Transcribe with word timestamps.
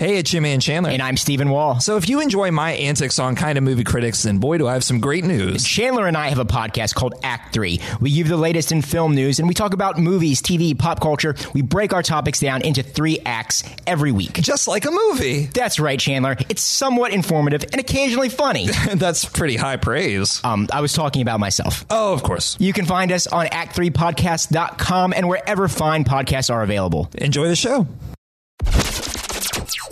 Hey, 0.00 0.16
it's 0.16 0.30
Jimmy 0.30 0.52
and 0.52 0.62
Chandler. 0.62 0.88
And 0.92 1.02
I'm 1.02 1.18
Stephen 1.18 1.50
Wall. 1.50 1.78
So 1.78 1.98
if 1.98 2.08
you 2.08 2.22
enjoy 2.22 2.50
my 2.50 2.72
antics 2.72 3.18
on 3.18 3.36
Kind 3.36 3.58
of 3.58 3.64
Movie 3.64 3.84
Critics, 3.84 4.22
then 4.22 4.38
boy, 4.38 4.56
do 4.56 4.66
I 4.66 4.72
have 4.72 4.82
some 4.82 4.98
great 4.98 5.24
news. 5.24 5.62
Chandler 5.62 6.06
and 6.06 6.16
I 6.16 6.30
have 6.30 6.38
a 6.38 6.46
podcast 6.46 6.94
called 6.94 7.12
Act 7.22 7.52
3. 7.52 7.78
We 8.00 8.14
give 8.14 8.26
the 8.26 8.38
latest 8.38 8.72
in 8.72 8.80
film 8.80 9.14
news 9.14 9.40
and 9.40 9.46
we 9.46 9.52
talk 9.52 9.74
about 9.74 9.98
movies, 9.98 10.40
TV, 10.40 10.78
pop 10.78 11.02
culture. 11.02 11.34
We 11.52 11.60
break 11.60 11.92
our 11.92 12.02
topics 12.02 12.40
down 12.40 12.62
into 12.62 12.82
three 12.82 13.18
acts 13.26 13.62
every 13.86 14.10
week. 14.10 14.32
Just 14.40 14.66
like 14.66 14.86
a 14.86 14.90
movie. 14.90 15.48
That's 15.52 15.78
right, 15.78 16.00
Chandler. 16.00 16.34
It's 16.48 16.64
somewhat 16.64 17.12
informative 17.12 17.64
and 17.64 17.78
occasionally 17.78 18.30
funny. 18.30 18.68
That's 18.94 19.26
pretty 19.26 19.56
high 19.56 19.76
praise. 19.76 20.42
Um, 20.42 20.66
I 20.72 20.80
was 20.80 20.94
talking 20.94 21.20
about 21.20 21.40
myself. 21.40 21.84
Oh, 21.90 22.14
of 22.14 22.22
course. 22.22 22.56
You 22.58 22.72
can 22.72 22.86
find 22.86 23.12
us 23.12 23.26
on 23.26 23.48
act3podcast.com 23.48 25.12
and 25.12 25.28
wherever 25.28 25.68
fine 25.68 26.04
podcasts 26.04 26.50
are 26.50 26.62
available. 26.62 27.10
Enjoy 27.18 27.48
the 27.48 27.54
show. 27.54 27.86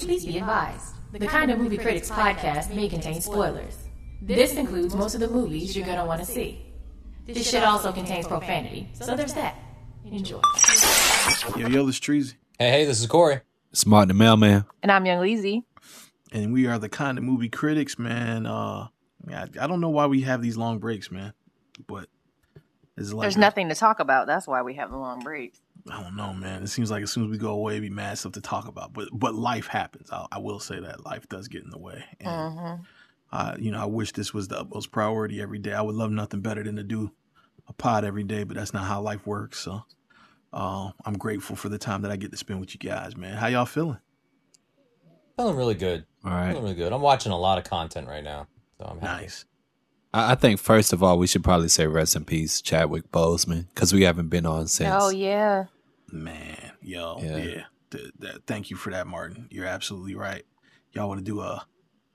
Please 0.09 0.25
be 0.25 0.39
advised. 0.39 0.95
The 1.13 1.27
Kind 1.27 1.51
of 1.51 1.59
Movie 1.59 1.77
Critics 1.77 2.09
podcast 2.09 2.75
may 2.75 2.89
contain 2.89 3.21
spoilers. 3.21 3.77
This 4.23 4.55
includes 4.55 4.95
most 4.95 5.13
of 5.13 5.21
the 5.21 5.29
movies 5.29 5.77
you're 5.77 5.85
going 5.85 5.99
to 5.99 6.07
want 6.07 6.21
to 6.21 6.25
see. 6.25 6.65
This 7.27 7.51
shit 7.51 7.63
also 7.63 7.93
contains 7.93 8.27
profanity, 8.27 8.89
so 8.95 9.15
there's 9.15 9.35
that. 9.35 9.57
Enjoy. 10.11 10.41
Yo, 11.59 11.69
yo, 11.69 11.85
this 11.85 11.97
is 11.97 12.01
Treasy. 12.01 12.37
Hey, 12.59 12.71
hey, 12.71 12.85
this 12.87 13.03
is 13.03 13.07
Corey. 13.07 13.43
It's 13.71 13.85
Martin 13.85 14.09
the 14.09 14.15
Mailman. 14.15 14.65
And 14.83 14.91
I'm 14.91 15.05
Young 15.05 15.23
Leezy. 15.23 15.65
And 16.33 16.55
we 16.55 16.67
are 16.67 16.79
the 16.79 16.89
kind 16.89 17.19
of 17.19 17.25
movie 17.25 17.51
critics, 17.51 17.99
man. 17.99 18.47
Uh, 18.47 18.89
I, 19.31 19.43
I 19.61 19.67
don't 19.67 19.83
know 19.83 19.91
why 19.91 20.07
we 20.07 20.23
have 20.23 20.41
these 20.41 20.57
long 20.57 20.79
breaks, 20.79 21.11
man. 21.11 21.35
But 21.87 22.09
it's 22.97 23.13
like 23.13 23.25
there's 23.25 23.37
nothing 23.37 23.69
to 23.69 23.75
talk 23.75 24.01
about. 24.01 24.27
That's 24.27 24.47
why 24.47 24.63
we 24.63 24.73
have 24.77 24.91
the 24.91 24.97
long 24.97 25.21
breaks. 25.21 25.61
I 25.91 26.03
don't 26.03 26.17
know, 26.17 26.33
man. 26.33 26.63
It 26.63 26.69
seems 26.69 26.91
like 26.91 27.03
as 27.03 27.11
soon 27.11 27.25
as 27.25 27.31
we 27.31 27.39
go 27.39 27.51
away, 27.51 27.81
we 27.81 27.91
mad 27.91 28.19
stuff 28.19 28.33
to 28.33 28.41
talk 28.41 28.69
about. 28.69 28.93
But 28.93 29.09
but 29.13 29.35
life 29.35 29.67
happens. 29.67 30.11
I, 30.11 30.27
I 30.33 30.39
will 30.39 30.61
say 30.61 30.81
that 30.81 31.05
life 31.05 31.29
does 31.29 31.49
get 31.49 31.65
in 31.65 31.71
the 31.71 31.79
way. 31.79 32.05
And, 32.21 32.29
mm-hmm. 32.29 32.83
uh, 33.33 33.55
you 33.59 33.71
know, 33.71 33.81
I 33.81 33.87
wish 33.87 34.13
this 34.13 34.35
was 34.35 34.49
the 34.49 34.61
utmost 34.61 34.91
priority 34.91 35.41
every 35.41 35.59
day. 35.59 35.73
I 35.73 35.83
would 35.83 35.95
love 35.95 36.11
nothing 36.11 36.41
better 36.41 36.63
than 36.63 36.77
to 36.77 36.83
do 36.83 37.13
a 37.69 37.73
pod 37.73 38.05
every 38.05 38.25
day, 38.25 38.45
but 38.45 38.57
that's 38.57 38.73
not 38.73 38.85
how 38.85 39.01
life 39.01 39.27
works. 39.27 39.59
So 39.59 39.83
uh, 40.53 40.91
I'm 41.05 41.19
grateful 41.19 41.57
for 41.57 41.69
the 41.69 41.79
time 41.79 42.03
that 42.03 42.11
I 42.11 42.17
get 42.17 42.31
to 42.31 42.37
spend 42.37 42.61
with 42.61 42.75
you 42.75 42.79
guys, 42.79 43.17
man. 43.17 43.37
How 43.37 43.49
y'all 43.49 43.67
feeling? 43.67 43.99
Feeling 45.37 45.57
really 45.57 45.75
good. 45.75 46.05
All 46.25 46.33
right. 46.33 46.49
Feeling 46.49 46.65
really 46.65 46.75
good. 46.75 46.93
I'm 46.93 47.03
watching 47.03 47.33
a 47.33 47.39
lot 47.39 47.59
of 47.59 47.65
content 47.65 48.09
right 48.09 48.25
now, 48.25 48.49
so 48.79 48.87
I'm 48.87 49.01
happy. 49.01 49.23
Nice. 49.23 49.45
I 50.13 50.35
think 50.37 50.59
first 50.59 50.95
of 50.95 51.03
all, 51.03 51.19
we 51.19 51.27
should 51.27 51.45
probably 51.45 51.69
say 51.69 51.87
rest 51.87 52.17
in 52.17 52.25
peace, 52.25 52.63
Chadwick 52.63 53.13
Boseman, 53.13 53.67
because 53.75 53.93
we 53.93 54.05
haven't 54.05 54.29
been 54.29 54.47
on 54.47 54.67
since. 54.67 54.91
Oh 54.91 55.11
yeah, 55.11 55.67
man, 56.13 56.73
yo, 56.83 57.19
yeah. 57.23 57.37
yeah. 57.37 57.63
Th- 57.91 58.11
th- 58.21 58.37
thank 58.47 58.71
you 58.71 58.77
for 58.77 58.91
that, 58.91 59.07
Martin. 59.07 59.49
You're 59.51 59.67
absolutely 59.67 60.15
right. 60.15 60.45
Y'all 60.93 61.09
want 61.09 61.19
to 61.21 61.25
do 61.25 61.41
a 61.41 61.67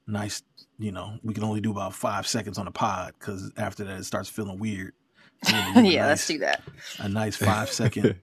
nice, 0.08 0.44
you 0.78 0.92
know, 0.92 1.18
we 1.24 1.34
can 1.34 1.44
only 1.44 1.62
do 1.62 1.72
about 1.72 1.94
five 1.94 2.28
seconds 2.28 2.58
on 2.58 2.68
a 2.68 2.72
pod 2.72 3.14
because 3.18 3.52
after 3.58 3.84
that 3.84 4.00
it 4.00 4.04
starts 4.06 4.30
feeling 4.30 4.60
weird. 4.60 4.94
yeah, 5.48 5.72
nice, 5.74 5.96
let's 5.96 6.28
do 6.28 6.38
that. 6.40 6.62
A 7.00 7.10
nice 7.10 7.36
five 7.38 7.70
second 7.70 8.20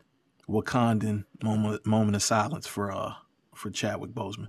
Wakandan 0.49 1.25
moment 1.43 1.87
moment 1.87 2.17
of 2.17 2.23
silence 2.23 2.67
for 2.67 2.91
uh 2.91 3.15
for 3.55 3.71
Chadwick 3.71 4.13
Boseman. 4.13 4.49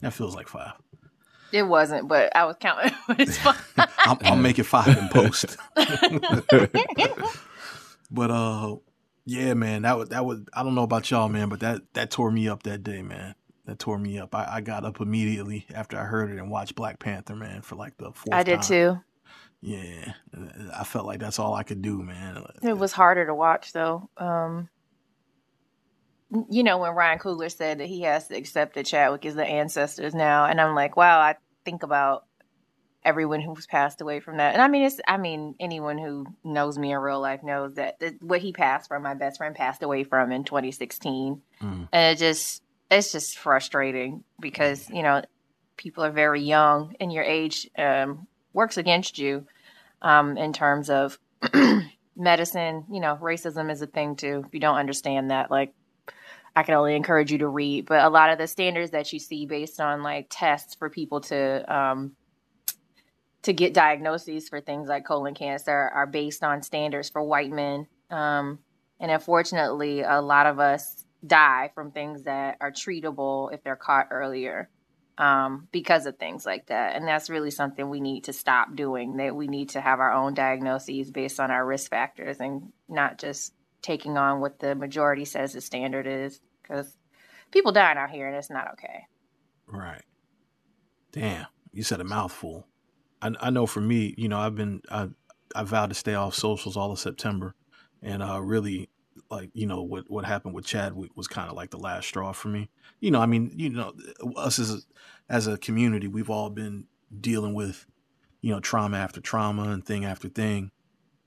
That 0.00 0.12
feels 0.12 0.34
like 0.34 0.48
five. 0.48 0.72
It 1.52 1.62
wasn't, 1.62 2.08
but 2.08 2.34
I 2.36 2.44
was 2.44 2.56
counting. 2.60 2.92
I'll, 3.98 4.18
I'll, 4.22 4.36
make 4.36 4.58
it 4.58 4.64
five 4.64 4.88
in 4.88 5.08
post. 5.08 5.56
but 8.10 8.30
uh, 8.30 8.76
yeah, 9.24 9.54
man, 9.54 9.82
that 9.82 9.98
was 9.98 10.10
that 10.10 10.24
was. 10.24 10.40
I 10.52 10.62
don't 10.62 10.74
know 10.74 10.82
about 10.82 11.10
y'all, 11.10 11.28
man, 11.28 11.48
but 11.48 11.60
that 11.60 11.82
that 11.94 12.10
tore 12.10 12.30
me 12.30 12.48
up 12.48 12.64
that 12.64 12.82
day, 12.82 13.02
man. 13.02 13.34
That 13.64 13.78
tore 13.78 13.98
me 13.98 14.18
up. 14.18 14.34
I, 14.34 14.46
I 14.56 14.60
got 14.60 14.84
up 14.84 15.00
immediately 15.00 15.66
after 15.74 15.98
I 15.98 16.04
heard 16.04 16.30
it 16.30 16.38
and 16.38 16.50
watched 16.50 16.74
Black 16.74 16.98
Panther, 16.98 17.36
man, 17.36 17.62
for 17.62 17.76
like 17.76 17.96
the 17.98 18.12
fourth. 18.12 18.32
I 18.32 18.42
did 18.42 18.62
time. 18.62 18.68
too. 18.68 19.00
Yeah, 19.60 20.12
I 20.74 20.84
felt 20.84 21.06
like 21.06 21.18
that's 21.18 21.38
all 21.38 21.54
I 21.54 21.64
could 21.64 21.82
do, 21.82 22.02
man. 22.02 22.44
It 22.62 22.78
was 22.78 22.92
harder 22.92 23.26
to 23.26 23.34
watch 23.34 23.72
though. 23.72 24.08
Um, 24.16 24.68
you 26.50 26.62
know, 26.62 26.78
when 26.78 26.94
Ryan 26.94 27.18
Coogler 27.18 27.50
said 27.50 27.78
that 27.78 27.86
he 27.86 28.02
has 28.02 28.28
to 28.28 28.36
accept 28.36 28.74
that 28.74 28.86
Chadwick 28.86 29.24
is 29.24 29.34
the 29.34 29.46
ancestors 29.46 30.14
now, 30.14 30.44
and 30.44 30.60
I'm 30.60 30.74
like, 30.74 30.96
wow, 30.96 31.20
I 31.20 31.36
think 31.64 31.82
about 31.82 32.24
everyone 33.04 33.40
who's 33.40 33.66
passed 33.66 34.00
away 34.00 34.20
from 34.20 34.36
that. 34.36 34.52
And 34.52 34.60
I 34.60 34.68
mean, 34.68 34.82
it's, 34.82 35.00
I 35.06 35.16
mean, 35.16 35.54
anyone 35.58 35.96
who 35.98 36.26
knows 36.44 36.78
me 36.78 36.92
in 36.92 36.98
real 36.98 37.20
life 37.20 37.42
knows 37.42 37.74
that, 37.74 37.98
that 38.00 38.22
what 38.22 38.40
he 38.40 38.52
passed 38.52 38.88
from, 38.88 39.02
my 39.02 39.14
best 39.14 39.38
friend 39.38 39.54
passed 39.54 39.82
away 39.82 40.04
from 40.04 40.30
in 40.32 40.44
2016. 40.44 41.40
Mm. 41.62 41.88
And 41.90 42.14
it 42.14 42.18
just, 42.18 42.62
it's 42.90 43.12
just 43.12 43.38
frustrating 43.38 44.24
because, 44.40 44.90
you 44.90 45.02
know, 45.02 45.22
people 45.76 46.04
are 46.04 46.10
very 46.10 46.42
young 46.42 46.94
and 47.00 47.12
your 47.12 47.24
age 47.24 47.70
um, 47.78 48.26
works 48.52 48.76
against 48.76 49.18
you 49.18 49.46
um, 50.02 50.36
in 50.36 50.52
terms 50.52 50.90
of 50.90 51.18
medicine. 52.16 52.84
You 52.90 53.00
know, 53.00 53.16
racism 53.22 53.70
is 53.70 53.80
a 53.80 53.86
thing 53.86 54.16
too. 54.16 54.42
If 54.46 54.52
you 54.52 54.60
don't 54.60 54.76
understand 54.76 55.30
that, 55.30 55.50
like, 55.50 55.72
I 56.58 56.64
can 56.64 56.74
only 56.74 56.96
encourage 56.96 57.30
you 57.30 57.38
to 57.38 57.46
read. 57.46 57.86
But 57.86 58.04
a 58.04 58.08
lot 58.08 58.30
of 58.30 58.38
the 58.38 58.48
standards 58.48 58.90
that 58.90 59.12
you 59.12 59.20
see 59.20 59.46
based 59.46 59.80
on 59.80 60.02
like 60.02 60.26
tests 60.28 60.74
for 60.74 60.90
people 60.90 61.20
to 61.20 61.72
um, 61.72 62.16
to 63.42 63.52
get 63.52 63.74
diagnoses 63.74 64.48
for 64.48 64.60
things 64.60 64.88
like 64.88 65.06
colon 65.06 65.34
cancer 65.34 65.70
are 65.94 66.06
based 66.06 66.42
on 66.42 66.62
standards 66.62 67.10
for 67.10 67.22
white 67.22 67.52
men. 67.52 67.86
Um, 68.10 68.58
and 68.98 69.12
unfortunately, 69.12 70.00
a 70.00 70.20
lot 70.20 70.46
of 70.46 70.58
us 70.58 71.04
die 71.24 71.70
from 71.76 71.92
things 71.92 72.24
that 72.24 72.56
are 72.60 72.72
treatable 72.72 73.54
if 73.54 73.62
they're 73.62 73.76
caught 73.76 74.08
earlier 74.10 74.68
um, 75.16 75.68
because 75.70 76.06
of 76.06 76.18
things 76.18 76.44
like 76.44 76.66
that. 76.66 76.96
And 76.96 77.06
that's 77.06 77.30
really 77.30 77.52
something 77.52 77.88
we 77.88 78.00
need 78.00 78.24
to 78.24 78.32
stop 78.32 78.74
doing. 78.74 79.18
That 79.18 79.36
we 79.36 79.46
need 79.46 79.68
to 79.70 79.80
have 79.80 80.00
our 80.00 80.12
own 80.12 80.34
diagnoses 80.34 81.12
based 81.12 81.38
on 81.38 81.52
our 81.52 81.64
risk 81.64 81.88
factors 81.88 82.38
and 82.40 82.72
not 82.88 83.18
just 83.18 83.54
taking 83.80 84.18
on 84.18 84.40
what 84.40 84.58
the 84.58 84.74
majority 84.74 85.24
says 85.24 85.52
the 85.52 85.60
standard 85.60 86.08
is 86.08 86.40
because 86.68 86.96
people 87.50 87.72
dying 87.72 87.98
out 87.98 88.10
here 88.10 88.26
and 88.26 88.36
it's 88.36 88.50
not 88.50 88.72
okay. 88.72 89.06
Right. 89.66 90.02
Damn, 91.12 91.46
you 91.72 91.82
said 91.82 92.00
a 92.00 92.04
mouthful. 92.04 92.66
I, 93.22 93.32
I 93.40 93.50
know 93.50 93.66
for 93.66 93.80
me, 93.80 94.14
you 94.16 94.28
know, 94.28 94.38
I've 94.38 94.54
been 94.54 94.82
I 94.90 95.08
I 95.54 95.64
vowed 95.64 95.88
to 95.88 95.94
stay 95.94 96.14
off 96.14 96.34
socials 96.34 96.76
all 96.76 96.92
of 96.92 96.98
September, 96.98 97.54
and 98.02 98.22
uh, 98.22 98.40
really 98.40 98.90
like 99.30 99.50
you 99.54 99.66
know 99.66 99.82
what 99.82 100.10
what 100.10 100.24
happened 100.24 100.54
with 100.54 100.66
Chadwick 100.66 101.10
was 101.16 101.28
kind 101.28 101.50
of 101.50 101.56
like 101.56 101.70
the 101.70 101.78
last 101.78 102.06
straw 102.08 102.32
for 102.32 102.48
me. 102.48 102.68
You 103.00 103.10
know, 103.10 103.20
I 103.20 103.26
mean, 103.26 103.52
you 103.54 103.70
know, 103.70 103.92
us 104.36 104.58
as 104.58 104.74
a, 104.74 104.78
as 105.28 105.46
a 105.46 105.58
community, 105.58 106.08
we've 106.08 106.30
all 106.30 106.50
been 106.50 106.84
dealing 107.20 107.54
with 107.54 107.86
you 108.40 108.52
know 108.52 108.60
trauma 108.60 108.98
after 108.98 109.20
trauma 109.20 109.70
and 109.70 109.84
thing 109.84 110.04
after 110.04 110.28
thing, 110.28 110.70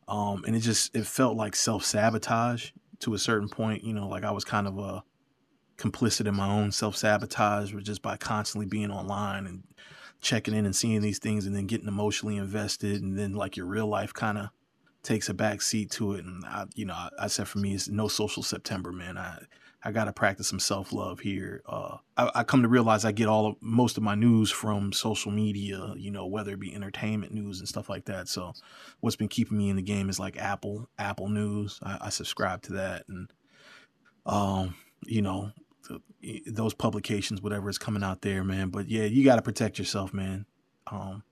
um, 0.07 0.43
and 0.45 0.55
it 0.55 0.59
just 0.59 0.95
it 0.95 1.05
felt 1.05 1.35
like 1.35 1.55
self 1.55 1.83
sabotage 1.83 2.71
to 2.99 3.13
a 3.13 3.19
certain 3.19 3.49
point. 3.49 3.83
You 3.83 3.93
know, 3.93 4.07
like 4.07 4.23
I 4.23 4.31
was 4.31 4.43
kind 4.43 4.67
of 4.67 4.77
a 4.77 5.03
complicit 5.81 6.27
in 6.27 6.35
my 6.35 6.47
own 6.47 6.71
self 6.71 6.95
sabotage, 6.95 7.73
or 7.73 7.81
just 7.81 8.01
by 8.01 8.17
constantly 8.17 8.67
being 8.67 8.91
online 8.91 9.47
and 9.47 9.63
checking 10.21 10.53
in 10.53 10.65
and 10.65 10.75
seeing 10.75 11.01
these 11.01 11.19
things, 11.19 11.45
and 11.45 11.55
then 11.55 11.65
getting 11.65 11.87
emotionally 11.87 12.37
invested, 12.37 13.01
and 13.01 13.17
then 13.17 13.33
like 13.33 13.57
your 13.57 13.65
real 13.65 13.87
life 13.87 14.13
kind 14.13 14.37
of 14.37 14.49
takes 15.03 15.29
a 15.29 15.33
back 15.33 15.61
seat 15.61 15.89
to 15.91 16.13
it. 16.13 16.23
And 16.23 16.45
I, 16.45 16.65
you 16.75 16.85
know, 16.85 16.93
I, 16.93 17.09
I, 17.21 17.27
said 17.27 17.47
for 17.47 17.57
me, 17.57 17.73
it's 17.73 17.89
no 17.89 18.07
social 18.07 18.43
September, 18.43 18.91
man. 18.91 19.17
I 19.17 19.39
I 19.83 19.91
got 19.91 20.05
to 20.05 20.13
practice 20.13 20.47
some 20.47 20.59
self 20.59 20.93
love 20.93 21.21
here. 21.21 21.63
Uh, 21.65 21.97
I, 22.15 22.29
I, 22.35 22.43
come 22.43 22.61
to 22.61 22.67
realize 22.67 23.03
I 23.03 23.11
get 23.11 23.27
all 23.27 23.47
of 23.47 23.55
most 23.61 23.97
of 23.97 24.03
my 24.03 24.13
news 24.13 24.51
from 24.51 24.93
social 24.93 25.31
media, 25.31 25.95
you 25.97 26.11
know, 26.11 26.27
whether 26.27 26.53
it 26.53 26.59
be 26.59 26.75
entertainment 26.75 27.33
news 27.33 27.59
and 27.59 27.67
stuff 27.67 27.89
like 27.89 28.05
that. 28.05 28.27
So, 28.27 28.53
what's 28.99 29.15
been 29.15 29.27
keeping 29.27 29.57
me 29.57 29.69
in 29.69 29.75
the 29.77 29.81
game 29.81 30.09
is 30.09 30.19
like 30.19 30.37
Apple 30.37 30.87
Apple 30.99 31.29
News. 31.29 31.79
I, 31.81 31.97
I 32.01 32.09
subscribe 32.09 32.61
to 32.63 32.73
that, 32.73 33.05
and 33.07 33.33
um, 34.27 34.75
you 35.05 35.23
know, 35.23 35.51
those 36.47 36.73
publications, 36.73 37.41
whatever 37.41 37.69
is 37.69 37.77
coming 37.77 38.03
out 38.03 38.21
there, 38.21 38.43
man. 38.43 38.69
But 38.69 38.89
yeah, 38.89 39.03
you 39.03 39.23
got 39.23 39.37
to 39.37 39.41
protect 39.41 39.79
yourself, 39.79 40.13
man. 40.13 40.45
Um, 40.87 41.23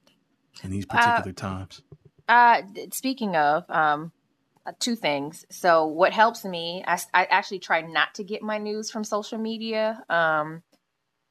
in 0.64 0.72
these 0.72 0.86
uh, 0.90 0.98
particular 0.98 1.32
uh, 1.32 1.34
times. 1.34 1.82
Uh, 2.28 2.62
speaking 2.92 3.36
of, 3.36 3.70
um, 3.70 4.12
uh, 4.66 4.74
two 4.80 4.96
things. 4.96 5.46
So 5.50 5.88
what 5.88 6.14
helps 6.14 6.46
me, 6.46 6.84
I, 6.86 7.00
I 7.14 7.26
actually 7.26 7.60
try 7.60 7.82
not 7.82 8.16
to 8.16 8.24
get 8.24 8.42
my 8.42 8.58
news 8.58 8.92
from 8.92 9.04
social 9.04 9.38
media, 9.38 10.04
um, 10.10 10.62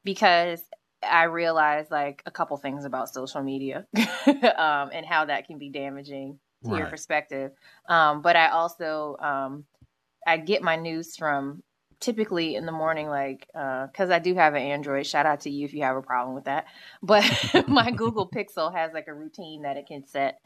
because 0.03 0.61
I 1.01 1.23
realize 1.23 1.89
like 1.89 2.23
a 2.25 2.31
couple 2.31 2.57
things 2.57 2.85
about 2.85 3.13
social 3.13 3.41
media, 3.41 3.85
um, 4.27 4.89
and 4.93 5.05
how 5.05 5.25
that 5.25 5.47
can 5.47 5.57
be 5.57 5.69
damaging 5.69 6.39
to 6.63 6.71
right. 6.71 6.79
your 6.79 6.87
perspective. 6.87 7.51
Um, 7.87 8.21
but 8.21 8.35
I 8.35 8.49
also, 8.49 9.15
um, 9.19 9.65
I 10.27 10.37
get 10.37 10.61
my 10.61 10.75
news 10.75 11.15
from 11.15 11.63
typically 11.99 12.55
in 12.55 12.65
the 12.65 12.71
morning, 12.71 13.07
like, 13.07 13.47
uh, 13.53 13.87
because 13.87 14.09
uh, 14.09 14.15
I 14.15 14.19
do 14.19 14.35
have 14.35 14.53
an 14.53 14.61
Android. 14.61 15.05
Shout 15.05 15.25
out 15.25 15.41
to 15.41 15.49
you 15.49 15.65
if 15.65 15.73
you 15.73 15.83
have 15.83 15.97
a 15.97 16.01
problem 16.01 16.35
with 16.35 16.45
that. 16.45 16.65
But 17.01 17.23
my 17.67 17.91
Google 17.91 18.29
Pixel 18.29 18.73
has 18.73 18.93
like 18.93 19.07
a 19.07 19.13
routine 19.13 19.63
that 19.63 19.77
it 19.77 19.87
can 19.87 20.05
set 20.05 20.39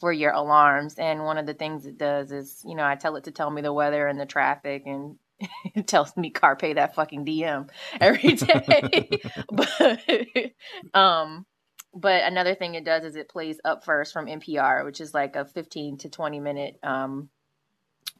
for 0.00 0.12
your 0.12 0.32
alarms. 0.32 0.94
And 0.94 1.24
one 1.24 1.38
of 1.38 1.46
the 1.46 1.54
things 1.54 1.86
it 1.86 1.98
does 1.98 2.32
is, 2.32 2.62
you 2.64 2.74
know, 2.74 2.84
I 2.84 2.94
tell 2.94 3.16
it 3.16 3.24
to 3.24 3.30
tell 3.30 3.50
me 3.50 3.62
the 3.62 3.72
weather 3.72 4.06
and 4.06 4.18
the 4.18 4.26
traffic 4.26 4.82
and 4.86 5.16
it 5.74 5.86
tells 5.86 6.16
me 6.16 6.30
carpe 6.30 6.74
that 6.74 6.94
fucking 6.94 7.24
DM 7.24 7.68
every 8.00 8.34
day. 8.34 9.20
but 9.50 10.52
um 10.94 11.46
but 11.94 12.22
another 12.24 12.54
thing 12.54 12.74
it 12.74 12.84
does 12.84 13.04
is 13.04 13.16
it 13.16 13.28
plays 13.28 13.58
up 13.64 13.84
first 13.84 14.12
from 14.12 14.26
NPR, 14.26 14.84
which 14.84 15.00
is 15.00 15.14
like 15.14 15.36
a 15.36 15.46
15 15.46 15.98
to 15.98 16.10
20 16.10 16.40
minute 16.40 16.78
um 16.82 17.28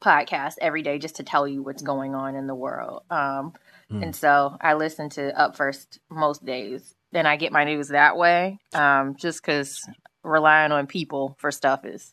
podcast 0.00 0.54
every 0.60 0.82
day 0.82 0.98
just 0.98 1.16
to 1.16 1.22
tell 1.22 1.46
you 1.46 1.62
what's 1.62 1.82
going 1.82 2.14
on 2.14 2.34
in 2.34 2.46
the 2.46 2.54
world. 2.54 3.02
Um 3.10 3.54
Hmm. 3.90 4.02
and 4.02 4.14
so 4.14 4.54
I 4.60 4.74
listen 4.74 5.08
to 5.10 5.38
up 5.38 5.56
first 5.56 5.98
most 6.10 6.44
days. 6.44 6.94
Then 7.12 7.24
I 7.24 7.36
get 7.36 7.52
my 7.52 7.64
news 7.64 7.88
that 7.88 8.16
way. 8.18 8.58
Um 8.74 9.16
just 9.16 9.42
cuz 9.42 9.88
relying 10.22 10.72
on 10.72 10.86
people 10.86 11.36
for 11.38 11.50
stuff 11.50 11.84
is 11.86 12.12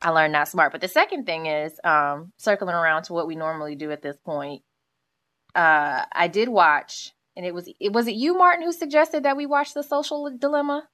I 0.00 0.10
learned 0.10 0.32
not 0.32 0.48
smart. 0.48 0.70
But 0.72 0.82
the 0.82 0.88
second 0.88 1.24
thing 1.24 1.46
is 1.46 1.80
um, 1.82 2.32
circling 2.36 2.74
around 2.74 3.04
to 3.04 3.14
what 3.14 3.26
we 3.26 3.36
normally 3.36 3.74
do 3.74 3.90
at 3.90 4.02
this 4.02 4.18
point. 4.18 4.62
Uh, 5.54 6.04
I 6.12 6.28
did 6.28 6.48
watch, 6.50 7.12
and 7.36 7.46
it 7.46 7.54
was 7.54 7.70
it 7.80 7.92
was 7.92 8.06
it 8.06 8.14
you, 8.14 8.36
Martin, 8.36 8.64
who 8.64 8.72
suggested 8.72 9.22
that 9.22 9.36
we 9.36 9.46
watch 9.46 9.72
the 9.72 9.82
Social 9.82 10.30
Dilemma. 10.36 10.86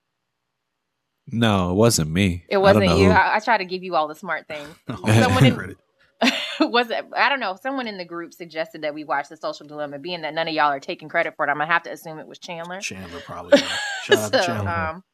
No, 1.26 1.70
it 1.72 1.74
wasn't 1.74 2.10
me. 2.10 2.44
It 2.48 2.58
wasn't 2.58 2.86
know 2.86 2.96
you. 2.96 3.10
I, 3.10 3.36
I 3.36 3.38
try 3.40 3.58
to 3.58 3.64
give 3.64 3.82
you 3.82 3.96
all 3.96 4.06
the 4.08 4.14
smart 4.14 4.46
things. 4.46 4.68
Oh, 4.88 5.20
Someone 5.20 5.44
in-. 5.44 5.76
was 6.60 6.90
it? 6.90 7.06
I 7.16 7.28
don't 7.28 7.40
know. 7.40 7.56
Someone 7.60 7.86
in 7.86 7.98
the 7.98 8.04
group 8.04 8.34
suggested 8.34 8.82
that 8.82 8.94
we 8.94 9.04
watch 9.04 9.28
the 9.28 9.36
Social 9.36 9.66
Dilemma. 9.66 9.98
Being 9.98 10.22
that 10.22 10.34
none 10.34 10.48
of 10.48 10.54
y'all 10.54 10.72
are 10.72 10.80
taking 10.80 11.08
credit 11.08 11.34
for 11.36 11.46
it, 11.46 11.50
I'm 11.50 11.58
gonna 11.58 11.72
have 11.72 11.82
to 11.84 11.92
assume 11.92 12.18
it 12.18 12.26
was 12.26 12.38
Chandler. 12.38 12.80
Chandler 12.80 13.20
probably. 13.20 13.58
Shout 14.04 14.18
out 14.18 14.32
to 14.32 14.38
so, 14.38 14.46
Chandler. 14.46 14.70
um, 14.70 15.04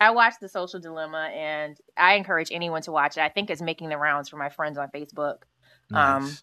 I 0.00 0.10
watched 0.10 0.40
The 0.40 0.48
Social 0.48 0.80
Dilemma, 0.80 1.30
and 1.32 1.78
I 1.96 2.14
encourage 2.14 2.48
anyone 2.50 2.82
to 2.82 2.92
watch 2.92 3.16
it. 3.16 3.20
I 3.20 3.28
think 3.28 3.50
it's 3.50 3.62
making 3.62 3.88
the 3.88 3.96
rounds 3.96 4.28
for 4.28 4.36
my 4.36 4.48
friends 4.48 4.76
on 4.76 4.88
Facebook. 4.88 5.42
nice. 5.90 6.42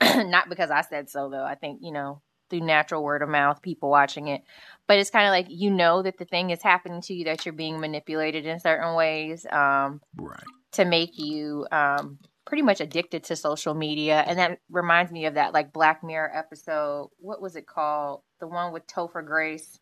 um, 0.00 0.30
Not 0.30 0.48
because 0.48 0.70
I 0.70 0.82
said 0.82 1.10
so, 1.10 1.28
though. 1.28 1.44
I 1.44 1.54
think 1.54 1.80
you 1.82 1.92
know 1.92 2.22
through 2.48 2.60
natural 2.60 3.02
word 3.02 3.22
of 3.22 3.28
mouth, 3.28 3.60
people 3.62 3.90
watching 3.90 4.28
it. 4.28 4.42
But 4.86 4.98
it's 4.98 5.10
kind 5.10 5.26
of 5.26 5.32
like 5.32 5.46
you 5.50 5.70
know 5.70 6.02
that 6.02 6.18
the 6.18 6.24
thing 6.24 6.50
is 6.50 6.62
happening 6.62 7.00
to 7.02 7.14
you, 7.14 7.24
that 7.24 7.44
you're 7.44 7.52
being 7.52 7.80
manipulated 7.80 8.46
in 8.46 8.58
certain 8.60 8.94
ways 8.94 9.44
um, 9.50 10.00
right. 10.16 10.40
to 10.72 10.84
make 10.84 11.18
you 11.18 11.66
um, 11.70 12.18
pretty 12.48 12.62
much 12.62 12.80
addicted 12.80 13.22
to 13.24 13.36
social 13.36 13.74
media. 13.74 14.24
And 14.26 14.38
that 14.38 14.58
reminds 14.70 15.12
me 15.12 15.26
of 15.26 15.34
that 15.34 15.52
like 15.52 15.72
Black 15.72 16.02
Mirror 16.02 16.32
episode. 16.34 17.10
What 17.18 17.40
was 17.40 17.54
it 17.54 17.66
called? 17.66 18.22
The 18.40 18.48
one 18.48 18.72
with 18.72 18.86
Topher 18.86 19.24
Grace. 19.24 19.78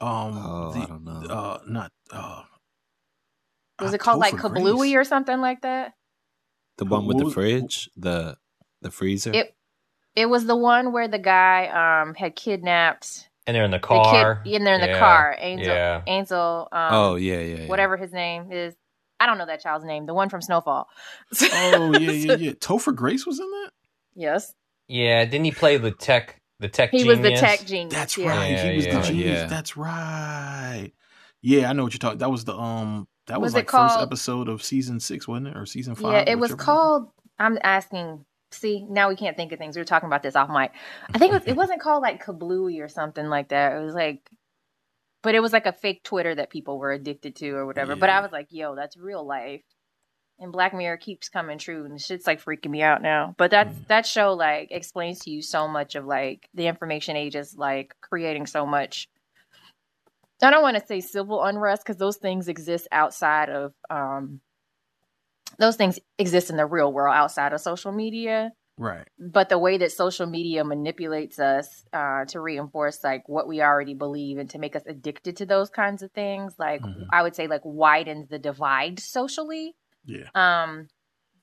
Um. 0.00 0.36
Oh, 0.36 0.72
the, 0.72 0.80
I 0.80 0.86
don't 0.86 1.04
know. 1.04 1.22
Uh, 1.34 1.58
not. 1.66 1.90
Uh, 2.12 2.42
Was 3.80 3.92
uh, 3.92 3.94
it 3.94 4.00
called 4.00 4.20
like 4.20 4.34
Topher 4.34 4.50
Kablooey 4.58 4.78
Grace. 4.92 4.94
or 4.94 5.04
something 5.04 5.40
like 5.40 5.62
that? 5.62 5.94
the 6.76 6.84
one 6.84 7.06
with 7.06 7.18
the 7.18 7.30
fridge, 7.30 7.88
the 7.96 8.36
the 8.82 8.90
freezer. 8.90 9.32
It 9.32 9.54
it 10.16 10.26
was 10.26 10.44
the 10.46 10.56
one 10.56 10.92
where 10.92 11.08
the 11.08 11.18
guy 11.20 11.68
um 12.02 12.14
had 12.14 12.34
kidnapped 12.36 13.28
And 13.46 13.54
they're 13.54 13.64
in 13.64 13.70
the 13.70 13.78
the 13.78 13.82
car. 13.86 14.42
kid 14.44 14.54
in 14.54 14.64
there 14.64 14.74
in 14.74 14.80
the 14.80 14.88
Yeah, 14.88 14.98
car. 14.98 15.36
Angel 15.38 15.66
Yeah. 15.74 16.02
Angel 16.06 16.68
um 16.72 16.88
oh 16.92 17.14
yeah, 17.14 17.38
yeah, 17.40 17.56
yeah. 17.62 17.66
whatever 17.68 17.96
his 17.96 18.12
name 18.12 18.50
is. 18.52 18.74
I 19.20 19.26
don't 19.26 19.38
know 19.38 19.46
that 19.46 19.60
child's 19.60 19.84
name. 19.84 20.06
The 20.06 20.14
one 20.14 20.28
from 20.28 20.42
Snowfall. 20.42 20.88
Oh 21.42 21.92
yeah, 21.98 21.98
yeah, 22.10 22.34
yeah. 22.36 22.52
Topher 22.52 22.94
Grace 22.94 23.26
was 23.26 23.38
in 23.40 23.50
that. 23.50 23.70
yes. 24.14 24.54
Yeah. 24.88 25.24
Didn't 25.24 25.44
he 25.44 25.52
play 25.52 25.76
the 25.76 25.90
tech? 25.90 26.40
The 26.60 26.68
tech. 26.68 26.90
Genius? 26.90 27.02
He 27.02 27.08
was 27.08 27.20
the 27.20 27.32
tech 27.36 27.64
genius. 27.64 27.94
That's 27.94 28.18
yeah. 28.18 28.28
right. 28.28 28.50
Yeah, 28.50 28.70
he 28.70 28.76
was 28.76 28.86
yeah. 28.86 29.00
the 29.00 29.06
genius. 29.06 29.38
Yeah. 29.38 29.46
That's 29.46 29.76
right. 29.76 30.92
Yeah, 31.42 31.70
I 31.70 31.72
know 31.72 31.84
what 31.84 31.92
you're 31.92 31.98
talking. 31.98 32.18
That 32.18 32.30
was 32.30 32.44
the 32.44 32.56
um. 32.56 33.08
That 33.26 33.40
was, 33.40 33.54
Was 33.54 33.54
it 33.54 33.56
like 33.58 33.70
first 33.70 33.98
episode 33.98 34.48
of 34.50 34.62
season 34.62 35.00
six, 35.00 35.26
wasn't 35.26 35.48
it, 35.48 35.56
or 35.56 35.64
season 35.64 35.94
five? 35.94 36.12
Yeah, 36.12 36.32
it 36.32 36.38
was 36.38 36.50
whichever 36.50 36.56
one. 36.56 36.64
called 36.64 37.08
I'm 37.38 37.58
asking 37.62 38.26
see, 38.54 38.86
now 38.88 39.08
we 39.08 39.16
can't 39.16 39.36
think 39.36 39.52
of 39.52 39.58
things. 39.58 39.76
We 39.76 39.80
were 39.80 39.86
talking 39.86 40.06
about 40.06 40.22
this 40.22 40.36
off 40.36 40.48
mic. 40.48 40.72
I 41.12 41.18
think 41.18 41.32
it, 41.32 41.40
was, 41.40 41.42
it 41.46 41.56
wasn't 41.56 41.80
called 41.80 42.02
like 42.02 42.24
Kablooey 42.24 42.82
or 42.82 42.88
something 42.88 43.26
like 43.26 43.48
that. 43.48 43.72
It 43.72 43.84
was 43.84 43.94
like 43.94 44.30
but 45.24 45.34
it 45.34 45.40
was 45.40 45.52
like 45.52 45.66
a 45.66 45.72
fake 45.72 46.04
Twitter 46.04 46.34
that 46.34 46.50
people 46.50 46.78
were 46.78 46.92
addicted 46.92 47.34
to 47.36 47.50
or 47.50 47.66
whatever. 47.66 47.96
But 47.96 48.10
I 48.10 48.20
was 48.20 48.30
like, 48.30 48.48
yo, 48.50 48.76
that's 48.76 48.96
real 48.96 49.26
life. 49.26 49.62
And 50.38 50.52
Black 50.52 50.74
Mirror 50.74 50.98
keeps 50.98 51.28
coming 51.28 51.58
true 51.58 51.84
and 51.84 52.00
shit's 52.00 52.26
like 52.26 52.44
freaking 52.44 52.70
me 52.70 52.82
out 52.82 53.02
now. 53.02 53.34
But 53.38 53.50
that 53.52 53.68
Mm. 53.68 53.86
that 53.88 54.06
show 54.06 54.34
like 54.34 54.68
explains 54.70 55.20
to 55.20 55.30
you 55.30 55.42
so 55.42 55.66
much 55.66 55.94
of 55.94 56.04
like 56.04 56.48
the 56.54 56.66
information 56.66 57.16
age 57.16 57.34
is 57.36 57.56
like 57.56 57.94
creating 58.00 58.46
so 58.46 58.66
much 58.66 59.08
I 60.42 60.50
don't 60.50 60.62
want 60.62 60.76
to 60.76 60.86
say 60.86 61.00
civil 61.00 61.42
unrest 61.42 61.82
because 61.84 61.96
those 61.96 62.18
things 62.18 62.48
exist 62.48 62.86
outside 62.92 63.48
of 63.48 63.72
um 63.88 64.40
those 65.58 65.76
things 65.76 65.98
exist 66.18 66.50
in 66.50 66.56
the 66.56 66.66
real 66.66 66.92
world 66.92 67.14
outside 67.16 67.52
of 67.52 67.60
social 67.60 67.92
media 67.92 68.50
Right. 68.76 69.06
but 69.18 69.48
the 69.48 69.58
way 69.58 69.78
that 69.78 69.92
social 69.92 70.26
media 70.26 70.64
manipulates 70.64 71.38
us 71.38 71.84
uh, 71.92 72.24
to 72.26 72.40
reinforce 72.40 73.04
like 73.04 73.28
what 73.28 73.46
we 73.46 73.62
already 73.62 73.94
believe 73.94 74.38
and 74.38 74.50
to 74.50 74.58
make 74.58 74.74
us 74.74 74.82
addicted 74.86 75.36
to 75.36 75.46
those 75.46 75.70
kinds 75.70 76.02
of 76.02 76.10
things 76.12 76.54
like 76.58 76.82
Mhm. 76.82 77.06
i 77.12 77.22
would 77.22 77.36
say 77.36 77.46
like 77.46 77.62
widens 77.64 78.28
the 78.28 78.38
divide 78.38 78.98
socially 78.98 79.76
Yeah. 80.04 80.28
um 80.34 80.88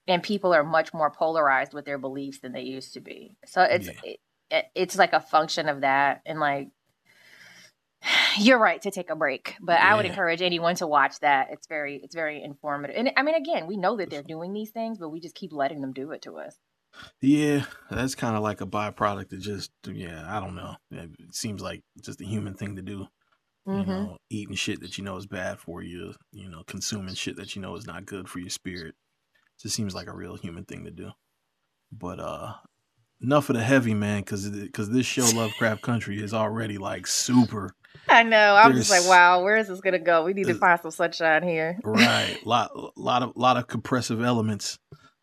and 0.08 0.22
people 0.24 0.54
are 0.54 0.64
much 0.64 0.94
more 0.94 1.10
polarized 1.12 1.74
with 1.74 1.86
their 1.86 1.98
beliefs 1.98 2.40
than 2.42 2.52
they 2.52 2.64
used 2.64 2.94
to 2.96 3.00
be 3.00 3.38
so 3.46 3.62
it's 3.62 3.88
Yeah. 3.88 4.14
it, 4.50 4.66
it's 4.76 4.98
like 4.98 5.14
a 5.14 5.22
function 5.22 5.70
of 5.70 5.82
that 5.82 6.22
and 6.26 6.40
like 6.40 6.68
you're 8.40 8.58
right 8.60 8.82
to 8.82 8.92
take 8.92 9.10
a 9.10 9.16
break 9.16 9.56
but 9.62 9.80
i 9.80 9.96
would 9.96 10.06
encourage 10.06 10.42
anyone 10.42 10.76
to 10.76 10.88
watch 10.88 11.20
that 11.20 11.48
it's 11.52 11.68
very 11.68 12.02
it's 12.04 12.16
very 12.16 12.44
informative 12.44 12.96
and 12.98 13.12
i 13.16 13.22
mean 13.24 13.36
again 13.36 13.68
we 13.68 13.78
know 13.78 13.96
that 13.96 14.10
they're 14.10 14.24
doing 14.24 14.52
these 14.54 14.72
things 14.72 14.98
but 14.98 15.10
we 15.10 15.20
just 15.20 15.36
keep 15.36 15.54
letting 15.54 15.82
them 15.82 15.94
do 15.94 16.12
it 16.12 16.22
to 16.24 16.38
us 16.38 16.58
Yeah, 17.22 17.66
that's 17.90 18.16
kind 18.16 18.36
of 18.36 18.44
like 18.44 18.62
a 18.62 18.66
byproduct 18.66 19.34
of 19.34 19.40
just 19.40 19.72
yeah. 19.88 20.26
I 20.28 20.40
don't 20.40 20.56
know. 20.56 20.76
It 20.92 21.10
seems 21.34 21.62
like 21.62 21.82
just 22.04 22.22
a 22.22 22.26
human 22.26 22.54
thing 22.54 22.76
to 22.76 22.82
do. 22.82 23.08
You 23.68 23.74
Mhm. 23.74 23.88
know, 23.88 24.18
eating 24.30 24.56
shit 24.56 24.82
that 24.82 24.98
you 24.98 25.04
know 25.04 25.16
is 25.18 25.28
bad 25.28 25.60
for 25.60 25.82
you. 25.84 26.14
You 26.32 26.50
know, 26.50 26.64
consuming 26.66 27.14
shit 27.16 27.36
that 27.38 27.56
you 27.56 27.62
know 27.62 27.76
is 27.76 27.86
not 27.86 28.06
good 28.06 28.28
for 28.28 28.40
your 28.40 28.50
spirit. 28.50 28.96
Just 29.62 29.76
seems 29.76 29.94
like 29.94 30.08
a 30.08 30.16
real 30.16 30.36
human 30.36 30.66
thing 30.66 30.84
to 30.86 30.92
do. 30.92 31.12
But 31.92 32.20
uh, 32.20 32.54
enough 33.22 33.50
of 33.50 33.56
the 33.56 33.64
heavy 33.64 33.94
man, 33.94 34.22
because 34.22 34.50
because 34.50 34.90
this 34.90 35.06
show 35.06 35.26
Lovecraft 35.36 35.82
Country 35.84 36.22
is 36.22 36.34
already 36.34 36.78
like 36.78 37.06
super 37.08 37.76
I 38.10 38.24
know. 38.24 38.56
I'm 38.56 38.74
just 38.74 38.90
like, 38.90 39.08
wow, 39.08 39.44
where 39.44 39.58
is 39.58 39.68
this 39.68 39.80
gonna 39.82 40.00
go? 40.00 40.24
We 40.24 40.34
need 40.34 40.48
to 40.48 40.56
find 40.56 40.80
some 40.82 40.92
sunshine 40.92 41.44
here. 41.44 41.80
right. 41.84 42.36
lot 42.46 42.72
lot 42.98 43.24
of 43.24 43.34
lot 43.36 43.58
of 43.58 43.68
compressive 43.68 44.22
elements. 44.24 44.80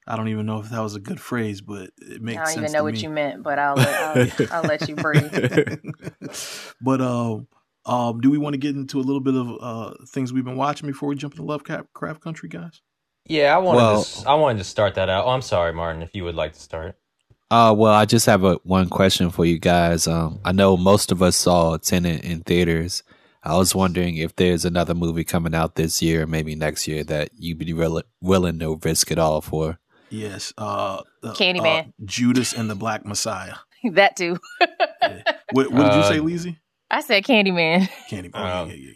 I 0.09 0.17
don't 0.17 0.29
even 0.29 0.47
know 0.47 0.59
if 0.61 0.71
that 0.71 0.81
was 0.81 0.95
a 0.97 1.01
good 1.01 1.21
phrase, 1.21 1.61
but 1.61 1.91
it 1.99 2.23
makes. 2.23 2.39
I 2.39 2.45
don't 2.45 2.47
sense. 2.55 2.59
even 2.59 2.73
know 2.73 2.83
what 2.85 2.95
me. 2.95 3.01
you 3.01 3.11
meant, 3.11 3.43
but 3.43 3.59
I'll 3.59 3.75
let, 3.77 4.41
I'll, 4.41 4.47
I'll 4.53 4.63
let 4.63 4.89
you 4.89 4.97
breathe. 4.97 5.31
but 6.81 7.01
um, 7.01 7.47
um, 7.85 8.21
do 8.21 8.31
we 8.31 8.39
want 8.39 8.55
to 8.55 8.59
get 8.59 8.75
into 8.75 8.99
a 8.99 9.03
little 9.03 9.21
bit 9.21 9.35
of 9.35 9.49
uh 9.61 9.95
things 10.09 10.33
we've 10.33 10.45
been 10.45 10.57
watching 10.57 10.87
before 10.89 11.09
we 11.09 11.15
jump 11.17 11.35
into 11.35 11.45
Lovecraft 11.45 12.21
Country, 12.21 12.49
guys? 12.49 12.81
Yeah, 13.27 13.55
I 13.55 13.59
wanted 13.59 13.77
Well- 13.77 13.95
to. 14.03 14.09
s- 14.09 14.25
I 14.27 14.35
wanted 14.35 14.59
to 14.59 14.65
start 14.65 14.95
that 14.95 15.09
out. 15.09 15.27
Oh, 15.27 15.31
I'm 15.31 15.43
sorry, 15.43 15.73
Martin. 15.73 16.03
If 16.03 16.15
you 16.15 16.25
would 16.25 16.35
like 16.35 16.55
to 16.55 16.61
start. 16.61 16.97
Uh, 17.51 17.75
well, 17.77 17.93
I 17.95 18.05
just 18.05 18.27
have 18.27 18.45
a 18.45 18.55
one 18.65 18.89
question 18.91 19.31
for 19.31 19.45
you 19.47 19.59
guys. 19.59 20.07
Um, 20.07 20.39
I 20.45 20.53
know 20.53 20.77
most 20.77 21.11
of 21.13 21.23
us 21.23 21.35
saw 21.37 21.77
Tenet 21.79 22.23
in 22.23 22.41
theaters. 22.43 23.03
I 23.43 23.57
was 23.57 23.75
wondering 23.75 24.17
if 24.17 24.37
there's 24.37 24.67
another 24.67 24.95
movie 24.95 25.25
coming 25.25 25.55
out 25.55 25.75
this 25.77 26.03
year, 26.03 26.27
maybe 26.27 26.55
next 26.55 26.87
year, 26.87 27.05
that 27.05 27.31
you'd 27.39 27.57
be 27.59 27.73
real, 27.73 28.03
willing 28.21 28.59
to 28.59 28.79
risk 28.85 29.11
it 29.11 29.19
all 29.19 29.41
for. 29.41 29.79
Yes. 30.11 30.53
Uh, 30.59 31.03
uh, 31.23 31.33
Candyman. 31.35 31.89
uh, 31.89 31.91
Judas 32.05 32.53
and 32.53 32.69
the 32.71 32.75
Black 32.75 33.05
Messiah. 33.05 33.55
that 33.93 34.17
too. 34.17 34.39
Yeah. 35.03 35.23
What, 35.53 35.71
what 35.73 35.85
did 35.85 35.95
you 35.95 36.01
Uh, 36.01 36.09
say, 36.09 36.19
Leezy? 36.19 36.57
I 36.91 37.01
said 37.03 37.25
Candyman. 37.25 37.89
Candyman. 38.11 38.31
Oh, 38.35 38.67
yeah, 38.67 38.75
yeah, 38.75 38.91
yeah. 38.91 38.95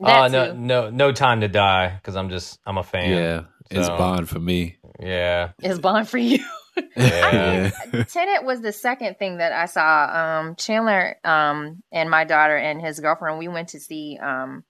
Oh 0.00 0.06
That 0.06 0.32
no, 0.32 0.52
too. 0.52 0.58
no, 0.58 0.90
no 0.90 1.12
time 1.12 1.40
to 1.40 1.48
die 1.48 1.88
because 1.96 2.16
I'm 2.16 2.28
just 2.28 2.58
I'm 2.66 2.76
a 2.78 2.82
fan. 2.82 3.10
Yeah, 3.10 3.42
it's 3.70 3.88
Bond 3.88 4.28
for 4.28 4.40
me. 4.40 4.76
Yeah, 5.00 5.52
It's 5.60 5.78
Bond 5.78 6.08
for 6.08 6.18
you. 6.18 6.38
Yeah. 6.96 7.70
Tenet 8.10 8.44
was 8.44 8.60
the 8.60 8.72
second 8.72 9.16
thing 9.20 9.36
that 9.38 9.52
I 9.52 9.66
saw. 9.66 10.40
Um, 10.40 10.56
Chandler 10.56 11.16
um, 11.22 11.82
and 11.92 12.10
my 12.10 12.24
daughter 12.24 12.56
and 12.56 12.80
his 12.80 12.98
girlfriend, 12.98 13.38
we 13.38 13.46
went 13.46 13.68
to 13.70 13.80
see 13.80 14.18
um, 14.20 14.64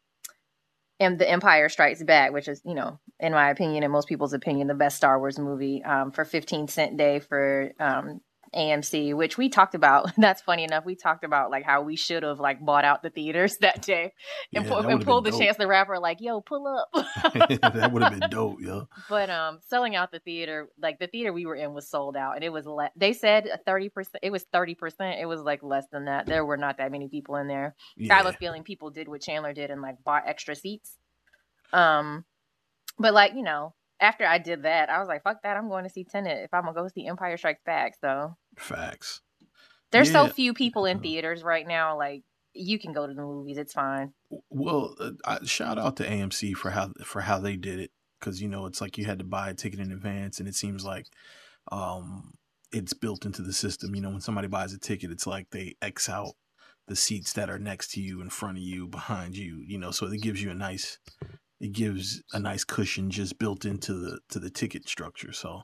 and 1.00 1.18
The 1.18 1.28
Empire 1.28 1.70
Strikes 1.70 2.02
Back, 2.02 2.32
which 2.32 2.46
is, 2.46 2.60
you 2.62 2.74
know, 2.74 3.00
in 3.20 3.32
my 3.32 3.50
opinion 3.50 3.82
and 3.84 3.92
most 3.92 4.08
people's 4.08 4.32
opinion, 4.32 4.66
the 4.66 4.74
best 4.74 4.96
Star 4.96 5.18
Wars 5.18 5.38
movie 5.38 5.82
um, 5.84 6.10
for 6.12 6.24
15 6.24 6.68
cent 6.68 6.96
day 6.96 7.20
for 7.20 7.72
um, 7.78 8.20
AMC, 8.54 9.14
which 9.16 9.36
we 9.36 9.48
talked 9.48 9.74
about. 9.74 10.12
That's 10.18 10.42
funny 10.42 10.62
enough. 10.64 10.84
We 10.84 10.94
talked 10.94 11.24
about 11.24 11.50
like 11.50 11.64
how 11.64 11.82
we 11.82 11.96
should 11.96 12.22
have 12.22 12.38
like 12.38 12.64
bought 12.64 12.84
out 12.84 13.02
the 13.02 13.10
theaters 13.10 13.56
that 13.62 13.82
day 13.82 14.12
and, 14.54 14.64
Yeah, 14.64 14.70
pull, 14.70 14.82
that 14.82 14.90
and 14.90 15.04
pulled 15.04 15.24
the 15.24 15.30
been 15.30 15.40
Chance 15.40 15.56
the 15.56 15.66
Rapper 15.66 15.98
like, 15.98 16.18
yo, 16.20 16.40
pull 16.40 16.66
up. 16.68 16.88
that 17.34 17.90
would 17.92 18.02
have 18.02 18.18
been 18.18 18.30
dope, 18.30 18.60
yo. 18.60 18.88
But 19.08 19.28
um, 19.30 19.58
selling 19.66 19.96
out 19.96 20.12
the 20.12 20.20
theater, 20.20 20.68
like 20.80 20.98
the 21.00 21.06
theater 21.08 21.32
we 21.32 21.46
were 21.46 21.56
in 21.56 21.72
was 21.72 21.88
sold 21.88 22.16
out, 22.16 22.34
and 22.36 22.44
it 22.44 22.52
was 22.52 22.66
le- 22.66 22.90
they 22.96 23.12
said 23.12 23.48
thirty 23.66 23.88
percent. 23.88 24.20
It 24.22 24.30
was 24.30 24.44
thirty 24.52 24.74
percent. 24.74 25.18
It 25.20 25.26
was 25.26 25.40
like 25.40 25.62
less 25.62 25.86
than 25.90 26.04
that. 26.04 26.26
There 26.26 26.44
were 26.44 26.56
not 26.56 26.78
that 26.78 26.92
many 26.92 27.08
people 27.08 27.36
in 27.36 27.48
there. 27.48 27.74
I 27.98 28.02
Yeah. 28.04 28.14
have 28.16 28.26
a 28.26 28.32
feeling 28.34 28.62
people 28.62 28.90
did 28.90 29.08
what 29.08 29.20
Chandler 29.22 29.52
did 29.52 29.70
and 29.70 29.82
like 29.82 29.96
bought 30.04 30.24
extra 30.26 30.54
seats. 30.54 30.96
Um, 31.72 32.24
but 32.98 33.14
like 33.14 33.34
you 33.34 33.42
know, 33.42 33.74
after 34.00 34.26
I 34.26 34.38
did 34.38 34.62
that, 34.62 34.90
I 34.90 34.98
was 34.98 35.08
like, 35.08 35.22
fuck 35.22 35.42
that, 35.42 35.56
I'm 35.56 35.68
going 35.68 35.84
to 35.84 35.90
see 35.90 36.04
Tenet 36.04 36.44
if 36.44 36.54
I'm 36.54 36.64
gonna 36.64 36.74
go 36.74 36.88
see 36.88 37.06
Empire 37.06 37.36
Strikes 37.36 37.62
Back. 37.64 37.94
So 38.00 38.36
Facts. 38.56 39.20
there's 39.92 40.10
so 40.10 40.28
few 40.28 40.54
people 40.54 40.86
in 40.86 41.00
theaters 41.00 41.42
right 41.42 41.66
now. 41.66 41.96
Like 41.96 42.22
you 42.54 42.78
can 42.78 42.92
go 42.92 43.06
to 43.06 43.14
the 43.14 43.22
movies, 43.22 43.58
it's 43.58 43.72
fine. 43.72 44.12
Well, 44.50 44.94
uh, 45.00 45.10
I, 45.24 45.44
shout 45.44 45.78
out 45.78 45.96
to 45.96 46.08
AMC 46.08 46.54
for 46.54 46.70
how 46.70 46.92
for 47.04 47.22
how 47.22 47.38
they 47.38 47.56
did 47.56 47.80
it 47.80 47.90
because 48.24 48.40
you 48.40 48.48
know 48.48 48.66
it's 48.66 48.80
like 48.80 48.96
you 48.96 49.04
had 49.04 49.18
to 49.18 49.24
buy 49.24 49.50
a 49.50 49.54
ticket 49.54 49.80
in 49.80 49.92
advance, 49.92 50.38
and 50.38 50.48
it 50.48 50.54
seems 50.54 50.84
like 50.84 51.06
um, 51.70 52.34
it's 52.72 52.94
built 52.94 53.26
into 53.26 53.42
the 53.42 53.52
system. 53.52 53.94
You 53.94 54.00
know, 54.00 54.10
when 54.10 54.20
somebody 54.20 54.48
buys 54.48 54.72
a 54.72 54.78
ticket, 54.78 55.10
it's 55.10 55.26
like 55.26 55.50
they 55.50 55.76
X 55.82 56.08
out 56.08 56.34
the 56.86 56.96
seats 56.96 57.32
that 57.34 57.50
are 57.50 57.58
next 57.58 57.92
to 57.92 58.00
you, 58.00 58.20
in 58.20 58.30
front 58.30 58.58
of 58.58 58.62
you, 58.62 58.86
behind 58.88 59.36
you. 59.36 59.62
You 59.66 59.78
know, 59.78 59.90
so 59.90 60.06
it 60.06 60.22
gives 60.22 60.42
you 60.42 60.50
a 60.50 60.54
nice 60.54 60.98
it 61.60 61.72
gives 61.72 62.22
a 62.32 62.38
nice 62.38 62.64
cushion 62.64 63.10
just 63.10 63.38
built 63.38 63.64
into 63.64 63.94
the 63.94 64.18
to 64.30 64.38
the 64.38 64.50
ticket 64.50 64.88
structure. 64.88 65.32
So. 65.32 65.62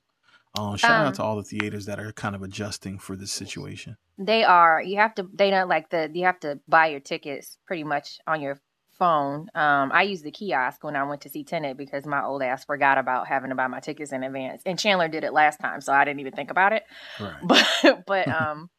Um, 0.59 0.77
shout 0.77 1.03
Um, 1.03 1.07
out 1.07 1.15
to 1.15 1.23
all 1.23 1.37
the 1.37 1.45
theaters 1.45 1.87
that 1.87 2.01
are 2.01 2.11
kind 2.11 2.35
of 2.35 2.43
adjusting 2.43 2.99
for 2.99 3.15
this 3.15 3.31
situation. 3.31 3.97
They 4.19 4.43
are. 4.43 4.83
You 4.83 4.97
have 4.97 5.15
to. 5.15 5.29
They 5.33 5.49
don't 5.49 5.69
like 5.69 5.91
the. 5.91 6.11
You 6.13 6.25
have 6.25 6.41
to 6.41 6.59
buy 6.67 6.89
your 6.89 6.99
tickets 6.99 7.57
pretty 7.69 7.85
much 7.85 8.19
on 8.27 8.41
your 8.41 8.61
phone. 8.99 9.49
Um, 9.55 9.93
I 9.93 10.03
used 10.03 10.25
the 10.25 10.33
kiosk 10.33 10.83
when 10.83 10.97
I 10.97 11.05
went 11.05 11.21
to 11.23 11.29
see 11.29 11.45
Tenet 11.45 11.77
because 11.77 12.05
my 12.05 12.25
old 12.25 12.43
ass 12.43 12.65
forgot 12.65 12.99
about 12.99 13.29
having 13.29 13.51
to 13.51 13.55
buy 13.55 13.69
my 13.69 13.79
tickets 13.79 14.11
in 14.11 14.25
advance. 14.25 14.63
And 14.67 14.77
Chandler 14.77 15.07
did 15.07 15.23
it 15.23 15.33
last 15.33 15.59
time, 15.59 15.81
so 15.81 15.93
I 15.93 16.05
didn't 16.05 16.19
even 16.19 16.33
think 16.33 16.51
about 16.51 16.73
it. 16.73 16.83
Right. 17.21 17.41
But 17.45 18.05
but 18.07 18.29
um, 18.41 18.71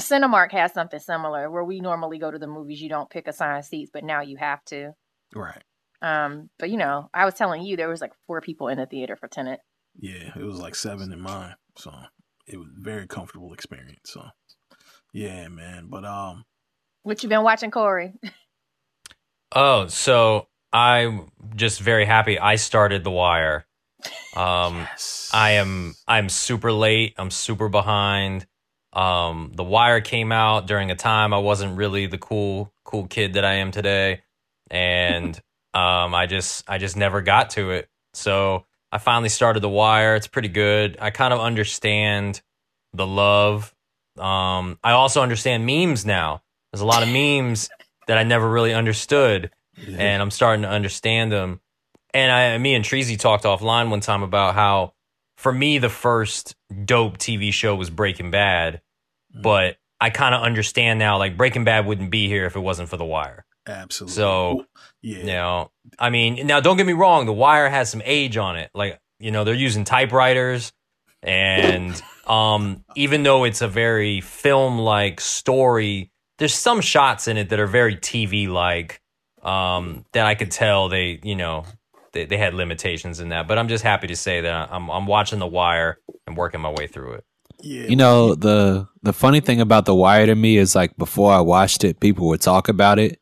Cinemark 0.00 0.52
has 0.52 0.72
something 0.74 1.00
similar 1.00 1.50
where 1.50 1.64
we 1.64 1.80
normally 1.80 2.18
go 2.18 2.30
to 2.30 2.38
the 2.38 2.46
movies. 2.46 2.80
You 2.80 2.88
don't 2.88 3.08
pick 3.08 3.28
assigned 3.28 3.64
seats, 3.64 3.90
but 3.92 4.04
now 4.04 4.20
you 4.20 4.36
have 4.36 4.64
to. 4.66 4.92
Right. 5.34 5.62
Um, 6.02 6.50
but 6.58 6.70
you 6.70 6.76
know, 6.76 7.10
I 7.14 7.24
was 7.24 7.34
telling 7.34 7.62
you 7.62 7.76
there 7.76 7.88
was 7.88 8.00
like 8.00 8.12
four 8.26 8.40
people 8.40 8.68
in 8.68 8.78
the 8.78 8.86
theater 8.86 9.16
for 9.16 9.28
Tenet. 9.28 9.60
Yeah, 9.98 10.32
it 10.36 10.42
was 10.42 10.58
like 10.58 10.74
seven 10.74 11.12
in 11.12 11.20
mine, 11.20 11.54
so 11.78 11.92
it 12.46 12.58
was 12.58 12.68
a 12.68 12.80
very 12.80 13.06
comfortable 13.06 13.52
experience. 13.54 14.10
So, 14.10 14.24
yeah, 15.12 15.48
man. 15.48 15.86
But 15.88 16.04
um, 16.04 16.44
What 17.02 17.22
you 17.22 17.28
been 17.28 17.42
watching, 17.42 17.70
Corey? 17.70 18.12
Oh, 19.52 19.86
so 19.86 20.48
I'm 20.72 21.28
just 21.54 21.80
very 21.80 22.04
happy 22.04 22.38
I 22.38 22.56
started 22.56 23.04
The 23.04 23.10
Wire. 23.10 23.66
Um, 24.36 24.76
yes, 24.76 25.30
I 25.32 25.52
am 25.52 25.94
I'm 26.06 26.28
super 26.28 26.72
late. 26.72 27.14
I'm 27.16 27.30
super 27.30 27.68
behind. 27.68 28.46
Um, 28.92 29.52
The 29.54 29.64
Wire 29.64 30.00
came 30.00 30.32
out 30.32 30.66
during 30.66 30.90
a 30.90 30.94
time 30.96 31.32
I 31.32 31.38
wasn't 31.38 31.76
really 31.78 32.06
the 32.06 32.18
cool 32.18 32.72
cool 32.84 33.06
kid 33.06 33.34
that 33.34 33.44
I 33.44 33.54
am 33.54 33.70
today, 33.70 34.20
and 34.70 35.40
um, 35.76 36.14
I 36.14 36.26
just 36.26 36.64
I 36.68 36.78
just 36.78 36.96
never 36.96 37.20
got 37.22 37.50
to 37.50 37.70
it. 37.70 37.88
So 38.14 38.64
I 38.90 38.98
finally 38.98 39.28
started 39.28 39.60
The 39.60 39.68
Wire. 39.68 40.14
It's 40.14 40.26
pretty 40.26 40.48
good. 40.48 40.96
I 41.00 41.10
kind 41.10 41.34
of 41.34 41.40
understand 41.40 42.40
the 42.92 43.06
love. 43.06 43.74
Um, 44.18 44.78
I 44.82 44.92
also 44.92 45.22
understand 45.22 45.66
memes 45.66 46.06
now. 46.06 46.42
There's 46.72 46.80
a 46.80 46.86
lot 46.86 47.02
of 47.02 47.08
memes 47.08 47.68
that 48.06 48.16
I 48.16 48.22
never 48.22 48.48
really 48.48 48.72
understood 48.72 49.50
and 49.86 50.22
I'm 50.22 50.30
starting 50.30 50.62
to 50.62 50.68
understand 50.70 51.30
them. 51.32 51.60
And 52.14 52.32
I, 52.32 52.56
me 52.58 52.74
and 52.74 52.84
Treasy 52.84 53.18
talked 53.18 53.44
offline 53.44 53.90
one 53.90 54.00
time 54.00 54.22
about 54.22 54.54
how, 54.54 54.94
for 55.36 55.52
me, 55.52 55.76
the 55.78 55.90
first 55.90 56.54
dope 56.86 57.18
TV 57.18 57.52
show 57.52 57.74
was 57.74 57.90
Breaking 57.90 58.30
Bad, 58.30 58.80
Mm. 59.36 59.42
but 59.42 59.76
I 60.00 60.10
kind 60.10 60.34
of 60.34 60.42
understand 60.42 60.98
now. 60.98 61.18
Like 61.18 61.36
Breaking 61.36 61.64
Bad 61.64 61.84
wouldn't 61.86 62.10
be 62.10 62.28
here 62.28 62.46
if 62.46 62.56
it 62.56 62.60
wasn't 62.60 62.88
for 62.88 62.96
The 62.96 63.04
Wire. 63.04 63.44
Absolutely. 63.66 64.14
So, 64.14 64.66
yeah, 65.02 65.18
You 65.18 65.24
know, 65.24 65.70
I 65.98 66.10
mean, 66.10 66.46
now 66.46 66.60
don't 66.60 66.76
get 66.76 66.86
me 66.86 66.92
wrong, 66.92 67.26
The 67.26 67.32
Wire 67.32 67.68
has 67.68 67.90
some 67.90 68.02
age 68.04 68.36
on 68.36 68.56
it. 68.56 68.70
Like, 68.74 68.98
you 69.18 69.30
know, 69.30 69.44
they're 69.44 69.54
using 69.54 69.84
typewriters, 69.84 70.72
and 71.22 72.00
um, 72.26 72.84
even 72.94 73.22
though 73.22 73.44
it's 73.44 73.62
a 73.62 73.68
very 73.68 74.20
film-like 74.20 75.20
story, 75.20 76.10
there's 76.38 76.54
some 76.54 76.80
shots 76.80 77.28
in 77.28 77.36
it 77.36 77.48
that 77.50 77.60
are 77.60 77.66
very 77.66 77.96
TV-like. 77.96 79.00
Um, 79.42 80.04
that 80.12 80.26
I 80.26 80.34
could 80.34 80.50
tell 80.50 80.88
they, 80.88 81.20
you 81.22 81.36
know, 81.36 81.64
they, 82.12 82.24
they 82.24 82.36
had 82.36 82.52
limitations 82.52 83.20
in 83.20 83.28
that. 83.28 83.46
But 83.46 83.58
I'm 83.58 83.68
just 83.68 83.84
happy 83.84 84.08
to 84.08 84.16
say 84.16 84.40
that 84.40 84.72
I'm 84.72 84.90
I'm 84.90 85.06
watching 85.06 85.38
The 85.38 85.46
Wire 85.46 85.98
and 86.26 86.36
working 86.36 86.60
my 86.60 86.70
way 86.70 86.88
through 86.88 87.12
it. 87.12 87.24
yeah. 87.62 87.84
You 87.86 87.94
know 87.94 88.34
the 88.34 88.88
the 89.02 89.12
funny 89.12 89.38
thing 89.40 89.60
about 89.60 89.84
The 89.84 89.94
Wire 89.94 90.26
to 90.26 90.34
me 90.34 90.56
is 90.56 90.74
like 90.74 90.96
before 90.96 91.32
I 91.32 91.40
watched 91.40 91.84
it, 91.84 92.00
people 92.00 92.26
would 92.28 92.40
talk 92.40 92.68
about 92.68 92.98
it, 92.98 93.20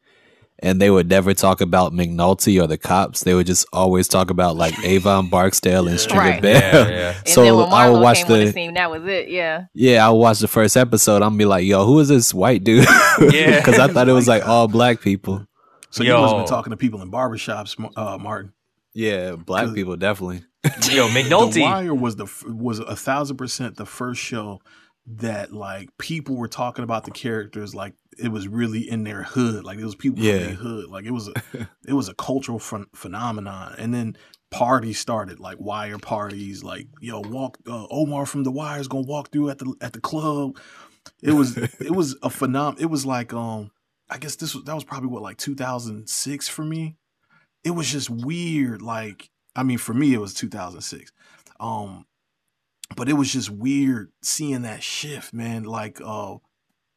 and 0.60 0.80
they 0.80 0.90
would 0.90 1.08
never 1.08 1.34
talk 1.34 1.60
about 1.60 1.92
McNulty 1.92 2.62
or 2.62 2.66
the 2.66 2.78
cops. 2.78 3.24
They 3.24 3.34
would 3.34 3.46
just 3.46 3.66
always 3.72 4.08
talk 4.08 4.30
about 4.30 4.56
like 4.56 4.74
Avon 4.84 5.28
Barksdale 5.28 5.88
and 5.88 5.98
Stringer 6.00 6.20
Right. 6.30 6.42
Bell. 6.42 6.88
Yeah, 6.88 6.88
yeah. 6.88 7.14
So 7.26 7.42
I 7.64 7.90
would 7.90 8.00
watch 8.00 8.24
the 8.26 8.36
the 8.46 8.52
scene, 8.52 8.74
that 8.74 8.90
was 8.90 9.04
it. 9.04 9.28
Yeah. 9.28 9.64
yeah, 9.74 10.06
I 10.06 10.10
would 10.10 10.18
watch 10.18 10.38
the 10.38 10.48
first 10.48 10.76
episode. 10.76 11.22
I'm 11.22 11.36
be 11.36 11.44
like, 11.44 11.64
yo, 11.64 11.84
who 11.84 11.98
is 12.00 12.08
this 12.08 12.32
white 12.32 12.64
dude? 12.64 12.86
Yeah. 13.20 13.58
because 13.58 13.78
I 13.78 13.88
thought 13.88 14.08
it 14.08 14.12
was 14.12 14.26
like 14.28 14.46
all 14.46 14.66
black 14.68 15.00
people. 15.00 15.46
so 15.90 16.02
you 16.02 16.12
must 16.12 16.32
have 16.34 16.40
been 16.40 16.48
talking 16.48 16.70
to 16.72 16.76
people 16.76 17.00
in 17.02 17.10
barbershops, 17.10 17.76
uh, 17.96 18.18
Martin. 18.18 18.52
Yeah, 18.92 19.36
black 19.36 19.74
people 19.74 19.96
definitely. 19.96 20.44
Yo, 20.90 21.08
McNulty. 21.08 21.12
The 21.12 21.20
McNulty. 21.20 21.62
Wire 21.62 21.94
was 21.94 22.16
the 22.16 22.26
was 22.46 22.78
a 22.78 22.96
thousand 22.96 23.36
percent 23.36 23.76
the 23.76 23.84
first 23.86 24.20
show 24.20 24.60
that 25.06 25.52
like 25.52 25.90
people 25.98 26.36
were 26.36 26.48
talking 26.48 26.82
about 26.84 27.04
the 27.04 27.10
characters 27.10 27.74
like 27.74 27.94
it 28.18 28.28
was 28.28 28.48
really 28.48 28.88
in 28.88 29.04
their 29.04 29.22
hood, 29.22 29.64
like 29.64 29.78
it 29.78 29.84
was 29.84 29.94
people 29.94 30.22
Yeah. 30.22 30.38
from 30.38 30.46
their 30.46 30.54
hood, 30.56 30.90
like 30.90 31.04
it 31.04 31.10
was 31.12 31.28
a 31.28 31.32
it 31.86 31.92
was 31.94 32.08
a 32.08 32.14
cultural 32.14 32.58
phen- 32.58 32.86
phenomenon. 32.94 33.74
And 33.78 33.92
then 33.94 34.16
parties 34.50 34.98
started, 35.00 35.40
like 35.40 35.58
Wire 35.60 35.98
parties, 35.98 36.62
like 36.64 36.88
yo 37.00 37.20
walk 37.20 37.58
uh, 37.68 37.86
Omar 37.90 38.26
from 38.26 38.44
the 38.44 38.50
Wire 38.50 38.80
is 38.80 38.88
gonna 38.88 39.06
walk 39.06 39.30
through 39.30 39.50
at 39.50 39.58
the 39.58 39.74
at 39.80 39.92
the 39.92 40.00
club. 40.00 40.58
It 41.22 41.32
was 41.32 41.56
it 41.56 41.90
was 41.94 42.12
a 42.22 42.28
phenom. 42.28 42.80
It 42.80 42.86
was 42.86 43.04
like 43.04 43.32
um 43.32 43.70
I 44.10 44.18
guess 44.18 44.36
this 44.36 44.54
was 44.54 44.64
that 44.64 44.74
was 44.74 44.84
probably 44.84 45.08
what 45.08 45.22
like 45.22 45.38
2006 45.38 46.48
for 46.48 46.64
me. 46.64 46.96
It 47.62 47.70
was 47.70 47.90
just 47.90 48.10
weird. 48.10 48.82
Like 48.82 49.30
I 49.56 49.62
mean, 49.62 49.78
for 49.78 49.94
me 49.94 50.14
it 50.14 50.18
was 50.18 50.34
2006. 50.34 51.12
Um, 51.60 52.06
but 52.96 53.08
it 53.08 53.14
was 53.14 53.32
just 53.32 53.48
weird 53.50 54.12
seeing 54.22 54.62
that 54.62 54.82
shift, 54.82 55.32
man. 55.32 55.64
Like 55.64 56.00
uh, 56.04 56.36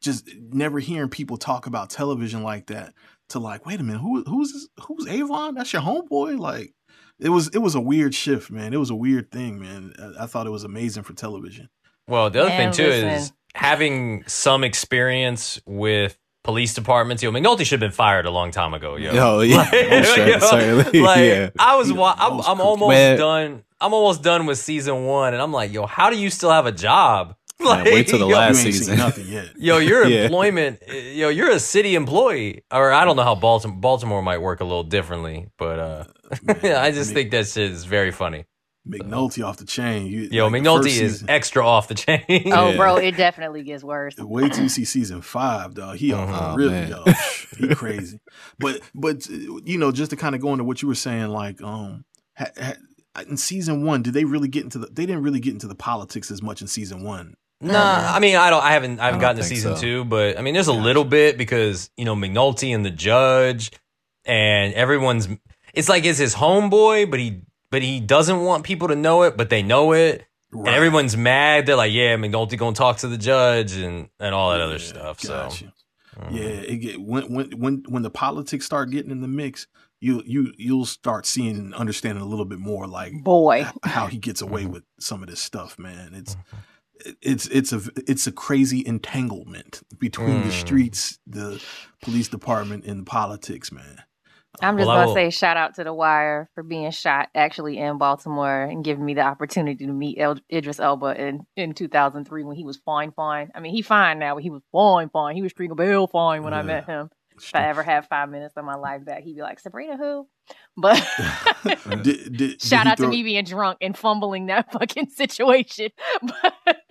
just 0.08 0.28
never 0.50 0.78
hearing 0.78 1.08
people 1.08 1.36
talk 1.36 1.66
about 1.66 1.90
television 1.90 2.42
like 2.42 2.66
that. 2.66 2.94
To 3.30 3.38
like, 3.38 3.66
wait 3.66 3.78
a 3.78 3.82
minute, 3.82 4.00
who 4.00 4.22
who's 4.24 4.68
who's 4.80 5.06
Avon? 5.06 5.54
That's 5.54 5.72
your 5.72 5.82
homeboy. 5.82 6.38
Like, 6.38 6.72
it 7.20 7.28
was 7.28 7.48
it 7.48 7.58
was 7.58 7.74
a 7.74 7.80
weird 7.80 8.14
shift, 8.14 8.50
man. 8.50 8.72
It 8.72 8.78
was 8.78 8.88
a 8.90 8.94
weird 8.94 9.30
thing, 9.30 9.60
man. 9.60 9.92
I, 9.98 10.24
I 10.24 10.26
thought 10.26 10.46
it 10.46 10.50
was 10.50 10.64
amazing 10.64 11.02
for 11.02 11.12
television. 11.12 11.68
Well, 12.06 12.30
the 12.30 12.40
other 12.40 12.48
Man, 12.48 12.72
thing 12.72 12.86
too 12.86 12.90
is 12.90 13.32
having 13.54 14.24
some 14.26 14.64
experience 14.64 15.60
with 15.66 16.16
police 16.42 16.72
departments. 16.72 17.22
Yo, 17.22 17.30
McNulty 17.30 17.66
should 17.66 17.82
have 17.82 17.90
been 17.90 17.90
fired 17.90 18.24
a 18.24 18.30
long 18.30 18.50
time 18.50 18.72
ago. 18.72 18.96
Yo, 18.96 19.12
Yo, 19.12 19.26
oh, 19.38 19.40
yeah, 19.42 19.56
Like, 19.72 19.90
most 19.90 20.50
cer- 20.50 20.96
yo, 20.96 21.02
like, 21.04 21.18
yeah. 21.18 21.50
I 21.58 21.76
was, 21.76 21.92
wa- 21.92 22.14
I'm, 22.16 22.40
I'm 22.40 22.60
almost 22.62 22.88
Man. 22.88 23.18
done. 23.18 23.64
I'm 23.78 23.92
almost 23.92 24.22
done 24.22 24.46
with 24.46 24.56
season 24.56 25.04
one, 25.04 25.34
and 25.34 25.42
I'm 25.42 25.52
like, 25.52 25.70
yo, 25.70 25.84
how 25.84 26.08
do 26.08 26.16
you 26.18 26.30
still 26.30 26.50
have 26.50 26.64
a 26.64 26.72
job? 26.72 27.36
Man, 27.64 27.84
wait 27.84 28.06
till 28.08 28.18
the 28.20 28.26
yo, 28.28 28.34
last 28.36 28.60
you 28.62 28.66
ain't 28.66 28.74
season. 28.74 28.96
seen 28.96 28.98
nothing 29.04 29.26
yet. 29.26 29.48
Yo, 29.58 29.78
your 29.78 30.06
Yeah. 30.08 30.22
employment, 30.24 30.80
yo, 30.88 31.28
you're 31.28 31.50
a 31.50 31.58
city 31.58 31.94
employee, 31.96 32.62
or 32.70 32.92
I 32.92 33.04
don't 33.04 33.16
know 33.16 33.24
how 33.24 33.34
Baltimore, 33.34 33.76
Baltimore 33.76 34.22
might 34.22 34.38
work 34.38 34.60
a 34.60 34.64
little 34.64 34.84
differently, 34.84 35.48
but 35.58 35.78
uh, 35.78 36.04
Man, 36.62 36.76
I 36.76 36.90
just 36.92 37.10
Mc- 37.10 37.14
think 37.16 37.30
that 37.32 37.46
shit 37.48 37.70
is 37.70 37.84
very 37.84 38.12
funny. 38.12 38.44
McNulty 38.88 39.44
off 39.44 39.58
the 39.58 39.66
chain. 39.66 40.06
You, 40.06 40.28
Yo, 40.30 40.46
like, 40.46 40.62
McNulty 40.62 40.86
is 40.86 40.94
season- 41.14 41.28
extra 41.30 41.66
off 41.66 41.88
the 41.88 41.94
chain. 41.94 42.22
Oh, 42.28 42.70
Yeah. 42.70 42.76
bro, 42.76 42.96
it 42.96 43.16
definitely 43.16 43.62
gets 43.64 43.82
worse. 43.84 44.14
Wait 44.16 44.52
till 44.52 44.62
you 44.62 44.68
see 44.70 44.84
season 44.86 45.20
five, 45.20 45.74
dog. 45.74 45.96
He. 45.96 46.12
Oh, 46.14 46.54
really, 46.56 46.70
man. 46.70 46.90
dog. 46.90 47.08
He 47.58 47.68
crazy. 47.74 48.18
But 48.58 48.80
but 48.94 49.26
you 49.28 49.76
know, 49.78 49.90
just 49.92 50.10
to 50.12 50.16
kind 50.16 50.34
of 50.34 50.40
go 50.40 50.52
into 50.52 50.64
what 50.64 50.80
you 50.80 50.88
were 50.88 50.94
saying, 50.94 51.26
like 51.28 51.60
um, 51.60 52.04
ha, 52.38 52.46
ha, 52.58 52.74
in 53.28 53.36
season 53.36 53.84
one, 53.84 54.02
did 54.02 54.14
they 54.14 54.24
really 54.24 54.48
get 54.48 54.62
into 54.64 54.78
the? 54.78 54.86
They 54.86 55.04
didn't 55.04 55.22
really 55.22 55.40
get 55.40 55.52
into 55.52 55.66
the 55.66 55.74
politics 55.74 56.30
as 56.30 56.40
much 56.40 56.62
in 56.62 56.66
season 56.68 57.02
one. 57.04 57.34
Nah, 57.60 58.12
I 58.14 58.20
mean, 58.20 58.36
I 58.36 58.50
don't. 58.50 58.62
I 58.62 58.72
haven't. 58.72 59.00
I 59.00 59.06
haven't 59.06 59.18
I 59.18 59.22
gotten 59.22 59.36
to 59.38 59.42
season 59.42 59.74
so. 59.76 59.80
two, 59.82 60.04
but 60.04 60.38
I 60.38 60.42
mean, 60.42 60.54
there's 60.54 60.68
a 60.68 60.72
Gotcha. 60.72 60.82
little 60.84 61.04
bit 61.04 61.36
because 61.36 61.90
you 61.96 62.04
know 62.04 62.14
McNulty 62.14 62.74
and 62.74 62.84
the 62.84 62.90
judge, 62.90 63.72
and 64.24 64.72
everyone's. 64.74 65.28
It's 65.74 65.88
like 65.88 66.04
it's 66.04 66.18
his 66.18 66.34
homeboy, 66.34 67.10
but 67.10 67.18
he 67.18 67.42
but 67.70 67.82
he 67.82 67.98
doesn't 68.00 68.40
want 68.42 68.64
people 68.64 68.88
to 68.88 68.96
know 68.96 69.22
it, 69.24 69.36
but 69.36 69.50
they 69.50 69.62
know 69.62 69.92
it, 69.92 70.24
Right. 70.52 70.68
and 70.68 70.76
everyone's 70.76 71.16
mad. 71.16 71.66
They're 71.66 71.74
like, 71.76 71.92
"Yeah, 71.92 72.16
McNulty 72.16 72.56
gonna 72.56 72.74
talk 72.76 72.98
to 72.98 73.08
the 73.08 73.18
judge 73.18 73.72
and 73.76 74.08
and 74.20 74.34
all 74.34 74.50
that 74.52 74.60
other 74.60 74.78
stuff." 74.78 75.20
gotcha. 75.22 75.72
So 76.14 76.20
mm. 76.22 76.30
Yeah, 76.34 76.42
it 76.44 76.76
get 76.76 77.00
when 77.00 77.24
when 77.32 77.50
when 77.58 77.82
when 77.88 78.02
the 78.02 78.10
politics 78.10 78.64
start 78.66 78.90
getting 78.90 79.10
in 79.10 79.20
the 79.20 79.28
mix, 79.28 79.66
you 80.00 80.22
you 80.24 80.52
you'll 80.56 80.86
start 80.86 81.26
seeing 81.26 81.56
and 81.56 81.74
understanding 81.74 82.22
a 82.22 82.26
little 82.28 82.44
bit 82.44 82.60
more 82.60 82.86
like 82.86 83.12
Boy. 83.24 83.66
how 83.82 84.06
he 84.06 84.16
gets 84.18 84.40
away 84.42 84.64
with 84.66 84.84
some 85.00 85.22
of 85.24 85.28
this 85.28 85.40
stuff, 85.40 85.76
man. 85.78 86.12
It's 86.14 86.36
it's 87.22 87.46
it's 87.48 87.72
a 87.72 87.80
it's 88.06 88.26
a 88.26 88.32
crazy 88.32 88.82
entanglement 88.86 89.82
between 89.98 90.42
the 90.42 90.48
Mm. 90.48 90.52
streets, 90.52 91.18
the 91.26 91.60
police 92.02 92.28
department, 92.28 92.84
and 92.84 93.00
the 93.00 93.04
politics, 93.04 93.70
man. 93.72 94.02
I'm 94.60 94.76
just 94.76 94.88
Well, 94.88 95.14
gonna 95.14 95.14
say 95.14 95.30
shout 95.30 95.56
out 95.56 95.76
to 95.76 95.84
The 95.84 95.94
Wire 95.94 96.50
for 96.54 96.64
being 96.64 96.90
shot 96.90 97.28
actually 97.34 97.78
in 97.78 97.96
Baltimore 97.98 98.62
and 98.64 98.82
giving 98.82 99.04
me 99.04 99.14
the 99.14 99.20
opportunity 99.20 99.86
to 99.86 99.92
meet 99.92 100.18
El- 100.18 100.40
Idris 100.52 100.80
Elba 100.80 101.14
in, 101.20 101.46
in 101.54 101.74
2003 101.74 102.42
when 102.42 102.56
he 102.56 102.64
was 102.64 102.76
fine, 102.78 103.12
fine. 103.12 103.50
I 103.54 103.60
mean, 103.60 103.72
he 103.72 103.82
fine 103.82 104.18
now, 104.18 104.34
but 104.34 104.42
he 104.42 104.50
was 104.50 104.62
fine, 104.72 105.10
fine. 105.10 105.36
He 105.36 105.42
was 105.42 105.52
Stringer 105.52 105.76
Bell 105.76 106.08
fine 106.08 106.42
when 106.42 106.54
I 106.54 106.62
met 106.62 106.86
him. 106.86 107.08
If 107.36 107.54
I 107.54 107.68
ever 107.68 107.84
have 107.84 108.08
five 108.08 108.30
minutes 108.30 108.56
of 108.56 108.64
my 108.64 108.74
life 108.74 109.04
back, 109.04 109.22
he'd 109.22 109.36
be 109.36 109.42
like, 109.42 109.60
Sabrina, 109.60 109.96
who? 109.96 110.26
But 110.80 111.04
did, 111.64 112.02
did, 112.02 112.36
did 112.36 112.62
shout 112.62 112.86
he 112.86 112.92
out 112.92 112.98
to 112.98 113.08
me 113.08 113.24
being 113.24 113.44
drunk 113.44 113.78
and 113.80 113.96
fumbling 113.96 114.46
that 114.46 114.72
fucking 114.72 115.10
situation. 115.10 115.90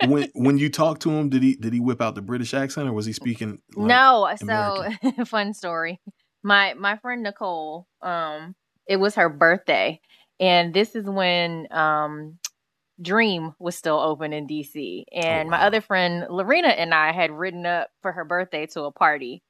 When 0.06 0.28
when 0.34 0.58
you 0.58 0.68
talked 0.68 1.02
to 1.02 1.10
him, 1.10 1.30
did 1.30 1.42
he 1.42 1.54
did 1.54 1.72
he 1.72 1.80
whip 1.80 2.02
out 2.02 2.14
the 2.14 2.22
British 2.22 2.52
accent 2.52 2.88
or 2.88 2.92
was 2.92 3.06
he 3.06 3.14
speaking? 3.14 3.60
like- 3.74 3.88
no, 3.88 4.30
so 4.36 5.24
fun 5.24 5.54
story. 5.54 6.00
My 6.42 6.74
my 6.74 6.98
friend 6.98 7.22
Nicole, 7.22 7.86
um, 8.02 8.54
it 8.86 8.96
was 8.96 9.14
her 9.14 9.30
birthday, 9.30 10.00
and 10.38 10.74
this 10.74 10.94
is 10.94 11.06
when 11.06 11.66
um, 11.72 12.38
Dream 13.00 13.54
was 13.58 13.74
still 13.74 13.98
open 13.98 14.34
in 14.34 14.46
DC, 14.46 15.04
and 15.12 15.48
my 15.48 15.60
wow. 15.60 15.66
other 15.66 15.80
friend 15.80 16.26
Lorena 16.28 16.68
and 16.68 16.92
I 16.92 17.12
had 17.12 17.30
ridden 17.30 17.64
up 17.64 17.88
for 18.02 18.12
her 18.12 18.24
birthday 18.24 18.66
to 18.66 18.82
a 18.82 18.92
party. 18.92 19.42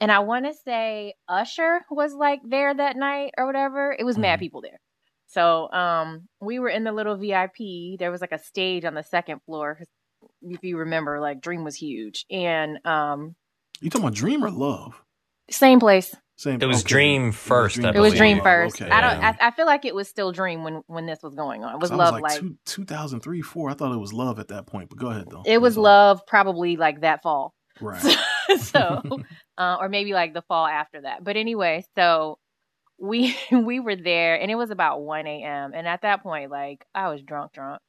And 0.00 0.12
I 0.12 0.18
want 0.20 0.44
to 0.44 0.52
say 0.54 1.14
Usher 1.28 1.80
was 1.90 2.12
like 2.14 2.40
there 2.44 2.74
that 2.74 2.96
night 2.96 3.32
or 3.38 3.46
whatever. 3.46 3.96
It 3.98 4.04
was 4.04 4.18
mad 4.18 4.38
Mhm. 4.38 4.40
people 4.40 4.60
there. 4.60 4.78
So 5.26 5.70
um 5.72 6.28
we 6.40 6.58
were 6.58 6.68
in 6.68 6.84
the 6.84 6.92
little 6.92 7.16
VIP. 7.16 7.96
There 7.98 8.10
was 8.10 8.20
like 8.20 8.32
a 8.32 8.38
stage 8.38 8.84
on 8.84 8.94
the 8.94 9.02
second 9.02 9.40
floor. 9.46 9.80
if 10.42 10.64
you 10.64 10.78
remember 10.78 11.20
like 11.20 11.40
Dream 11.40 11.62
was 11.64 11.76
huge. 11.76 12.26
And 12.30 12.84
um 12.86 13.36
You 13.80 13.90
talking 13.90 14.04
about 14.06 14.14
Dream 14.14 14.44
or 14.44 14.50
Love? 14.50 15.02
same 15.50 15.78
place. 15.80 16.14
Same. 16.38 16.60
It 16.60 16.66
was 16.66 16.80
okay. 16.82 16.88
Dream 16.88 17.32
first, 17.32 17.78
I 17.78 17.90
It 17.90 17.98
was. 17.98 18.14
Dream 18.14 18.42
first. 18.42 18.82
okay. 18.82 18.90
I 18.90 19.00
don't. 19.00 19.24
I, 19.24 19.48
I 19.48 19.50
feel 19.52 19.64
like 19.64 19.86
it 19.86 19.94
was 19.94 20.06
still 20.08 20.32
Dream 20.32 20.64
when 20.64 20.82
when 20.86 21.06
this 21.06 21.22
was 21.22 21.34
going 21.34 21.64
on. 21.64 21.74
It 21.74 21.80
was 21.80 21.88
So 21.88 21.94
I 21.94 21.98
Love 21.98 22.12
like, 22.12 22.22
like, 22.22 22.40
two, 22.40 22.58
2003, 22.66 23.40
four. 23.40 23.70
I 23.70 23.74
thought 23.74 23.92
it 23.92 23.96
was 23.98 24.12
Love 24.12 24.38
at 24.38 24.48
that 24.48 24.66
point, 24.66 24.90
but 24.90 24.98
go 24.98 25.08
ahead 25.08 25.28
though. 25.30 25.42
it 25.46 25.60
was 25.62 25.74
That's 25.74 25.78
all. 25.78 25.84
Love 25.84 26.26
probably 26.26 26.76
like 26.76 27.00
that 27.00 27.22
fall. 27.22 27.54
Right. 27.80 28.02
so 28.58 29.02
uh, 29.58 29.76
or 29.80 29.88
maybe 29.88 30.12
like 30.12 30.34
the 30.34 30.42
fall 30.42 30.66
after 30.66 31.00
that. 31.02 31.24
But 31.24 31.36
anyway, 31.36 31.84
so 31.96 32.38
we 32.98 33.36
we 33.52 33.80
were 33.80 33.96
there 33.96 34.40
and 34.40 34.50
it 34.50 34.56
was 34.56 34.70
about 34.70 35.02
one 35.02 35.26
a.m. 35.26 35.72
and 35.74 35.86
at 35.86 36.02
that 36.02 36.22
point, 36.22 36.50
like 36.50 36.84
I 36.94 37.08
was 37.10 37.22
drunk, 37.22 37.52
drunk, 37.52 37.80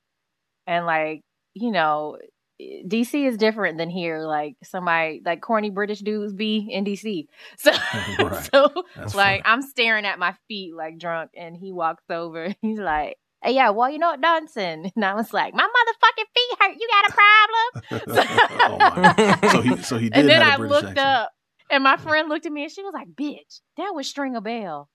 and 0.65 0.85
like 0.85 1.21
you 1.53 1.71
know. 1.71 2.17
DC 2.59 3.27
is 3.27 3.37
different 3.37 3.77
than 3.77 3.87
here. 3.87 4.17
Like 4.21 4.55
somebody, 4.63 5.21
like 5.23 5.41
corny 5.41 5.69
British 5.69 5.99
dudes 5.99 6.33
be 6.33 6.67
in 6.71 6.85
DC. 6.85 7.27
So, 7.57 7.69
Right. 8.19 8.49
so 8.51 8.71
That's 8.95 9.13
like 9.13 9.43
funny. 9.43 9.55
I'm 9.55 9.61
staring 9.61 10.05
at 10.05 10.17
my 10.17 10.33
feet 10.47 10.73
like 10.73 10.97
drunk, 10.97 11.29
and 11.37 11.55
he 11.55 11.71
walks 11.71 12.03
over. 12.09 12.55
He's 12.63 12.79
like, 12.79 13.17
"Hey, 13.43 13.53
yeah, 13.53 13.69
well, 13.69 13.91
you 13.91 13.99
know 13.99 14.09
what, 14.09 14.21
dancing?" 14.21 14.91
And 14.95 15.05
I 15.05 15.13
was 15.13 15.33
like, 15.33 15.53
"My 15.53 15.67
motherfucking 15.67 16.25
feet 16.33 16.57
hurt. 16.59 16.75
You 16.79 16.87
got 16.89 17.05
a 17.05 17.13
problem?" 17.13 18.37
oh 18.71 18.79
my 18.79 19.13
God. 19.13 19.51
So 19.51 19.61
he 19.61 19.83
so 19.83 19.97
he 19.99 20.09
did 20.09 20.17
and 20.17 20.29
then 20.29 20.41
I 20.41 20.55
looked 20.57 20.83
accent. 20.83 20.97
up, 20.97 21.31
and 21.69 21.83
my 21.83 21.97
friend 21.97 22.29
looked 22.29 22.45
at 22.45 22.51
me, 22.51 22.63
and 22.63 22.71
she 22.71 22.83
was 22.83 22.93
like, 22.93 23.09
"Bitch, 23.09 23.61
that 23.77 23.93
was 23.93 24.07
Stringer 24.07 24.41
Bell." 24.41 24.89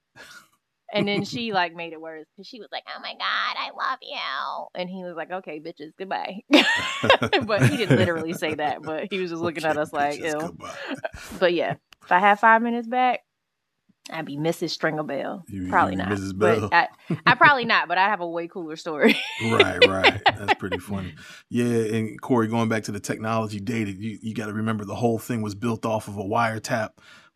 And 0.92 1.08
then 1.08 1.24
she 1.24 1.52
like 1.54 1.74
made 1.74 1.92
it 1.92 2.00
worse 2.00 2.26
because 2.36 2.46
she 2.46 2.60
was 2.60 2.68
like, 2.72 2.84
"Oh 2.94 3.00
my 3.00 3.12
god, 3.12 3.56
I 3.58 3.70
love 3.76 3.98
you," 4.02 4.66
and 4.80 4.88
he 4.90 5.04
was 5.04 5.14
like, 5.16 5.30
"Okay, 5.30 5.60
bitches, 5.60 5.92
goodbye." 5.98 6.40
but 7.46 7.62
he 7.66 7.76
didn't 7.76 7.96
literally 7.96 8.34
say 8.34 8.54
that, 8.54 8.84
but 8.84 9.08
he 9.10 9.18
was 9.18 9.30
just 9.30 9.42
looking 9.42 9.64
at 9.64 9.72
Okay, 9.72 9.80
us 9.80 9.92
like, 9.92 10.18
"Ew." 10.22 10.38
goodbye. 10.40 10.74
But 11.38 11.54
yeah, 11.54 11.74
if 12.04 12.12
I 12.12 12.18
had 12.18 12.38
five 12.40 12.62
minutes 12.62 12.86
back, 12.88 13.20
I'd 14.10 14.24
be 14.26 14.36
Mrs. 14.36 14.70
Stringer 14.70 15.04
Bell. 15.04 15.44
You- 15.48 15.68
Probably 15.68 15.92
you 15.92 15.98
not. 15.98 16.08
Mrs. 16.08 16.36
Bell. 16.36 16.68
But 16.68 16.74
I, 17.08 17.18
I 17.26 17.34
probably 17.36 17.64
not, 17.64 17.86
but 17.88 17.98
I'd 17.98 18.08
have 18.10 18.20
a 18.20 18.28
way 18.28 18.48
cooler 18.48 18.76
story. 18.76 19.16
right, 19.44 19.86
right. 19.86 20.20
That's 20.26 20.54
pretty 20.54 20.78
funny. 20.78 21.14
Yeah, 21.48 21.96
and 21.96 22.20
Corey, 22.20 22.48
going 22.48 22.68
back 22.68 22.82
to 22.84 22.92
the 22.92 23.00
technology 23.00 23.60
dated, 23.60 23.98
you, 23.98 24.18
you 24.20 24.34
got 24.34 24.46
to 24.46 24.52
remember 24.52 24.84
the 24.84 24.94
whole 24.96 25.18
thing 25.18 25.40
was 25.42 25.54
built 25.54 25.86
off 25.86 26.08
of 26.08 26.16
a 26.16 26.24
wiretap 26.24 26.90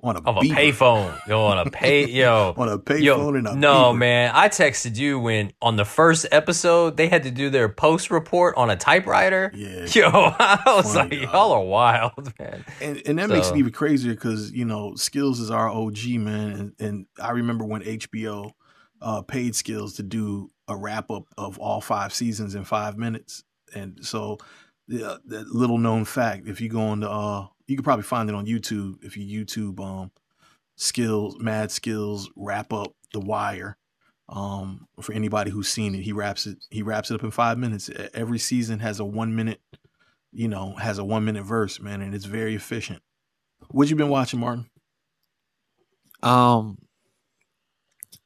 on 0.06 0.16
a 0.16 0.20
Of 0.20 0.36
a 0.36 0.40
payphone. 0.40 1.26
Yo, 1.26 1.44
on 1.44 1.58
a 1.58 1.70
pay 1.70 2.06
yo. 2.06 2.54
on 2.56 2.68
a 2.68 2.78
payphone 2.78 3.38
and 3.38 3.48
a 3.48 3.56
no, 3.56 3.92
man. 3.92 4.30
I 4.34 4.48
texted 4.48 4.96
you 4.96 5.18
when 5.18 5.52
on 5.60 5.76
the 5.76 5.84
first 5.84 6.26
episode 6.30 6.96
they 6.96 7.08
had 7.08 7.24
to 7.24 7.30
do 7.30 7.50
their 7.50 7.68
post 7.68 8.10
report 8.10 8.56
on 8.56 8.70
a 8.70 8.76
typewriter. 8.76 9.50
Yeah. 9.54 9.86
Yo, 9.86 10.10
I 10.12 10.62
was 10.66 10.94
Funny, 10.94 11.18
like, 11.18 11.32
y'all 11.32 11.52
are 11.52 11.64
wild, 11.64 12.32
man. 12.38 12.64
And 12.80 13.02
and 13.06 13.18
that 13.18 13.28
makes 13.28 13.48
it 13.48 13.56
even 13.56 13.72
crazier 13.72 14.14
because 14.14 14.52
you 14.52 14.64
know 14.64 14.94
Skills 14.94 15.40
is 15.40 15.50
our 15.50 15.68
OG 15.68 16.06
man, 16.06 16.50
and, 16.50 16.72
and 16.78 17.06
I 17.20 17.32
remember 17.32 17.64
when 17.64 17.82
HBO 17.82 18.52
uh, 19.02 19.22
paid 19.22 19.54
Skills 19.54 19.94
to 19.94 20.02
do 20.02 20.50
a 20.68 20.76
wrap 20.76 21.10
up 21.10 21.24
of 21.36 21.58
all 21.58 21.80
five 21.80 22.14
seasons 22.14 22.54
in 22.54 22.64
five 22.64 22.96
minutes, 22.96 23.44
and 23.74 23.98
so 24.02 24.38
the 24.88 25.20
that 25.26 25.48
little 25.48 25.78
known 25.78 26.04
fact, 26.04 26.46
if 26.48 26.60
you 26.60 26.68
go 26.68 26.80
on 26.80 27.00
the, 27.00 27.10
uh, 27.10 27.46
you 27.66 27.76
could 27.76 27.84
probably 27.84 28.04
find 28.04 28.28
it 28.28 28.34
on 28.34 28.46
YouTube 28.46 29.02
if 29.04 29.16
you 29.16 29.44
YouTube 29.44 29.80
um 29.80 30.10
Skills 30.76 31.36
Mad 31.38 31.70
Skills 31.70 32.30
wrap 32.36 32.72
up 32.72 32.94
The 33.12 33.20
Wire. 33.20 33.76
Um, 34.28 34.88
for 35.00 35.12
anybody 35.12 35.52
who's 35.52 35.68
seen 35.68 35.94
it, 35.94 36.02
he 36.02 36.12
wraps 36.12 36.46
it. 36.46 36.58
He 36.68 36.82
wraps 36.82 37.10
it 37.10 37.14
up 37.14 37.22
in 37.22 37.30
five 37.30 37.58
minutes. 37.58 37.88
Every 38.12 38.40
season 38.40 38.80
has 38.80 38.98
a 38.98 39.04
one 39.04 39.36
minute 39.36 39.60
you 40.36 40.48
know, 40.48 40.74
has 40.74 40.98
a 40.98 41.04
one 41.04 41.24
minute 41.24 41.44
verse, 41.44 41.80
man, 41.80 42.02
and 42.02 42.14
it's 42.14 42.26
very 42.26 42.54
efficient. 42.54 43.00
What 43.70 43.88
you 43.88 43.96
been 43.96 44.10
watching, 44.10 44.38
Martin? 44.38 44.66
Um, 46.22 46.76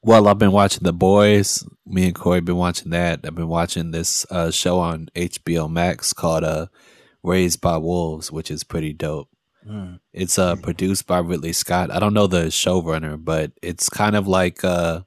well, 0.03 0.27
I've 0.27 0.37
been 0.37 0.51
watching 0.51 0.83
The 0.83 0.91
Boys. 0.91 1.65
Me 1.85 2.05
and 2.05 2.15
Corey 2.15 2.41
been 2.41 2.57
watching 2.57 2.91
that. 2.91 3.21
I've 3.23 3.35
been 3.35 3.47
watching 3.47 3.91
this 3.91 4.25
uh, 4.29 4.51
show 4.51 4.79
on 4.79 5.07
HBO 5.15 5.71
Max 5.71 6.11
called 6.11 6.43
uh, 6.43 6.67
"Raised 7.23 7.61
by 7.61 7.77
Wolves," 7.77 8.29
which 8.29 8.51
is 8.51 8.65
pretty 8.65 8.91
dope. 8.91 9.29
Mm. 9.67 9.99
It's 10.13 10.39
uh 10.39 10.55
produced 10.55 11.07
by 11.07 11.19
Ridley 11.19 11.53
Scott. 11.53 11.91
I 11.91 11.99
don't 11.99 12.13
know 12.13 12.27
the 12.27 12.45
showrunner, 12.45 13.23
but 13.23 13.51
it's 13.61 13.89
kind 13.89 14.15
of 14.15 14.27
like 14.27 14.63
uh 14.63 15.01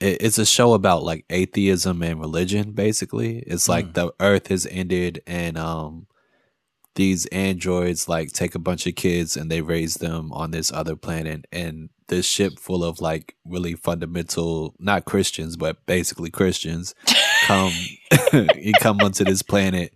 it, 0.00 0.18
it's 0.20 0.38
a 0.38 0.46
show 0.46 0.74
about 0.74 1.02
like 1.02 1.24
atheism 1.30 2.02
and 2.02 2.20
religion 2.20 2.72
basically. 2.72 3.38
It's 3.40 3.68
like 3.68 3.86
Mm. 3.88 3.94
the 3.94 4.14
earth 4.20 4.48
has 4.48 4.66
ended 4.66 5.22
and 5.26 5.58
um 5.58 6.06
these 6.96 7.26
androids 7.26 8.08
like 8.08 8.32
take 8.32 8.54
a 8.54 8.58
bunch 8.60 8.86
of 8.86 8.94
kids 8.94 9.36
and 9.36 9.50
they 9.50 9.60
raise 9.60 9.94
them 9.94 10.32
on 10.32 10.52
this 10.52 10.70
other 10.72 10.94
planet 10.94 11.44
and 11.50 11.88
this 12.06 12.24
ship 12.26 12.56
full 12.60 12.84
of 12.84 13.00
like 13.00 13.34
really 13.44 13.74
fundamental 13.74 14.74
not 14.78 15.04
Christians 15.04 15.56
but 15.56 15.84
basically 15.86 16.30
Christians 16.30 16.94
come 17.46 17.72
you 18.54 18.72
come 18.80 19.00
onto 19.00 19.24
this 19.24 19.42
planet 19.42 19.92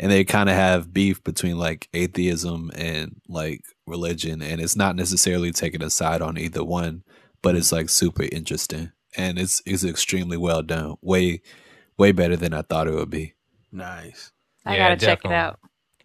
and 0.00 0.12
they 0.12 0.24
kind 0.24 0.50
of 0.50 0.56
have 0.56 0.94
beef 0.94 1.24
between 1.24 1.58
like 1.58 1.88
atheism 1.94 2.72
and 2.76 3.20
like 3.28 3.62
religion 3.86 4.42
and 4.42 4.60
it's 4.62 4.76
not 4.76 4.96
necessarily 4.96 5.52
taking 5.52 5.84
a 5.84 5.90
side 5.90 6.22
on 6.22 6.38
either 6.38 6.64
one 6.64 7.04
but 7.42 7.56
it's 7.56 7.72
like 7.72 7.90
super 7.90 8.24
interesting 8.32 8.92
and 9.16 9.38
it's 9.38 9.62
it's 9.66 9.84
extremely 9.84 10.38
well 10.38 10.62
done 10.62 10.96
way 11.02 11.42
way 11.98 12.12
better 12.12 12.36
than 12.36 12.54
i 12.54 12.62
thought 12.62 12.88
it 12.88 12.94
would 12.94 13.10
be 13.10 13.34
Nice. 13.72 14.32
I 14.66 14.76
Yeah, 14.76 14.78
gotta 14.78 14.96
check 14.96 15.24
it 15.24 15.32
out. 15.32 15.60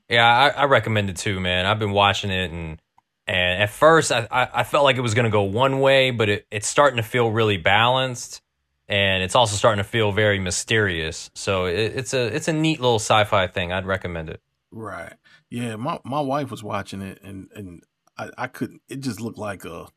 Yeah, 0.09 0.25
I, 0.27 0.49
I 0.49 0.65
recommend 0.65 1.09
it 1.09 1.17
too, 1.17 1.39
man. 1.39 1.65
I've 1.65 1.79
been 1.79 1.91
watching 1.91 2.31
it 2.31 2.51
and 2.51 2.81
and 3.27 3.63
at 3.63 3.71
first 3.71 4.11
I, 4.11 4.27
I, 4.31 4.49
I 4.61 4.63
felt 4.65 4.83
like 4.83 4.97
it 4.97 5.01
was 5.01 5.15
gonna 5.15 5.31
go 5.31 5.43
one 5.43 5.79
way, 5.79 6.11
but 6.11 6.29
it, 6.29 6.47
it's 6.51 6.67
starting 6.67 6.97
to 6.97 7.03
feel 7.03 7.31
really 7.31 7.57
balanced 7.57 8.41
and 8.87 9.23
it's 9.23 9.35
also 9.35 9.55
starting 9.55 9.83
to 9.83 9.89
feel 9.89 10.11
very 10.11 10.39
mysterious. 10.39 11.29
So 11.35 11.65
it, 11.65 11.93
it's 11.95 12.13
a 12.13 12.25
it's 12.35 12.47
a 12.47 12.53
neat 12.53 12.79
little 12.79 12.99
sci-fi 12.99 13.47
thing. 13.47 13.71
I'd 13.71 13.85
recommend 13.85 14.29
it. 14.29 14.41
Right. 14.71 15.13
Yeah, 15.49 15.75
my 15.75 15.99
my 16.03 16.21
wife 16.21 16.51
was 16.51 16.63
watching 16.63 17.01
it 17.01 17.19
and 17.23 17.49
and 17.55 17.83
I, 18.17 18.29
I 18.37 18.47
couldn't 18.47 18.81
it 18.89 18.99
just 19.01 19.21
looked 19.21 19.37
like 19.37 19.65
a 19.65 19.87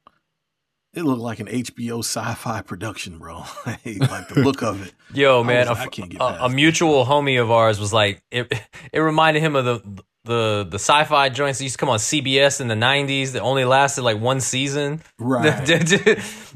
it 0.94 1.02
looked 1.02 1.20
like 1.20 1.38
an 1.38 1.48
HBO 1.48 1.98
sci-fi 1.98 2.62
production, 2.62 3.18
bro. 3.18 3.44
like 3.66 3.82
the 4.28 4.40
look 4.42 4.62
of 4.62 4.86
it. 4.86 4.94
Yo, 5.14 5.44
man, 5.44 5.68
a, 5.68 5.74
can't 5.88 6.08
get 6.10 6.20
a- 6.20 6.46
a 6.46 6.48
mutual 6.48 7.04
homie 7.04 7.40
of 7.40 7.50
ours 7.50 7.78
was 7.78 7.92
like 7.92 8.22
it. 8.30 8.52
It 8.92 8.98
reminded 9.00 9.40
him 9.42 9.54
of 9.54 9.64
the 9.64 10.02
the 10.24 10.66
the 10.68 10.78
sci-fi 10.78 11.28
joints 11.28 11.58
that 11.58 11.64
used 11.64 11.74
to 11.76 11.78
come 11.78 11.88
on 11.90 11.98
CBS 11.98 12.60
in 12.60 12.68
the 12.68 12.74
'90s 12.74 13.32
that 13.32 13.42
only 13.42 13.64
lasted 13.64 14.02
like 14.02 14.18
one 14.20 14.40
season. 14.40 15.02
Right. 15.18 15.68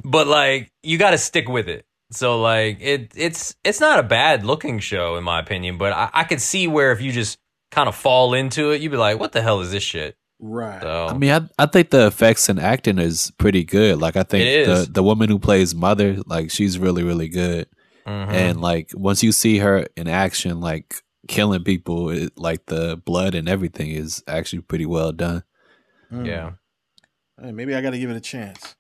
but 0.05 0.27
like 0.27 0.71
you 0.83 0.97
got 0.99 1.11
to 1.11 1.18
stick 1.18 1.49
with 1.49 1.68
it. 1.68 1.85
So 2.12 2.40
like 2.40 2.79
it 2.81 3.12
it's 3.16 3.55
it's 3.64 3.81
not 3.81 3.98
a 3.98 4.03
bad 4.03 4.44
looking 4.44 4.79
show 4.79 5.16
in 5.16 5.25
my 5.25 5.40
opinion, 5.40 5.79
but 5.79 5.92
I, 5.92 6.11
I 6.12 6.25
could 6.25 6.40
see 6.40 6.66
where 6.66 6.92
if 6.92 7.01
you 7.01 7.12
just 7.12 7.38
kind 7.70 7.88
of 7.88 7.94
fall 7.94 8.35
into 8.35 8.70
it, 8.70 8.81
you'd 8.81 8.90
be 8.90 8.96
like, 8.96 9.18
"What 9.18 9.33
the 9.33 9.42
hell 9.42 9.61
is 9.61 9.70
this 9.70 9.83
shit?" 9.83 10.16
Right. 10.44 10.83
So 10.83 11.07
i 11.07 11.16
mean 11.16 11.31
I, 11.31 11.62
I 11.62 11.66
think 11.66 11.90
the 11.90 12.09
effects 12.09 12.48
and 12.48 12.59
acting 12.59 12.98
is 12.98 13.31
pretty 13.38 13.62
good 13.62 14.01
like 14.01 14.16
i 14.16 14.25
think 14.25 14.66
the 14.66 14.88
the 14.90 15.03
woman 15.03 15.29
who 15.29 15.38
plays 15.38 15.72
mother 15.72 16.16
like 16.27 16.51
she's 16.51 16.81
really 16.81 17.05
really 17.05 17.29
good 17.29 17.68
mhm. 18.05 18.29
and 18.29 18.61
like 18.61 18.90
once 18.92 19.22
you 19.22 19.31
see 19.31 19.59
her 19.59 19.87
in 19.96 20.09
action 20.09 20.61
like 20.61 20.96
killing 21.29 21.62
people 21.62 22.11
it, 22.11 22.37
like 22.37 22.66
the 22.66 22.96
blood 22.96 23.37
and 23.37 23.48
everything 23.48 23.92
is 23.92 24.25
actually 24.27 24.62
pretty 24.62 24.85
well 24.85 25.12
done 25.12 25.44
Mm. 26.12 26.27
yeah, 26.27 26.51
Hey, 27.40 27.53
maybe 27.53 27.75
I 27.75 27.81
got 27.81 27.90
to 27.90 27.98
give 27.98 28.11
it 28.11 28.16
a 28.16 28.20
chance. 28.20 28.77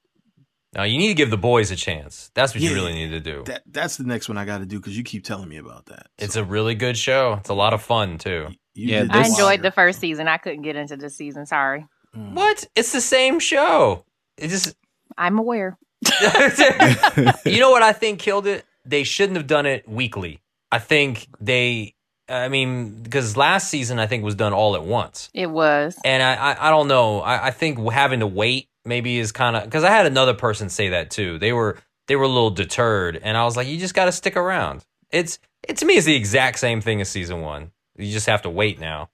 No, 0.74 0.84
you 0.84 0.96
need 0.96 1.08
to 1.08 1.14
give 1.14 1.30
the 1.30 1.36
boys 1.36 1.70
a 1.70 1.76
chance. 1.76 2.30
That's 2.34 2.54
what 2.54 2.62
you 2.62 2.72
really 2.72 2.94
need 2.94 3.10
to 3.10 3.20
do. 3.20 3.42
That 3.44 3.62
that's 3.66 3.98
the 3.98 4.04
next 4.04 4.28
one 4.28 4.38
I 4.38 4.46
got 4.46 4.58
to 4.58 4.66
do 4.66 4.78
because 4.78 4.96
you 4.96 5.04
keep 5.04 5.22
telling 5.22 5.48
me 5.48 5.58
about 5.58 5.86
that. 5.86 6.06
It's 6.18 6.36
a 6.36 6.44
really 6.44 6.74
good 6.74 6.96
show. 6.96 7.34
It's 7.40 7.50
a 7.50 7.54
lot 7.54 7.74
of 7.74 7.82
fun 7.82 8.16
too. 8.16 8.48
you 8.74 8.88
Yeah, 8.88 9.06
I 9.10 9.26
enjoyed 9.26 9.60
the 9.60 9.70
first 9.70 10.00
season. 10.00 10.28
I 10.28 10.38
couldn't 10.38 10.62
get 10.62 10.76
into 10.76 10.96
this 10.96 11.14
season. 11.14 11.44
Sorry. 11.44 11.86
Mm. 12.16 12.32
What? 12.34 12.66
It's 12.74 12.92
the 12.92 13.02
same 13.02 13.38
show. 13.38 14.04
It 14.38 14.48
just 14.48 14.74
I'm 15.18 15.38
aware. 15.38 15.78
you 17.44 17.60
know 17.60 17.70
what 17.70 17.82
I 17.82 17.92
think 17.92 18.18
killed 18.18 18.46
it? 18.46 18.64
They 18.86 19.04
shouldn't 19.04 19.36
have 19.36 19.46
done 19.46 19.66
it 19.66 19.86
weekly. 19.86 20.40
I 20.70 20.78
think 20.78 21.28
they 21.38 21.96
I 22.30 22.48
mean, 22.48 23.02
because 23.02 23.36
last 23.36 23.68
season 23.68 23.98
I 23.98 24.06
think 24.06 24.24
was 24.24 24.34
done 24.34 24.54
all 24.54 24.74
at 24.74 24.84
once. 24.84 25.28
It 25.34 25.50
was. 25.50 25.98
And 26.02 26.22
I, 26.22 26.34
I, 26.34 26.68
I 26.68 26.70
don't 26.70 26.88
know. 26.88 27.20
I, 27.20 27.48
I 27.48 27.50
think 27.50 27.78
having 27.90 28.20
to 28.20 28.26
wait 28.26 28.68
maybe 28.84 29.18
is 29.18 29.32
kind 29.32 29.56
of 29.56 29.64
because 29.64 29.84
I 29.84 29.90
had 29.90 30.06
another 30.06 30.34
person 30.34 30.68
say 30.68 30.90
that 30.90 31.10
too. 31.10 31.38
They 31.38 31.52
were 31.52 31.78
they 32.08 32.16
were 32.16 32.24
a 32.24 32.28
little 32.28 32.50
deterred, 32.50 33.18
and 33.22 33.36
I 33.36 33.44
was 33.44 33.56
like, 33.56 33.68
you 33.68 33.78
just 33.78 33.94
got 33.94 34.06
to 34.06 34.12
stick 34.12 34.36
around. 34.36 34.84
It's 35.10 35.38
it 35.66 35.76
to 35.78 35.86
me 35.86 35.96
is 35.96 36.04
the 36.04 36.16
exact 36.16 36.58
same 36.58 36.80
thing 36.80 37.00
as 37.00 37.08
season 37.08 37.40
one. 37.40 37.70
You 37.96 38.12
just 38.12 38.26
have 38.26 38.42
to 38.42 38.50
wait 38.50 38.80
now. 38.80 39.10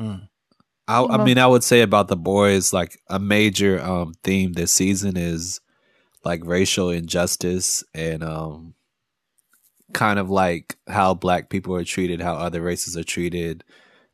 Mm. 0.00 0.28
I, 0.88 1.04
I 1.04 1.24
mean, 1.24 1.38
I 1.38 1.46
would 1.46 1.64
say 1.64 1.80
about 1.80 2.06
the 2.08 2.16
boys, 2.16 2.72
like 2.72 3.00
a 3.08 3.18
major 3.18 3.82
um, 3.82 4.14
theme 4.22 4.52
this 4.52 4.70
season 4.70 5.16
is 5.16 5.60
like 6.24 6.44
racial 6.44 6.90
injustice 6.90 7.82
and 7.92 8.22
um, 8.22 8.74
kind 9.92 10.18
of 10.18 10.30
like 10.30 10.76
how 10.86 11.14
black 11.14 11.48
people 11.48 11.74
are 11.74 11.84
treated, 11.84 12.20
how 12.20 12.34
other 12.34 12.60
races 12.60 12.96
are 12.96 13.04
treated. 13.04 13.64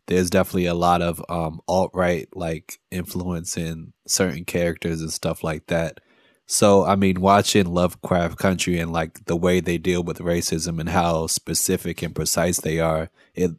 There's 0.08 0.30
definitely 0.30 0.66
a 0.66 0.74
lot 0.74 1.00
of 1.02 1.24
um, 1.28 1.60
alt 1.68 1.90
right 1.94 2.28
like 2.34 2.78
influence 2.90 3.56
in 3.56 3.92
certain 4.06 4.44
characters 4.44 5.00
and 5.00 5.12
stuff 5.12 5.44
like 5.44 5.66
that. 5.68 6.00
So, 6.46 6.84
I 6.84 6.96
mean, 6.96 7.20
watching 7.20 7.66
Lovecraft 7.72 8.36
Country 8.36 8.78
and 8.78 8.92
like 8.92 9.24
the 9.26 9.36
way 9.36 9.60
they 9.60 9.78
deal 9.78 10.02
with 10.02 10.18
racism 10.18 10.80
and 10.80 10.88
how 10.88 11.28
specific 11.28 12.02
and 12.02 12.14
precise 12.14 12.60
they 12.60 12.80
are, 12.80 13.10
it 13.34 13.52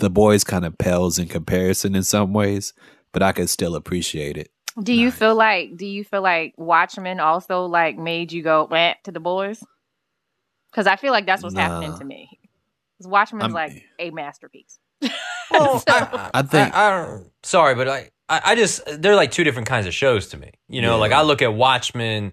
the 0.00 0.10
boys 0.10 0.42
kind 0.42 0.64
of 0.64 0.76
pales 0.76 1.18
in 1.18 1.28
comparison 1.28 1.94
in 1.94 2.02
some 2.02 2.32
ways, 2.32 2.72
but 3.12 3.22
I 3.22 3.30
could 3.32 3.48
still 3.48 3.76
appreciate 3.76 4.36
it. 4.36 4.50
Do 4.82 4.92
you 4.92 5.06
Nice. 5.06 5.18
feel 5.18 5.34
like 5.36 5.76
do 5.76 5.86
you 5.86 6.02
feel 6.04 6.20
like 6.22 6.52
Watchmen 6.58 7.20
also 7.20 7.64
like 7.66 7.96
made 7.96 8.32
you 8.32 8.42
go 8.42 8.66
eh, 8.66 8.94
to 9.04 9.12
the 9.12 9.20
boys? 9.20 9.62
Because 10.70 10.86
I 10.86 10.96
feel 10.96 11.12
like 11.12 11.24
that's 11.26 11.42
what's 11.42 11.54
happening 11.54 11.90
Nah. 11.92 11.98
to 11.98 12.04
me. 12.04 12.28
'Cause 12.98 13.06
Watchmen's 13.08 13.44
I'm- 13.44 13.52
like 13.52 13.84
a 13.98 14.10
masterpiece. 14.10 14.78
Well, 15.50 15.78
So- 15.78 15.84
I, 15.88 16.30
I 16.34 16.42
think- 16.42 16.74
I, 16.74 16.88
I 16.88 17.04
don't. 17.06 17.30
Sorry, 17.42 17.74
but 17.76 17.88
I, 17.88 18.10
I, 18.28 18.40
I 18.46 18.54
just 18.56 18.82
they're 19.00 19.14
like 19.14 19.30
two 19.30 19.44
different 19.44 19.68
kinds 19.68 19.86
of 19.86 19.94
shows 19.94 20.28
to 20.28 20.36
me. 20.36 20.50
You 20.68 20.82
know, 20.82 20.94
Yeah. 20.96 21.00
like 21.00 21.12
I 21.12 21.22
look 21.22 21.40
at 21.42 21.54
Watchmen 21.54 22.32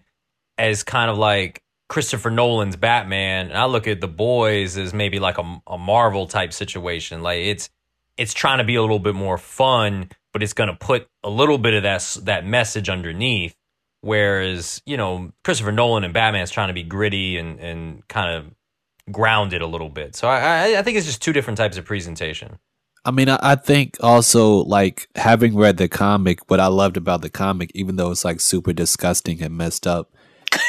as 0.58 0.84
kind 0.84 1.12
of 1.12 1.18
like 1.18 1.62
Christopher 1.90 2.32
Nolan's 2.32 2.76
Batman, 2.76 3.50
and 3.50 3.58
I 3.58 3.66
look 3.66 3.88
at 3.88 4.02
The 4.02 4.08
Boys 4.08 4.78
as 4.78 4.94
maybe 4.94 5.20
like 5.20 5.38
a, 5.38 5.62
a 5.68 5.78
Marvel 5.78 6.26
type 6.26 6.54
situation. 6.54 7.22
Like 7.22 7.40
it's 7.42 7.70
it's 8.18 8.34
trying 8.34 8.58
to 8.58 8.64
be 8.64 8.76
a 8.76 8.82
little 8.82 9.00
bit 9.00 9.14
more 9.16 9.38
fun, 9.38 10.10
but 10.34 10.42
it's 10.42 10.54
going 10.54 10.70
to 10.70 10.76
put 10.76 11.08
a 11.24 11.30
little 11.30 11.60
bit 11.60 11.76
of 11.76 11.84
that 11.84 12.18
that 12.24 12.46
message 12.46 12.90
underneath. 12.90 13.56
Whereas 14.02 14.82
you 14.86 14.98
know 14.98 15.32
Christopher 15.44 15.72
Nolan 15.72 16.04
and 16.04 16.14
Batman 16.14 16.42
is 16.42 16.52
trying 16.52 16.68
to 16.70 16.74
be 16.74 16.84
gritty 16.84 17.38
and 17.38 17.60
and 17.60 18.08
kind 18.08 18.34
of 18.36 18.46
grounded 19.12 19.62
a 19.62 19.68
little 19.68 19.90
bit. 19.90 20.16
So 20.16 20.28
I, 20.28 20.40
I 20.40 20.80
I 20.80 20.82
think 20.82 20.98
it's 20.98 21.06
just 21.06 21.22
two 21.22 21.34
different 21.34 21.58
types 21.58 21.78
of 21.78 21.86
presentation. 21.86 22.60
I 23.06 23.12
mean, 23.12 23.30
I, 23.30 23.38
I 23.42 23.56
think 23.56 23.98
also 24.00 24.58
like 24.64 25.08
having 25.16 25.56
read 25.56 25.78
the 25.78 25.90
comic, 25.90 26.50
what 26.50 26.60
I 26.60 26.68
loved 26.68 26.98
about 26.98 27.22
the 27.22 27.30
comic, 27.30 27.72
even 27.76 27.98
though 27.98 28.12
it's 28.12 28.24
like 28.24 28.40
super 28.40 28.74
disgusting 28.74 29.42
and 29.42 29.58
messed 29.58 29.86
up, 29.86 30.14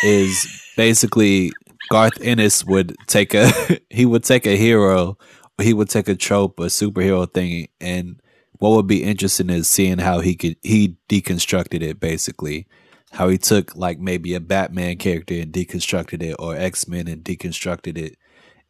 is 0.02 0.46
basically 0.76 1.52
Garth 1.90 2.20
Ennis 2.20 2.64
would 2.64 2.96
take 3.06 3.34
a 3.34 3.50
he 3.90 4.06
would 4.06 4.24
take 4.24 4.46
a 4.46 4.56
hero, 4.56 5.16
he 5.60 5.72
would 5.72 5.90
take 5.90 6.08
a 6.08 6.16
trope, 6.16 6.58
a 6.58 6.64
superhero 6.64 7.32
thing, 7.32 7.68
and 7.80 8.20
what 8.58 8.70
would 8.70 8.86
be 8.86 9.04
interesting 9.04 9.50
is 9.50 9.68
seeing 9.68 9.98
how 9.98 10.20
he 10.20 10.34
could 10.34 10.56
he 10.62 10.96
deconstructed 11.08 11.82
it 11.82 12.00
basically. 12.00 12.66
How 13.12 13.28
he 13.28 13.38
took 13.38 13.76
like 13.76 14.00
maybe 14.00 14.34
a 14.34 14.40
Batman 14.40 14.96
character 14.96 15.34
and 15.34 15.52
deconstructed 15.52 16.20
it, 16.20 16.34
or 16.40 16.56
X 16.56 16.88
Men 16.88 17.06
and 17.06 17.22
deconstructed 17.22 17.96
it, 17.96 18.16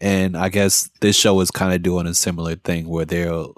and 0.01 0.37
I 0.37 0.49
guess 0.49 0.91
this 1.01 1.17
show 1.17 1.41
is 1.41 1.51
kind 1.51 1.73
of 1.75 1.83
doing 1.83 2.07
a 2.07 2.15
similar 2.15 2.57
thing 2.57 2.89
where 2.89 3.05
they'll 3.05 3.55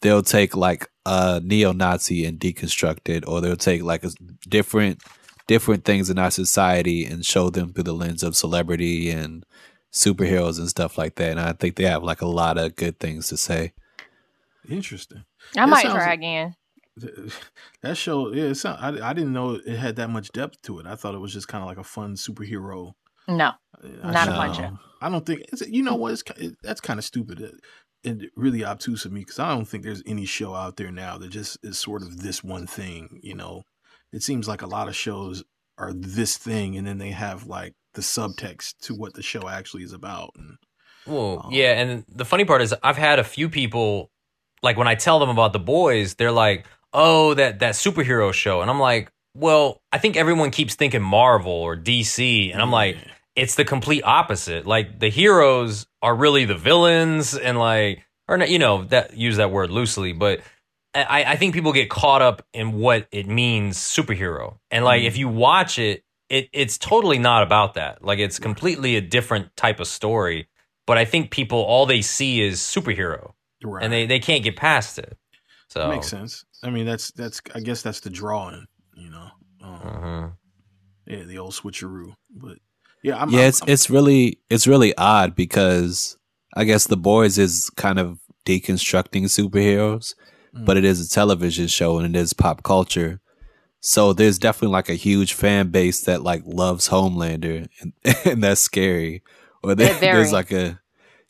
they'll 0.00 0.22
take 0.22 0.56
like 0.56 0.88
a 1.06 1.40
neo-Nazi 1.44 2.24
and 2.24 2.38
deconstruct 2.38 3.08
it, 3.08 3.26
or 3.26 3.40
they'll 3.40 3.56
take 3.56 3.82
like 3.82 4.04
a 4.04 4.10
different 4.48 5.02
different 5.46 5.84
things 5.84 6.10
in 6.10 6.18
our 6.18 6.30
society 6.30 7.04
and 7.04 7.24
show 7.26 7.50
them 7.50 7.72
through 7.72 7.84
the 7.84 7.92
lens 7.92 8.22
of 8.22 8.36
celebrity 8.36 9.10
and 9.10 9.44
superheroes 9.92 10.58
and 10.58 10.68
stuff 10.68 10.96
like 10.96 11.16
that. 11.16 11.30
And 11.32 11.40
I 11.40 11.52
think 11.52 11.74
they 11.76 11.84
have 11.84 12.04
like 12.04 12.20
a 12.22 12.26
lot 12.28 12.56
of 12.58 12.76
good 12.76 13.00
things 13.00 13.28
to 13.28 13.36
say. 13.36 13.72
Interesting. 14.68 15.24
I 15.56 15.60
That 15.62 15.68
might 15.68 15.82
sounds- 15.82 15.94
try 15.94 16.12
again. 16.14 16.54
That 17.82 17.96
show, 17.96 18.30
yeah, 18.32 18.44
it 18.44 18.56
sound, 18.56 18.78
I, 19.00 19.08
I 19.10 19.12
didn't 19.14 19.32
know 19.32 19.52
it 19.54 19.76
had 19.78 19.96
that 19.96 20.10
much 20.10 20.28
depth 20.32 20.60
to 20.62 20.80
it. 20.80 20.86
I 20.86 20.96
thought 20.96 21.14
it 21.14 21.18
was 21.20 21.32
just 21.32 21.48
kind 21.48 21.62
of 21.62 21.68
like 21.68 21.78
a 21.78 21.84
fun 21.84 22.14
superhero. 22.14 22.92
No. 23.26 23.52
I 24.02 24.10
Not 24.12 24.22
a 24.28 24.30
should- 24.30 24.36
fun 24.36 24.54
show. 24.54 24.78
I 25.02 25.08
don't 25.08 25.24
think 25.24 25.40
it's, 25.50 25.62
you 25.66 25.82
know 25.82 25.94
what? 25.94 26.12
It's, 26.12 26.22
it, 26.36 26.56
that's 26.62 26.80
kind 26.80 26.98
of 26.98 27.04
stupid 27.04 27.42
uh, 27.42 27.56
and 28.04 28.28
really 28.36 28.64
obtuse 28.64 29.04
of 29.06 29.12
me 29.12 29.20
because 29.20 29.38
I 29.38 29.48
don't 29.54 29.64
think 29.66 29.82
there's 29.82 30.02
any 30.06 30.26
show 30.26 30.54
out 30.54 30.76
there 30.76 30.90
now 30.92 31.16
that 31.18 31.28
just 31.30 31.56
is 31.62 31.78
sort 31.78 32.02
of 32.02 32.22
this 32.22 32.44
one 32.44 32.66
thing. 32.66 33.18
You 33.22 33.34
know, 33.34 33.62
it 34.12 34.22
seems 34.22 34.46
like 34.46 34.60
a 34.62 34.66
lot 34.66 34.88
of 34.88 34.96
shows 34.96 35.42
are 35.78 35.92
this 35.94 36.36
thing, 36.36 36.76
and 36.76 36.86
then 36.86 36.98
they 36.98 37.10
have 37.12 37.46
like 37.46 37.72
the 37.94 38.02
subtext 38.02 38.74
to 38.82 38.94
what 38.94 39.14
the 39.14 39.22
show 39.22 39.48
actually 39.48 39.82
is 39.82 39.92
about. 39.94 40.30
And 40.36 40.56
Well, 41.06 41.42
Um, 41.46 41.52
yeah, 41.52 41.72
and 41.80 42.04
the 42.08 42.26
funny 42.26 42.44
part 42.44 42.60
is 42.60 42.74
I've 42.82 42.98
had 42.98 43.18
a 43.18 43.24
few 43.24 43.48
people 43.48 44.10
like 44.62 44.76
when 44.76 44.88
I 44.88 44.94
tell 44.96 45.18
them 45.18 45.30
about 45.30 45.54
the 45.54 45.58
boys, 45.58 46.14
they're 46.16 46.30
like, 46.32 46.66
"Oh, 46.92 47.32
that 47.34 47.60
that 47.60 47.74
superhero 47.74 48.34
show," 48.34 48.60
and 48.60 48.70
I'm 48.70 48.78
like, 48.80 49.10
"Well, 49.34 49.80
I 49.92 49.96
think 49.98 50.16
everyone 50.18 50.50
keeps 50.50 50.74
thinking 50.74 51.00
Marvel 51.02 51.52
or 51.52 51.74
DC," 51.76 52.52
and 52.52 52.60
I'm 52.60 52.70
like, 52.70 52.98
"It's 53.36 53.54
the 53.54 53.64
complete 53.64 54.02
opposite. 54.04 54.66
Like 54.66 54.98
the 55.00 55.08
heroes 55.08 55.86
are 56.02 56.14
really 56.14 56.44
the 56.44 56.56
villains, 56.56 57.36
and 57.36 57.58
like, 57.58 58.04
or 58.28 58.38
not, 58.38 58.50
you 58.50 58.58
know, 58.58 58.84
that 58.84 59.16
use 59.16 59.36
that 59.36 59.50
word 59.50 59.70
loosely, 59.70 60.12
but." 60.12 60.40
I, 60.92 61.22
I 61.22 61.36
think 61.36 61.54
people 61.54 61.72
get 61.72 61.88
caught 61.88 62.20
up 62.20 62.44
in 62.52 62.72
what 62.72 63.06
it 63.12 63.28
means 63.28 63.78
superhero, 63.78 64.58
and 64.72 64.84
like 64.84 65.04
if 65.04 65.16
you 65.16 65.28
watch 65.28 65.78
it, 65.78 66.02
it 66.28 66.48
it's 66.52 66.78
totally 66.78 67.20
not 67.20 67.44
about 67.44 67.74
that. 67.74 68.04
Like 68.04 68.18
it's 68.18 68.40
completely 68.40 68.96
a 68.96 69.00
different 69.00 69.54
type 69.54 69.78
of 69.78 69.86
story 69.86 70.48
but 70.90 70.98
I 70.98 71.04
think 71.04 71.30
people 71.30 71.58
all 71.60 71.86
they 71.86 72.02
see 72.02 72.40
is 72.40 72.58
superhero, 72.58 73.34
right, 73.62 73.84
and 73.84 73.92
they 73.92 74.06
they 74.06 74.18
can't 74.18 74.42
get 74.42 74.56
past 74.56 74.98
it. 74.98 75.16
So 75.68 75.78
that 75.78 75.88
makes 75.88 76.08
sense. 76.08 76.44
I 76.64 76.70
mean, 76.70 76.84
that's 76.84 77.12
that's 77.12 77.40
I 77.54 77.60
guess 77.60 77.82
that's 77.82 78.00
the 78.00 78.10
drawing. 78.10 78.66
You 78.96 79.10
know, 79.10 79.28
um, 79.62 79.80
Mhm. 79.80 80.32
yeah, 81.06 81.22
the 81.22 81.38
old 81.38 81.52
switcheroo. 81.52 82.14
But 82.28 82.58
yeah, 83.02 83.20
I'm, 83.20 83.30
yeah, 83.30 83.40
I'm- 83.40 83.48
it's 83.48 83.60
it's 83.66 83.90
really 83.90 84.38
it's 84.50 84.66
really 84.66 84.96
odd 84.96 85.34
because 85.34 86.16
I 86.54 86.64
guess 86.64 86.86
the 86.86 86.96
boys 86.96 87.38
is 87.38 87.70
kind 87.76 87.98
of 87.98 88.18
deconstructing 88.46 89.24
superheroes, 89.24 90.14
Mm. 90.54 90.64
but 90.64 90.76
it 90.76 90.84
is 90.84 91.00
a 91.04 91.08
television 91.08 91.68
show 91.68 91.98
and 91.98 92.14
it 92.16 92.18
is 92.18 92.32
pop 92.32 92.62
culture. 92.64 93.20
So 93.80 94.12
there's 94.12 94.38
definitely 94.38 94.72
like 94.72 94.88
a 94.88 94.94
huge 94.94 95.32
fan 95.32 95.68
base 95.68 96.02
that 96.02 96.22
like 96.22 96.42
loves 96.44 96.88
Homelander, 96.88 97.68
and, 97.80 97.92
and 98.26 98.42
that's 98.42 98.60
scary. 98.60 99.22
Or 99.62 99.74
there, 99.74 99.94
there's 100.00 100.32
like 100.32 100.50
a 100.52 100.80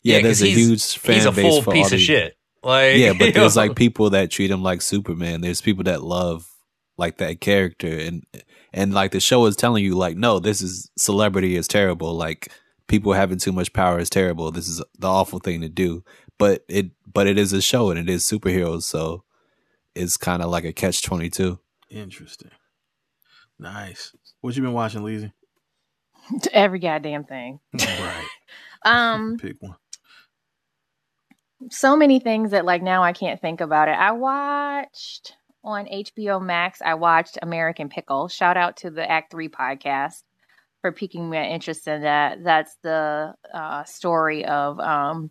yeah, 0.03 0.15
'cause 0.21 0.39
there's 0.39 0.41
a 0.41 0.47
huge 0.47 0.97
fan 0.97 1.13
base. 1.13 1.15
he's 1.17 1.25
a 1.25 1.31
base 1.31 1.53
full 1.53 1.61
for 1.61 1.71
piece 1.73 1.79
all 1.81 1.85
of 1.85 1.91
these- 1.91 2.01
shit. 2.01 2.37
Like 2.63 2.97
yeah, 2.97 3.13
but 3.13 3.33
there's 3.33 3.55
know? 3.55 3.61
like 3.61 3.75
people 3.75 4.09
that 4.11 4.31
treat 4.31 4.49
him 4.51 4.63
like 4.63 4.81
Superman. 4.81 5.41
There's 5.41 5.61
people 5.61 5.83
that 5.85 6.01
love 6.03 6.47
like 6.97 7.17
that 7.17 7.41
character, 7.41 7.87
and 7.95 8.23
and 8.73 8.93
like 8.93 9.11
the 9.11 9.19
show 9.19 9.45
is 9.45 9.55
telling 9.55 9.83
you 9.83 9.95
like, 9.95 10.15
no, 10.17 10.39
this 10.39 10.61
is 10.61 10.89
celebrity 10.97 11.55
is 11.55 11.67
terrible. 11.67 12.13
Like 12.15 12.51
people 12.87 13.13
having 13.13 13.37
too 13.37 13.51
much 13.51 13.73
power 13.73 13.99
is 13.99 14.09
terrible. 14.09 14.51
This 14.51 14.67
is 14.67 14.81
the 14.99 15.07
awful 15.07 15.39
thing 15.39 15.61
to 15.61 15.69
do. 15.69 16.03
But 16.37 16.63
it 16.67 16.91
but 17.11 17.27
it 17.27 17.37
is 17.37 17.53
a 17.53 17.61
show 17.61 17.89
and 17.91 17.99
it 17.99 18.09
is 18.09 18.23
superheroes, 18.23 18.83
so 18.83 19.23
it's 19.95 20.17
kind 20.17 20.41
of 20.41 20.49
like 20.49 20.63
a 20.65 20.73
catch 20.73 21.01
twenty 21.01 21.29
two. 21.29 21.59
interesting. 21.89 22.51
Nice. 23.59 24.15
What 24.41 24.55
you 24.55 24.63
been 24.63 24.73
watching, 24.73 25.01
Leezy? 25.01 25.31
Every 26.51 26.79
goddamn 26.79 27.25
thing. 27.25 27.59
right. 27.73 28.27
Um, 28.83 29.37
Pick 29.37 29.57
one. 29.59 29.75
so 31.69 31.95
many 31.95 32.19
things 32.19 32.49
that 32.49 32.65
like 32.65 32.81
now 32.81 33.03
I 33.03 33.13
can't 33.13 33.39
think 33.39 33.61
about 33.61 33.89
it. 33.89 33.91
I 33.91 34.11
watched 34.13 35.35
on 35.63 35.85
HBO 35.85 36.41
Max. 36.43 36.81
I 36.81 36.95
watched 36.95 37.37
American 37.41 37.89
Pickle. 37.89 38.27
Shout 38.27 38.57
out 38.57 38.77
to 38.77 38.89
the 38.89 39.09
Act 39.09 39.31
Three 39.31 39.49
podcast 39.49 40.23
for 40.81 40.91
piquing 40.91 41.29
my 41.29 41.43
interest 41.45 41.87
in 41.87 42.01
that. 42.01 42.43
That's 42.43 42.75
the 42.81 43.35
uh, 43.53 43.83
story 43.83 44.45
of 44.45 44.79
um, 44.79 45.29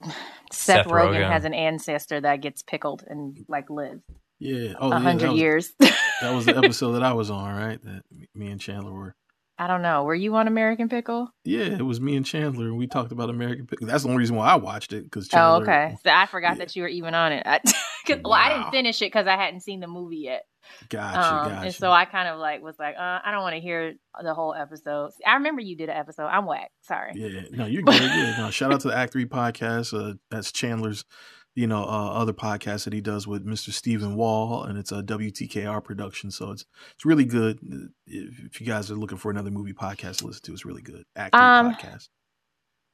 Seth, 0.04 0.14
Seth 0.52 0.86
Rogen, 0.86 1.14
Rogen. 1.16 1.30
has 1.30 1.44
an 1.44 1.54
ancestor 1.54 2.20
that 2.20 2.40
gets 2.40 2.62
pickled 2.62 3.04
and 3.06 3.44
like 3.48 3.68
lives 3.70 4.02
Yeah. 4.38 4.72
a 4.72 4.76
Oh, 4.78 4.88
yeah, 4.90 4.98
hundred 5.00 5.32
years. 5.32 5.72
that 5.78 6.32
was 6.34 6.46
the 6.46 6.56
episode 6.56 6.92
that 6.92 7.02
I 7.02 7.12
was 7.12 7.30
on, 7.30 7.54
right? 7.56 7.82
That 7.84 8.02
me 8.34 8.48
and 8.50 8.60
Chandler 8.60 8.92
were. 8.92 9.14
I 9.60 9.66
don't 9.66 9.82
know. 9.82 10.04
Were 10.04 10.14
you 10.14 10.34
on 10.36 10.48
American 10.48 10.88
Pickle? 10.88 11.28
Yeah, 11.44 11.64
it 11.64 11.82
was 11.84 12.00
me 12.00 12.16
and 12.16 12.24
Chandler, 12.24 12.64
and 12.68 12.78
we 12.78 12.86
talked 12.86 13.12
about 13.12 13.28
American 13.28 13.66
Pickle. 13.66 13.86
That's 13.86 14.04
the 14.04 14.08
only 14.08 14.20
reason 14.20 14.36
why 14.36 14.48
I 14.48 14.54
watched 14.56 14.94
it 14.94 15.04
because 15.04 15.28
Oh, 15.34 15.56
okay. 15.60 15.96
So 16.02 16.10
I 16.10 16.24
forgot 16.24 16.52
yeah. 16.52 16.64
that 16.64 16.74
you 16.76 16.82
were 16.82 16.88
even 16.88 17.14
on 17.14 17.32
it. 17.32 17.42
I, 17.46 17.58
'cause- 18.06 18.20
Well, 18.24 18.32
I 18.32 18.48
didn't 18.56 18.70
finish 18.70 19.02
it 19.02 19.06
because 19.12 19.26
I 19.26 19.36
hadn't 19.36 19.60
seen 19.60 19.80
the 19.80 19.86
movie 19.86 20.16
yet. 20.24 20.44
Gotcha, 20.88 21.18
Um, 21.18 21.48
gotcha. 21.50 21.64
And 21.66 21.74
so 21.74 21.90
I 21.90 22.04
kind 22.06 22.28
of 22.28 22.38
like 22.38 22.62
was 22.62 22.78
like, 22.78 22.94
uh, 22.96 23.18
I 23.24 23.32
don't 23.32 23.42
want 23.42 23.54
to 23.56 23.60
hear 23.60 23.94
the 24.22 24.32
whole 24.32 24.54
episode. 24.54 25.10
I 25.26 25.34
remember 25.34 25.60
you 25.60 25.76
did 25.76 25.88
an 25.90 25.96
episode. 25.96 26.26
I'm 26.26 26.46
whack. 26.46 26.70
Sorry. 26.82 27.12
Yeah, 27.16 27.42
no, 27.50 27.66
you're 27.66 27.82
good. 27.82 28.00
Yeah, 28.00 28.36
no, 28.38 28.50
shout 28.50 28.72
out 28.72 28.80
to 28.82 28.88
the 28.88 28.96
Act 28.96 29.12
Three 29.12 29.26
podcast. 29.26 29.92
Uh, 29.92 30.14
that's 30.30 30.52
Chandler's, 30.52 31.04
you 31.54 31.66
know, 31.66 31.82
uh, 31.82 32.12
other 32.12 32.32
podcast 32.32 32.84
that 32.84 32.92
he 32.92 33.00
does 33.00 33.26
with 33.26 33.44
Mr. 33.44 33.72
Stephen 33.72 34.14
Wall, 34.14 34.64
and 34.64 34.78
it's 34.78 34.92
a 34.92 35.02
WTKR 35.02 35.82
production. 35.82 36.30
So 36.30 36.52
it's 36.52 36.64
it's 36.94 37.04
really 37.04 37.24
good. 37.24 37.58
If, 38.06 38.38
if 38.46 38.60
you 38.60 38.66
guys 38.66 38.90
are 38.90 38.94
looking 38.96 39.18
for 39.18 39.30
another 39.30 39.50
movie 39.50 39.72
podcast 39.72 40.18
to 40.18 40.26
listen 40.26 40.42
to, 40.44 40.52
it's 40.52 40.64
really 40.64 40.82
good. 40.82 41.04
Act 41.16 41.34
Three 41.34 41.40
Um, 41.42 41.74
podcast. 41.74 42.08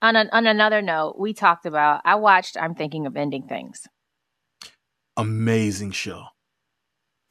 On, 0.02 0.14
an 0.16 0.28
on 0.32 0.46
another 0.46 0.82
note, 0.82 1.16
we 1.18 1.32
talked 1.32 1.66
about. 1.66 2.00
I 2.04 2.16
watched. 2.16 2.56
I'm 2.56 2.74
thinking 2.74 3.06
of 3.06 3.16
ending 3.16 3.46
things. 3.46 3.82
Amazing 5.16 5.92
show. 5.92 6.24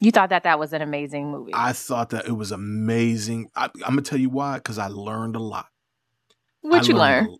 You 0.00 0.10
thought 0.10 0.30
that 0.30 0.42
that 0.42 0.58
was 0.58 0.72
an 0.72 0.82
amazing 0.82 1.30
movie. 1.30 1.52
I 1.54 1.72
thought 1.72 2.10
that 2.10 2.26
it 2.26 2.32
was 2.32 2.52
amazing. 2.52 3.48
I, 3.54 3.64
I'm 3.64 3.90
gonna 3.90 4.02
tell 4.02 4.18
you 4.18 4.28
why, 4.28 4.56
because 4.56 4.78
I 4.78 4.88
learned 4.88 5.36
a 5.36 5.40
lot. 5.40 5.66
what 6.60 6.84
I 6.84 6.86
you 6.88 6.94
learned 6.94 7.28
learn? 7.28 7.36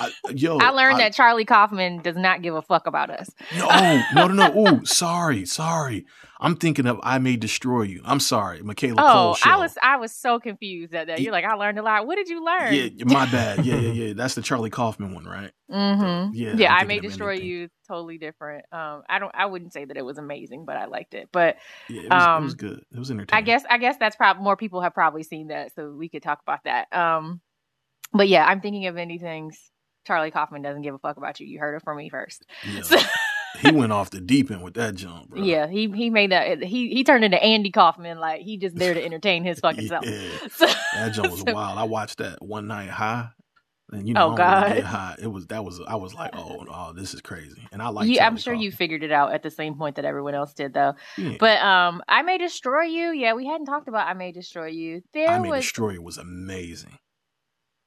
I, 0.00 0.10
yo, 0.30 0.58
I 0.58 0.70
learned 0.70 1.00
that 1.00 1.12
Charlie 1.14 1.44
Kaufman 1.44 2.02
does 2.02 2.16
not 2.16 2.42
give 2.42 2.54
a 2.54 2.62
fuck 2.62 2.86
about 2.86 3.10
us. 3.10 3.30
No, 3.56 3.68
no, 4.14 4.26
no, 4.28 4.34
no. 4.34 4.52
Oh, 4.80 4.84
sorry, 4.84 5.44
sorry. 5.46 6.06
I'm 6.40 6.54
thinking 6.54 6.86
of 6.86 7.00
I 7.02 7.18
May 7.18 7.36
Destroy 7.36 7.82
You. 7.82 8.00
I'm 8.04 8.20
sorry, 8.20 8.62
Michaela 8.62 8.94
Coel 8.96 9.30
Oh, 9.30 9.34
show. 9.34 9.50
I 9.50 9.56
was 9.56 9.74
I 9.82 9.96
was 9.96 10.12
so 10.12 10.38
confused 10.38 10.94
at 10.94 11.08
that. 11.08 11.20
You're 11.20 11.32
like, 11.32 11.44
I 11.44 11.54
learned 11.54 11.78
a 11.80 11.82
lot. 11.82 12.06
What 12.06 12.14
did 12.16 12.28
you 12.28 12.44
learn? 12.44 12.72
Yeah, 12.74 12.88
my 13.04 13.26
bad. 13.32 13.66
Yeah, 13.66 13.76
yeah, 13.76 13.90
yeah. 14.04 14.12
That's 14.12 14.34
the 14.34 14.42
Charlie 14.42 14.70
Kaufman 14.70 15.14
one, 15.14 15.24
right? 15.24 15.50
Mm-hmm. 15.70 16.34
Yeah, 16.34 16.54
Yeah, 16.56 16.74
I'm 16.74 16.86
may 16.86 17.00
destroy 17.00 17.30
anything. 17.32 17.48
you. 17.48 17.68
Totally 17.88 18.18
different. 18.18 18.64
Um, 18.70 19.02
I 19.08 19.18
don't. 19.18 19.32
I 19.34 19.46
wouldn't 19.46 19.72
say 19.72 19.84
that 19.84 19.96
it 19.96 20.04
was 20.04 20.18
amazing, 20.18 20.64
but 20.64 20.76
I 20.76 20.84
liked 20.86 21.14
it. 21.14 21.28
But 21.32 21.56
Yeah, 21.88 22.02
it 22.02 22.12
was, 22.12 22.22
it 22.24 22.42
was 22.42 22.52
Um, 22.52 22.56
good. 22.56 22.84
It 22.92 22.98
was 22.98 23.10
entertaining. 23.10 23.42
I 23.42 23.44
guess 23.44 23.64
I 23.68 23.78
guess 23.78 23.96
that's 23.98 24.14
probably 24.14 24.44
more 24.44 24.56
people 24.56 24.80
have 24.82 24.94
probably 24.94 25.24
seen 25.24 25.48
that, 25.48 25.74
so 25.74 25.90
we 25.90 26.08
could 26.08 26.22
talk 26.22 26.40
about 26.42 26.60
that. 26.64 26.92
Um, 26.96 27.40
but 28.12 28.28
yeah, 28.28 28.46
I'm 28.46 28.60
thinking 28.60 28.86
of 28.86 28.96
any 28.96 29.18
things. 29.18 29.58
Charlie 30.08 30.30
Kaufman 30.32 30.62
doesn't 30.62 30.82
give 30.82 30.94
a 30.94 30.98
fuck 30.98 31.18
about 31.18 31.38
you. 31.38 31.46
You 31.46 31.60
heard 31.60 31.76
it 31.76 31.82
from 31.84 31.98
me 31.98 32.08
first. 32.08 32.44
Yeah. 32.66 32.82
So- 32.82 32.98
he 33.60 33.72
went 33.72 33.92
off 33.92 34.10
the 34.10 34.20
deep 34.20 34.50
end 34.50 34.62
with 34.62 34.74
that 34.74 34.94
jump, 34.94 35.30
bro. 35.30 35.42
yeah, 35.42 35.66
he 35.66 35.90
he 35.90 36.10
made 36.10 36.30
that. 36.32 36.62
He 36.62 36.90
he 36.90 37.02
turned 37.02 37.24
into 37.24 37.42
Andy 37.42 37.70
Kaufman. 37.70 38.18
Like 38.18 38.42
he 38.42 38.56
just 38.58 38.76
there 38.76 38.92
to 38.94 39.02
entertain 39.04 39.42
his 39.42 39.58
fucking 39.64 39.88
self. 39.88 40.04
So, 40.04 40.66
that 40.94 41.08
jump 41.14 41.30
was 41.30 41.40
so- 41.40 41.54
wild. 41.54 41.78
I 41.78 41.84
watched 41.84 42.18
that 42.18 42.42
one 42.42 42.66
night 42.68 42.90
high, 42.90 43.28
and 43.90 44.06
you 44.06 44.12
know, 44.14 44.26
Oh, 44.26 44.28
really 44.28 44.36
God. 44.36 44.82
high. 44.82 45.16
It 45.20 45.26
was 45.28 45.46
that 45.46 45.64
was 45.64 45.80
I 45.88 45.96
was 45.96 46.12
like, 46.14 46.36
oh, 46.36 46.66
oh, 46.70 46.92
this 46.92 47.14
is 47.14 47.22
crazy, 47.22 47.66
and 47.72 47.80
I 47.82 47.88
like. 47.88 48.06
you, 48.08 48.20
I'm 48.20 48.36
sure 48.36 48.52
you 48.54 48.70
figured 48.70 49.02
it 49.02 49.12
out 49.12 49.32
at 49.32 49.42
the 49.42 49.50
same 49.50 49.74
point 49.76 49.96
that 49.96 50.04
everyone 50.04 50.34
else 50.34 50.52
did, 50.52 50.74
though. 50.74 50.92
Yeah. 51.16 51.36
But 51.40 51.58
um, 51.62 52.02
I 52.06 52.22
may 52.22 52.36
destroy 52.38 52.82
you. 52.82 53.12
Yeah, 53.12 53.32
we 53.32 53.46
hadn't 53.46 53.66
talked 53.66 53.88
about 53.88 54.06
I 54.06 54.12
may 54.12 54.30
destroy 54.30 54.66
you. 54.66 55.00
There 55.14 55.26
I 55.26 55.38
May 55.38 55.48
was. 55.48 55.64
Destroy 55.64 55.92
You 55.92 56.02
was 56.02 56.18
amazing. 56.18 56.98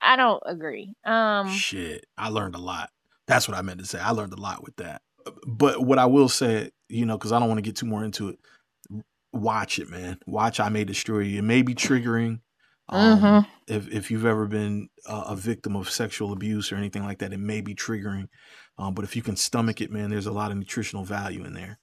I 0.02 0.16
don't 0.16 0.42
agree. 0.46 0.94
Um, 1.06 1.50
Shit, 1.50 2.06
I 2.18 2.30
learned 2.30 2.56
a 2.56 2.60
lot. 2.60 2.90
That's 3.28 3.48
what 3.48 3.58
I 3.58 3.62
meant 3.62 3.80
to 3.80 3.86
say. 3.86 4.00
I 4.00 4.12
learned 4.12 4.34
a 4.34 4.42
lot 4.42 4.64
with 4.64 4.76
that. 4.78 5.02
But 5.46 5.84
what 5.86 6.00
I 6.00 6.06
will 6.08 6.30
say, 6.30 6.72
you 6.90 7.06
know, 7.06 7.18
because 7.18 7.32
I 7.32 7.40
don't 7.40 7.48
want 7.48 7.60
to 7.60 7.64
get 7.64 7.76
too 7.76 7.86
more 7.86 8.04
into 8.04 8.30
it, 8.30 8.40
watch 9.32 9.80
it, 9.80 9.90
man. 9.90 10.18
Watch 10.26 10.60
I 10.60 10.70
May 10.70 10.84
Destroy 10.84 11.20
You. 11.20 11.40
It 11.40 11.44
may 11.44 11.62
be 11.62 11.76
triggering. 11.76 12.40
Um, 12.90 13.20
Mhm. 13.22 13.48
if, 13.68 13.88
if 13.90 14.12
you've 14.12 14.26
ever 14.26 14.48
been 14.48 14.90
uh, 15.06 15.26
a 15.28 15.36
victim 15.36 15.76
of 15.76 15.90
sexual 15.90 16.34
abuse 16.34 16.72
or 16.72 16.76
anything 16.76 17.04
like 17.04 17.20
that, 17.20 17.32
it 17.32 17.40
may 17.40 17.62
be 17.62 17.74
triggering. 17.74 18.28
Um, 18.78 18.94
but 18.94 19.06
if 19.06 19.16
you 19.16 19.22
can 19.22 19.36
stomach 19.36 19.80
it, 19.80 19.92
man, 19.92 20.10
there's 20.10 20.26
a 20.26 20.32
lot 20.32 20.52
of 20.52 20.58
nutritional 20.58 21.06
value 21.06 21.46
in 21.46 21.54
there. 21.54 21.80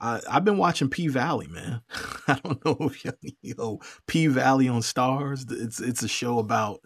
I, 0.00 0.20
I've 0.28 0.44
been 0.44 0.58
watching 0.58 0.88
P 0.88 1.06
Valley, 1.06 1.46
man. 1.46 1.82
I 2.26 2.40
don't 2.42 2.64
know 2.64 2.76
if 2.88 3.04
you, 3.04 3.12
you 3.42 3.54
know 3.56 3.80
P 4.08 4.26
Valley 4.26 4.68
on 4.68 4.80
Starz. 4.80 5.46
It's 5.52 5.78
it's 5.80 6.02
a 6.02 6.08
show 6.08 6.40
about 6.40 6.80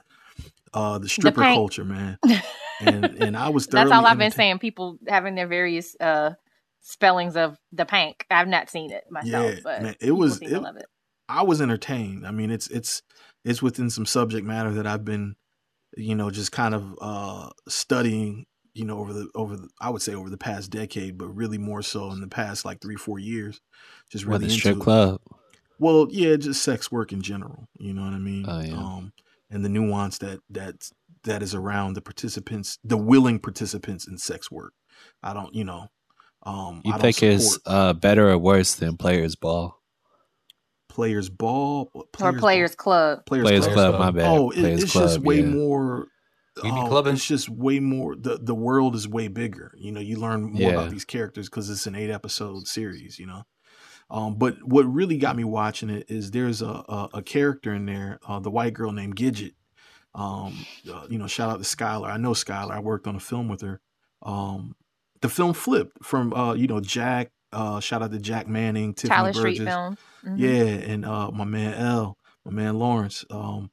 uh, 0.76 0.98
the 0.98 1.08
stripper 1.08 1.42
paint. 1.42 1.54
culture, 1.56 1.84
man. 1.84 2.18
And 2.78 3.04
and 3.16 3.36
I 3.38 3.48
was 3.48 3.66
That's 3.68 3.90
all 3.90 4.04
I've 4.04 4.18
been 4.18 4.26
entertained. 4.26 4.34
saying. 4.34 4.58
People 4.58 4.98
having 5.08 5.34
their 5.34 5.46
various 5.46 5.96
uh 5.98 6.32
spellings 6.82 7.34
of 7.36 7.56
the 7.72 7.86
pank. 7.86 8.26
I've 8.30 8.48
not 8.48 8.68
seen 8.68 8.90
it 8.92 9.04
myself, 9.10 9.54
Yeah, 9.54 9.60
but 9.64 9.82
man, 9.82 9.94
it 9.98 10.12
was- 10.12 10.42
it- 10.42 10.60
love 10.60 10.76
it. 10.76 10.84
I 11.28 11.42
was 11.42 11.60
entertained. 11.62 12.26
I 12.26 12.30
mean, 12.32 12.50
it's 12.50 12.68
it's 12.68 13.02
it's 13.46 13.62
within 13.62 13.88
some 13.88 14.04
subject 14.04 14.46
matter 14.46 14.72
that 14.74 14.86
I've 14.86 15.04
been, 15.06 15.36
you 15.96 16.14
know, 16.14 16.30
just 16.30 16.52
kind 16.52 16.74
of 16.74 16.98
uh 17.00 17.48
studying, 17.66 18.44
you 18.74 18.84
know, 18.84 18.98
over 18.98 19.12
the 19.14 19.28
over 19.34 19.56
the 19.56 19.68
I 19.80 19.88
would 19.88 20.02
say 20.02 20.14
over 20.14 20.28
the 20.28 20.36
past 20.36 20.70
decade, 20.70 21.16
but 21.16 21.28
really 21.28 21.56
more 21.58 21.80
so 21.82 22.10
in 22.12 22.20
the 22.20 22.28
past 22.28 22.66
like 22.66 22.82
three 22.82 22.96
four 22.96 23.18
years. 23.18 23.58
Just 24.10 24.26
What 24.26 24.32
really 24.34 24.48
the 24.48 24.52
into 24.52 24.60
strip 24.60 24.76
it. 24.76 24.80
club? 24.80 25.20
Well, 25.78 26.08
yeah, 26.10 26.36
just 26.36 26.62
sex 26.62 26.92
work 26.92 27.10
in 27.12 27.22
general. 27.22 27.66
You 27.78 27.94
know 27.94 28.02
what 28.02 28.12
I 28.12 28.18
mean? 28.18 28.44
Oh, 28.46 28.60
yeah. 28.60 28.74
Um, 28.76 29.12
and 29.50 29.64
the 29.64 29.68
nuance 29.68 30.18
that 30.18 30.40
that 30.50 30.74
that 31.24 31.42
is 31.42 31.54
around 31.54 31.94
the 31.94 32.00
participants, 32.02 32.78
the 32.84 32.96
willing 32.96 33.38
participants 33.38 34.06
in 34.06 34.18
sex 34.18 34.50
work. 34.50 34.72
I 35.22 35.34
don't, 35.34 35.54
you 35.54 35.64
know, 35.64 35.88
um, 36.44 36.80
You 36.84 36.92
I 36.92 36.96
don't 36.96 37.02
think 37.02 37.22
it's 37.22 37.58
uh, 37.66 37.92
better 37.92 38.30
or 38.30 38.38
worse 38.38 38.74
than 38.74 38.96
Players 38.96 39.36
Ball? 39.36 39.74
players 40.88 41.28
ball 41.28 41.90
Or 41.94 42.04
Ball? 42.32 42.32
Players 42.40 42.74
Club. 42.74 43.26
Players, 43.26 43.44
Players 43.44 43.64
Club. 43.64 43.74
Club, 43.74 43.94
Club. 43.96 44.14
my 44.14 44.20
bad. 44.22 44.30
Oh, 44.30 44.50
it, 44.50 44.54
Players 44.56 44.82
it's 44.84 44.92
Club, 44.92 45.04
just 45.08 45.18
way 45.20 45.40
yeah. 45.40 45.46
more. 45.46 46.06
We 46.62 46.70
oh. 46.70 47.04
It's 47.04 47.26
just 47.26 47.50
way 47.50 47.80
more. 47.80 48.16
the 48.16 48.38
The 48.38 48.54
world 48.54 48.94
is 48.94 49.06
way 49.06 49.28
bigger. 49.28 49.72
You 49.76 49.92
know, 49.92 50.00
you 50.00 50.16
learn 50.18 50.52
more 50.52 50.60
Yeah. 50.62 50.68
about 50.70 50.90
these 50.90 51.04
characters 51.04 51.50
because 51.50 51.68
it's 51.68 51.86
an 51.86 51.94
eight 51.94 52.10
episode 52.10 52.66
series. 52.66 53.18
You 53.18 53.26
know, 53.26 53.42
um, 54.10 54.36
but 54.36 54.62
what 54.62 54.82
really 54.82 55.18
got 55.18 55.36
me 55.36 55.44
watching 55.44 55.90
it 55.90 56.06
is 56.08 56.30
there's 56.30 56.62
a 56.62 56.66
a, 56.66 57.08
a 57.14 57.22
character 57.22 57.72
in 57.74 57.86
there, 57.86 58.18
uh, 58.26 58.38
the 58.40 58.50
white 58.50 58.74
girl 58.74 58.92
named 58.92 59.16
Gidget. 59.16 59.54
Um, 60.14 60.64
uh, 60.90 61.06
you 61.10 61.18
know, 61.18 61.26
shout 61.26 61.50
out 61.50 61.62
to 61.62 61.64
Skylar. 61.76 62.08
I 62.08 62.16
know 62.16 62.30
Skylar. 62.30 62.70
I 62.70 62.80
worked 62.80 63.06
on 63.06 63.16
a 63.16 63.20
film 63.20 63.48
with 63.48 63.60
her. 63.60 63.80
Um, 64.22 64.74
the 65.20 65.28
film 65.28 65.52
flipped 65.52 66.04
from 66.04 66.32
uh, 66.32 66.54
you 66.54 66.66
know 66.66 66.80
Jack. 66.80 67.30
Uh, 67.52 67.80
shout 67.80 68.02
out 68.02 68.12
to 68.12 68.18
Jack 68.18 68.48
Manning, 68.48 68.94
Tiffany 68.94 69.16
Tyler 69.16 69.32
Street 69.32 69.58
Burgess. 69.58 69.74
film. 69.74 69.98
Mhm. 70.24 70.38
Yeah, 70.38 70.92
and 70.92 71.04
uh, 71.04 71.30
my 71.30 71.44
man 71.44 71.74
L, 71.74 72.16
my 72.44 72.52
man 72.52 72.78
Lawrence. 72.78 73.24
Um, 73.30 73.70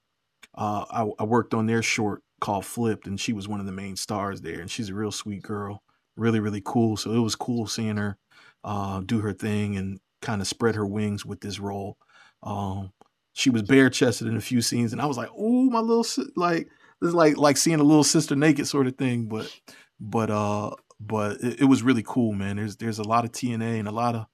uh, 0.56 0.86
I, 0.92 1.10
I 1.20 1.24
worked 1.24 1.54
on 1.54 1.66
their 1.66 1.82
short 1.82 2.22
called 2.40 2.66
Flipped, 2.66 3.08
and 3.08 3.20
she 3.20 3.34
was 3.34 3.48
one 3.48 3.60
of 3.60 3.66
the 3.66 3.72
main 3.72 3.96
stars 3.96 4.42
there. 4.42 4.60
And 4.60 4.70
she's 4.70 4.90
a 4.90 4.94
real 4.94 5.12
sweet 5.12 5.42
girl, 5.42 5.82
really, 6.16 6.40
really 6.40 6.62
cool. 6.64 6.98
So 6.98 7.12
it 7.12 7.20
was 7.20 7.36
cool 7.36 7.68
seeing 7.68 7.98
her 7.98 8.18
uh, 8.64 9.02
do 9.02 9.20
her 9.22 9.34
thing 9.34 9.76
and 9.78 10.00
kind 10.24 10.42
of 10.42 10.48
spread 10.48 10.76
her 10.76 10.86
wings 10.88 11.26
with 11.26 11.42
this 11.42 11.60
role. 11.60 11.98
Um, 12.42 12.92
she 13.34 13.50
was 13.50 13.62
bare 13.62 13.90
chested 13.90 14.28
in 14.28 14.36
a 14.38 14.42
few 14.42 14.62
scenes, 14.62 14.92
and 14.94 15.02
I 15.02 15.06
was 15.06 15.18
like, 15.18 15.30
"Oh, 15.38 15.70
my 15.70 15.80
little 15.80 16.04
si-, 16.04 16.26
like 16.36 16.68
this 17.02 17.10
is 17.10 17.14
like 17.16 17.38
like 17.38 17.58
seeing 17.58 17.80
a 17.80 17.84
little 17.84 18.04
sister 18.04 18.36
naked 18.36 18.68
sort 18.68 18.88
of 18.88 18.96
thing." 18.98 19.26
But 19.28 19.52
but 20.00 20.30
uh, 20.32 20.72
but 21.00 21.42
it, 21.42 21.62
it 21.62 21.66
was 21.66 21.84
really 21.84 22.04
cool, 22.06 22.34
man. 22.34 22.56
There's 22.56 22.78
there's 22.78 23.00
a 23.00 23.04
lot 23.08 23.26
of 23.26 23.32
TNA 23.32 23.80
and 23.80 23.88
a 23.88 23.92
lot 23.92 24.16
of 24.16 24.26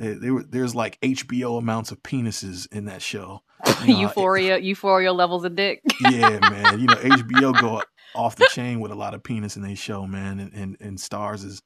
eh, 0.00 0.14
there, 0.20 0.34
were- 0.34 0.44
there's 0.44 0.74
like 0.74 1.00
HBO 1.00 1.58
amounts 1.58 1.90
of 1.92 2.02
penises 2.02 2.70
in 2.72 2.86
that 2.86 3.02
show. 3.02 3.42
You 3.84 3.94
know, 3.94 4.00
Euphoria, 4.02 4.58
Euphoria 4.58 5.12
levels 5.12 5.44
of 5.44 5.54
dick. 5.56 5.80
yeah, 6.10 6.38
man. 6.38 6.80
You 6.80 6.86
know, 6.86 6.94
HBO 6.96 7.58
go 7.60 7.82
off 8.14 8.36
the 8.36 8.46
chain 8.46 8.80
with 8.80 8.90
a 8.90 8.94
lot 8.94 9.14
of 9.14 9.22
penis 9.22 9.56
in 9.56 9.62
their 9.62 9.76
show, 9.76 10.06
man, 10.06 10.38
and, 10.38 10.52
and 10.52 10.76
and 10.80 10.98
Starz 10.98 11.44
is 11.44 11.62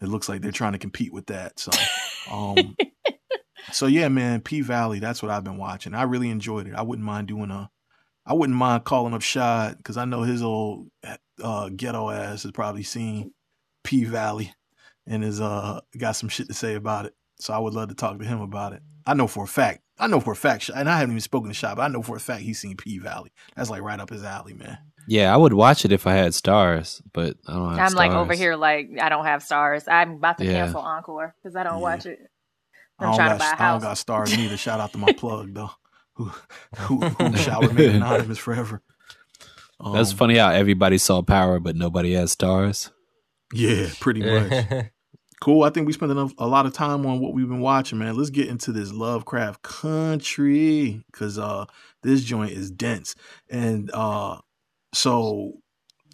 it 0.00 0.08
looks 0.08 0.28
like 0.28 0.40
they're 0.42 0.52
trying 0.52 0.72
to 0.72 0.78
compete 0.78 1.12
with 1.12 1.26
that. 1.26 1.58
So, 1.58 1.70
um, 2.30 2.76
so 3.70 3.86
yeah, 3.86 4.08
man, 4.08 4.40
P 4.40 4.60
Valley. 4.60 4.98
That's 4.98 5.22
what 5.22 5.30
I've 5.30 5.44
been 5.44 5.56
watching. 5.58 5.94
I 5.94 6.02
really 6.02 6.30
enjoyed 6.30 6.66
it. 6.66 6.74
I 6.74 6.82
wouldn't 6.82 7.06
mind 7.06 7.28
doing 7.28 7.50
a. 7.50 7.70
I 8.26 8.34
wouldn't 8.34 8.56
mind 8.58 8.84
calling 8.84 9.14
up 9.14 9.22
Shad 9.22 9.78
because 9.78 9.96
I 9.96 10.04
know 10.04 10.22
his 10.22 10.42
old 10.42 10.88
uh, 11.42 11.68
ghetto 11.70 12.10
ass 12.10 12.42
has 12.44 12.52
probably 12.52 12.82
seen 12.82 13.32
P 13.82 14.04
Valley 14.04 14.52
and 15.06 15.24
has 15.24 15.40
uh 15.40 15.80
got 15.98 16.12
some 16.12 16.28
shit 16.28 16.46
to 16.48 16.54
say 16.54 16.74
about 16.74 17.06
it. 17.06 17.14
So 17.40 17.52
I 17.54 17.58
would 17.58 17.74
love 17.74 17.88
to 17.88 17.94
talk 17.94 18.18
to 18.18 18.24
him 18.24 18.40
about 18.40 18.72
it. 18.74 18.82
I 19.06 19.14
know 19.14 19.26
for 19.26 19.44
a 19.44 19.48
fact. 19.48 19.80
I 19.98 20.06
know 20.06 20.20
for 20.20 20.32
a 20.32 20.36
fact, 20.36 20.70
and 20.74 20.88
I 20.88 20.98
haven't 20.98 21.12
even 21.12 21.20
spoken 21.20 21.48
to 21.48 21.54
Shad, 21.54 21.76
but 21.76 21.82
I 21.82 21.88
know 21.88 22.02
for 22.02 22.16
a 22.16 22.20
fact 22.20 22.42
he's 22.42 22.60
seen 22.60 22.76
P 22.76 22.98
Valley. 22.98 23.32
That's 23.56 23.70
like 23.70 23.82
right 23.82 23.98
up 24.00 24.10
his 24.10 24.22
alley, 24.22 24.54
man. 24.54 24.78
Yeah, 25.08 25.32
I 25.32 25.36
would 25.36 25.54
watch 25.54 25.84
it 25.84 25.92
if 25.92 26.06
I 26.06 26.12
had 26.12 26.32
Starz, 26.32 27.02
but 27.12 27.36
I 27.48 27.54
don't 27.54 27.74
have 27.76 27.90
I'm 27.90 27.94
like 27.96 28.12
over 28.12 28.34
here, 28.34 28.54
like 28.54 28.90
I 29.00 29.08
don't 29.08 29.24
have 29.24 29.42
Starz. 29.42 29.84
I'm 29.88 30.12
about 30.12 30.38
to 30.38 30.44
Yeah. 30.44 30.52
cancel 30.52 30.82
Encore 30.82 31.34
because 31.42 31.56
I 31.56 31.64
don't 31.64 31.76
Yeah. 31.76 31.82
watch 31.82 32.06
it. 32.06 32.20
I 33.00 33.04
I'm 33.04 33.10
don't, 33.10 33.16
trying 33.16 33.30
to 33.32 33.38
got, 33.38 33.58
buy 33.58 33.64
a 33.64 33.68
I 33.68 33.72
don't 33.72 33.80
got 33.80 33.96
Starz 33.96 34.36
neither. 34.36 34.56
Shout 34.56 34.80
out 34.80 34.92
to 34.92 34.98
my 34.98 35.12
plug 35.16 35.54
though, 35.54 35.70
who 36.14 36.30
who, 36.76 37.00
who 37.00 37.36
shall 37.36 37.62
remain 37.62 37.96
anonymous 37.96 38.38
forever. 38.38 38.82
That's 39.94 40.10
Um, 40.10 40.16
funny 40.16 40.36
how 40.36 40.50
everybody 40.50 40.98
saw 40.98 41.22
Power, 41.22 41.58
but 41.58 41.74
nobody 41.76 42.12
has 42.12 42.36
Starz. 42.36 42.90
Yeah, 43.52 43.88
pretty 44.00 44.22
much. 44.22 44.86
Cool. 45.40 45.62
I 45.62 45.70
think 45.70 45.86
we 45.86 45.94
spent 45.94 46.12
enough, 46.12 46.34
a 46.36 46.46
lot 46.46 46.66
of 46.66 46.74
time 46.74 47.06
on 47.06 47.18
what 47.18 47.32
we've 47.32 47.48
been 47.48 47.60
watching, 47.62 47.98
man. 47.98 48.14
Let's 48.14 48.28
get 48.28 48.48
into 48.48 48.72
this 48.72 48.92
Lovecraft 48.92 49.62
Country 49.62 51.02
because 51.10 51.38
uh, 51.38 51.64
this 52.02 52.22
joint 52.22 52.52
is 52.52 52.70
dense. 52.70 53.14
And 53.48 53.90
uh, 53.94 54.36
so, 54.92 55.52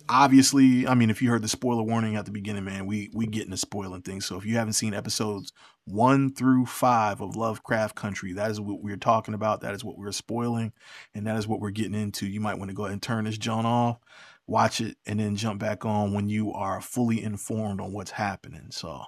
obviously, 0.09 0.87
I 0.87 0.95
mean, 0.95 1.11
if 1.11 1.21
you 1.21 1.31
heard 1.31 1.43
the 1.43 1.49
spoiler 1.49 1.83
warning 1.83 2.15
at 2.15 2.25
the 2.25 2.31
beginning, 2.31 2.65
man, 2.65 2.87
we 2.87 3.11
we 3.15 3.27
get 3.27 3.45
into 3.47 3.57
spoiling 3.57 4.03
things. 4.03 4.25
So 4.27 4.37
if 4.37 4.47
you 4.47 4.57
haven't 4.59 4.75
seen 4.75 4.95
episodes 4.95 5.53
one 5.87 6.35
through 6.35 6.67
five 6.67 7.21
of 7.21 7.37
Lovecraft 7.37 7.95
Country, 7.95 8.35
that 8.35 8.51
is 8.51 8.61
what 8.61 8.83
we're 8.83 8.97
talking 8.97 9.35
about. 9.35 9.63
That 9.63 9.75
is 9.75 9.85
what 9.85 9.97
we're 9.99 10.13
spoiling, 10.13 10.73
and 11.15 11.27
that 11.27 11.37
is 11.37 11.49
what 11.49 11.61
we're 11.61 11.71
getting 11.71 11.95
into. 11.95 12.27
You 12.27 12.41
might 12.41 12.59
want 12.59 12.71
to 12.71 12.75
go 12.77 12.85
ahead 12.85 12.93
and 12.93 13.03
turn 13.03 13.25
this 13.25 13.39
joint 13.39 13.67
off 13.67 13.99
watch 14.47 14.81
it 14.81 14.97
and 15.07 15.21
then 15.21 15.37
jump 15.37 15.61
back 15.61 15.85
on 15.85 16.13
when 16.13 16.29
you 16.29 16.53
are 16.53 16.81
fully 16.81 17.23
informed 17.23 17.81
on 17.81 17.93
what's 17.93 18.13
happening. 18.13 18.69
So, 18.71 19.03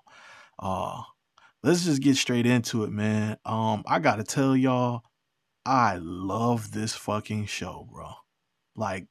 uh, 0.58 1.02
let's 1.62 1.84
just 1.84 2.02
get 2.02 2.16
straight 2.16 2.46
into 2.46 2.84
it, 2.84 2.90
man. 2.90 3.38
Um, 3.44 3.84
I 3.86 3.98
gotta 4.00 4.24
tell 4.24 4.56
y'all, 4.56 5.02
I 5.64 5.98
love 6.00 6.72
this 6.72 6.94
fucking 6.94 7.46
show, 7.46 7.86
bro. 7.90 8.12
Like, 8.74 9.06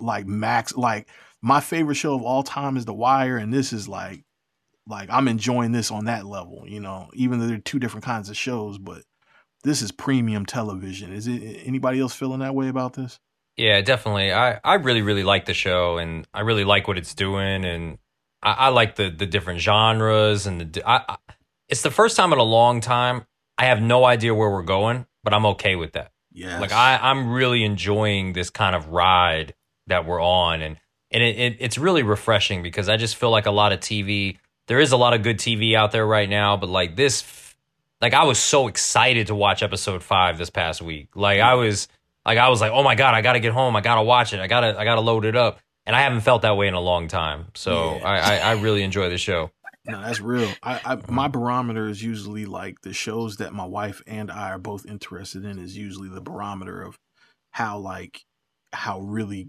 like 0.00 0.26
Max, 0.26 0.76
like 0.76 1.08
my 1.42 1.60
favorite 1.60 1.96
show 1.96 2.14
of 2.14 2.22
all 2.22 2.42
time 2.42 2.76
is 2.76 2.84
The 2.84 2.94
Wire, 2.94 3.36
and 3.36 3.52
this 3.52 3.72
is 3.72 3.88
like, 3.88 4.24
like 4.88 5.08
I'm 5.10 5.28
enjoying 5.28 5.72
this 5.72 5.90
on 5.90 6.06
that 6.06 6.26
level. 6.26 6.64
You 6.66 6.80
know, 6.80 7.10
even 7.14 7.38
though 7.38 7.46
they're 7.46 7.58
two 7.58 7.78
different 7.78 8.04
kinds 8.04 8.30
of 8.30 8.36
shows, 8.36 8.78
but 8.78 9.02
this 9.64 9.82
is 9.82 9.92
premium 9.92 10.46
television. 10.46 11.12
Is 11.12 11.26
it 11.26 11.62
anybody 11.64 12.00
else 12.00 12.14
feeling 12.14 12.40
that 12.40 12.54
way 12.54 12.68
about 12.68 12.94
this? 12.94 13.18
Yeah, 13.56 13.80
definitely. 13.80 14.32
I, 14.32 14.60
I 14.62 14.74
really, 14.74 15.02
really 15.02 15.24
like 15.24 15.46
the 15.46 15.54
show 15.54 15.98
and 15.98 16.26
I 16.32 16.40
really 16.40 16.64
like 16.64 16.86
what 16.86 16.96
it's 16.96 17.12
doing. 17.12 17.64
And 17.64 17.98
I, 18.40 18.52
I 18.52 18.68
like 18.68 18.94
the, 18.94 19.10
the 19.10 19.26
different 19.26 19.60
genres. 19.60 20.46
And 20.46 20.72
the, 20.72 20.88
I, 20.88 21.02
I, 21.08 21.16
it's 21.68 21.82
the 21.82 21.90
first 21.90 22.16
time 22.16 22.32
in 22.32 22.38
a 22.38 22.44
long 22.44 22.80
time. 22.80 23.26
I 23.58 23.64
have 23.64 23.82
no 23.82 24.04
idea 24.04 24.32
where 24.32 24.48
we're 24.48 24.62
going, 24.62 25.06
but 25.24 25.34
I'm 25.34 25.44
okay 25.46 25.74
with 25.74 25.94
that. 25.94 26.12
Yeah. 26.32 26.60
Like 26.60 26.70
I, 26.70 26.98
I'm 27.02 27.32
really 27.32 27.64
enjoying 27.64 28.32
this 28.32 28.48
kind 28.48 28.76
of 28.76 28.90
ride 28.90 29.54
that 29.88 30.06
we're 30.06 30.22
on. 30.22 30.62
And, 30.62 30.76
and 31.10 31.22
it, 31.24 31.36
it, 31.36 31.56
it's 31.58 31.78
really 31.78 32.04
refreshing 32.04 32.62
because 32.62 32.88
I 32.88 32.96
just 32.96 33.16
feel 33.16 33.30
like 33.30 33.46
a 33.46 33.50
lot 33.50 33.72
of 33.72 33.80
TV, 33.80 34.38
there 34.68 34.78
is 34.78 34.92
a 34.92 34.96
lot 34.96 35.14
of 35.14 35.22
good 35.22 35.38
TV 35.38 35.74
out 35.74 35.90
there 35.92 36.06
right 36.06 36.28
now, 36.28 36.56
but 36.56 36.68
like 36.68 36.94
this, 36.94 37.54
like 38.00 38.14
I 38.14 38.24
was 38.24 38.38
so 38.38 38.68
excited 38.68 39.26
to 39.26 39.34
watch 39.34 39.62
episode 39.62 40.02
five 40.02 40.38
this 40.38 40.50
past 40.50 40.80
week. 40.80 41.08
Like 41.16 41.40
I 41.40 41.54
was, 41.54 41.88
like 42.24 42.38
I 42.38 42.48
was 42.48 42.60
like, 42.60 42.70
oh 42.72 42.82
my 42.82 42.94
god, 42.94 43.14
I 43.14 43.22
gotta 43.22 43.40
get 43.40 43.52
home. 43.52 43.74
I 43.74 43.80
gotta 43.80 44.02
watch 44.02 44.32
it. 44.32 44.40
I 44.40 44.46
gotta 44.46 44.78
I 44.78 44.84
gotta 44.84 45.00
load 45.00 45.24
it 45.24 45.34
up. 45.34 45.58
And 45.86 45.96
I 45.96 46.02
haven't 46.02 46.20
felt 46.20 46.42
that 46.42 46.56
way 46.56 46.68
in 46.68 46.74
a 46.74 46.80
long 46.80 47.08
time. 47.08 47.46
So 47.54 47.96
yeah. 47.96 48.06
I, 48.06 48.18
I, 48.18 48.36
I 48.36 48.52
really 48.60 48.82
enjoy 48.82 49.08
the 49.08 49.16
show. 49.16 49.50
No, 49.86 50.02
that's 50.02 50.20
real. 50.20 50.50
I, 50.62 50.80
I 50.84 50.96
my 51.10 51.24
mm-hmm. 51.24 51.32
barometer 51.32 51.88
is 51.88 52.02
usually 52.02 52.44
like 52.44 52.82
the 52.82 52.92
shows 52.92 53.38
that 53.38 53.54
my 53.54 53.64
wife 53.64 54.02
and 54.06 54.30
I 54.30 54.50
are 54.50 54.58
both 54.58 54.84
interested 54.84 55.46
in 55.46 55.58
is 55.58 55.78
usually 55.78 56.10
the 56.10 56.20
barometer 56.20 56.82
of 56.82 56.98
how 57.52 57.78
like 57.78 58.26
how 58.74 59.00
really 59.00 59.48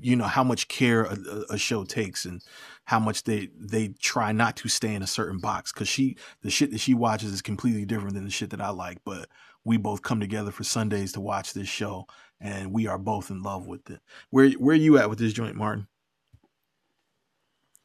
you 0.00 0.14
know 0.14 0.24
how 0.24 0.44
much 0.44 0.68
care 0.68 1.02
a, 1.02 1.16
a, 1.50 1.58
show 1.58 1.84
takes 1.84 2.24
and 2.24 2.42
how 2.84 2.98
much 2.98 3.24
they 3.24 3.48
they 3.58 3.88
try 4.00 4.32
not 4.32 4.56
to 4.56 4.68
stay 4.68 4.94
in 4.94 5.02
a 5.02 5.06
certain 5.06 5.38
box 5.38 5.72
because 5.72 5.88
she 5.88 6.16
the 6.42 6.50
shit 6.50 6.70
that 6.72 6.80
she 6.80 6.94
watches 6.94 7.32
is 7.32 7.42
completely 7.42 7.84
different 7.84 8.14
than 8.14 8.24
the 8.24 8.30
shit 8.30 8.50
that 8.50 8.60
I 8.60 8.70
like. 8.70 8.98
But 9.04 9.28
we 9.64 9.76
both 9.76 10.02
come 10.02 10.20
together 10.20 10.50
for 10.50 10.64
Sundays 10.64 11.12
to 11.12 11.20
watch 11.20 11.52
this 11.52 11.68
show, 11.68 12.06
and 12.40 12.72
we 12.72 12.86
are 12.86 12.98
both 12.98 13.30
in 13.30 13.42
love 13.42 13.66
with 13.66 13.88
it. 13.90 14.00
Where 14.30 14.50
where 14.52 14.74
are 14.74 14.78
you 14.78 14.98
at 14.98 15.08
with 15.08 15.18
this 15.18 15.32
joint, 15.32 15.56
Martin? 15.56 15.86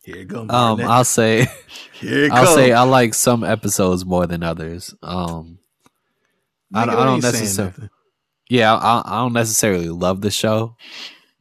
Here 0.03 0.17
it 0.17 0.27
goes. 0.29 0.49
Um, 0.49 0.79
I'll 0.81 1.03
say, 1.03 1.47
Here 1.93 2.29
I'll 2.31 2.55
say 2.55 2.71
I 2.71 2.83
like 2.83 3.13
some 3.13 3.43
episodes 3.43 4.05
more 4.05 4.25
than 4.25 4.41
others. 4.41 4.95
Um, 5.03 5.59
I, 6.73 6.83
I, 6.83 6.85
don't 6.85 7.21
necessarily. 7.21 7.89
Yeah, 8.49 8.73
I, 8.73 9.01
I 9.05 9.17
don't 9.19 9.33
necessarily 9.33 9.89
love 9.89 10.21
the 10.21 10.31
show, 10.31 10.77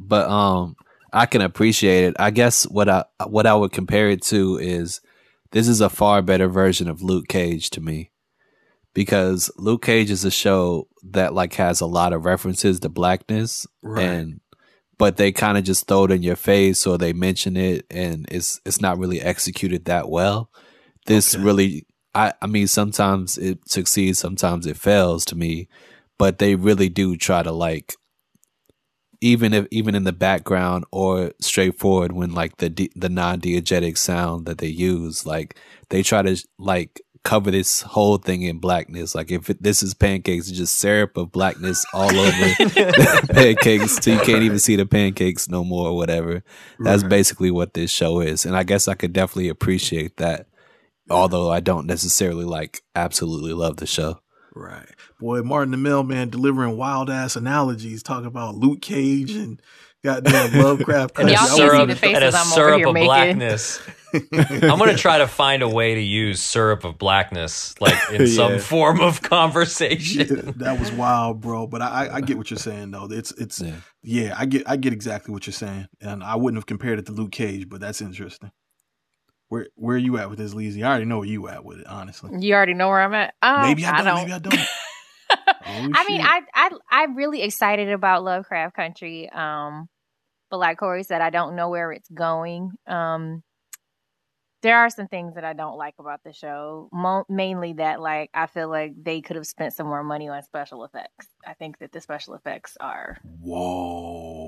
but 0.01 0.29
um, 0.29 0.77
I 1.17 1.25
can 1.25 1.41
appreciate 1.41 2.05
it. 2.05 2.17
I 2.19 2.31
guess 2.31 2.65
what 2.65 2.91
I 2.91 3.07
what 3.27 3.47
I 3.47 3.55
would 3.55 3.73
compare 3.73 4.11
it 4.11 4.21
to 4.25 4.59
is 4.59 5.01
this 5.51 5.67
is 5.67 5.81
a 5.81 5.89
far 5.89 6.21
better 6.21 6.47
version 6.47 6.91
of 6.91 7.01
Luke 7.01 7.27
Cage 7.27 7.71
to 7.71 7.81
me 7.81 8.11
because 8.93 9.51
Luke 9.57 9.83
Cage 9.83 10.11
is 10.11 10.27
a 10.27 10.31
show 10.31 10.89
that 11.03 11.33
like 11.33 11.55
has 11.55 11.81
a 11.81 11.87
lot 11.87 12.13
of 12.13 12.27
references 12.27 12.81
to 12.81 12.91
blackness 12.91 13.67
right. 13.83 14.05
and 14.05 14.41
but 14.99 15.17
they 15.17 15.33
kind 15.33 15.57
of 15.57 15.65
just 15.65 15.87
throw 15.87 16.05
it 16.05 16.11
in 16.11 16.23
your 16.23 16.37
face 16.37 16.87
or 16.87 16.99
they 16.99 17.15
mention 17.15 17.57
it 17.57 17.87
and 17.91 18.27
it's 18.31 18.61
it's 18.67 18.83
not 18.83 18.99
really 18.99 19.23
executed 19.23 19.87
that 19.87 20.11
well. 20.11 20.51
This 21.07 21.35
okay. 21.35 21.43
really 21.43 21.87
I 22.15 22.35
I 22.43 22.47
mean 22.47 22.67
sometimes 22.67 23.39
it 23.39 23.67
succeeds, 23.67 24.19
sometimes 24.19 24.67
it 24.67 24.77
fails 24.77 25.25
to 25.27 25.35
me, 25.35 25.69
but 26.19 26.41
they 26.41 26.57
really 26.57 26.91
do 26.91 27.17
try 27.17 27.43
to 27.43 27.53
like 27.53 27.95
even 29.27 29.53
if 29.53 29.67
even 29.71 29.95
in 29.95 30.05
the 30.05 30.13
background 30.13 30.85
or 30.93 31.33
straightforward 31.41 32.13
when 32.13 32.33
like 32.33 32.59
the 32.59 32.91
the 32.95 33.09
non-diegetic 33.09 33.99
sound 33.99 34.47
that 34.47 34.59
they 34.59 34.69
use 34.69 35.27
like 35.27 35.59
they 35.89 36.03
try 36.03 36.23
to 36.23 36.37
like 36.59 37.01
cover 37.25 37.51
this 37.51 37.83
whole 37.83 38.19
thing 38.19 38.43
in 38.43 38.61
blackness. 38.61 39.13
Like 39.13 39.33
if 39.33 39.51
it, 39.51 39.61
this 39.61 39.83
is 39.83 39.95
pancakes, 39.95 40.49
it's 40.49 40.57
just 40.57 40.79
syrup 40.79 41.17
of 41.17 41.33
blackness 41.33 41.85
all 41.93 42.17
over 42.17 42.55
pancakes 43.33 43.97
so 43.97 44.13
you 44.13 44.21
can't 44.21 44.45
even 44.45 44.61
see 44.61 44.77
the 44.77 44.87
pancakes 44.87 45.49
no 45.49 45.65
more 45.65 45.89
or 45.89 45.97
whatever. 45.97 46.45
That's 46.79 47.03
right. 47.03 47.11
basically 47.11 47.51
what 47.51 47.75
this 47.75 47.91
show 47.91 48.21
is. 48.21 48.47
And 48.47 48.57
I 48.57 48.63
guess 48.63 48.87
I 48.87 48.95
could 48.95 49.13
definitely 49.13 49.49
appreciate 49.49 50.19
that. 50.19 50.47
Although 51.11 51.51
I 51.51 51.59
don't 51.59 51.87
necessarily 51.87 52.45
like 52.45 52.83
absolutely 52.95 53.55
love 53.55 53.79
the 53.79 53.87
show. 53.87 54.21
Right. 54.57 54.89
Boy, 55.21 55.43
Martin 55.43 55.71
the 55.71 55.77
Mailman 55.77 56.31
delivering 56.31 56.79
wild 56.79 57.11
ass 57.11 57.37
analogies, 57.37 58.03
talking 58.03 58.27
about 58.27 58.55
Luke 58.55 58.81
Cage 58.81 59.33
and 59.33 59.61
goddamn 60.03 60.53
Lovecraft. 60.63 61.19
and 61.19 61.29
a 61.29 61.37
syrup, 61.37 61.91
and 62.03 62.25
a 62.25 62.33
syrup 62.33 62.87
of 62.87 62.95
making. 62.95 63.07
blackness. 63.07 63.83
I'm 64.33 64.79
gonna 64.79 64.97
try 64.97 65.19
to 65.19 65.27
find 65.27 65.63
a 65.63 65.69
way 65.69 65.95
to 65.95 66.01
use 66.01 66.41
syrup 66.41 66.85
of 66.85 66.97
blackness, 66.97 67.79
like 67.83 67.95
in 68.11 68.21
yeah. 68.27 68.27
some 68.27 68.59
form 68.59 69.01
of 69.01 69.21
conversation. 69.21 70.27
Yeah, 70.47 70.53
that 70.57 70.81
was 70.81 70.91
wild, 70.91 71.43
bro. 71.43 71.67
But 71.67 71.83
I, 71.83 72.09
I 72.15 72.21
get 72.23 72.39
what 72.39 72.51
you're 72.51 72.59
saying, 72.59 72.93
though. 72.93 73.09
It's 73.11 73.33
it's 73.33 73.61
yeah. 73.61 73.75
yeah, 74.03 74.35
I 74.39 74.47
get 74.47 74.67
I 74.67 74.77
get 74.77 74.95
exactly 74.95 75.35
what 75.35 75.47
you're 75.47 75.53
saying, 75.53 75.89
and 76.01 76.25
I 76.25 76.37
wouldn't 76.37 76.57
have 76.57 76.67
compared 76.67 76.99
it 76.99 77.05
to 77.07 77.13
Luke 77.13 77.33
Cage, 77.33 77.69
but 77.69 77.81
that's 77.81 78.01
interesting. 78.01 78.53
Where 79.49 79.69
where 79.75 79.95
are 79.97 79.99
you 79.99 80.19
at 80.19 80.29
with 80.29 80.39
this, 80.39 80.55
Leezy? 80.55 80.83
I 80.83 80.89
already 80.89 81.05
know 81.05 81.19
where 81.19 81.29
you 81.29 81.49
at 81.49 81.65
with 81.65 81.81
it, 81.81 81.87
honestly. 81.87 82.31
You 82.39 82.55
already 82.55 82.75
know 82.75 82.89
where 82.89 83.01
I'm 83.01 83.15
at. 83.15 83.35
Um, 83.43 83.63
maybe 83.63 83.87
I 83.87 83.97
don't, 83.99 84.07
I 84.07 84.11
don't. 84.11 84.21
Maybe 84.21 84.33
I 84.33 84.39
don't. 84.39 84.69
I 85.95 86.05
mean, 86.09 86.21
I 86.21 86.41
I 86.55 86.71
I'm 86.91 87.17
really 87.17 87.43
excited 87.43 87.91
about 87.91 88.25
Lovecraft 88.25 88.75
Country. 88.75 89.29
Um, 89.31 89.89
but 90.51 90.59
like 90.59 90.79
Corey 90.79 91.03
said, 91.03 91.21
I 91.23 91.31
don't 91.31 91.57
know 91.57 91.71
where 91.71 91.93
it's 91.93 92.09
going. 92.09 92.73
Um, 92.87 93.43
there 94.63 94.79
are 94.79 94.91
some 94.91 95.07
things 95.07 95.35
that 95.35 95.45
I 95.45 95.53
don't 95.53 95.77
like 95.77 95.95
about 95.99 96.21
the 96.25 96.33
show. 96.33 96.89
Mo- 96.93 97.25
mainly 97.29 97.75
that 97.75 98.01
like 98.01 98.31
I 98.35 98.47
feel 98.47 98.69
like 98.69 98.93
they 99.01 99.21
could 99.21 99.37
have 99.37 99.47
spent 99.47 99.75
some 99.75 99.87
more 99.87 100.03
money 100.03 100.29
on 100.29 100.43
special 100.43 100.85
effects. 100.85 101.29
I 101.47 101.55
think 101.55 101.79
that 101.79 101.93
the 101.93 102.01
special 102.01 102.35
effects 102.35 102.77
are 102.81 103.19
whoa. 103.41 104.46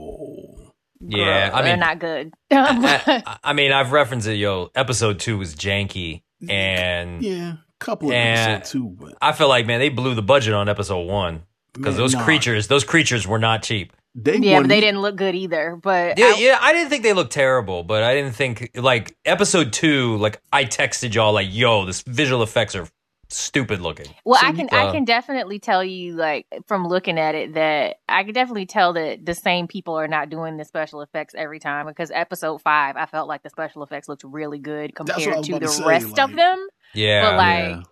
Yeah, 1.00 1.50
I 1.52 1.56
mean, 1.56 1.64
they're 1.64 1.76
not 1.76 1.98
good. 1.98 2.34
I, 2.50 3.38
I, 3.44 3.52
mean, 3.52 3.72
I've 3.72 3.92
referenced 3.92 4.26
it. 4.26 4.34
Yo, 4.34 4.70
episode 4.74 5.20
two 5.20 5.38
was 5.38 5.54
janky, 5.54 6.22
and 6.48 7.22
yeah, 7.22 7.54
couple 7.78 8.08
of 8.08 8.14
episode 8.14 8.70
two, 8.70 8.88
but 8.88 9.14
I 9.20 9.32
feel 9.32 9.48
like 9.48 9.66
man, 9.66 9.80
they 9.80 9.88
blew 9.88 10.14
the 10.14 10.22
budget 10.22 10.54
on 10.54 10.68
episode 10.68 11.06
one 11.06 11.42
because 11.72 11.96
those 11.96 12.14
nah. 12.14 12.24
creatures, 12.24 12.66
those 12.66 12.84
creatures 12.84 13.26
were 13.26 13.38
not 13.38 13.62
cheap. 13.62 13.92
They 14.14 14.38
yeah, 14.38 14.60
but 14.60 14.68
they 14.68 14.80
didn't 14.80 15.00
look 15.00 15.16
good 15.16 15.34
either. 15.34 15.78
But 15.80 16.18
yeah, 16.18 16.32
I, 16.34 16.38
yeah, 16.38 16.58
I 16.60 16.72
didn't 16.72 16.90
think 16.90 17.04
they 17.04 17.12
looked 17.12 17.32
terrible, 17.32 17.84
but 17.84 18.02
I 18.02 18.14
didn't 18.14 18.34
think 18.34 18.70
like 18.74 19.16
episode 19.24 19.72
two. 19.72 20.16
Like 20.16 20.40
I 20.52 20.64
texted 20.64 21.14
y'all 21.14 21.32
like, 21.32 21.48
"Yo, 21.50 21.84
this 21.84 22.02
visual 22.02 22.42
effects 22.42 22.74
are 22.74 22.88
stupid 23.28 23.80
looking." 23.80 24.06
Well, 24.24 24.40
so, 24.40 24.46
I 24.46 24.52
can 24.52 24.68
uh, 24.72 24.76
I 24.76 24.92
can 24.92 25.04
definitely 25.04 25.58
tell 25.58 25.84
you 25.84 26.14
like 26.14 26.46
from 26.66 26.86
looking 26.86 27.18
at 27.18 27.34
it 27.34 27.54
that 27.54 27.96
I 28.08 28.24
can 28.24 28.34
definitely 28.34 28.66
tell 28.66 28.92
that 28.94 29.24
the 29.24 29.34
same 29.34 29.66
people 29.66 29.94
are 29.94 30.08
not 30.08 30.30
doing 30.30 30.56
the 30.56 30.64
special 30.64 31.02
effects 31.02 31.34
every 31.36 31.58
time 31.58 31.86
because 31.86 32.10
episode 32.10 32.62
five, 32.62 32.96
I 32.96 33.06
felt 33.06 33.28
like 33.28 33.42
the 33.42 33.50
special 33.50 33.82
effects 33.82 34.08
looked 34.08 34.24
really 34.24 34.58
good 34.58 34.94
compared 34.94 35.44
to 35.44 35.52
the 35.52 35.60
to 35.60 35.68
say, 35.68 35.84
rest 35.84 36.10
like, 36.10 36.30
of 36.30 36.36
them. 36.36 36.66
Yeah, 36.94 37.30
but 37.30 37.36
like 37.36 37.68
yeah. 37.68 37.82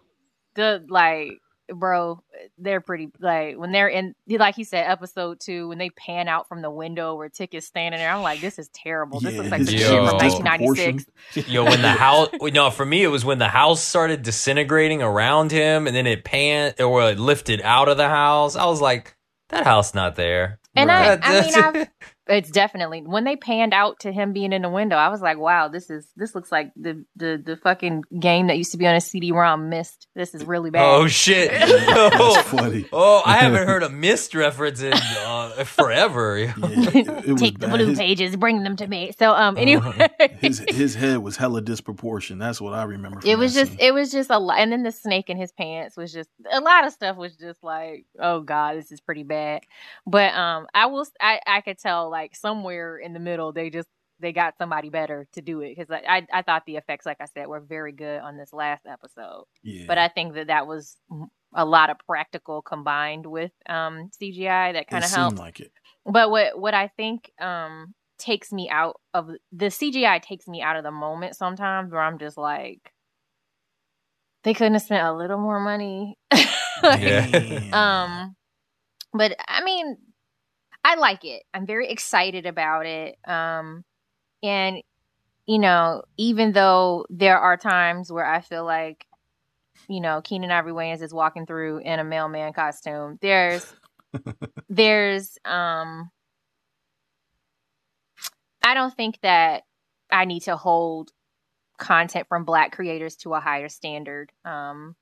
the 0.55 0.87
like 0.89 1.41
bro, 1.75 2.23
they're 2.59 2.81
pretty 2.81 3.09
like 3.21 3.57
when 3.57 3.73
they're 3.73 3.89
in 3.89 4.15
like 4.29 4.55
he 4.55 4.65
said 4.65 4.87
episode 4.89 5.41
two 5.41 5.69
when 5.69 5.79
they 5.79 5.91
pan 5.91 6.29
out 6.29 6.49
from 6.49 6.63
the 6.63 6.71
window 6.71 7.15
where 7.15 7.29
Tick 7.29 7.55
is 7.55 7.67
standing 7.67 7.99
there. 7.99 8.11
I'm 8.11 8.23
like, 8.23 8.41
this 8.41 8.59
is 8.59 8.69
terrible. 8.69 9.21
This 9.21 9.35
yeah, 9.35 9.41
looks 9.41 9.51
like 9.51 9.65
the 9.65 9.73
shit 9.73 9.89
from 9.89 10.17
1996. 10.17 11.49
Yo, 11.49 11.65
when 11.65 11.83
the 11.83 11.89
house, 11.93 12.29
no, 12.41 12.71
for 12.71 12.85
me 12.85 13.03
it 13.03 13.09
was 13.09 13.25
when 13.25 13.39
the 13.39 13.49
house 13.49 13.83
started 13.83 14.23
disintegrating 14.23 15.03
around 15.03 15.51
him, 15.51 15.87
and 15.87 15.95
then 15.95 16.07
it 16.07 16.25
pan 16.25 16.75
or 16.79 17.11
it 17.11 17.19
lifted 17.19 17.61
out 17.63 17.89
of 17.89 17.97
the 17.97 18.09
house. 18.09 18.57
I 18.57 18.67
was 18.67 18.81
like, 18.81 19.17
that 19.49 19.65
house 19.65 19.95
not 19.95 20.17
there. 20.17 20.59
And 20.75 20.91
I, 20.91 21.19
I 21.23 21.41
mean, 21.41 21.55
I've 21.55 21.89
it's 22.29 22.51
definitely 22.51 23.03
when 23.03 23.25
they 23.25 23.37
panned 23.37 23.73
out 23.73 24.01
to 24.01 24.13
him 24.13 24.33
being 24.33 24.53
in 24.53 24.63
the 24.63 24.69
window. 24.69 24.97
I 24.97 25.09
was 25.09 25.21
like, 25.21 25.39
"Wow, 25.39 25.69
this 25.69 25.91
is 25.91 26.11
this 26.17 26.35
looks 26.35 26.53
like 26.53 26.73
the 26.77 27.05
the 27.17 27.43
the 27.45 27.57
fucking 27.57 28.05
game 28.19 28.49
that 28.49 28.59
used 28.59 28.73
to 28.73 28.79
be 28.79 28.87
on 28.87 28.95
a 28.95 29.01
CD-ROM. 29.01 29.69
Myst. 29.69 30.09
This 30.15 30.35
is 30.35 30.45
really 30.45 30.71
bad." 30.71 30.85
Oh 30.85 31.07
shit! 31.07 31.51
That's 31.51 32.17
oh, 32.19 32.43
funny. 32.43 32.87
oh, 32.93 33.23
I 33.25 33.39
haven't 33.39 33.67
heard 33.69 33.83
a 33.83 33.89
Myst 33.89 34.35
reference 34.35 34.83
in 34.83 34.93
uh, 34.93 35.65
forever. 35.65 36.27
Yeah, 36.67 36.91
it, 36.95 37.29
it 37.29 37.39
Take 37.39 37.59
the 37.59 37.69
bad. 37.69 37.77
blue 37.77 37.89
His, 37.89 37.99
pages, 37.99 38.37
bring 38.37 38.63
them 38.63 38.77
to 38.77 38.87
me. 38.87 39.13
So, 39.19 39.33
um, 39.33 39.57
anyway, 39.57 40.09
his 40.41 40.59
his 40.69 40.95
head 40.95 41.19
was 41.19 41.37
hella 41.37 41.61
disproportioned. 41.61 42.41
That's 42.41 42.61
what 42.61 42.73
I 42.73 42.85
remember. 42.85 43.21
From 43.21 43.31
it 43.31 43.39
was 43.39 43.55
just 43.55 43.73
scene. 43.73 43.81
it 43.81 43.95
was 43.95 44.11
just 44.11 44.31
a 44.31 44.39
lot 44.39 44.59
and 44.59 44.73
then 44.73 44.83
the 44.83 44.93
snake 44.93 45.31
in 45.31 45.37
his 45.37 45.53
pants 45.53 45.97
was 45.97 46.13
just 46.13 46.29
a 46.51 46.61
lot 46.61 46.87
of 46.87 46.93
stuff 46.93 47.17
was 47.17 47.37
just 47.37 47.63
like 47.63 48.05
oh 48.19 48.41
god 48.41 48.77
this 48.77 48.91
is 48.91 49.01
pretty 49.01 49.23
bad 49.23 49.63
but 50.07 50.35
um 50.35 50.67
i 50.75 50.87
will 50.87 51.07
i 51.21 51.41
i 51.47 51.61
could 51.61 51.79
tell 51.79 52.11
like 52.11 52.16
somewhere 52.35 52.99
in 52.99 53.13
the 53.13 53.21
middle 53.21 53.53
they 53.53 53.71
just 53.71 53.89
they 54.19 54.33
got 54.33 54.57
somebody 54.57 54.89
better 54.89 55.27
to 55.33 55.43
do 55.43 55.61
it 55.61 55.77
because 55.77 55.91
I, 55.91 56.19
I 56.19 56.39
i 56.39 56.43
thought 56.43 56.63
the 56.67 56.77
effects 56.77 57.05
like 57.05 57.19
i 57.21 57.27
said 57.27 57.47
were 57.49 57.61
very 57.61 57.93
good 57.93 58.21
on 58.21 58.37
this 58.37 58.53
last 58.53 58.87
episode 58.87 59.45
yeah. 59.63 59.85
but 59.87 59.99
i 59.99 60.09
think 60.09 60.35
that 60.35 60.47
that 60.47 60.67
was 60.67 60.97
a 61.55 61.65
lot 61.65 61.91
of 61.91 61.99
practical 62.07 62.63
combined 62.63 63.27
with 63.27 63.53
um 63.69 64.11
cgi 64.21 64.73
that 64.73 64.89
kind 64.89 65.05
of 65.05 65.11
seemed 65.11 65.21
helped 65.21 65.39
like 65.39 65.61
it. 65.61 65.73
but 66.05 66.31
what 66.31 66.59
what 66.59 66.75
I 66.75 66.89
think 66.97 67.31
um 67.41 67.95
takes 68.19 68.53
me 68.53 68.69
out 68.71 69.01
of 69.15 69.31
the 69.53 69.67
CGI 69.67 70.23
takes 70.23 70.47
me 70.47 70.63
out 70.63 70.77
of 70.77 70.85
the 70.85 70.91
moment 70.91 71.37
sometimes 71.37 71.93
where 71.93 72.01
I'm 72.01 72.19
just 72.19 72.37
like 72.37 72.93
they 74.45 74.55
couldn't 74.55 74.75
have 74.75 74.83
spent 74.83 75.07
a 75.07 75.13
little 75.13 75.39
more 75.39 75.61
money. 75.61 76.19
Like, 76.83 77.01
Yeah. 77.01 77.71
Um 77.73 78.37
but 79.15 79.35
I 79.49 79.65
mean 79.65 79.97
I 80.87 80.95
like 80.95 81.25
it. 81.25 81.43
I'm 81.53 81.67
very 81.67 81.89
excited 81.89 82.47
about 82.47 82.87
it. 82.87 83.17
Um 83.27 83.85
and 84.41 84.83
you 85.45 85.59
know, 85.59 86.05
even 86.17 86.53
though 86.53 87.07
there 87.11 87.39
are 87.39 87.57
times 87.57 88.13
where 88.13 88.25
I 88.25 88.41
feel 88.41 88.65
like 88.65 89.05
you 89.89 90.01
know, 90.01 90.23
Keenen 90.23 90.53
Ivory 90.53 90.73
Wayans 90.73 91.03
is 91.03 91.13
walking 91.13 91.45
through 91.45 91.79
in 91.79 91.99
a 91.99 92.05
mailman 92.05 92.53
costume. 92.53 93.19
There's 93.21 93.75
there's 94.69 95.37
um 95.45 96.09
I 98.63 98.75
don't 98.75 98.95
think 98.95 99.19
that 99.23 99.65
I 100.13 100.25
need 100.25 100.45
to 100.45 100.57
hold 100.57 101.11
content 101.79 102.29
from 102.29 102.45
black 102.45 102.71
creators 102.71 103.17
to 103.17 103.35
a 103.35 103.41
higher 103.41 103.69
standard 103.69 104.31
um 104.45 104.95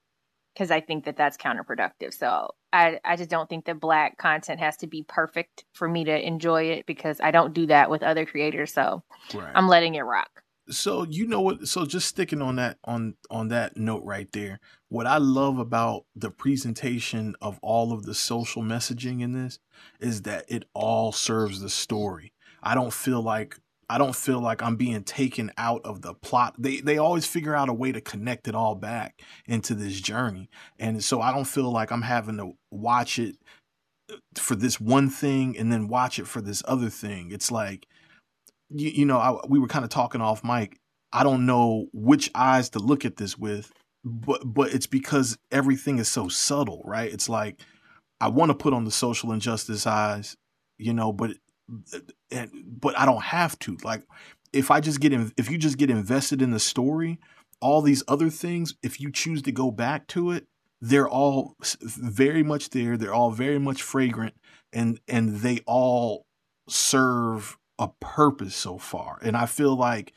because 0.54 0.70
I 0.70 0.80
think 0.80 1.04
that 1.04 1.18
that's 1.18 1.36
counterproductive. 1.36 2.14
So 2.14 2.52
I 2.74 3.00
I 3.04 3.16
just 3.16 3.30
don't 3.30 3.48
think 3.48 3.64
that 3.66 3.80
black 3.80 4.18
content 4.18 4.60
has 4.60 4.76
to 4.78 4.86
be 4.86 5.04
perfect 5.04 5.64
for 5.72 5.88
me 5.88 6.04
to 6.04 6.26
enjoy 6.26 6.64
it 6.64 6.86
because 6.86 7.20
I 7.20 7.30
don't 7.30 7.54
do 7.54 7.66
that 7.66 7.88
with 7.88 8.02
other 8.02 8.26
creators. 8.26 8.72
So 8.72 9.02
right. 9.32 9.52
I'm 9.54 9.68
letting 9.68 9.94
it 9.94 10.02
rock. 10.02 10.42
so 10.70 11.04
you 11.04 11.26
know 11.26 11.40
what 11.42 11.68
so 11.68 11.84
just 11.86 12.08
sticking 12.08 12.40
on 12.42 12.56
that 12.56 12.78
on 12.84 13.14
on 13.30 13.48
that 13.48 13.76
note 13.76 14.02
right 14.04 14.32
there 14.32 14.58
what 14.88 15.06
i 15.06 15.18
love 15.18 15.58
about 15.58 16.06
the 16.16 16.30
presentation 16.30 17.34
of 17.42 17.58
all 17.62 17.92
of 17.92 18.04
the 18.04 18.14
social 18.14 18.62
messaging 18.62 19.20
in 19.20 19.32
this 19.32 19.58
is 20.00 20.22
that 20.22 20.44
it 20.48 20.64
all 20.72 21.12
serves 21.12 21.60
the 21.60 21.68
story 21.68 22.32
i 22.62 22.74
don't 22.74 22.94
feel 22.94 23.20
like 23.20 23.58
i 23.88 23.98
don't 23.98 24.16
feel 24.16 24.40
like 24.40 24.62
i'm 24.62 24.76
being 24.76 25.02
taken 25.02 25.50
out 25.58 25.80
of 25.84 26.02
the 26.02 26.14
plot 26.14 26.54
they 26.58 26.80
they 26.80 26.98
always 26.98 27.26
figure 27.26 27.54
out 27.54 27.68
a 27.68 27.74
way 27.74 27.92
to 27.92 28.00
connect 28.00 28.48
it 28.48 28.54
all 28.54 28.74
back 28.74 29.22
into 29.46 29.74
this 29.74 30.00
journey 30.00 30.48
and 30.78 31.02
so 31.02 31.20
i 31.20 31.32
don't 31.32 31.46
feel 31.46 31.70
like 31.70 31.90
i'm 31.90 32.02
having 32.02 32.36
to 32.36 32.52
watch 32.70 33.18
it 33.18 33.36
uh, 34.10 34.16
for 34.36 34.54
this 34.54 34.80
one 34.80 35.08
thing 35.08 35.56
and 35.56 35.72
then 35.72 35.88
watch 35.88 36.18
it 36.18 36.26
for 36.26 36.40
this 36.40 36.62
other 36.66 36.90
thing 36.90 37.30
it's 37.30 37.50
like 37.50 37.86
you, 38.70 38.90
you 38.90 39.06
know, 39.06 39.18
I, 39.18 39.38
we 39.48 39.58
were 39.58 39.68
kind 39.68 39.84
of 39.84 39.90
talking 39.90 40.20
off 40.20 40.44
mic. 40.44 40.78
I 41.12 41.22
don't 41.22 41.46
know 41.46 41.86
which 41.92 42.30
eyes 42.34 42.70
to 42.70 42.78
look 42.78 43.04
at 43.04 43.16
this 43.16 43.38
with, 43.38 43.72
but 44.04 44.42
but 44.44 44.74
it's 44.74 44.86
because 44.86 45.38
everything 45.50 45.98
is 45.98 46.08
so 46.08 46.28
subtle, 46.28 46.82
right? 46.84 47.12
It's 47.12 47.28
like 47.28 47.60
I 48.20 48.28
want 48.28 48.50
to 48.50 48.54
put 48.54 48.72
on 48.74 48.84
the 48.84 48.90
social 48.90 49.32
injustice 49.32 49.86
eyes, 49.86 50.36
you 50.78 50.92
know, 50.92 51.12
but 51.12 51.32
and, 52.30 52.50
but 52.66 52.98
I 52.98 53.06
don't 53.06 53.22
have 53.22 53.58
to. 53.60 53.76
Like 53.82 54.02
if 54.52 54.70
I 54.70 54.80
just 54.80 55.00
get 55.00 55.12
in, 55.12 55.32
if 55.36 55.50
you 55.50 55.58
just 55.58 55.78
get 55.78 55.90
invested 55.90 56.42
in 56.42 56.50
the 56.50 56.60
story, 56.60 57.18
all 57.60 57.82
these 57.82 58.02
other 58.08 58.30
things, 58.30 58.74
if 58.82 59.00
you 59.00 59.10
choose 59.10 59.42
to 59.42 59.52
go 59.52 59.70
back 59.70 60.06
to 60.08 60.30
it, 60.30 60.46
they're 60.80 61.08
all 61.08 61.56
very 61.80 62.42
much 62.42 62.70
there. 62.70 62.96
They're 62.96 63.14
all 63.14 63.30
very 63.30 63.58
much 63.58 63.82
fragrant, 63.82 64.34
and 64.72 65.00
and 65.08 65.36
they 65.40 65.60
all 65.66 66.26
serve 66.68 67.56
a 67.78 67.88
purpose 68.00 68.54
so 68.54 68.78
far. 68.78 69.18
And 69.22 69.36
I 69.36 69.46
feel 69.46 69.74
like 69.76 70.12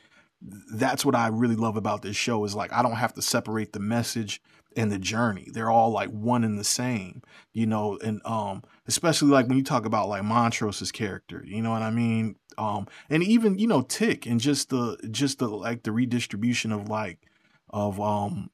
that's 0.72 1.04
what 1.04 1.14
I 1.14 1.28
really 1.28 1.56
love 1.56 1.76
about 1.76 2.02
this 2.02 2.16
show 2.16 2.44
is 2.44 2.54
like 2.54 2.72
I 2.72 2.82
don't 2.82 2.92
have 2.92 3.14
to 3.14 3.22
separate 3.22 3.72
the 3.72 3.80
message 3.80 4.40
and 4.76 4.92
the 4.92 4.98
journey. 4.98 5.48
They're 5.52 5.70
all 5.70 5.90
like 5.90 6.10
one 6.10 6.44
and 6.44 6.58
the 6.58 6.64
same, 6.64 7.22
you 7.52 7.66
know, 7.66 7.98
and 8.04 8.20
um 8.24 8.62
especially 8.88 9.28
like 9.28 9.46
when 9.46 9.58
you 9.58 9.64
talk 9.64 9.84
about 9.84 10.08
like 10.08 10.22
Montrose's 10.22 10.90
character, 10.90 11.42
you 11.46 11.62
know 11.62 11.70
what 11.70 11.82
I 11.82 11.90
mean? 11.90 12.36
Um 12.56 12.88
and 13.10 13.22
even, 13.22 13.58
you 13.58 13.66
know, 13.66 13.82
Tick 13.82 14.26
and 14.26 14.40
just 14.40 14.70
the 14.70 14.96
just 15.10 15.38
the 15.38 15.48
like 15.48 15.82
the 15.84 15.92
redistribution 15.92 16.72
of 16.72 16.88
like 16.88 17.18
of 17.70 18.00
um 18.00 18.50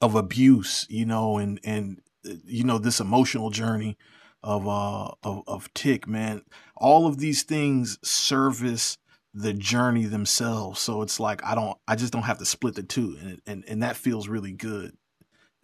of 0.00 0.14
abuse, 0.14 0.86
you 0.90 1.06
know, 1.06 1.38
and 1.38 1.60
and 1.64 2.00
uh, 2.28 2.34
you 2.44 2.64
know 2.64 2.78
this 2.78 3.00
emotional 3.00 3.50
journey 3.50 3.96
of 4.42 4.66
uh 4.66 5.10
of 5.22 5.42
of 5.46 5.72
Tick, 5.74 6.06
man. 6.08 6.42
All 6.76 7.06
of 7.06 7.18
these 7.18 7.44
things 7.44 7.98
service 8.06 8.98
the 9.34 9.54
journey 9.54 10.04
themselves. 10.04 10.80
So 10.80 11.02
it's 11.02 11.18
like 11.20 11.42
I 11.44 11.54
don't 11.54 11.78
I 11.88 11.96
just 11.96 12.12
don't 12.12 12.22
have 12.22 12.38
to 12.38 12.44
split 12.44 12.74
the 12.74 12.82
two 12.82 13.16
and 13.20 13.40
and 13.46 13.64
and 13.68 13.82
that 13.82 13.96
feels 13.96 14.28
really 14.28 14.52
good. 14.52 14.96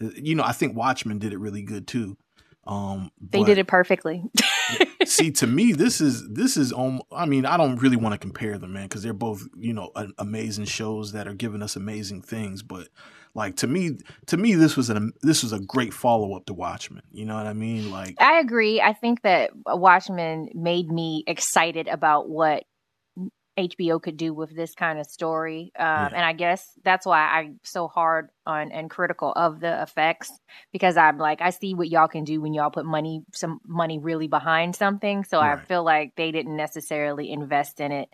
Uh, 0.00 0.10
You 0.14 0.36
know, 0.36 0.44
I 0.44 0.52
think 0.52 0.76
Watchmen 0.76 1.18
did 1.18 1.32
it 1.32 1.38
really 1.38 1.62
good 1.62 1.86
too. 1.88 2.16
Um 2.68 3.10
They 3.20 3.40
but- 3.40 3.46
did 3.46 3.58
it 3.58 3.66
perfectly. 3.66 4.22
see 5.06 5.30
to 5.30 5.46
me 5.46 5.72
this 5.72 6.00
is 6.02 6.28
this 6.28 6.58
is 6.58 6.72
um 6.74 7.00
i 7.10 7.24
mean 7.24 7.46
i 7.46 7.56
don't 7.56 7.76
really 7.76 7.96
want 7.96 8.12
to 8.12 8.18
compare 8.18 8.58
them 8.58 8.74
man 8.74 8.82
because 8.84 9.02
they're 9.02 9.14
both 9.14 9.42
you 9.58 9.72
know 9.72 9.90
a- 9.96 10.08
amazing 10.18 10.66
shows 10.66 11.12
that 11.12 11.26
are 11.26 11.32
giving 11.32 11.62
us 11.62 11.74
amazing 11.76 12.20
things 12.20 12.62
but 12.62 12.88
like 13.34 13.56
to 13.56 13.66
me 13.66 13.96
to 14.26 14.36
me 14.36 14.54
this 14.54 14.76
was 14.76 14.90
an 14.90 15.12
this 15.22 15.42
was 15.42 15.54
a 15.54 15.60
great 15.60 15.94
follow-up 15.94 16.44
to 16.44 16.52
watchmen 16.52 17.02
you 17.10 17.24
know 17.24 17.34
what 17.34 17.46
i 17.46 17.54
mean 17.54 17.90
like 17.90 18.16
I 18.20 18.40
agree. 18.40 18.80
I 18.82 18.92
think 18.92 19.22
that 19.22 19.52
Watchmen 19.64 20.50
made 20.54 20.90
me 20.90 21.24
excited 21.26 21.88
about 21.88 22.28
what 22.28 22.64
HBO 23.58 24.00
could 24.00 24.16
do 24.16 24.32
with 24.32 24.54
this 24.54 24.74
kind 24.74 24.98
of 24.98 25.06
story. 25.06 25.72
Um, 25.78 25.84
Yeah. 25.86 26.08
And 26.14 26.24
I 26.24 26.32
guess 26.32 26.64
that's 26.84 27.04
why 27.04 27.20
I'm 27.20 27.60
so 27.64 27.88
hard 27.88 28.28
on 28.46 28.72
and 28.72 28.88
critical 28.88 29.32
of 29.32 29.60
the 29.60 29.82
effects 29.82 30.30
because 30.72 30.96
I'm 30.96 31.18
like, 31.18 31.40
I 31.42 31.50
see 31.50 31.74
what 31.74 31.88
y'all 31.88 32.08
can 32.08 32.24
do 32.24 32.40
when 32.40 32.54
y'all 32.54 32.70
put 32.70 32.86
money, 32.86 33.22
some 33.34 33.60
money 33.66 33.98
really 33.98 34.28
behind 34.28 34.76
something. 34.76 35.24
So 35.24 35.40
I 35.40 35.56
feel 35.66 35.84
like 35.84 36.12
they 36.16 36.30
didn't 36.30 36.56
necessarily 36.56 37.30
invest 37.30 37.80
in 37.80 37.92
it 37.92 38.08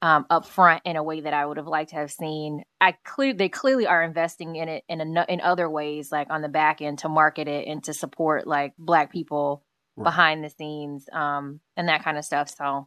um, 0.00 0.26
up 0.30 0.46
front 0.46 0.82
in 0.84 0.96
a 0.96 1.02
way 1.02 1.22
that 1.22 1.34
I 1.34 1.44
would 1.44 1.56
have 1.56 1.66
liked 1.66 1.90
to 1.90 1.96
have 1.96 2.12
seen. 2.12 2.62
I 2.80 2.94
clear 3.04 3.34
they 3.34 3.48
clearly 3.48 3.86
are 3.88 4.02
investing 4.02 4.54
in 4.54 4.68
it 4.68 4.84
in 4.88 5.00
a, 5.00 5.24
in 5.28 5.40
other 5.40 5.68
ways, 5.68 6.12
like 6.12 6.28
on 6.30 6.40
the 6.40 6.48
back 6.48 6.80
end 6.80 7.00
to 7.00 7.08
market 7.08 7.48
it 7.48 7.66
and 7.66 7.82
to 7.84 7.92
support 7.92 8.46
like 8.46 8.74
Black 8.78 9.12
people 9.12 9.64
Right. 9.96 10.04
behind 10.04 10.44
the 10.44 10.50
scenes 10.50 11.06
um, 11.12 11.58
and 11.76 11.88
that 11.88 12.04
kind 12.04 12.16
of 12.16 12.24
stuff. 12.24 12.48
So 12.56 12.86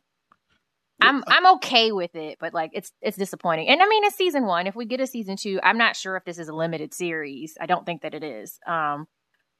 I'm 1.02 1.24
I'm 1.28 1.56
okay 1.56 1.91
with 1.91 2.16
it, 2.16 2.38
but 2.39 2.54
like 2.54 2.72
it's 2.74 2.91
it's 3.02 3.18
disappointing. 3.18 3.68
And 3.68 3.82
I 3.82 3.88
mean, 3.88 4.04
it's 4.04 4.16
season 4.16 4.45
one. 4.45 4.68
If 4.68 4.76
we 4.76 4.86
get 4.86 4.99
a 4.99 5.08
season 5.08 5.36
two, 5.36 5.60
I'm 5.64 5.78
not 5.78 5.95
sure 5.95 6.16
if 6.16 6.26
this 6.26 6.38
is 6.38 6.47
a 6.47 6.54
limited 6.54 6.93
series. 6.93 7.58
I 7.60 7.66
don't 7.66 7.86
think 7.86 8.02
that 8.02 8.14
it 8.14 8.24
is. 8.24 8.60
Um, 8.68 9.08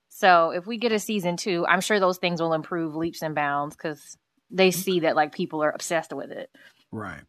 so 0.10 0.52
if 0.52 0.68
we 0.68 0.78
get 0.78 0.92
a 0.92 1.00
season 1.00 1.38
two, 1.38 1.66
I'm 1.68 1.82
sure 1.82 2.00
those 2.00 2.18
things 2.18 2.42
will 2.42 2.54
improve 2.54 2.96
leaps 2.96 3.22
and 3.22 3.34
bounds 3.34 3.76
because 3.76 4.18
they 4.50 4.72
see 4.72 5.02
that 5.02 5.16
like 5.16 5.34
people 5.34 5.64
are 5.64 5.72
obsessed 5.72 6.14
with 6.14 6.32
it. 6.32 6.50
Right. 6.92 7.22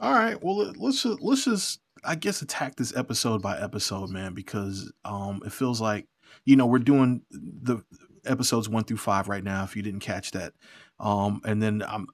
All 0.00 0.12
right. 0.12 0.42
Well, 0.42 0.58
let- 0.58 0.76
let's 0.78 1.02
just, 1.02 1.20
let's 1.20 1.44
just 1.44 1.80
I 2.04 2.14
guess 2.14 2.42
attack 2.42 2.76
this 2.76 2.96
episode 2.96 3.42
by 3.42 3.58
episode, 3.58 4.10
man, 4.10 4.34
because 4.34 4.92
um 5.04 5.42
it 5.44 5.52
feels 5.52 5.80
like 5.80 6.06
you 6.44 6.56
know 6.56 6.66
we're 6.66 6.78
doing 6.78 7.22
the 7.30 7.82
episodes 8.24 8.68
one 8.68 8.84
through 8.84 8.96
five 8.96 9.28
right 9.28 9.44
now. 9.44 9.64
If 9.64 9.76
you 9.76 9.82
didn't 9.82 10.00
catch 10.00 10.32
that, 10.32 10.52
um, 10.98 11.40
and 11.44 11.62
then 11.62 11.82
I'm. 11.86 12.08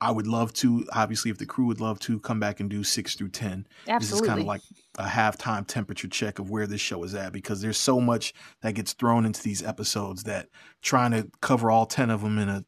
I- 0.00 0.10
would 0.10 0.26
love 0.26 0.52
to, 0.54 0.86
obviously, 0.92 1.30
if 1.30 1.38
the 1.38 1.46
crew 1.46 1.66
would 1.66 1.80
love 1.80 1.98
to 2.00 2.20
come 2.20 2.38
back 2.40 2.60
and 2.60 2.68
do 2.70 2.84
six 2.84 3.14
through 3.14 3.30
ten. 3.30 3.66
This 3.98 4.12
is 4.12 4.20
kind 4.28 4.40
of 4.40 4.46
like 4.46 4.60
a 4.98 5.04
halftime 5.06 5.66
temperature 5.66 6.08
check 6.08 6.38
of 6.38 6.50
where 6.50 6.66
this 6.66 6.80
show 6.80 7.02
is 7.04 7.14
at 7.14 7.32
because 7.32 7.60
there's 7.60 7.78
so 7.78 8.00
much 8.00 8.32
that 8.62 8.72
gets 8.74 8.92
thrown 8.92 9.24
into 9.26 9.42
these 9.42 9.62
episodes 9.62 10.24
that 10.24 10.48
trying 10.82 11.10
to 11.12 11.30
cover 11.40 11.70
all 11.70 11.86
10 11.86 12.10
of 12.10 12.22
them 12.22 12.38
in 12.38 12.48
a 12.48 12.64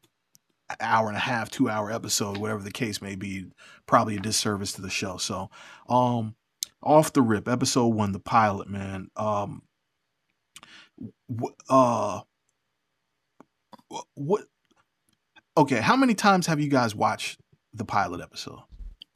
hour 0.79 1.07
and 1.07 1.17
a 1.17 1.21
half, 1.21 1.49
two 1.49 1.67
hour 1.69 1.91
episode, 1.91 2.37
whatever 2.37 2.61
the 2.61 2.71
case 2.71 3.01
may 3.01 3.15
be, 3.15 3.45
probably 3.87 4.15
a 4.17 4.19
disservice 4.19 4.71
to 4.73 4.81
the 4.81 4.89
show. 4.89 5.17
So, 5.17 5.49
um, 5.87 6.35
off 6.83 7.11
the 7.11 7.21
rip, 7.23 7.47
episode 7.47 7.87
one, 7.87 8.11
the 8.11 8.19
pilot, 8.19 8.69
man. 8.69 9.09
Um, 9.15 9.63
wh- 11.29 11.53
uh, 11.69 12.21
wh- 13.91 14.03
what? 14.15 14.45
Okay, 15.59 15.81
how 15.81 15.97
many 15.97 16.13
times 16.13 16.47
have 16.47 16.61
you 16.61 16.69
guys 16.69 16.95
watched 16.95 17.37
the 17.73 17.83
pilot 17.83 18.21
episode? 18.21 18.59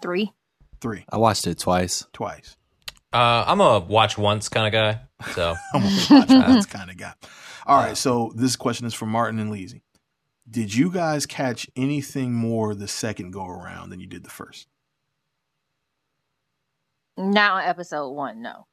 Three. 0.02 0.34
Three, 0.82 1.06
I 1.10 1.16
watched 1.16 1.48
it 1.48 1.58
twice. 1.58 2.06
twice. 2.12 2.58
Uh, 3.14 3.46
I'm 3.48 3.62
a 3.62 3.80
watch 3.80 4.18
once 4.18 4.50
kind 4.50 4.68
of 4.68 4.74
guy. 4.74 5.32
So 5.36 5.56
I'm 5.74 5.84
a 5.84 6.06
watch 6.10 6.30
once 6.30 6.66
kind 6.66 6.90
of 6.90 6.98
guy. 6.98 7.14
All 7.66 7.78
right, 7.78 7.96
so 7.96 8.34
this 8.36 8.58
question 8.58 8.86
is 8.86 8.94
from 8.94 9.08
Martin 9.08 9.40
and 9.40 9.54
Leezy. 9.54 9.84
Did 10.50 10.76
you 10.76 10.92
guys 10.92 11.26
catch 11.26 11.70
anything 11.78 12.34
more 12.34 12.76
the 12.76 12.90
second 12.90 13.32
go 13.32 13.48
around 13.48 13.92
than 13.92 14.02
you 14.02 14.08
did 14.08 14.26
the 14.26 14.30
first? 14.30 14.68
Not 17.16 17.64
on 17.64 17.70
episode 17.70 18.10
one, 18.10 18.42
no. 18.42 18.68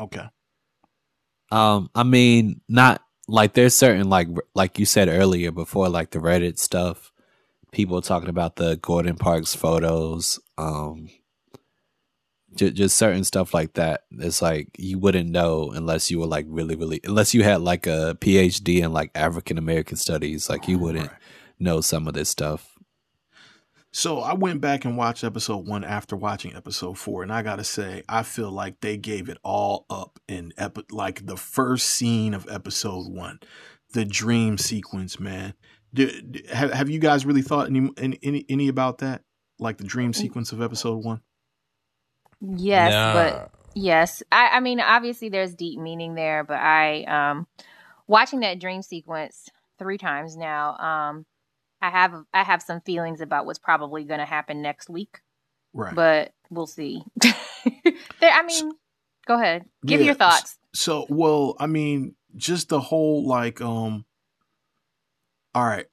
Okay. 0.00 0.26
Um, 1.52 1.90
I 1.94 2.02
mean, 2.02 2.60
not 2.68 3.03
like 3.28 3.54
there's 3.54 3.76
certain 3.76 4.08
like 4.08 4.28
like 4.54 4.78
you 4.78 4.86
said 4.86 5.08
earlier 5.08 5.50
before, 5.50 5.88
like 5.88 6.10
the 6.10 6.18
Reddit 6.18 6.58
stuff. 6.58 7.10
People 7.72 8.00
talking 8.02 8.28
about 8.28 8.56
the 8.56 8.76
Gordon 8.76 9.16
Parks 9.16 9.54
photos. 9.54 10.38
Um, 10.56 11.08
just, 12.54 12.74
just 12.74 12.96
certain 12.96 13.24
stuff 13.24 13.52
like 13.52 13.74
that. 13.74 14.02
It's 14.12 14.40
like 14.40 14.68
you 14.78 14.98
wouldn't 14.98 15.30
know 15.30 15.72
unless 15.72 16.10
you 16.10 16.20
were 16.20 16.26
like 16.26 16.46
really, 16.48 16.76
really, 16.76 17.00
unless 17.04 17.34
you 17.34 17.42
had 17.42 17.62
like 17.62 17.86
a 17.86 18.16
PhD 18.20 18.82
in 18.82 18.92
like 18.92 19.10
African 19.14 19.58
American 19.58 19.96
studies. 19.96 20.48
Like 20.48 20.68
you 20.68 20.78
wouldn't 20.78 21.08
Right. 21.10 21.18
know 21.58 21.80
some 21.80 22.06
of 22.06 22.14
this 22.14 22.28
stuff. 22.28 22.73
So 23.96 24.18
I 24.18 24.34
went 24.34 24.60
back 24.60 24.84
and 24.84 24.96
watched 24.96 25.22
episode 25.22 25.68
one 25.68 25.84
after 25.84 26.16
watching 26.16 26.56
episode 26.56 26.98
four, 26.98 27.22
and 27.22 27.32
I 27.32 27.42
gotta 27.42 27.62
say, 27.62 28.02
I 28.08 28.24
feel 28.24 28.50
like 28.50 28.80
they 28.80 28.96
gave 28.96 29.28
it 29.28 29.38
all 29.44 29.86
up 29.88 30.18
in 30.26 30.52
epi- 30.58 30.86
like 30.90 31.24
the 31.26 31.36
first 31.36 31.86
scene 31.86 32.34
of 32.34 32.44
episode 32.50 33.06
one, 33.06 33.38
the 33.92 34.04
dream 34.04 34.58
sequence. 34.58 35.20
Man, 35.20 35.54
do, 35.94 36.10
do- 36.22 36.40
have 36.52 36.72
have 36.72 36.90
you 36.90 36.98
guys 36.98 37.24
really 37.24 37.40
thought 37.40 37.68
any 37.68 37.88
any 37.96 38.18
any, 38.24 38.44
any 38.48 38.66
about 38.66 38.98
that? 38.98 39.22
Like 39.60 39.78
the 39.78 39.84
dream 39.84 40.12
sequence 40.12 40.50
of 40.50 40.60
episode 40.60 41.04
one? 41.04 41.20
Yes, 42.40 42.90
nah. 42.90 43.12
but 43.12 43.50
yes. 43.76 44.24
I, 44.32 44.56
I 44.56 44.60
mean, 44.60 44.80
obviously 44.80 45.28
there's 45.28 45.54
deep 45.54 45.78
meaning 45.78 46.16
there, 46.16 46.42
but 46.42 46.58
I 46.58 47.04
um 47.04 47.46
watching 48.08 48.40
that 48.40 48.58
dream 48.58 48.82
sequence 48.82 49.48
three 49.78 49.98
times 49.98 50.36
now, 50.36 50.76
um, 50.78 51.26
I 51.80 51.90
have 51.90 52.14
I 52.32 52.42
have 52.42 52.62
some 52.62 52.80
feelings 52.80 53.20
about 53.20 53.46
what's 53.46 53.58
probably 53.58 54.04
gonna 54.04 54.24
happen 54.26 54.62
next 54.62 54.88
week. 54.88 55.20
Right. 55.72 55.94
But 55.94 56.32
we'll 56.50 56.66
see. 56.66 57.02
there 57.20 57.34
I 58.22 58.42
mean 58.46 58.72
go 59.26 59.34
ahead. 59.34 59.64
Give 59.84 60.00
Yeah, 60.00 60.06
your 60.06 60.14
thoughts. 60.14 60.58
So, 60.74 61.06
well, 61.08 61.56
I 61.58 61.66
mean, 61.66 62.14
just 62.36 62.68
the 62.68 62.80
whole 62.80 63.26
like, 63.26 63.60
um, 63.60 64.04
all 65.54 65.64
right, 65.64 65.86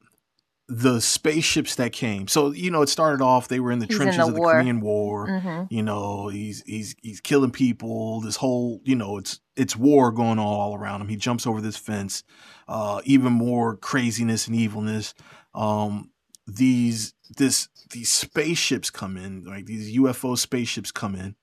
the 0.67 1.01
spaceships 1.01 1.75
that 1.75 1.91
came. 1.91 2.27
So, 2.27 2.51
you 2.51 2.71
know, 2.71 2.81
it 2.81 2.89
started 2.89 3.23
off 3.23 3.47
they 3.47 3.59
were 3.59 3.71
in 3.71 3.79
the 3.79 3.85
He's 3.85 3.95
in 3.95 4.01
trenches 4.03 4.25
the 4.25 4.29
of 4.29 4.33
the 4.35 4.39
war. 4.39 4.53
Korean 4.53 4.79
War. 4.79 5.39
hmm 5.39 5.63
You 5.69 5.83
know, 5.83 6.29
he's 6.29 6.63
he's 6.65 6.95
he's 7.01 7.19
killing 7.21 7.51
people. 7.51 8.21
This 8.21 8.37
whole, 8.37 8.81
you 8.83 8.95
know, 8.95 9.17
it's 9.17 9.39
it's 9.55 9.75
war 9.75 10.11
going 10.11 10.39
on 10.39 10.47
all 10.47 10.75
around 10.75 11.01
him. 11.01 11.09
He 11.09 11.17
jumps 11.17 11.45
over 11.45 11.61
this 11.61 11.77
fence. 11.77 12.23
Uh, 12.67 13.01
even 13.03 13.33
more 13.33 13.75
craziness 13.75 14.47
and 14.47 14.55
evilness. 14.55 15.13
Um, 15.53 16.11
these 16.47 17.13
this 17.37 17.69
these 17.91 18.09
spaceships 18.09 18.89
come 18.89 19.17
in, 19.17 19.43
like 19.45 19.65
these 19.65 19.95
UFO 19.97 20.37
spaceships 20.37 20.91
come 20.91 21.15
in, 21.15 21.35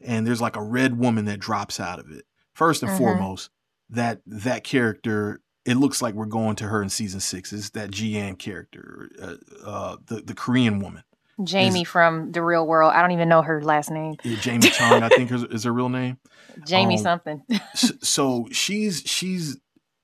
and 0.00 0.26
there's 0.26 0.40
like 0.40 0.56
a 0.56 0.62
red 0.62 0.98
woman 0.98 1.24
that 1.26 1.40
drops 1.40 1.80
out 1.80 1.98
of 1.98 2.10
it. 2.10 2.24
First 2.54 2.82
and 2.82 2.90
Mhm. 2.92 2.96
foremost, 2.98 3.50
that 3.90 4.20
that 4.26 4.64
character. 4.64 5.40
It 5.64 5.76
looks 5.76 6.02
like 6.02 6.14
we're 6.16 6.26
going 6.26 6.56
to 6.56 6.66
her 6.66 6.82
in 6.82 6.88
season 6.88 7.20
six. 7.20 7.52
Is 7.52 7.70
that 7.70 7.92
Ji-Ah 7.92 8.34
character, 8.34 9.08
uh, 9.22 9.34
uh, 9.64 9.96
the 10.06 10.16
the 10.16 10.34
Korean 10.34 10.80
woman, 10.80 11.04
Jamie 11.44 11.84
from 11.84 12.32
the 12.32 12.42
real 12.42 12.66
world. 12.66 12.92
I 12.92 13.00
don't 13.00 13.12
even 13.12 13.28
know 13.28 13.42
her 13.42 13.62
last 13.62 13.88
name. 13.90 14.16
Yeah, 14.24 14.36
Jamie 14.40 14.66
Chung, 14.70 15.04
I 15.04 15.08
think 15.08 15.30
is, 15.30 15.44
is 15.44 15.62
her 15.62 15.72
real 15.72 15.88
name. 15.88 16.18
Jamie 16.66 16.96
Um, 16.96 17.02
something. 17.02 17.42
S- 17.74 17.92
so 18.02 18.48
she's 18.50 19.02
she's 19.06 19.56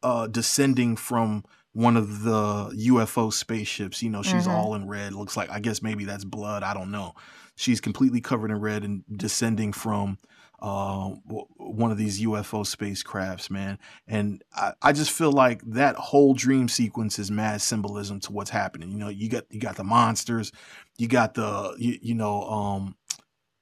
uh 0.05 0.29
descending 0.29 0.95
from 0.95 1.45
one 1.73 1.97
of 1.97 2.23
the 2.23 2.71
UFO 2.77 3.33
spaceships. 3.33 4.03
You 4.03 4.11
know, 4.11 4.23
she's 4.23 4.47
Mhm. 4.47 4.53
all 4.53 4.75
in 4.75 4.87
red. 4.89 5.13
Looks 5.13 5.37
like 5.37 5.51
I 5.51 5.61
guess 5.61 5.83
maybe 5.83 6.05
that's 6.05 6.25
blood. 6.25 6.63
I 6.63 6.75
don't 6.75 6.91
know. 6.91 7.15
She's 7.57 7.81
completely 7.81 8.21
covered 8.21 8.51
in 8.51 8.59
red 8.61 8.85
and 8.85 9.05
descending 9.17 9.73
from 9.73 10.19
uh 10.61 11.11
w- 11.29 11.47
one 11.57 11.93
of 11.93 11.99
these 11.99 12.21
UFO 12.21 12.65
spacecrafts, 12.65 13.49
man. 13.49 13.79
And 14.09 14.43
I, 14.57 14.73
I 14.83 14.93
just 14.93 15.13
feel 15.13 15.31
like 15.31 15.63
that 15.67 15.95
whole 15.95 16.35
dream 16.35 16.69
sequence 16.69 17.19
is 17.21 17.31
mad 17.31 17.61
symbolism 17.63 18.19
to 18.21 18.33
what's 18.33 18.51
happening. 18.51 18.91
You 18.91 18.99
know, 18.99 19.09
you 19.09 19.29
got 19.29 19.45
you 19.51 19.61
got 19.61 19.77
the 19.77 19.85
monsters, 19.85 20.51
you 20.97 21.07
got 21.07 21.35
the 21.35 21.77
you, 21.79 21.99
you 22.03 22.15
know 22.15 22.43
um 22.43 22.97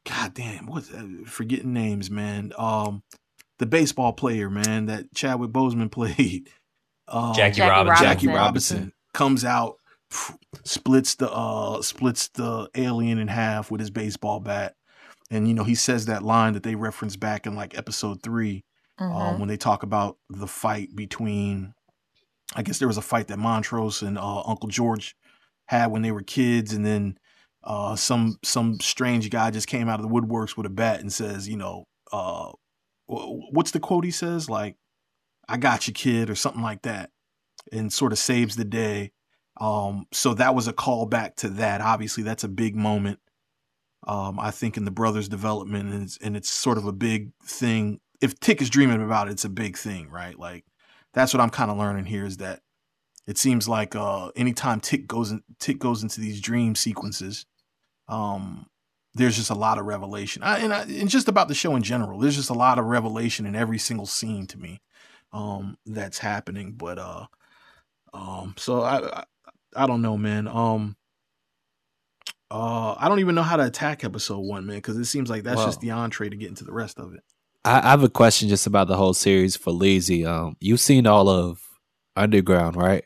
God 0.09 0.33
damn, 0.35 0.67
what's 0.67 0.91
uh, 0.93 1.07
forgetting 1.27 1.73
names, 1.75 2.11
man. 2.11 2.53
Um 2.57 3.03
the 3.59 3.67
baseball 3.67 4.13
player, 4.13 4.49
man, 4.49 4.87
that 4.87 5.13
Chadwick 5.15 5.51
Boseman 5.51 5.91
played. 5.91 6.49
Um, 7.09 7.35
Jackie, 7.35 7.57
Jackie 7.57 7.71
Robinson. 7.71 8.05
Jackie 8.05 8.27
Robinson. 8.29 8.37
Robinson 8.77 8.93
comes 9.15 9.45
out, 9.45 9.77
splits 10.65 11.15
the 11.17 11.31
uh 11.31 11.81
splits 11.83 12.29
the 12.29 12.69
alien 12.75 13.19
in 13.19 13.29
half 13.29 13.71
with 13.71 13.81
his 13.81 13.91
baseball 13.91 14.41
bat. 14.41 14.75
And 15.31 15.49
you 15.49 15.55
know, 15.55 15.65
he 15.65 15.75
says 15.75 16.07
that 16.07 16.23
line 16.23 16.53
that 16.55 16.63
they 16.63 16.75
reference 16.75 17.17
back 17.17 17.47
in 17.47 17.55
like 17.57 17.77
episode 17.77 18.23
3 18.23 18.65
Mhm. 19.01 19.15
um, 19.15 19.39
when 19.41 19.49
they 19.49 19.59
talk 19.59 19.83
about 19.83 20.17
the 20.31 20.47
fight 20.47 20.97
between 20.97 21.75
I 22.55 22.63
guess 22.63 22.79
there 22.79 22.89
was 22.89 22.97
a 22.97 23.03
fight 23.03 23.29
that 23.29 23.39
Montrose 23.39 24.01
and 24.03 24.17
uh, 24.17 24.41
Uncle 24.43 24.69
George 24.71 25.15
had 25.67 25.91
when 25.91 26.01
they 26.03 26.13
were 26.13 26.23
kids 26.23 26.73
and 26.73 26.87
then 26.87 27.19
uh, 27.65 27.97
some 27.97 28.39
some 28.45 28.79
strange 28.81 29.29
guy 29.29 29.51
just 29.51 29.67
came 29.67 29.89
out 29.89 30.01
of 30.01 30.09
the 30.09 30.13
woodworks 30.13 30.57
with 30.57 30.65
a 30.67 30.71
bat 30.71 31.01
and 31.01 31.13
says, 31.13 31.49
you 31.49 31.57
know, 31.57 31.85
uh, 32.13 32.53
what's 33.07 33.73
the 33.73 33.81
quote 33.81 34.05
he 34.05 34.11
says? 34.13 34.49
Like, 34.49 34.77
I 35.49 35.57
got 35.57 35.87
you, 35.87 35.93
kid, 35.93 36.31
or 36.31 36.35
something 36.35 36.63
like 36.63 36.83
that, 36.83 37.11
and 37.73 37.93
sort 37.93 38.13
of 38.13 38.19
saves 38.19 38.57
the 38.57 38.65
day. 38.65 39.13
Um, 39.61 40.07
so 40.13 40.35
that 40.35 40.55
was 40.55 40.69
a 40.69 40.73
call 40.73 41.07
back 41.07 41.37
to 41.37 41.49
that. 41.51 41.81
Obviously, 41.81 42.23
that's 42.23 42.45
a 42.45 42.49
big 42.49 42.77
moment. 42.77 43.21
Um, 44.07 44.39
I 44.39 44.51
think 44.51 44.77
in 44.77 44.85
the 44.85 44.91
brothers' 44.91 45.29
development, 45.29 45.93
and 45.93 46.03
it's, 46.05 46.19
and 46.19 46.37
it's 46.37 46.51
sort 46.51 46.79
of 46.79 46.87
a 46.87 46.93
big 46.93 47.33
thing. 47.45 48.01
If 48.21 48.39
Tick 48.41 48.63
is 48.63 48.71
dreaming 48.71 49.03
about 49.03 49.29
it, 49.29 49.33
it's 49.33 49.45
a 49.45 49.51
big 49.51 49.77
thing, 49.77 50.11
right? 50.11 50.39
Like, 50.39 50.65
that's 51.13 51.33
what 51.33 51.41
I'm 51.41 51.51
kind 51.51 51.71
of 51.71 51.79
learning 51.79 52.07
here 52.07 52.25
is 52.25 52.37
that 52.39 52.61
it 53.27 53.39
seems 53.39 53.69
like 53.69 53.97
uh, 53.97 54.29
anytime 54.37 54.81
Tick 54.81 55.07
goes 55.07 55.33
in, 55.33 55.43
Tick 55.59 55.79
goes 55.79 56.03
into 56.03 56.21
these 56.21 56.41
dream 56.41 56.75
sequences, 56.75 57.47
um, 58.09 58.67
there's 59.15 59.37
just 59.37 59.51
a 59.51 59.55
lot 59.55 59.79
of 59.79 59.87
revelation, 59.87 60.43
I, 60.43 60.59
and, 60.59 60.73
I, 60.73 60.83
and 60.83 61.09
just 61.09 61.27
about 61.27 61.49
the 61.49 61.55
show 61.55 61.75
in 61.75 61.83
general. 61.83 62.19
There's 62.21 62.37
just 62.37 62.51
a 62.51 62.55
lot 62.55 62.79
of 62.79 62.85
revelation 62.85 63.47
in 63.47 63.57
every 63.57 63.79
single 63.79 64.07
scene 64.07 64.47
to 64.49 64.59
me 64.59 64.81
um, 65.33 65.77
that's 65.87 66.19
happening. 66.19 66.73
But 66.73 66.99
uh, 66.99 67.27
um, 68.15 68.55
so 68.57 68.83
I, 68.83 69.21
I 69.21 69.25
I 69.75 69.87
don't 69.87 70.03
know, 70.03 70.17
man. 70.17 70.49
Um, 70.49 70.97
uh, 72.51 72.95
I 72.99 73.09
don't 73.09 73.19
even 73.21 73.35
know 73.35 73.43
how 73.43 73.57
to 73.57 73.65
attack 73.67 74.05
episode 74.05 74.39
one, 74.41 74.67
man, 74.67 74.77
because 74.77 74.97
it 74.97 75.07
seems 75.07 75.29
like 75.29 75.43
that's 75.43 75.57
Well- 75.57 75.67
just 75.67 75.81
the 75.81 75.91
entree 75.91 76.29
to 76.29 76.37
get 76.37 76.49
into 76.49 76.65
the 76.65 76.73
rest 76.73 76.99
of 76.99 77.13
it. 77.15 77.21
I, 77.65 77.79
I 77.81 77.91
have 77.91 78.05
a 78.05 78.09
question 78.09 78.49
just 78.49 78.69
about 78.69 78.87
the 78.87 78.97
whole 78.97 79.15
series 79.15 79.57
for 79.57 79.73
Leezy. 79.73 80.25
Um, 80.25 80.57
you've 80.61 80.79
seen 80.81 81.07
all 81.07 81.29
of 81.29 81.61
Underground, 82.15 82.77
right? 82.77 83.03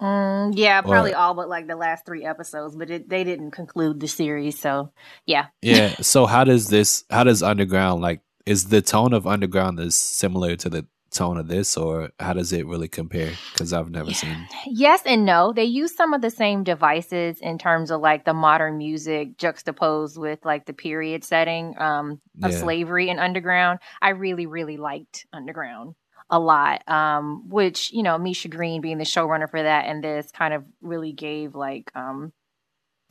Mm, 0.00 0.52
yeah, 0.56 0.80
probably 0.80 1.12
Or- 1.12 1.18
all 1.18 1.34
but 1.34 1.48
like 1.50 1.66
the 1.66 1.76
last 1.76 2.06
three 2.06 2.24
episodes, 2.24 2.74
but 2.74 2.88
it, 2.90 3.08
they 3.10 3.24
didn't 3.24 3.50
conclude 3.50 4.00
the 4.00 4.08
series. 4.08 4.58
So 4.58 4.92
yeah, 5.26 5.46
Yeah. 5.60 5.96
so 6.00 6.24
how 6.24 6.44
does 6.44 6.68
this? 6.68 7.04
How 7.10 7.24
does 7.24 7.42
Underground 7.42 8.00
like? 8.00 8.22
Is 8.46 8.68
the 8.68 8.80
tone 8.80 9.12
of 9.12 9.26
Underground 9.26 9.78
is 9.78 9.96
similar 9.98 10.56
to 10.56 10.70
the 10.70 10.86
tone 11.10 11.38
of 11.38 11.48
this, 11.48 11.76
or 11.76 12.10
how 12.20 12.32
does 12.32 12.52
it 12.52 12.66
really 12.66 12.88
compare? 12.88 13.32
Because 13.52 13.72
I've 13.72 13.90
never 13.90 14.12
seen. 14.12 14.46
yes 14.66 15.02
and 15.06 15.24
no. 15.24 15.52
They 15.52 15.64
use 15.64 15.94
some 15.94 16.12
of 16.14 16.20
the 16.20 16.30
same 16.30 16.64
devices 16.64 17.38
in 17.40 17.58
terms 17.58 17.90
of 17.90 18.00
like 18.00 18.24
the 18.24 18.34
modern 18.34 18.78
music 18.78 19.36
juxtaposed 19.38 20.18
with 20.18 20.44
like 20.44 20.66
the 20.66 20.72
period 20.72 21.24
setting 21.24 21.74
um, 21.78 22.20
of 22.42 22.52
Yeah. 22.52 22.58
slavery 22.58 23.08
and 23.10 23.18
underground. 23.20 23.78
I 24.02 24.10
really, 24.10 24.46
really 24.46 24.76
liked 24.76 25.26
Underground 25.32 25.94
a 26.30 26.38
lot. 26.38 26.86
Um, 26.88 27.48
which 27.48 27.90
you 27.92 28.02
know, 28.02 28.18
Misha 28.18 28.48
Green 28.48 28.80
being 28.82 28.98
the 28.98 29.04
showrunner 29.04 29.48
for 29.50 29.62
that 29.62 29.86
and 29.86 30.04
this 30.04 30.30
kind 30.30 30.52
of 30.52 30.64
really 30.82 31.12
gave 31.12 31.54
like 31.54 31.90
um, 31.94 32.32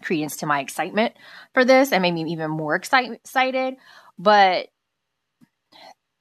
credence 0.04 0.38
to 0.38 0.46
my 0.46 0.60
excitement 0.60 1.16
for 1.54 1.66
this 1.66 1.92
and 1.92 2.02
made 2.04 2.14
me 2.14 2.32
even 2.32 2.52
more 2.52 2.76
excite- 2.76 3.12
excited. 3.12 3.76
But 4.20 4.68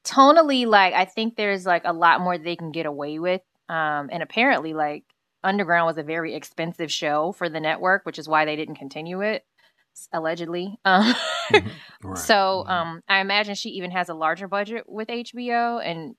tonally, 0.07 0.67
like 0.67 0.95
I 0.95 1.05
think 1.05 1.37
there's 1.37 1.67
like 1.67 1.83
a 1.85 1.93
lot 1.93 2.21
more 2.21 2.39
they 2.39 2.57
can 2.57 2.73
get 2.73 2.87
away 2.87 3.19
with. 3.19 3.43
Um, 3.69 4.09
and 4.13 4.23
apparently, 4.23 4.75
like 4.75 5.05
Underground 5.43 5.87
was 5.87 5.99
a 5.99 6.03
very 6.03 6.35
expensive 6.35 6.91
show 6.91 7.33
for 7.33 7.49
the 7.49 7.61
network, 7.61 8.05
which 8.07 8.19
is 8.19 8.29
why 8.29 8.45
they 8.45 8.57
didn't 8.57 8.77
continue 8.77 9.21
it, 9.23 9.45
allegedly. 10.13 10.79
Um, 10.85 11.15
Right. 12.03 12.19
so 12.19 12.65
Mhm. 12.67 12.71
um, 12.71 13.01
I 13.09 13.21
imagine 13.21 13.55
she 13.55 13.71
even 13.71 13.91
has 13.93 14.09
a 14.09 14.15
larger 14.15 14.49
budget 14.49 14.85
with 14.89 15.09
HBO, 15.09 15.79
and 15.85 16.15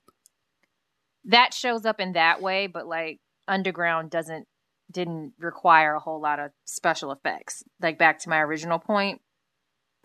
that 1.25 1.53
shows 1.53 1.85
up 1.85 1.99
in 1.99 2.13
that 2.13 2.41
way. 2.41 2.67
But 2.67 2.87
like 2.87 3.19
Underground 3.47 4.09
doesn't 4.11 4.47
didn't 4.91 5.33
require 5.37 5.95
a 5.95 5.99
whole 5.99 6.21
lot 6.21 6.39
of 6.39 6.51
special 6.65 7.11
effects. 7.11 7.63
Like 7.81 7.97
back 7.97 8.19
to 8.19 8.29
my 8.29 8.39
original 8.39 8.79
point, 8.79 9.21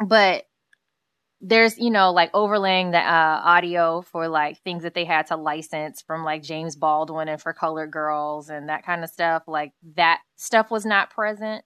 but 0.05 0.45
there's 1.45 1.77
you 1.77 1.91
know 1.91 2.13
like 2.13 2.31
overlaying 2.35 2.93
the 2.93 2.99
uh, 3.01 3.41
audio 3.45 4.01
for 4.03 4.29
like 4.29 4.63
things 4.63 4.85
that 4.85 4.95
they 4.95 5.05
had 5.05 5.27
to 5.27 5.37
license 5.37 6.01
from 6.01 6.23
like 6.25 6.43
James 6.43 6.77
Baldwin 6.77 7.29
and 7.29 7.43
for 7.43 7.53
Colored 7.53 7.91
Girls 7.91 8.49
and 8.49 8.69
that 8.69 8.85
kind 8.87 9.03
of 9.03 9.11
stuff. 9.11 9.43
Like 9.49 9.73
that 9.97 10.21
stuff 10.37 10.71
was 10.71 10.87
not 10.87 11.11
present. 11.11 11.65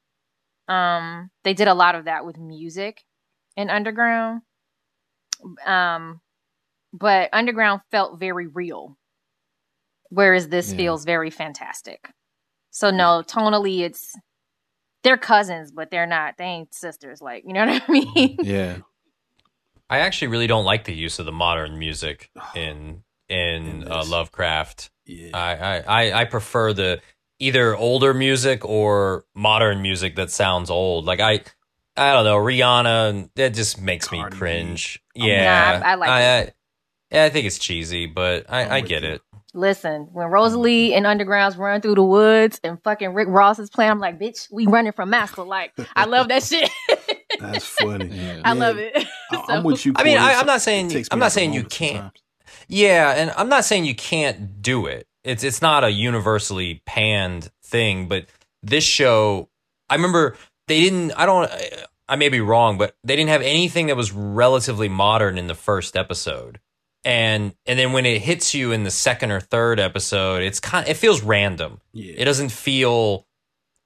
Um, 0.67 1.31
they 1.45 1.53
did 1.55 1.69
a 1.69 1.75
lot 1.75 1.95
of 1.95 2.07
that 2.07 2.25
with 2.25 2.39
music 2.39 3.03
in 3.57 3.69
Underground. 3.71 4.41
Um, 5.67 6.21
but 6.95 7.29
Underground 7.35 7.83
felt 7.91 8.19
very 8.19 8.47
real, 8.47 8.97
whereas 10.09 10.49
this 10.49 10.71
Yeah. 10.71 10.77
feels 10.79 11.05
very 11.05 11.31
fantastic. 11.31 12.11
So 12.71 12.91
no, 12.91 13.23
tonally 13.27 13.81
it's 13.81 14.15
they're 15.03 15.19
cousins, 15.19 15.71
but 15.71 15.91
they're 15.91 16.07
not. 16.07 16.37
They 16.39 16.45
ain't 16.45 16.75
sisters. 16.75 17.21
Like 17.21 17.45
you 17.47 17.53
know 17.53 17.67
what 17.67 17.83
I 17.87 17.93
mean? 17.93 18.37
Yeah. 18.43 18.79
I 19.89 19.99
actually 20.01 20.29
really 20.29 20.47
don't 20.47 20.65
like 20.65 20.85
the 20.85 20.95
use 20.95 21.19
of 21.19 21.27
the 21.27 21.33
modern 21.33 21.79
music 21.79 22.31
in 22.55 23.03
in 23.29 23.83
In 23.83 23.89
uh. 23.91 24.05
Lovecraft. 24.07 24.91
Yeah. 25.05 25.31
I, 25.35 25.55
I 25.55 25.77
I 26.09 26.21
I 26.21 26.25
prefer 26.25 26.73
the 26.73 27.01
either 27.39 27.77
older 27.77 28.15
music 28.15 28.65
or 28.65 29.25
modern 29.35 29.83
music 29.83 30.17
that 30.17 30.31
sounds 30.31 30.71
old. 30.71 31.05
Like 31.05 31.21
I 31.21 31.41
I 31.97 32.13
don't 32.13 32.25
know 32.25 32.37
Rihanna. 32.39 33.31
That 33.37 33.55
just 33.55 33.81
makes 33.81 34.09
Cardi 34.09 34.35
me 34.35 34.39
cringe. 34.39 35.01
I'm- 35.17 35.27
Yeah, 35.29 35.79
Nah, 35.81 35.87
I- 35.87 35.91
I 35.93 35.95
like 35.95 36.09
I, 36.11 36.39
it. 36.39 36.55
yeah, 37.13 37.25
I 37.25 37.29
think 37.31 37.47
it's 37.47 37.59
cheesy, 37.59 38.07
but 38.07 38.47
I'm 38.49 38.71
I, 38.71 38.75
I 38.77 38.81
get 38.81 39.03
you. 39.03 39.11
it. 39.11 39.23
Listen, 39.55 40.09
when 40.13 40.27
Rosalee 40.27 40.93
and 40.93 41.07
Underground's 41.07 41.57
run 41.57 41.81
through 41.81 41.95
the 41.95 42.03
woods 42.03 42.61
and 42.63 42.83
fucking 42.83 43.15
Rick 43.15 43.29
Ross 43.31 43.59
is 43.59 43.71
playing, 43.71 43.91
I'm 43.91 43.99
like, 44.01 44.19
bitch, 44.19 44.49
we 44.53 44.67
running 44.67 44.93
from 44.93 45.09
Master. 45.09 45.45
Like, 45.45 45.73
I 45.95 46.05
love 46.05 46.29
that 46.29 46.43
shit. 46.43 46.69
That's 47.41 47.65
funny. 47.65 48.09
Yeah. 48.09 48.43
I 48.45 48.53
Yeah. 48.53 48.61
love 48.61 48.77
it. 48.77 49.07
I- 49.49 49.53
So- 49.53 49.59
I'm 49.59 49.65
with 49.65 49.87
you. 49.87 49.93
I 49.97 50.03
mean, 50.05 50.19
I- 50.19 50.35
I'm 50.35 50.47
not 50.47 50.61
saying- 50.61 50.91
I'm 51.11 51.19
not 51.19 51.33
saying 51.33 51.53
you 51.55 51.65
can't. 51.65 51.97
sometimes. 51.97 52.23
Yeah, 52.69 53.13
and 53.13 53.31
I'm 53.37 53.49
not 53.49 53.65
saying 53.65 53.85
you 53.85 53.95
can't 53.95 54.61
do 54.63 54.87
it. 54.87 55.07
It's 55.25 55.43
it's 55.45 55.61
not 55.63 55.85
a 55.85 55.91
universally 55.91 56.83
panned 56.87 57.51
thing, 57.65 58.07
but 58.09 58.27
this 58.63 58.85
show, 58.85 59.49
I 59.91 59.95
remember 59.97 60.37
they 60.69 60.81
didn't. 60.81 61.13
I 61.13 61.27
don't. 61.27 61.51
I 62.09 62.17
may 62.17 62.29
be 62.29 62.41
wrong, 62.41 62.79
but 62.79 62.97
they 63.05 63.17
didn't 63.17 63.31
have 63.31 63.43
anything 63.43 63.87
that 63.89 63.97
was 63.97 64.13
relatively 64.13 64.89
modern 64.89 65.39
in 65.39 65.47
the 65.49 65.55
first 65.55 65.97
episode, 65.97 66.61
and 67.05 67.55
and 67.67 67.79
then 67.79 67.93
when 67.93 68.07
it 68.07 68.23
hits 68.23 68.55
you 68.55 68.71
in 68.73 68.85
the 68.85 68.91
second 68.91 69.31
or 69.33 69.41
third 69.41 69.79
episode, 69.81 70.43
it's 70.43 70.61
kind. 70.61 70.87
It 70.89 70.95
feels 70.95 71.23
random. 71.23 71.81
Yeah. 71.93 72.15
It 72.19 72.25
doesn't 72.25 72.51
feel 72.51 73.27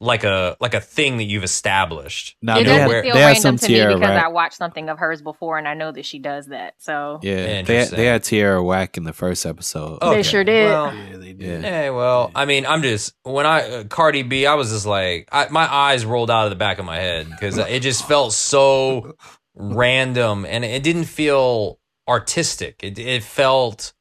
like 0.02 0.24
a 0.24 0.56
like 0.60 0.72
a 0.72 0.80
thing 0.80 1.18
that 1.18 1.24
you've 1.24 1.44
established. 1.44 2.34
Now 2.40 2.56
it 2.56 2.60
You 2.60 2.64
know, 2.64 2.70
doesn't 2.72 2.88
where- 2.88 3.02
feel 3.02 3.14
they 3.14 3.20
had 3.20 3.26
random 3.34 3.42
some 3.42 3.58
to 3.58 3.68
me 3.68 3.74
Tierra 3.74 3.94
because 3.98 4.16
I 4.16 4.28
watched 4.28 4.56
something 4.56 4.88
of 4.88 4.98
hers 4.98 5.20
before 5.20 5.58
and 5.58 5.68
I 5.68 5.74
know 5.74 5.92
that 5.92 6.06
she 6.06 6.18
does 6.18 6.46
that. 6.46 6.74
So 6.78 7.20
Yeah, 7.22 7.34
they 7.36 7.58
Interesting. 7.58 7.98
they 7.98 8.06
had 8.06 8.24
Tierra 8.24 8.62
Whack 8.64 8.96
in 8.96 9.04
the 9.04 9.12
first 9.12 9.44
episode. 9.44 9.98
Oh, 10.00 10.10
They 10.14 10.22
sure 10.22 10.42
did. 10.42 10.70
Well, 10.70 10.94
Yeah, 10.94 11.16
they 11.18 11.32
did. 11.34 11.62
Yeah, 11.62 11.90
well, 11.90 12.30
I 12.34 12.46
mean, 12.46 12.64
I'm 12.64 12.80
just 12.80 13.12
when 13.24 13.44
I 13.44 13.60
uh, 13.70 13.84
Cardi 13.84 14.22
B, 14.22 14.46
I 14.46 14.54
was 14.54 14.70
just 14.70 14.86
like, 14.86 15.28
I, 15.32 15.48
my 15.50 15.70
eyes 15.70 16.06
rolled 16.06 16.30
out 16.30 16.44
of 16.44 16.50
the 16.50 16.56
back 16.56 16.78
of 16.78 16.86
my 16.86 16.96
head 16.96 17.28
because 17.28 17.58
it 17.58 17.80
just 17.82 18.08
felt 18.08 18.32
so 18.32 19.16
random, 19.54 20.46
and 20.48 20.64
it 20.64 20.82
didn't 20.82 21.04
feel 21.04 21.78
artistic. 22.08 22.80
It 22.82 22.98
it 22.98 23.22
felt 23.22 23.92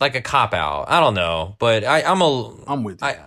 like 0.00 0.14
a 0.16 0.20
cop 0.20 0.52
out. 0.52 0.86
I 0.88 0.98
don't 0.98 1.14
know, 1.14 1.54
but 1.60 1.84
I, 1.84 2.02
I'm 2.02 2.20
a, 2.20 2.54
I'm 2.66 2.82
with 2.82 3.00
you. 3.02 3.06
I, 3.06 3.18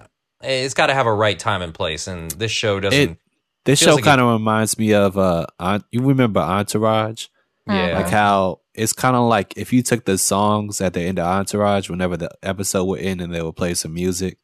it's 0.41 0.73
got 0.73 0.87
to 0.87 0.93
have 0.93 1.05
a 1.07 1.13
right 1.13 1.37
time 1.37 1.61
and 1.61 1.73
place, 1.73 2.07
and 2.07 2.31
this 2.31 2.51
show 2.51 2.79
doesn't. 2.79 2.99
It- 3.11 3.17
This 3.65 3.79
show 3.79 3.95
like 3.95 4.03
kind 4.03 4.21
of 4.21 4.31
reminds 4.31 4.77
me 4.77 4.93
of 4.93 5.17
uh, 5.17 5.47
you 5.91 6.01
remember 6.01 6.39
Entourage? 6.39 7.27
yeah, 7.67 7.97
Like 7.97 8.09
how 8.09 8.59
it's 8.75 8.93
kind 8.93 9.15
of 9.15 9.27
like 9.27 9.53
if 9.57 9.73
you 9.73 9.81
took 9.81 10.05
the 10.05 10.17
songs 10.19 10.81
at 10.81 10.93
the 10.93 11.01
end 11.01 11.17
of 11.17 11.25
Entourage, 11.25 11.89
whenever 11.89 12.15
the 12.15 12.29
episode 12.43 12.83
would 12.85 12.99
end, 13.01 13.21
and 13.21 13.33
they 13.33 13.41
would 13.41 13.55
play 13.55 13.73
some 13.73 13.93
music, 13.95 14.37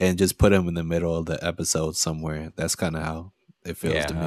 and 0.00 0.18
just 0.18 0.36
put 0.38 0.50
them 0.50 0.66
in 0.66 0.74
the 0.74 0.82
middle 0.82 1.14
of 1.14 1.26
the 1.26 1.38
episode 1.46 1.94
somewhere. 1.96 2.52
That's 2.56 2.74
kind 2.74 2.96
of 2.96 3.02
how 3.02 3.32
it 3.64 3.76
feels 3.76 4.04
to 4.06 4.14
me. 4.14 4.20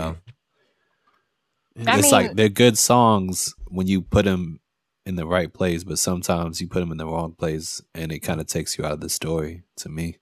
I 1.88 1.98
it's 1.98 2.04
mean- 2.04 2.12
like 2.12 2.34
they're 2.36 2.50
good 2.50 2.78
songs 2.78 3.54
when 3.68 3.88
you 3.88 4.02
put 4.02 4.26
them 4.26 4.60
in 5.06 5.16
the 5.16 5.26
right 5.28 5.52
place, 5.54 5.84
but 5.84 5.98
sometimes 6.00 6.62
you 6.62 6.68
put 6.68 6.80
them 6.80 6.92
in 6.92 6.98
the 6.98 7.06
wrong 7.06 7.34
place, 7.34 7.82
and 7.94 8.12
it 8.12 8.20
kind 8.20 8.40
of 8.40 8.48
takes 8.48 8.78
you 8.78 8.86
out 8.86 8.94
of 8.94 9.00
the 9.02 9.10
story. 9.10 9.64
To 9.78 9.90
me, 9.90 10.18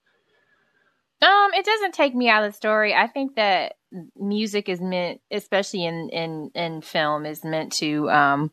Um, 1.21 1.53
it 1.53 1.65
doesn't 1.65 1.93
take 1.93 2.13
me 2.13 2.29
out 2.29 2.43
of 2.43 2.51
the 2.51 2.55
story. 2.55 2.93
I 2.93 3.07
think 3.07 3.35
that 3.35 3.73
music 4.15 4.69
is 4.69 4.79
meant, 4.79 5.21
especially 5.31 5.85
in 5.85 6.09
in 6.09 6.51
in 6.53 6.81
film, 6.81 7.25
is 7.25 7.43
meant 7.43 7.71
to 7.73 8.09
um 8.11 8.51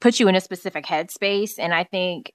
put 0.00 0.20
you 0.20 0.28
in 0.28 0.36
a 0.36 0.40
specific 0.40 0.84
headspace, 0.86 1.54
and 1.58 1.74
I 1.74 1.84
think 1.84 2.32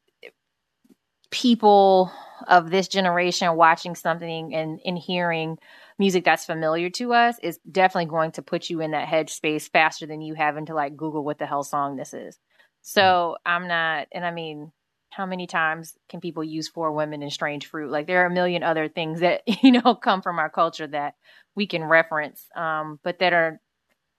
people 1.32 2.12
of 2.48 2.70
this 2.70 2.88
generation 2.88 3.56
watching 3.56 3.96
something 3.96 4.54
and 4.54 4.80
and 4.86 4.98
hearing 4.98 5.58
music 5.98 6.26
that's 6.26 6.46
familiar 6.46 6.90
to 6.90 7.14
us 7.14 7.38
is 7.42 7.58
definitely 7.70 8.10
going 8.10 8.32
to 8.32 8.42
put 8.42 8.70
you 8.70 8.82
in 8.82 8.92
that 8.92 9.08
headspace 9.08 9.70
faster 9.70 10.06
than 10.06 10.22
you 10.22 10.34
having 10.34 10.66
to 10.66 10.74
like 10.76 10.98
Google 10.98 11.24
what 11.24 11.38
the 11.38 11.46
hell 11.46 11.64
song 11.64 11.96
this 11.96 12.14
is. 12.14 12.38
So 12.82 13.38
I'm 13.46 13.68
not, 13.68 14.08
and 14.12 14.26
I 14.26 14.32
mean, 14.32 14.72
how 15.16 15.26
many 15.26 15.48
times 15.48 15.98
can 16.10 16.20
people 16.20 16.44
use 16.44 16.68
four 16.68 16.92
women 16.92 17.22
and 17.22 17.32
strange 17.32 17.68
fruit 17.68 17.90
like 17.92 18.08
there 18.08 18.24
are 18.24 18.28
a 18.28 18.34
million 18.34 18.64
other 18.64 18.88
things 18.88 19.20
that 19.22 19.42
you 19.64 19.72
know 19.72 19.96
come 19.96 20.22
from 20.22 20.40
our 20.40 20.50
culture 20.50 20.88
that 20.88 21.16
we 21.56 21.68
can 21.68 21.84
reference 21.84 22.48
um 22.56 23.00
but 23.04 23.20
that 23.20 23.34
are 23.34 23.60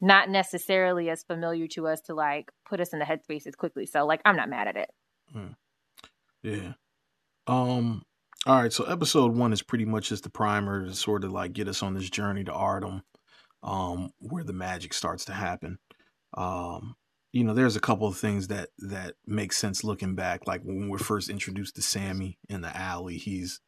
not 0.00 0.28
necessarily 0.28 1.08
as 1.08 1.22
familiar 1.22 1.66
to 1.66 1.86
us 1.86 2.00
to 2.02 2.14
like 2.14 2.50
put 2.68 2.80
us 2.80 2.92
in 2.92 2.98
the 2.98 3.04
headspace 3.04 3.46
as 3.46 3.54
quickly 3.54 3.86
so 3.86 4.04
like 4.06 4.20
i'm 4.24 4.36
not 4.36 4.48
mad 4.48 4.68
at 4.68 4.76
it 4.76 4.90
Yeah. 6.42 6.74
Um. 7.48 8.02
All 8.46 8.62
right. 8.62 8.72
So 8.72 8.84
episode 8.84 9.34
one 9.34 9.52
is 9.52 9.62
pretty 9.62 9.84
much 9.84 10.10
just 10.10 10.22
the 10.22 10.30
primer 10.30 10.86
to 10.86 10.94
sort 10.94 11.24
of 11.24 11.32
like 11.32 11.52
get 11.52 11.66
us 11.66 11.82
on 11.82 11.94
this 11.94 12.08
journey 12.08 12.44
to 12.44 12.52
Ardham, 12.52 13.02
um, 13.64 14.12
where 14.20 14.44
the 14.44 14.52
magic 14.52 14.94
starts 14.94 15.24
to 15.24 15.32
happen. 15.32 15.78
Um, 16.34 16.94
you 17.36 17.44
know, 17.44 17.54
there's 17.54 17.76
a 17.76 17.80
couple 17.80 18.06
of 18.08 18.16
things 18.16 18.48
that 18.48 18.70
that 18.78 19.14
make 19.26 19.52
sense 19.52 19.84
looking 19.84 20.14
back. 20.14 20.46
Like 20.46 20.62
when 20.62 20.88
we're 20.88 20.98
first 20.98 21.28
introduced 21.28 21.76
to 21.76 21.82
Sammy 21.82 22.38
in 22.48 22.60
the 22.62 22.74
alley, 22.76 23.16
he's, 23.18 23.60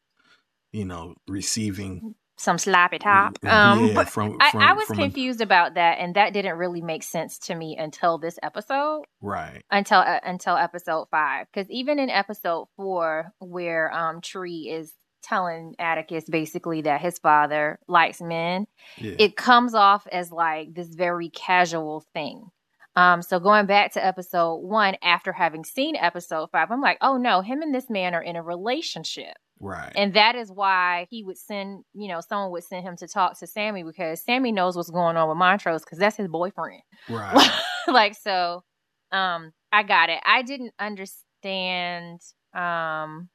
you 0.73 0.85
know, 0.85 1.15
receiving. 1.29 2.15
some 2.41 2.57
sloppy 2.57 2.99
top 3.01 3.37
um 3.45 3.87
yeah, 3.89 3.95
but 3.95 4.09
from, 4.09 4.37
I, 4.41 4.53
from 4.53 4.63
I 4.63 4.73
was 4.73 4.87
from 4.87 4.99
a- 5.01 5.03
confused 5.03 5.41
about 5.41 5.75
that 5.75 5.99
and 5.99 6.15
that 6.15 6.33
didn't 6.33 6.57
really 6.57 6.81
make 6.83 7.03
sense 7.03 7.37
to 7.47 7.55
me 7.55 7.77
until 7.77 8.17
this 8.17 8.39
episode 8.45 9.03
right. 9.21 9.63
until 9.73 9.99
uh, 9.99 10.21
until 10.23 10.57
episode 10.57 11.07
five 11.11 11.47
because 11.53 11.69
even 11.69 11.99
in 11.99 12.09
episode 12.11 12.69
four 12.77 13.33
where 13.41 13.93
um 13.93 14.21
tree 14.21 14.71
is 14.71 14.93
telling 15.21 15.75
atticus 15.81 16.25
basically 16.31 16.83
that 16.83 17.01
his 17.01 17.19
father 17.19 17.81
likes 17.89 18.21
men 18.21 18.67
Yeah. 18.99 19.17
it 19.19 19.37
comes 19.37 19.75
off 19.75 20.07
as 20.13 20.31
like 20.31 20.73
this 20.75 20.95
very 20.95 21.31
casual 21.31 22.05
thing. 22.15 22.51
Um, 22.99 23.23
so 23.23 23.39
going 23.39 23.67
back 23.67 23.93
to 23.93 24.05
episode 24.05 24.57
one, 24.57 24.97
after 25.05 25.33
having 25.33 25.65
seen 25.65 25.95
episode 25.95 26.49
five, 26.51 26.73
I'm 26.73 26.81
like, 26.81 26.99
oh 27.01 27.17
no, 27.17 27.43
him 27.43 27.63
and 27.63 27.73
this 27.73 27.89
man 27.89 28.13
are 28.13 28.23
in 28.23 28.35
a 28.35 28.43
relationship. 28.43 29.35
right. 29.61 29.93
And 29.95 30.15
that 30.15 30.35
is 30.35 30.51
why 30.51 31.07
he 31.09 31.23
would 31.23 31.39
send, 31.39 31.85
you 31.95 32.09
know, 32.09 32.21
someone 32.21 32.51
would 32.51 32.65
send 32.65 32.85
him 32.85 32.97
to 32.97 33.07
talk 33.07 33.39
to 33.39 33.47
Sammy 33.47 33.85
because 33.85 34.25
Sammy 34.25 34.51
knows 34.51 34.75
what's 34.75 34.91
going 34.91 35.17
on 35.17 35.29
with 35.29 35.39
Montrose 35.39 35.85
because 35.85 35.99
that's 35.99 36.17
his 36.17 36.27
boyfriend. 36.27 36.83
right. 37.09 37.49
like 37.87 38.17
so, 38.17 38.65
um, 39.13 39.53
I 39.71 39.85
got 39.85 40.11
it. 40.11 40.19
I 40.27 40.43
didn't 40.43 40.75
understand 40.81 42.21
um 42.53 43.29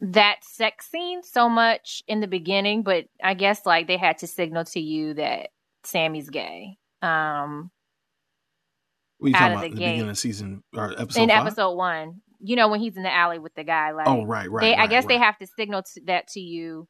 that 0.00 0.36
sex 0.42 0.90
scene 0.90 1.22
so 1.22 1.48
much 1.48 2.02
in 2.06 2.20
the 2.20 2.26
beginning, 2.26 2.82
but 2.82 3.06
I 3.24 3.32
guess 3.32 3.64
like 3.64 3.86
they 3.86 3.96
had 3.96 4.18
to 4.18 4.26
signal 4.26 4.64
to 4.66 4.80
you 4.80 5.14
that 5.14 5.48
Sammy's 5.84 6.28
gay. 6.28 6.76
Um 7.02 7.70
What 9.18 9.26
are 9.26 9.30
you 9.30 9.36
out 9.36 9.38
talking 9.38 9.52
of 9.52 9.58
about? 9.58 9.62
the 9.62 9.68
The 9.70 9.74
beginning 9.74 10.10
of 10.10 10.18
season 10.18 10.62
or 10.74 10.92
episode 10.98 11.22
in 11.22 11.28
five? 11.28 11.46
episode 11.46 11.74
one, 11.74 12.20
you 12.40 12.56
know, 12.56 12.68
when 12.68 12.80
he's 12.80 12.96
in 12.96 13.02
the 13.02 13.12
alley 13.12 13.38
with 13.38 13.54
the 13.54 13.64
guy, 13.64 13.92
like 13.92 14.08
oh, 14.08 14.24
right, 14.24 14.50
right. 14.50 14.62
they, 14.62 14.74
I 14.74 14.80
right, 14.80 14.90
guess 14.90 15.06
they 15.06 15.18
have 15.18 15.38
to 15.38 15.46
signal 15.46 15.82
to, 15.82 16.00
that 16.06 16.28
to 16.28 16.40
you 16.40 16.88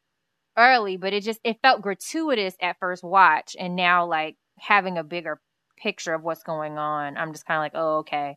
early, 0.56 0.96
but 0.96 1.12
it 1.12 1.22
just 1.22 1.40
it 1.44 1.58
felt 1.62 1.82
gratuitous 1.82 2.54
at 2.61 2.78
first 2.78 3.02
watch, 3.04 3.56
and 3.58 3.76
now 3.76 4.06
like 4.06 4.36
having 4.58 4.98
a 4.98 5.04
bigger 5.04 5.40
picture 5.78 6.12
of 6.14 6.22
what's 6.22 6.42
going 6.42 6.78
on, 6.78 7.16
I'm 7.16 7.32
just 7.32 7.46
kind 7.46 7.58
of 7.58 7.62
like, 7.62 7.72
oh, 7.74 7.98
okay. 7.98 8.36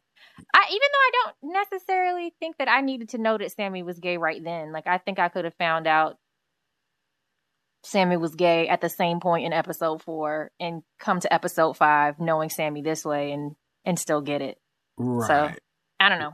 I 0.53 0.65
even 0.69 0.80
though 0.93 0.97
I 0.97 1.11
don't 1.24 1.53
necessarily 1.53 2.34
think 2.39 2.57
that 2.57 2.69
I 2.69 2.82
needed 2.82 3.09
to 3.09 3.17
know 3.17 3.38
that 3.38 3.51
Sammy 3.51 3.84
was 3.84 3.99
gay 3.99 4.17
right 4.17 4.43
then. 4.43 4.71
Like 4.71 4.88
I 4.88 4.97
think 4.97 5.19
I 5.19 5.30
could 5.30 5.45
have 5.45 5.53
found 5.55 5.86
out 5.86 6.17
Sammy 7.84 8.17
was 8.17 8.36
gay 8.36 8.67
at 8.67 8.81
the 8.81 8.89
same 8.89 9.19
point 9.19 9.45
in 9.45 9.53
episode 9.53 10.01
four 10.01 10.51
and 10.59 10.84
come 10.99 11.19
to 11.19 11.34
episode 11.34 11.73
five 11.77 12.19
knowing 12.19 12.49
Sammy 12.49 12.81
this 12.81 13.03
way 13.03 13.31
and 13.31 13.55
and 13.86 13.99
still 13.99 14.21
get 14.21 14.41
it. 14.41 14.57
Right. 14.97 15.27
So 15.27 15.51
I 15.99 16.09
don't 16.09 16.19
know. 16.19 16.34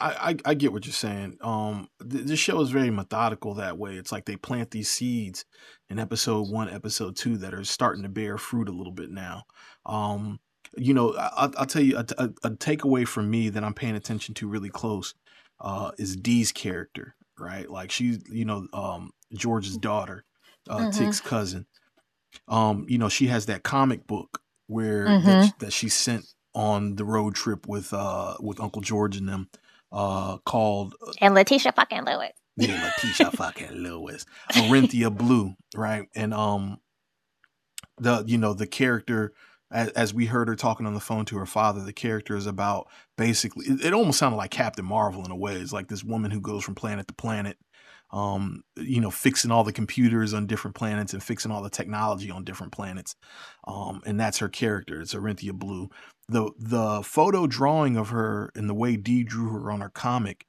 I, 0.00 0.30
I, 0.30 0.36
I 0.50 0.54
get 0.54 0.72
what 0.72 0.86
you're 0.86 0.92
saying. 0.92 1.38
Um, 1.40 1.88
th- 2.00 2.24
this 2.24 2.38
show 2.38 2.60
is 2.60 2.70
very 2.70 2.90
methodical 2.90 3.54
that 3.54 3.78
way. 3.78 3.96
It's 3.96 4.12
like 4.12 4.24
they 4.24 4.36
plant 4.36 4.70
these 4.70 4.88
seeds 4.88 5.44
in 5.90 5.98
episode 5.98 6.48
one, 6.50 6.70
episode 6.70 7.16
two 7.16 7.36
that 7.38 7.54
are 7.54 7.64
starting 7.64 8.02
to 8.02 8.08
bear 8.08 8.38
fruit 8.38 8.68
a 8.68 8.72
little 8.72 8.92
bit 8.92 9.10
now. 9.10 9.44
Um, 9.84 10.40
you 10.76 10.94
know, 10.94 11.14
I, 11.16 11.46
will 11.46 11.66
tell 11.66 11.82
you 11.82 11.98
a, 11.98 12.06
a, 12.18 12.24
a, 12.44 12.50
takeaway 12.50 13.06
from 13.06 13.30
me 13.30 13.48
that 13.50 13.62
I'm 13.62 13.74
paying 13.74 13.96
attention 13.96 14.34
to 14.36 14.48
really 14.48 14.70
close 14.70 15.14
uh, 15.60 15.90
is 15.98 16.16
Dee's 16.16 16.52
character, 16.52 17.14
right? 17.38 17.68
Like 17.68 17.90
she's, 17.90 18.20
you 18.30 18.44
know, 18.44 18.66
um, 18.72 19.10
George's 19.34 19.76
daughter, 19.76 20.24
uh, 20.68 20.78
mm-hmm. 20.78 20.90
Tic's 20.90 21.20
cousin. 21.20 21.66
Um, 22.48 22.86
you 22.88 22.98
know, 22.98 23.08
she 23.08 23.28
has 23.28 23.46
that 23.46 23.62
comic 23.62 24.06
book 24.06 24.40
where 24.66 25.06
mm-hmm. 25.06 25.26
that, 25.26 25.58
that 25.60 25.72
she 25.72 25.88
sent 25.88 26.26
on 26.54 26.96
the 26.96 27.04
road 27.04 27.34
trip 27.34 27.66
with 27.66 27.92
uh 27.92 28.36
with 28.40 28.60
Uncle 28.60 28.80
George 28.80 29.16
and 29.16 29.28
them 29.28 29.48
uh, 29.94 30.38
called 30.38 30.94
uh, 31.06 31.12
and 31.20 31.34
Letitia 31.34 31.72
fucking 31.72 32.04
Lewis. 32.04 32.32
Yeah, 32.56 32.92
Letitia 32.98 33.30
fucking 33.36 33.70
Lewis, 33.70 34.26
Orinthia 34.52 35.16
Blue, 35.16 35.54
right? 35.74 36.08
And 36.14 36.34
um, 36.34 36.78
the 37.98 38.24
you 38.26 38.38
know 38.38 38.54
the 38.54 38.66
character 38.66 39.32
as, 39.70 39.88
as, 39.90 40.14
we 40.14 40.26
heard 40.26 40.48
her 40.48 40.54
talking 40.54 40.86
on 40.86 40.94
the 40.94 41.00
phone 41.00 41.24
to 41.26 41.38
her 41.38 41.46
father, 41.46 41.80
the 41.80 41.92
character 41.92 42.36
is 42.36 42.46
about 42.46 42.88
basically. 43.16 43.66
It, 43.66 43.86
it, 43.86 43.92
almost 43.92 44.18
sounded 44.18 44.36
like 44.36 44.50
Captain 44.50 44.84
Marvel 44.84 45.24
in 45.24 45.30
a 45.30 45.36
way. 45.36 45.54
It's 45.54 45.72
like 45.72 45.88
this 45.88 46.04
woman 46.04 46.30
who 46.30 46.40
goes 46.40 46.62
from 46.62 46.74
planet 46.74 47.08
to 47.08 47.14
planet, 47.14 47.56
um, 48.12 48.62
you 48.76 49.00
know, 49.00 49.10
fixing 49.10 49.50
all 49.50 49.64
the 49.64 49.72
computers 49.72 50.34
on 50.34 50.46
different 50.46 50.76
planets 50.76 51.12
and 51.12 51.22
fixing 51.22 51.50
all 51.50 51.62
the 51.62 51.70
technology 51.70 52.30
on 52.30 52.44
different 52.44 52.72
planets. 52.72 53.16
Um, 53.66 54.02
and 54.06 54.20
that's 54.20 54.38
her 54.38 54.48
character. 54.48 55.00
It's 55.00 55.14
Orinthia 55.14 55.52
Blue 55.52 55.90
the 56.28 56.50
the 56.58 57.02
photo 57.02 57.46
drawing 57.46 57.96
of 57.96 58.10
her 58.10 58.50
and 58.54 58.68
the 58.68 58.74
way 58.74 58.96
Dee 58.96 59.24
drew 59.24 59.50
her 59.50 59.70
on 59.70 59.80
her 59.80 59.90
comic, 59.90 60.46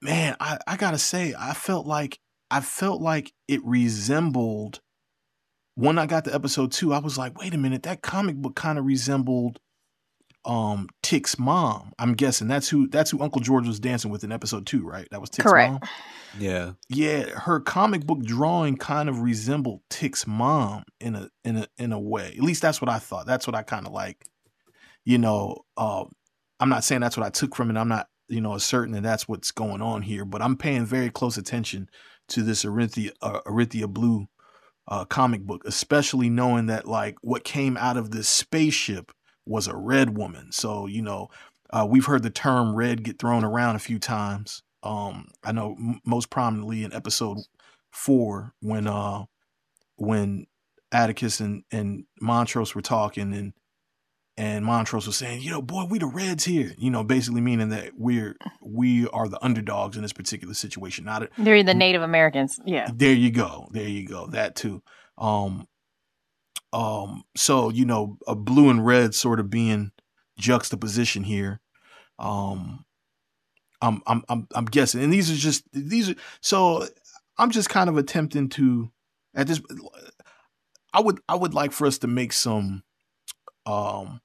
man, 0.00 0.36
I, 0.40 0.58
I 0.66 0.76
gotta 0.76 0.98
say, 0.98 1.34
I 1.38 1.54
felt 1.54 1.86
like 1.86 2.18
I 2.50 2.60
felt 2.60 3.00
like 3.00 3.32
it 3.48 3.64
resembled 3.64 4.80
when 5.76 5.98
I 5.98 6.06
got 6.06 6.24
to 6.26 6.34
episode 6.34 6.70
two, 6.70 6.92
I 6.92 6.98
was 6.98 7.18
like, 7.18 7.38
wait 7.38 7.52
a 7.52 7.58
minute, 7.58 7.82
that 7.82 8.00
comic 8.00 8.36
book 8.36 8.54
kind 8.54 8.78
of 8.78 8.84
resembled 8.84 9.58
um 10.44 10.88
Tick's 11.02 11.38
mom. 11.38 11.92
I'm 11.98 12.14
guessing 12.14 12.48
that's 12.48 12.68
who 12.68 12.88
that's 12.88 13.10
who 13.10 13.20
Uncle 13.20 13.40
George 13.40 13.66
was 13.66 13.80
dancing 13.80 14.10
with 14.10 14.24
in 14.24 14.32
episode 14.32 14.66
two, 14.66 14.86
right? 14.86 15.08
That 15.10 15.20
was 15.20 15.30
Tick's 15.30 15.50
Correct. 15.50 15.72
mom. 15.72 15.80
Yeah. 16.38 16.72
Yeah. 16.88 17.30
Her 17.30 17.60
comic 17.60 18.06
book 18.06 18.22
drawing 18.22 18.76
kind 18.76 19.08
of 19.08 19.20
resembled 19.20 19.80
Tick's 19.90 20.26
mom 20.26 20.84
in 21.00 21.14
a 21.14 21.28
in 21.44 21.56
a 21.58 21.66
in 21.78 21.92
a 21.92 22.00
way. 22.00 22.34
At 22.36 22.42
least 22.42 22.62
that's 22.62 22.80
what 22.80 22.88
I 22.88 22.98
thought. 22.98 23.26
That's 23.26 23.46
what 23.46 23.54
I 23.54 23.62
kind 23.62 23.86
of 23.86 23.92
like 23.92 24.26
you 25.04 25.18
know, 25.18 25.58
uh, 25.76 26.04
I'm 26.60 26.68
not 26.68 26.84
saying 26.84 27.00
that's 27.00 27.16
what 27.16 27.26
I 27.26 27.30
took 27.30 27.54
from 27.54 27.70
it. 27.70 27.76
I'm 27.76 27.88
not, 27.88 28.08
you 28.28 28.40
know, 28.40 28.56
certain 28.58 28.94
that 28.94 29.02
that's 29.02 29.28
what's 29.28 29.50
going 29.50 29.82
on 29.82 30.02
here, 30.02 30.24
but 30.24 30.42
I'm 30.42 30.56
paying 30.56 30.86
very 30.86 31.10
close 31.10 31.36
attention 31.36 31.88
to 32.28 32.42
this 32.42 32.64
Orinthia, 32.64 33.10
uh, 33.20 33.40
Orinthia 33.46 33.86
Blue 33.86 34.26
uh, 34.88 35.04
comic 35.04 35.42
book, 35.42 35.62
especially 35.66 36.30
knowing 36.30 36.66
that 36.66 36.86
like 36.86 37.16
what 37.20 37.44
came 37.44 37.76
out 37.76 37.96
of 37.96 38.10
this 38.10 38.28
spaceship 38.28 39.12
was 39.46 39.66
a 39.66 39.76
red 39.76 40.16
woman. 40.16 40.52
So, 40.52 40.86
you 40.86 41.02
know, 41.02 41.28
uh, 41.70 41.86
we've 41.88 42.06
heard 42.06 42.22
the 42.22 42.30
term 42.30 42.74
red 42.74 43.02
get 43.02 43.18
thrown 43.18 43.44
around 43.44 43.76
a 43.76 43.80
few 43.80 43.98
times. 43.98 44.62
Um, 44.82 45.28
I 45.42 45.52
know 45.52 45.76
m- 45.78 46.00
most 46.04 46.30
prominently 46.30 46.84
in 46.84 46.92
episode 46.92 47.38
four 47.90 48.54
when, 48.60 48.86
uh, 48.86 49.24
when 49.96 50.46
Atticus 50.92 51.40
and, 51.40 51.64
and 51.70 52.04
Montrose 52.20 52.74
were 52.74 52.82
talking 52.82 53.34
and 53.34 53.52
and 54.36 54.64
Montrose 54.64 55.06
was 55.06 55.16
saying, 55.16 55.42
you 55.42 55.50
know, 55.50 55.62
boy, 55.62 55.84
we 55.84 55.98
the 55.98 56.06
Reds 56.06 56.44
here. 56.44 56.74
You 56.76 56.90
know, 56.90 57.04
basically 57.04 57.40
meaning 57.40 57.68
that 57.68 57.92
we're 57.96 58.36
we 58.60 59.06
are 59.08 59.28
the 59.28 59.42
underdogs 59.44 59.96
in 59.96 60.02
this 60.02 60.12
particular 60.12 60.54
situation. 60.54 61.04
Not 61.04 61.22
a, 61.22 61.28
they're 61.38 61.62
the 61.62 61.74
Native 61.74 62.02
Americans. 62.02 62.58
Yeah. 62.64 62.90
There 62.92 63.12
you 63.12 63.30
go. 63.30 63.68
There 63.70 63.88
you 63.88 64.06
go. 64.06 64.26
That 64.26 64.56
too. 64.56 64.82
Um, 65.18 65.68
um. 66.74 67.24
So 67.36 67.70
you 67.70 67.84
know, 67.84 68.18
a 68.26 68.34
blue 68.34 68.68
and 68.68 68.84
red 68.84 69.14
sort 69.14 69.40
of 69.40 69.50
being 69.50 69.92
juxtaposition 70.38 71.24
here. 71.24 71.60
Um, 72.18 72.84
I'm 73.80 74.02
I'm 74.06 74.24
I'm 74.28 74.48
I'm 74.54 74.64
guessing, 74.64 75.02
and 75.02 75.12
these 75.12 75.30
are 75.30 75.36
just 75.36 75.64
these 75.72 76.10
are 76.10 76.14
so. 76.40 76.86
I'm 77.36 77.50
just 77.50 77.68
kind 77.68 77.88
of 77.88 77.96
attempting 77.96 78.48
to 78.50 78.90
at 79.34 79.46
this. 79.46 79.60
I 80.92 81.00
would 81.00 81.20
I 81.28 81.34
would 81.34 81.54
like 81.54 81.72
for 81.72 81.86
us 81.86 81.98
to 81.98 82.06
make 82.06 82.32
some 82.32 82.84
um 83.66 84.20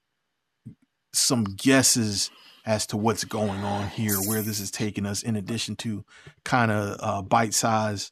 some 1.13 1.43
guesses 1.43 2.29
as 2.65 2.85
to 2.87 2.97
what's 2.97 3.23
going 3.23 3.63
on 3.63 3.87
here, 3.89 4.17
where 4.17 4.43
this 4.43 4.59
is 4.59 4.69
taking 4.69 5.05
us, 5.05 5.23
in 5.23 5.35
addition 5.35 5.75
to 5.77 6.05
kind 6.45 6.69
of 6.71 6.97
uh, 6.99 7.21
bite 7.23 7.53
sized 7.53 8.11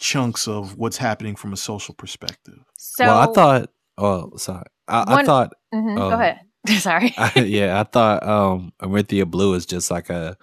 chunks 0.00 0.48
of 0.48 0.76
what's 0.76 0.96
happening 0.96 1.36
from 1.36 1.52
a 1.52 1.56
social 1.56 1.94
perspective. 1.94 2.58
So, 2.76 3.04
well, 3.04 3.30
I 3.30 3.32
thought, 3.32 3.70
oh, 3.98 4.32
sorry, 4.36 4.64
I, 4.88 4.98
one, 5.04 5.18
I 5.20 5.24
thought. 5.24 5.52
Mm-hmm, 5.72 5.98
um, 5.98 6.10
go 6.10 6.14
ahead. 6.14 6.40
Sorry. 6.78 7.14
I, 7.16 7.32
yeah, 7.46 7.80
I 7.80 7.84
thought 7.84 8.26
um 8.26 8.72
Orinthia 8.82 9.30
Blue 9.30 9.54
is 9.54 9.64
just 9.64 9.90
like 9.90 10.10
a 10.10 10.36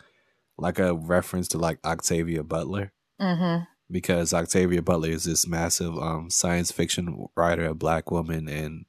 like 0.57 0.79
a 0.79 0.95
reference 0.95 1.49
to 1.49 1.57
like 1.57 1.79
Octavia 1.85 2.43
Butler. 2.43 2.91
Mm-hmm. 3.21 3.65
Because 3.89 4.33
Octavia 4.33 4.81
Butler 4.81 5.09
is 5.09 5.25
this 5.25 5.47
massive 5.47 5.97
um 5.97 6.29
science 6.29 6.71
fiction 6.71 7.27
writer, 7.35 7.65
a 7.65 7.75
black 7.75 8.09
woman, 8.09 8.49
and 8.49 8.85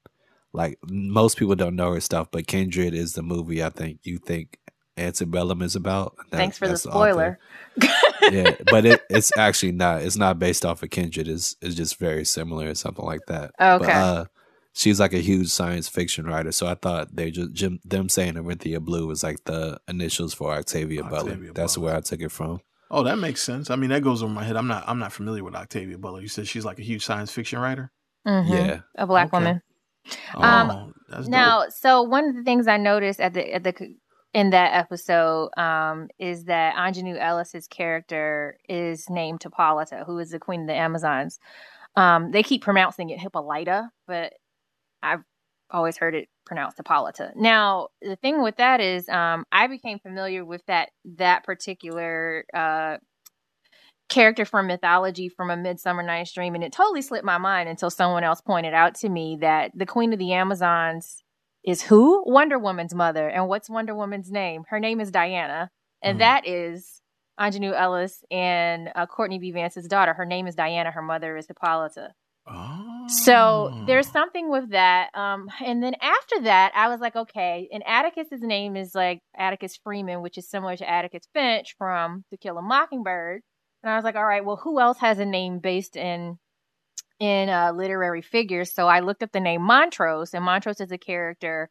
like 0.52 0.78
most 0.88 1.36
people 1.36 1.54
don't 1.54 1.76
know 1.76 1.92
her 1.92 2.00
stuff, 2.00 2.28
but 2.30 2.46
Kindred 2.46 2.94
is 2.94 3.12
the 3.12 3.22
movie 3.22 3.62
I 3.62 3.70
think 3.70 4.00
you 4.04 4.18
think 4.18 4.58
Antebellum 4.98 5.62
is 5.62 5.76
about. 5.76 6.16
That, 6.30 6.38
Thanks 6.38 6.58
for 6.58 6.68
the 6.68 6.76
spoiler. 6.76 7.38
yeah, 8.30 8.54
but 8.70 8.84
it, 8.84 9.02
it's 9.08 9.36
actually 9.36 9.72
not. 9.72 10.02
It's 10.02 10.16
not 10.16 10.38
based 10.38 10.64
off 10.64 10.82
of 10.82 10.90
Kindred. 10.90 11.28
It's, 11.28 11.56
it's 11.62 11.74
just 11.74 11.98
very 11.98 12.24
similar 12.24 12.68
or 12.68 12.74
something 12.74 13.04
like 13.04 13.26
that. 13.28 13.52
Okay. 13.60 13.86
But, 13.86 13.88
uh, 13.88 14.24
she's 14.72 15.00
like 15.00 15.12
a 15.12 15.18
huge 15.18 15.48
science 15.48 15.88
fiction 15.88 16.26
writer, 16.26 16.52
so 16.52 16.66
I 16.66 16.74
thought 16.74 17.14
they 17.14 17.30
just 17.30 17.52
Jim, 17.52 17.80
them 17.84 18.08
saying 18.08 18.34
Orinthia 18.34 18.80
Blue 18.80 19.06
was 19.06 19.22
like 19.22 19.44
the 19.44 19.80
initials 19.88 20.34
for 20.34 20.52
Octavia, 20.52 21.02
Octavia 21.02 21.10
Butler. 21.10 21.36
Butler. 21.36 21.52
That's 21.52 21.78
where 21.78 21.96
I 21.96 22.00
took 22.00 22.20
it 22.20 22.32
from. 22.32 22.60
Oh, 22.90 23.02
that 23.02 23.18
makes 23.18 23.42
sense. 23.42 23.68
I 23.70 23.76
mean, 23.76 23.90
that 23.90 24.02
goes 24.02 24.22
over 24.22 24.32
my 24.32 24.44
head. 24.44 24.56
I'm 24.56 24.68
not. 24.68 24.84
I'm 24.86 24.98
not 24.98 25.12
familiar 25.12 25.44
with 25.44 25.54
Octavia 25.54 25.98
Butler. 25.98 26.20
You 26.20 26.28
said 26.28 26.48
she's 26.48 26.64
like 26.64 26.78
a 26.78 26.82
huge 26.82 27.04
science 27.04 27.30
fiction 27.30 27.58
writer. 27.58 27.90
Mm-hmm. 28.26 28.52
Yeah, 28.52 28.80
a 28.94 29.06
black 29.06 29.28
okay. 29.28 29.36
woman. 29.36 29.62
Oh, 30.34 30.42
um, 30.42 30.94
now, 31.26 31.64
dope. 31.64 31.72
so 31.72 32.02
one 32.02 32.28
of 32.28 32.34
the 32.34 32.42
things 32.42 32.66
I 32.66 32.78
noticed 32.78 33.20
at 33.20 33.34
the 33.34 33.52
at 33.52 33.64
the 33.64 33.94
in 34.34 34.50
that 34.50 34.74
episode 34.74 35.50
um, 35.56 36.08
is 36.18 36.44
that 36.44 36.74
Aunjanue 36.76 37.18
Ellis's 37.18 37.66
character 37.66 38.58
is 38.68 39.08
named 39.08 39.42
Hippolyta, 39.42 40.04
who 40.06 40.18
is 40.18 40.30
the 40.30 40.38
queen 40.38 40.62
of 40.62 40.66
the 40.66 40.74
Amazons. 40.74 41.38
Um, 41.96 42.30
they 42.30 42.42
keep 42.42 42.62
pronouncing 42.62 43.10
it 43.10 43.18
Hippolyta, 43.18 43.90
but 44.06 44.34
I've 45.02 45.22
always 45.70 45.96
heard 45.96 46.14
it 46.14 46.28
pronounced 46.44 46.76
Hippolyta. 46.76 47.32
Now, 47.36 47.88
the 48.02 48.16
thing 48.16 48.42
with 48.42 48.56
that 48.56 48.80
is, 48.80 49.08
um, 49.08 49.44
I 49.50 49.66
became 49.66 49.98
familiar 49.98 50.44
with 50.44 50.64
that 50.66 50.90
that 51.16 51.44
particular 51.44 52.44
uh, 52.54 52.98
character 54.08 54.44
from 54.44 54.66
mythology 54.66 55.28
from 55.28 55.50
a 55.50 55.56
Midsummer 55.56 56.02
Night's 56.02 56.32
Dream, 56.32 56.54
and 56.54 56.64
it 56.64 56.72
totally 56.72 57.02
slipped 57.02 57.24
my 57.24 57.38
mind 57.38 57.68
until 57.68 57.90
someone 57.90 58.24
else 58.24 58.40
pointed 58.40 58.74
out 58.74 58.94
to 58.96 59.08
me 59.08 59.38
that 59.40 59.72
the 59.74 59.86
Queen 59.86 60.12
of 60.12 60.18
the 60.18 60.32
Amazons 60.34 61.22
is 61.64 61.82
who? 61.82 62.22
Wonder 62.26 62.58
Woman's 62.58 62.94
mother. 62.94 63.28
And 63.28 63.48
what's 63.48 63.68
Wonder 63.68 63.94
Woman's 63.94 64.30
name? 64.30 64.64
Her 64.68 64.80
name 64.80 65.00
is 65.00 65.10
Diana, 65.10 65.70
and 66.02 66.16
mm. 66.16 66.20
that 66.20 66.46
is 66.46 67.00
Aunjanue 67.38 67.78
Ellis 67.78 68.24
and 68.30 68.90
uh, 68.94 69.06
Courtney 69.06 69.38
B. 69.38 69.52
Vance's 69.52 69.86
daughter. 69.86 70.14
Her 70.14 70.24
name 70.26 70.46
is 70.46 70.54
Diana. 70.54 70.90
Her 70.90 71.02
mother 71.02 71.36
is 71.36 71.46
Hippolyta. 71.46 72.12
Oh. 72.50 73.06
So 73.08 73.84
there's 73.86 74.08
something 74.08 74.50
with 74.50 74.70
that. 74.70 75.10
Um, 75.14 75.48
and 75.64 75.82
then 75.82 75.94
after 76.00 76.42
that, 76.42 76.72
I 76.74 76.88
was 76.88 77.00
like, 77.00 77.16
okay. 77.16 77.68
And 77.72 77.82
Atticus's 77.86 78.42
name 78.42 78.76
is 78.76 78.94
like 78.94 79.20
Atticus 79.36 79.78
Freeman, 79.82 80.22
which 80.22 80.38
is 80.38 80.48
similar 80.48 80.76
to 80.76 80.88
Atticus 80.88 81.28
Finch 81.34 81.74
from 81.78 82.24
To 82.30 82.36
Kill 82.36 82.58
a 82.58 82.62
Mockingbird. 82.62 83.42
And 83.82 83.90
I 83.92 83.96
was 83.96 84.04
like, 84.04 84.16
all 84.16 84.26
right, 84.26 84.44
well, 84.44 84.56
who 84.56 84.80
else 84.80 84.98
has 84.98 85.18
a 85.18 85.24
name 85.24 85.58
based 85.58 85.96
in 85.96 86.38
in 87.20 87.48
uh, 87.48 87.72
literary 87.72 88.22
figures? 88.22 88.72
So 88.72 88.88
I 88.88 89.00
looked 89.00 89.22
up 89.22 89.32
the 89.32 89.40
name 89.40 89.62
Montrose, 89.62 90.34
and 90.34 90.44
Montrose 90.44 90.80
is 90.80 90.92
a 90.92 90.98
character 90.98 91.70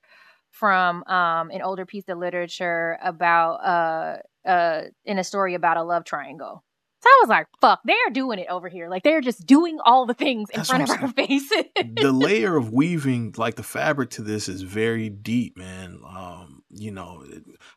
from 0.52 1.04
um, 1.04 1.52
an 1.52 1.62
older 1.62 1.86
piece 1.86 2.08
of 2.10 2.18
literature 2.18 2.98
about 3.04 3.56
uh, 3.56 4.48
uh, 4.48 4.82
in 5.06 5.20
a 5.20 5.24
story 5.24 5.54
about 5.54 5.78
a 5.78 5.84
love 5.84 6.04
triangle. 6.04 6.64
So 7.02 7.10
I 7.10 7.18
was 7.22 7.30
like, 7.30 7.48
fuck, 7.62 7.82
they're 7.86 8.10
doing 8.12 8.40
it 8.40 8.48
over 8.50 8.70
here. 8.70 8.90
Like 8.90 9.04
they're 9.04 9.22
just 9.22 9.46
doing 9.46 9.78
all 9.86 10.08
the 10.08 10.16
things 10.16 10.50
in 10.50 10.58
That's 10.58 10.70
front 10.70 10.84
of 10.84 10.90
our 10.90 11.08
faces. 11.10 11.66
the 11.76 12.12
layer 12.12 12.58
of 12.58 12.74
weaving, 12.74 13.36
like 13.38 13.56
the 13.56 13.64
fabric 13.64 14.10
to 14.12 14.24
this 14.24 14.50
is 14.50 14.64
very 14.64 15.10
deep, 15.10 15.58
man. 15.58 16.00
Um, 16.08 16.64
you 16.72 16.92
know, 16.92 17.24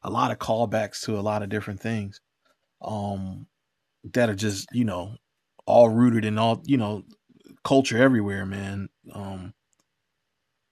a 0.03 0.11
lot 0.11 0.31
of 0.31 0.39
callbacks 0.39 1.03
to 1.03 1.19
a 1.19 1.21
lot 1.21 1.43
of 1.43 1.51
different 1.51 1.81
things. 1.81 2.21
Um, 2.81 3.47
that 4.15 4.31
are 4.31 4.35
just 4.35 4.69
you 4.73 4.85
know 4.85 5.17
all 5.67 5.91
rooted 5.91 6.25
in 6.25 6.39
all 6.39 6.63
you 6.65 6.79
know 6.79 7.05
culture 7.65 8.03
everywhere, 8.03 8.47
man. 8.47 8.89
Um, 9.13 9.55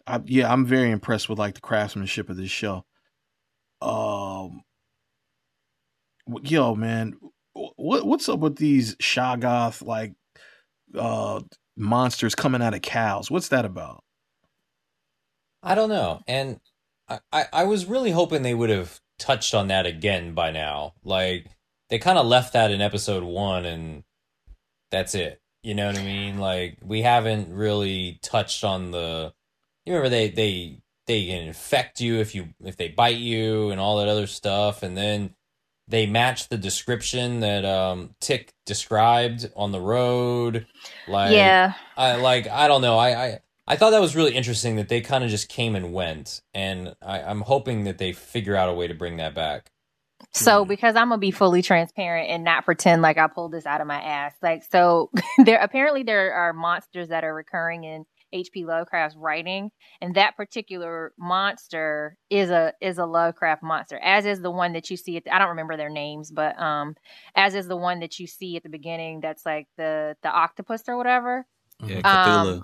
I, 0.06 0.20
yeah, 0.24 0.52
I'm 0.52 0.64
very 0.66 0.90
impressed 0.90 1.28
with 1.28 1.38
like 1.38 1.54
the 1.54 1.60
craftsmanship 1.60 2.30
of 2.30 2.36
this 2.36 2.50
show. 2.50 2.84
Um, 3.80 4.62
yo, 6.42 6.74
man, 6.74 7.14
what 7.52 8.06
what's 8.06 8.28
up 8.28 8.40
with 8.40 8.56
these 8.56 8.96
Shoggoth 8.96 9.84
like 9.84 10.14
uh 10.96 11.40
monsters 11.76 12.34
coming 12.34 12.62
out 12.62 12.74
of 12.74 12.82
cows? 12.82 13.30
What's 13.30 13.48
that 13.48 13.64
about? 13.64 14.02
I 15.62 15.74
don't 15.74 15.88
know. 15.88 16.20
And 16.26 16.60
I, 17.08 17.20
I, 17.32 17.44
I 17.52 17.64
was 17.64 17.86
really 17.86 18.10
hoping 18.10 18.42
they 18.42 18.54
would 18.54 18.70
have 18.70 19.00
touched 19.18 19.54
on 19.54 19.68
that 19.68 19.86
again 19.86 20.34
by 20.34 20.50
now. 20.50 20.94
Like 21.04 21.46
they 21.90 21.98
kind 21.98 22.18
of 22.18 22.26
left 22.26 22.52
that 22.52 22.70
in 22.70 22.80
episode 22.80 23.22
one 23.22 23.64
and 23.64 24.04
that's 24.90 25.14
it. 25.14 25.40
You 25.68 25.74
know 25.74 25.86
what 25.86 25.98
I 25.98 26.02
mean? 26.02 26.38
Like 26.38 26.78
we 26.82 27.02
haven't 27.02 27.52
really 27.52 28.18
touched 28.22 28.64
on 28.64 28.90
the 28.90 29.34
you 29.84 29.92
remember 29.92 30.08
they 30.08 30.30
they 30.30 30.78
they 31.06 31.26
can 31.26 31.42
infect 31.42 32.00
you 32.00 32.20
if 32.20 32.34
you 32.34 32.48
if 32.64 32.78
they 32.78 32.88
bite 32.88 33.18
you 33.18 33.68
and 33.68 33.78
all 33.78 33.98
that 33.98 34.08
other 34.08 34.26
stuff 34.26 34.82
and 34.82 34.96
then 34.96 35.34
they 35.86 36.06
match 36.06 36.48
the 36.48 36.56
description 36.56 37.40
that 37.40 37.66
um 37.66 38.14
Tick 38.18 38.54
described 38.64 39.50
on 39.54 39.70
the 39.72 39.78
road. 39.78 40.66
Like 41.06 41.32
yeah. 41.32 41.74
I 41.98 42.16
like 42.16 42.48
I 42.48 42.66
don't 42.66 42.80
know. 42.80 42.96
I 42.96 43.24
I, 43.26 43.38
I 43.66 43.76
thought 43.76 43.90
that 43.90 44.00
was 44.00 44.16
really 44.16 44.34
interesting 44.34 44.76
that 44.76 44.88
they 44.88 45.02
kind 45.02 45.22
of 45.22 45.28
just 45.28 45.50
came 45.50 45.76
and 45.76 45.92
went, 45.92 46.40
and 46.54 46.96
I, 47.02 47.20
I'm 47.20 47.42
hoping 47.42 47.84
that 47.84 47.98
they 47.98 48.14
figure 48.14 48.56
out 48.56 48.70
a 48.70 48.72
way 48.72 48.88
to 48.88 48.94
bring 48.94 49.18
that 49.18 49.34
back. 49.34 49.70
So 50.32 50.64
because 50.64 50.94
I'm 50.94 51.08
gonna 51.08 51.18
be 51.18 51.30
fully 51.30 51.62
transparent 51.62 52.30
and 52.30 52.44
not 52.44 52.64
pretend 52.64 53.02
like 53.02 53.18
I 53.18 53.26
pulled 53.26 53.52
this 53.52 53.66
out 53.66 53.80
of 53.80 53.86
my 53.86 54.00
ass. 54.00 54.34
Like 54.42 54.62
so 54.70 55.10
there 55.44 55.58
apparently 55.58 56.02
there 56.02 56.32
are 56.34 56.52
monsters 56.52 57.08
that 57.08 57.24
are 57.24 57.34
recurring 57.34 57.84
in 57.84 58.04
H.P. 58.32 58.66
Lovecraft's 58.66 59.16
writing, 59.16 59.70
and 60.00 60.14
that 60.16 60.36
particular 60.36 61.12
monster 61.18 62.16
is 62.30 62.50
a 62.50 62.74
is 62.80 62.98
a 62.98 63.06
Lovecraft 63.06 63.62
monster, 63.62 63.98
as 63.98 64.26
is 64.26 64.40
the 64.40 64.50
one 64.50 64.74
that 64.74 64.90
you 64.90 64.96
see. 64.96 65.16
At 65.16 65.24
the, 65.24 65.34
I 65.34 65.38
don't 65.38 65.48
remember 65.48 65.76
their 65.76 65.88
names, 65.88 66.30
but 66.30 66.58
um, 66.60 66.94
as 67.34 67.54
is 67.54 67.68
the 67.68 67.76
one 67.76 68.00
that 68.00 68.18
you 68.18 68.26
see 68.26 68.56
at 68.56 68.62
the 68.62 68.68
beginning. 68.68 69.20
That's 69.20 69.46
like 69.46 69.66
the 69.76 70.14
the 70.22 70.28
octopus 70.28 70.82
or 70.88 70.96
whatever. 70.96 71.46
Yeah, 71.82 72.00
Um, 72.04 72.46
Cthulhu. 72.46 72.62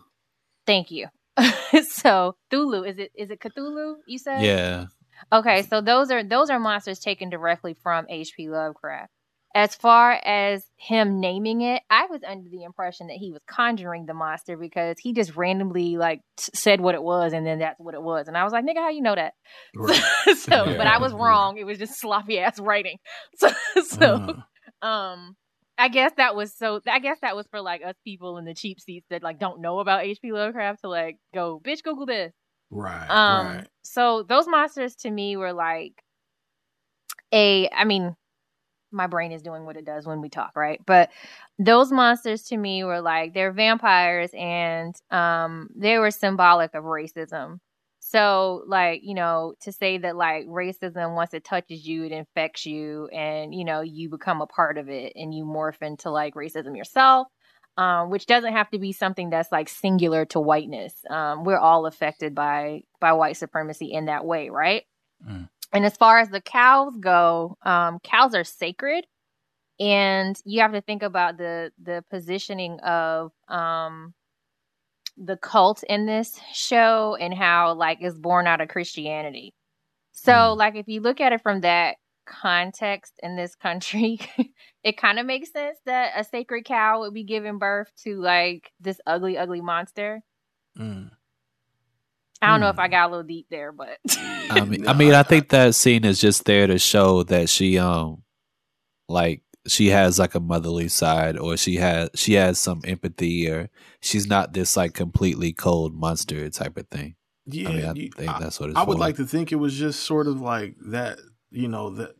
Thank 0.67 0.91
you. 0.91 1.07
so 1.89 2.37
Thulu 2.51 2.89
is 2.89 2.99
it 2.99 3.11
is 3.15 3.31
it 3.31 3.41
Cthulhu? 3.41 3.95
You 4.07 4.19
said 4.19 4.43
yeah. 4.43 4.87
Okay, 5.33 5.63
so 5.63 5.81
those 5.81 6.11
are 6.11 6.23
those 6.23 6.51
are 6.51 6.59
monsters 6.59 6.99
taken 7.01 7.31
directly 7.31 7.75
from 7.83 8.07
H.P. 8.09 8.49
Lovecraft. 8.49 9.11
As 9.57 9.73
far 9.73 10.11
as 10.25 10.65
him 10.77 11.21
naming 11.21 11.61
it, 11.61 11.81
I 11.89 12.07
was 12.07 12.23
under 12.27 12.51
the 12.51 12.65
impression 12.65 13.07
that 13.07 13.19
he 13.19 13.31
was 13.31 13.41
conjuring 13.49 14.05
the 14.05 14.13
monster 14.15 14.57
because 14.57 14.97
he 14.99 15.13
just 15.13 15.37
randomly 15.37 15.97
like 15.97 16.23
t- 16.37 16.51
said 16.55 16.81
what 16.81 16.97
it 16.97 17.03
was 17.03 17.33
and 17.33 17.47
then 17.47 17.61
that's 17.61 17.79
what 17.79 17.95
it 17.95 18.03
was. 18.03 18.27
And 18.27 18.37
I 18.37 18.43
was 18.43 18.53
like, 18.53 18.65
nigga, 18.65 18.79
how 18.79 18.89
you 18.91 19.01
know 19.01 19.15
that? 19.15 19.35
Right. 19.77 20.03
so, 20.39 20.65
but 20.77 20.89
I 20.89 20.99
was 20.99 21.13
wrong. 21.13 21.57
It 21.57 21.65
was 21.65 21.79
just 21.79 22.01
sloppy 22.01 22.41
ass 22.41 22.59
writing. 22.59 22.99
So, 23.39 23.49
so 23.83 24.37
Uh, 24.83 24.87
um 24.87 25.37
I 25.79 25.89
guess 25.89 26.13
that 26.17 26.35
was 26.37 26.57
so 26.57 26.81
I 26.89 26.99
guess 26.99 27.19
that 27.23 27.37
was 27.37 27.47
for 27.51 27.61
like 27.61 27.83
us 27.85 27.95
people 28.05 28.39
in 28.39 28.45
the 28.45 28.55
cheap 28.55 28.81
seats 28.81 29.07
that 29.11 29.23
like 29.23 29.39
don't 29.39 29.61
know 29.61 29.79
about 29.81 30.05
HP 30.05 30.33
Lovecraft 30.33 30.81
to 30.83 30.89
like 30.89 31.19
go, 31.33 31.61
bitch, 31.65 31.83
Google 31.85 32.07
this. 32.07 32.33
Right. 32.71 33.11
Um, 33.11 33.47
right. 33.47 33.69
so 33.83 34.23
those 34.23 34.47
monsters 34.47 34.95
to 34.97 35.11
me 35.11 35.37
were 35.37 35.53
like 35.53 36.03
a, 37.33 37.69
I 37.71 37.85
mean, 37.85 38.17
my 38.93 39.07
brain 39.07 39.33
is 39.33 39.43
doing 39.43 39.65
what 39.67 39.77
it 39.77 39.85
does 39.85 40.07
when 40.07 40.21
we 40.21 40.29
talk, 40.29 40.53
right? 40.57 40.81
But 40.87 41.11
those 41.59 41.93
monsters 41.93 42.45
to 42.45 42.57
me 42.57 42.85
were 42.85 43.01
like 43.01 43.35
they're 43.35 43.53
vampires 43.53 44.31
and 44.39 44.95
um 45.11 45.69
they 45.77 45.99
were 45.99 46.11
symbolic 46.11 46.75
of 46.75 46.85
racism. 46.85 47.59
So 48.01 48.65
like, 48.69 49.01
you 49.03 49.15
know, 49.15 49.55
to 49.63 49.73
say 49.73 49.99
that 49.99 50.17
like 50.17 50.47
racism 50.47 51.15
once 51.17 51.35
it 51.35 51.45
touches 51.45 51.87
you, 51.87 52.05
it 52.05 52.13
infects 52.13 52.67
you 52.67 53.09
and 53.09 53.55
you 53.55 53.65
know, 53.65 53.81
you 53.81 54.09
become 54.11 54.41
a 54.41 54.47
part 54.47 54.79
of 54.79 54.89
it 54.89 55.13
and 55.17 55.35
you 55.35 55.45
morph 55.45 55.83
into 55.83 56.11
like 56.11 56.35
racism 56.35 56.77
yourself. 56.77 57.29
Um, 57.77 58.11
which 58.11 58.27
doesn't 58.27 58.53
have 58.53 58.71
to 58.71 58.79
be 58.79 58.93
something 58.93 59.31
that's 59.31 59.51
like 59.51 59.69
singular 59.69 60.25
to 60.27 60.39
whiteness. 60.39 60.95
Um, 61.11 61.43
we're 61.43 61.59
all 61.59 61.87
affected 61.87 62.33
by 62.33 62.83
by 63.01 63.13
white 63.15 63.37
supremacy 63.37 63.87
in 63.93 64.05
that 64.07 64.25
way, 64.25 64.49
right? 64.49 64.85
Mm. 65.29 65.49
And 65.73 65.85
as 65.85 65.97
far 65.97 66.21
as 66.21 66.29
the 66.29 66.41
cows 66.41 66.97
go, 67.01 67.57
um, 67.63 67.99
cows 68.05 68.33
are 68.37 68.45
sacred, 68.45 69.07
and 69.81 70.39
you 70.45 70.61
have 70.61 70.71
to 70.73 70.83
think 70.83 71.03
about 71.03 71.37
the 71.37 71.73
the 71.83 72.05
positioning 72.11 72.79
of 72.81 73.33
um, 73.49 74.15
the 75.17 75.37
cult 75.37 75.83
in 75.85 76.07
this 76.07 76.39
show 76.53 77.17
and 77.21 77.35
how 77.35 77.75
like 77.75 77.99
it's 78.01 78.17
born 78.19 78.47
out 78.47 78.61
of 78.61 78.69
Christianity. 78.69 79.53
So, 80.13 80.33
Mm. 80.33 80.57
like, 80.57 80.77
if 80.77 80.87
you 80.87 81.01
look 81.01 81.21
at 81.21 81.33
it 81.33 81.43
from 81.43 81.63
that 81.63 81.97
context 82.27 83.13
in 83.23 83.37
this 83.37 83.55
country, 83.55 84.19
it 84.85 84.97
kind 84.97 85.19
of 85.19 85.27
makes 85.27 85.53
sense 85.53 85.79
that 85.87 86.13
a 86.17 86.25
sacred 86.25 86.65
cow 86.65 87.01
would 87.01 87.15
be 87.15 87.25
giving 87.25 87.59
birth 87.59 87.91
to 88.05 88.21
like 88.21 88.73
this 88.81 89.01
ugly, 89.07 89.37
ugly 89.39 89.61
monster. 89.61 90.23
Mm. 90.79 91.11
I 92.43 92.49
don't 92.49 92.61
know 92.61 92.67
Hmm. 92.67 92.75
if 92.75 92.79
I 92.79 92.89
got 92.89 93.09
a 93.09 93.11
little 93.11 93.23
deep 93.27 93.47
there, 93.51 93.73
but 93.73 93.99
I 94.19 94.65
mean, 94.65 94.87
I 94.89 94.93
mean, 94.93 95.15
I 95.15 95.23
think 95.23 95.49
that 95.51 95.75
scene 95.75 96.05
is 96.05 96.21
just 96.21 96.45
there 96.45 96.67
to 96.67 96.79
show 96.79 97.23
that 97.25 97.49
she, 97.49 97.79
um, 97.79 98.23
like 99.09 99.43
she 99.67 99.89
has 99.89 100.19
like 100.19 100.35
a 100.35 100.41
motherly 100.41 100.89
side, 100.89 101.39
or 101.39 101.57
she 101.57 101.77
has 101.77 102.11
she 102.15 102.35
has 102.35 102.59
some 102.59 102.83
empathy, 102.85 103.49
or 103.49 103.71
she's 104.03 104.27
not 104.27 104.53
this 104.53 104.77
like 104.77 104.93
completely 104.93 105.53
cold 105.55 105.95
monster 105.95 106.51
type 106.51 106.77
of 106.77 106.87
thing. 106.89 107.15
Yeah, 107.47 107.69
I 107.69 107.73
mean, 107.73 107.85
I 107.85 107.93
you- 107.95 108.11
think 108.15 108.31
I- 108.31 108.41
that's 108.41 108.61
what 108.61 108.71
it's 108.71 108.79
I 108.79 108.83
would 108.83 108.97
for. 108.97 109.01
like 109.01 109.17
to 109.17 109.25
think 109.27 109.53
it 109.53 109.57
was 109.57 109.75
just 109.75 110.03
sort 110.03 110.27
of 110.27 110.41
like 110.41 110.75
that. 110.89 111.19
You 111.55 111.69
know 111.69 111.91
that 111.91 112.15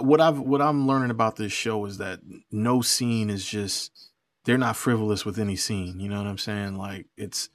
what 0.00 0.20
I've 0.20 0.38
what 0.38 0.62
I'm 0.62 0.86
learning 0.86 1.10
about 1.10 1.36
this 1.36 1.52
show 1.52 1.84
is 1.84 1.98
that 1.98 2.20
no 2.50 2.80
scene 2.80 3.30
is 3.30 3.44
just 3.44 4.10
they're 4.44 4.58
not 4.58 4.76
frivolous 4.76 5.24
with 5.24 5.38
any 5.38 5.56
scene. 5.56 6.00
You 6.00 6.08
know 6.08 6.18
what 6.18 6.26
I'm 6.26 6.38
saying? 6.38 6.76
Like 6.76 7.06
it's 7.16 7.50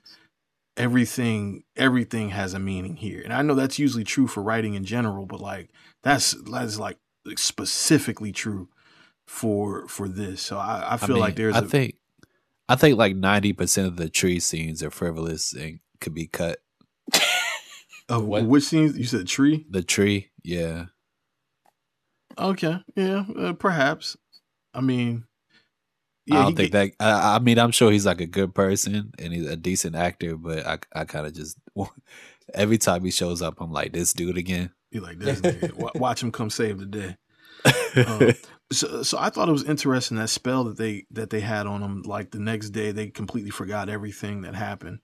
everything 0.78 1.64
everything 1.76 2.30
has 2.30 2.54
a 2.54 2.60
meaning 2.60 2.96
here, 2.96 3.22
and 3.24 3.34
I 3.34 3.42
know 3.42 3.56
that's 3.56 3.80
usually 3.80 4.04
true 4.04 4.28
for 4.28 4.42
writing 4.44 4.74
in 4.76 4.86
general, 4.86 5.26
but 5.26 5.40
like 5.40 5.70
that's 6.04 6.36
that's 6.50 6.78
like 6.78 6.98
specifically 7.36 8.32
true 8.32 8.70
for 9.26 9.88
for 9.88 10.08
this. 10.08 10.42
So 10.42 10.58
I, 10.58 10.94
I 10.94 10.98
feel 10.98 11.16
mean, 11.16 11.20
like 11.20 11.36
there's 11.36 11.56
I 11.56 11.60
a, 11.60 11.62
think, 11.64 11.96
I 12.70 12.76
think 12.76 12.98
like 12.98 13.16
ninety 13.16 13.54
percent 13.54 13.88
of 13.88 13.98
the 13.98 14.10
tree 14.10 14.40
scenes 14.40 14.84
are 14.84 14.92
frivolous 14.92 15.54
and 15.54 15.80
could 16.02 16.14
be 16.14 16.28
cut. 16.28 16.60
uh, 18.12 18.20
What? 18.20 18.46
which 18.46 18.66
scenes 18.66 18.98
you 18.98 19.06
said 19.06 19.28
tree. 19.28 19.66
The 19.70 19.84
tree, 19.84 20.32
yeah, 20.44 20.86
Okay, 22.38 22.80
yeah, 22.96 23.24
uh, 23.38 23.54
perhaps. 23.54 24.18
I 24.74 24.82
mean, 24.82 25.26
I 26.32 26.44
don't 26.44 26.56
think 26.56 26.72
get- 26.72 26.98
that. 27.00 27.06
I, 27.06 27.36
I 27.36 27.40
mean, 27.40 27.60
I'm 27.60 27.72
sure 27.72 27.92
he's 27.92 28.06
like 28.06 28.22
a 28.22 28.26
good 28.26 28.56
person 28.56 29.12
and 29.20 29.34
he's 29.34 29.48
a 29.48 29.58
decent 29.58 29.96
actor, 29.96 30.38
but 30.38 30.66
I, 30.66 30.78
I 30.94 31.06
kind 31.06 31.28
of 31.28 31.34
just 31.34 31.58
every 32.54 32.78
time 32.78 33.04
he 33.04 33.12
shows 33.12 33.42
up, 33.42 33.60
I'm 33.60 33.72
like, 33.72 33.94
this 33.94 34.14
dude 34.14 34.38
again. 34.38 34.72
He 34.92 35.00
like 35.00 35.20
this. 35.20 35.42
Watch 35.96 36.22
him 36.22 36.32
come 36.32 36.50
save 36.50 36.80
the 36.80 36.86
day. 36.86 37.18
Uh, 37.96 38.34
so, 38.72 39.04
so 39.04 39.18
I 39.20 39.30
thought 39.30 39.50
it 39.50 39.54
was 39.54 39.64
interesting 39.64 40.18
that 40.18 40.30
spell 40.30 40.66
that 40.66 40.78
they 40.78 41.06
that 41.12 41.30
they 41.30 41.40
had 41.40 41.68
on 41.68 41.82
him. 41.82 42.02
Like 42.04 42.32
the 42.32 42.40
next 42.40 42.70
day, 42.70 42.92
they 42.92 43.08
completely 43.08 43.52
forgot 43.52 43.90
everything 43.90 44.42
that 44.42 44.56
happened. 44.56 45.00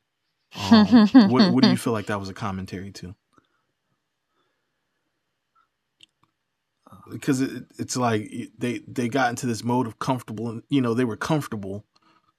Um, 0.71 1.07
what, 1.30 1.53
what 1.53 1.63
do 1.63 1.69
you 1.69 1.77
feel 1.77 1.93
like 1.93 2.07
that 2.07 2.19
was 2.19 2.30
a 2.30 2.34
commentary 2.34 2.91
to? 2.93 3.15
Because 7.12 7.41
it, 7.41 7.64
it's 7.78 7.97
like 7.97 8.32
they 8.57 8.80
they 8.88 9.07
got 9.10 9.30
into 9.30 9.45
this 9.45 9.64
mode 9.64 9.88
of 9.88 9.99
comfortable, 9.99 10.49
and 10.49 10.64
you 10.70 10.82
know 10.82 10.93
they 10.93 11.05
were 11.05 11.18
comfortable 11.18 11.86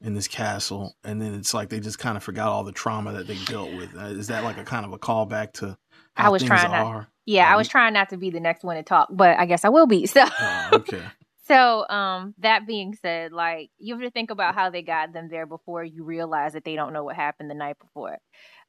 in 0.02 0.14
this 0.14 0.28
castle, 0.28 0.96
and 1.04 1.20
then 1.20 1.34
it's 1.34 1.52
like 1.52 1.68
they 1.68 1.78
just 1.80 1.98
kind 1.98 2.16
of 2.16 2.22
forgot 2.22 2.48
all 2.48 2.64
the 2.64 2.72
trauma 2.72 3.12
that 3.12 3.26
they 3.26 3.36
dealt 3.44 3.72
with. 3.74 3.94
Uh, 3.96 4.04
Is 4.06 4.28
that 4.28 4.44
like 4.44 4.56
a 4.58 4.64
kind 4.64 4.86
of 4.86 4.92
a 4.92 4.98
callback 4.98 5.52
to 5.54 5.76
I 6.16 6.22
how 6.22 6.32
was 6.32 6.42
trying 6.42 6.70
not- 6.70 6.86
are? 6.86 7.08
yeah, 7.26 7.52
I 7.52 7.56
was 7.56 7.68
trying 7.68 7.92
not 7.92 8.08
to 8.10 8.16
be 8.16 8.30
the 8.30 8.40
next 8.40 8.64
one 8.64 8.76
to 8.76 8.82
talk, 8.82 9.08
but 9.10 9.38
I 9.38 9.46
guess 9.46 9.64
I 9.64 9.68
will 9.68 9.86
be. 9.86 10.06
So, 10.14 10.24
Oh, 10.40 10.68
okay. 10.74 11.02
so 11.46 11.86
um, 11.88 12.34
that 12.38 12.66
being 12.66 12.94
said, 12.94 13.32
like 13.32 13.70
you 13.78 13.94
have 13.94 14.02
to 14.02 14.10
think 14.10 14.30
about 14.30 14.54
how 14.54 14.70
they 14.70 14.82
got 14.82 15.12
them 15.12 15.28
there 15.30 15.46
before 15.46 15.84
you 15.84 16.02
realize 16.04 16.54
that 16.54 16.64
they 16.64 16.76
don't 16.76 16.92
know 16.92 17.04
what 17.04 17.16
happened 17.16 17.50
the 17.50 17.54
night 17.54 17.76
before. 17.78 18.18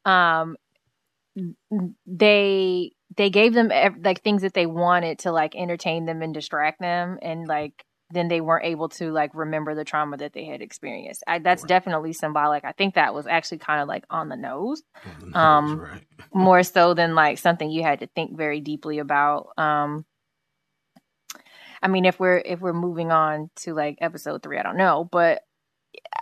Um, 0.06 0.58
they 2.06 2.92
they 3.18 3.30
gave 3.30 3.54
them 3.54 3.70
like 4.04 4.22
things 4.22 4.42
that 4.44 4.54
they 4.54 4.66
wanted 4.66 5.20
to 5.20 5.32
like 5.32 5.56
entertain 5.56 6.06
them 6.06 6.22
and 6.22 6.34
distract 6.34 6.80
them, 6.80 7.18
and 7.22 7.48
like 7.48 7.84
then 8.14 8.28
they 8.28 8.42
weren't 8.42 8.66
able 8.66 8.90
to 8.90 9.12
like 9.12 9.34
remember 9.34 9.74
the 9.74 9.86
trauma 9.86 10.18
that 10.18 10.34
they 10.34 10.46
had 10.46 10.62
experienced. 10.62 11.24
I, 11.28 11.40
that's 11.40 11.64
Right. 11.64 11.70
definitely 11.70 12.14
symbolic. 12.14 12.66
I 12.66 12.74
think 12.74 12.96
that 12.96 13.14
was 13.14 13.26
actually 13.28 13.60
kind 13.60 13.82
of 13.82 13.88
like 13.88 14.04
on 14.10 14.28
the 14.30 14.36
nose. 14.36 14.84
Well, 15.34 15.42
Um, 15.44 15.80
right. 15.80 16.04
more 16.34 16.64
so 16.64 16.94
than 16.94 17.16
like 17.16 17.38
something 17.38 17.70
you 17.70 17.84
had 17.84 18.00
to 18.02 18.08
think 18.08 18.38
very 18.38 18.62
deeply 18.62 19.00
about 19.00 19.50
um 19.58 20.06
i 21.82 21.88
mean 21.88 22.06
if 22.06 22.20
we're 22.20 22.38
if 22.38 22.60
we're 22.62 22.74
moving 22.74 23.12
on 23.12 23.50
to 23.56 23.74
like 23.74 23.98
episode 24.02 24.42
three 24.42 24.58
i 24.58 24.64
don't 24.64 24.78
know 24.78 25.04
but 25.12 25.42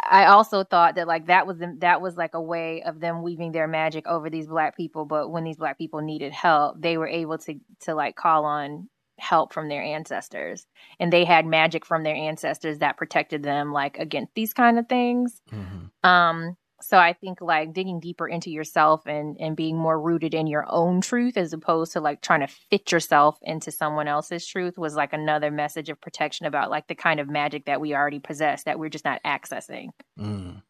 i 0.09 0.26
also 0.26 0.63
thought 0.63 0.95
that 0.95 1.07
like 1.07 1.28
that 1.28 1.45
was 1.45 1.57
them 1.57 1.78
that 1.80 2.01
was 2.01 2.17
like 2.17 2.34
a 2.34 2.41
way 2.41 2.82
of 2.84 2.99
them 2.99 3.22
weaving 3.22 3.51
their 3.51 3.67
magic 3.67 4.07
over 4.07 4.30
these 4.30 4.47
black 4.47 4.76
people 4.76 5.05
but 5.05 5.30
when 5.30 5.43
these 5.43 5.57
black 5.57 5.78
people 5.78 6.01
needed 6.01 6.32
help 6.34 6.80
they 6.82 6.97
were 6.97 7.07
able 7.07 7.38
to 7.38 7.55
to 7.80 7.93
like 7.93 8.15
call 8.15 8.45
on 8.45 8.89
help 9.20 9.53
from 9.53 9.67
their 9.67 9.84
ancestors 9.84 10.65
and 10.99 11.11
they 11.11 11.26
had 11.26 11.45
magic 11.45 11.86
from 11.86 12.03
their 12.03 12.15
ancestors 12.15 12.80
that 12.80 12.97
protected 12.97 13.43
them 13.43 13.74
like 13.74 13.97
against 13.99 14.34
these 14.34 14.53
kind 14.53 14.80
of 14.80 14.88
things 14.88 15.41
Mhm. 15.51 15.91
um 16.03 16.57
so 16.82 16.98
i 16.98 17.14
think 17.14 17.42
like 17.42 17.74
digging 17.74 18.00
deeper 18.00 18.28
into 18.28 18.50
yourself 18.50 19.06
and 19.06 19.38
and 19.40 19.56
being 19.56 19.78
more 19.78 20.00
rooted 20.00 20.34
in 20.34 20.48
your 20.48 20.66
own 20.70 21.02
truth 21.02 21.38
as 21.38 21.54
opposed 21.54 21.94
to 21.94 22.00
like 22.00 22.22
trying 22.22 22.40
to 22.42 22.48
fit 22.48 22.92
yourself 22.92 23.38
into 23.42 23.72
someone 23.72 24.08
else's 24.08 24.46
truth 24.46 24.78
was 24.78 24.96
like 24.96 25.14
another 25.14 25.52
message 25.52 25.90
of 25.90 26.00
protection 26.02 26.46
about 26.46 26.70
like 26.70 26.88
the 26.88 26.96
kind 26.96 27.20
of 27.20 27.28
magic 27.30 27.66
that 27.66 27.82
we 27.82 27.94
already 27.96 28.20
possess 28.20 28.64
that 28.64 28.80
we're 28.80 28.90
just 28.90 29.06
not 29.06 29.22
accessing 29.24 29.90
Mm. 30.20 30.62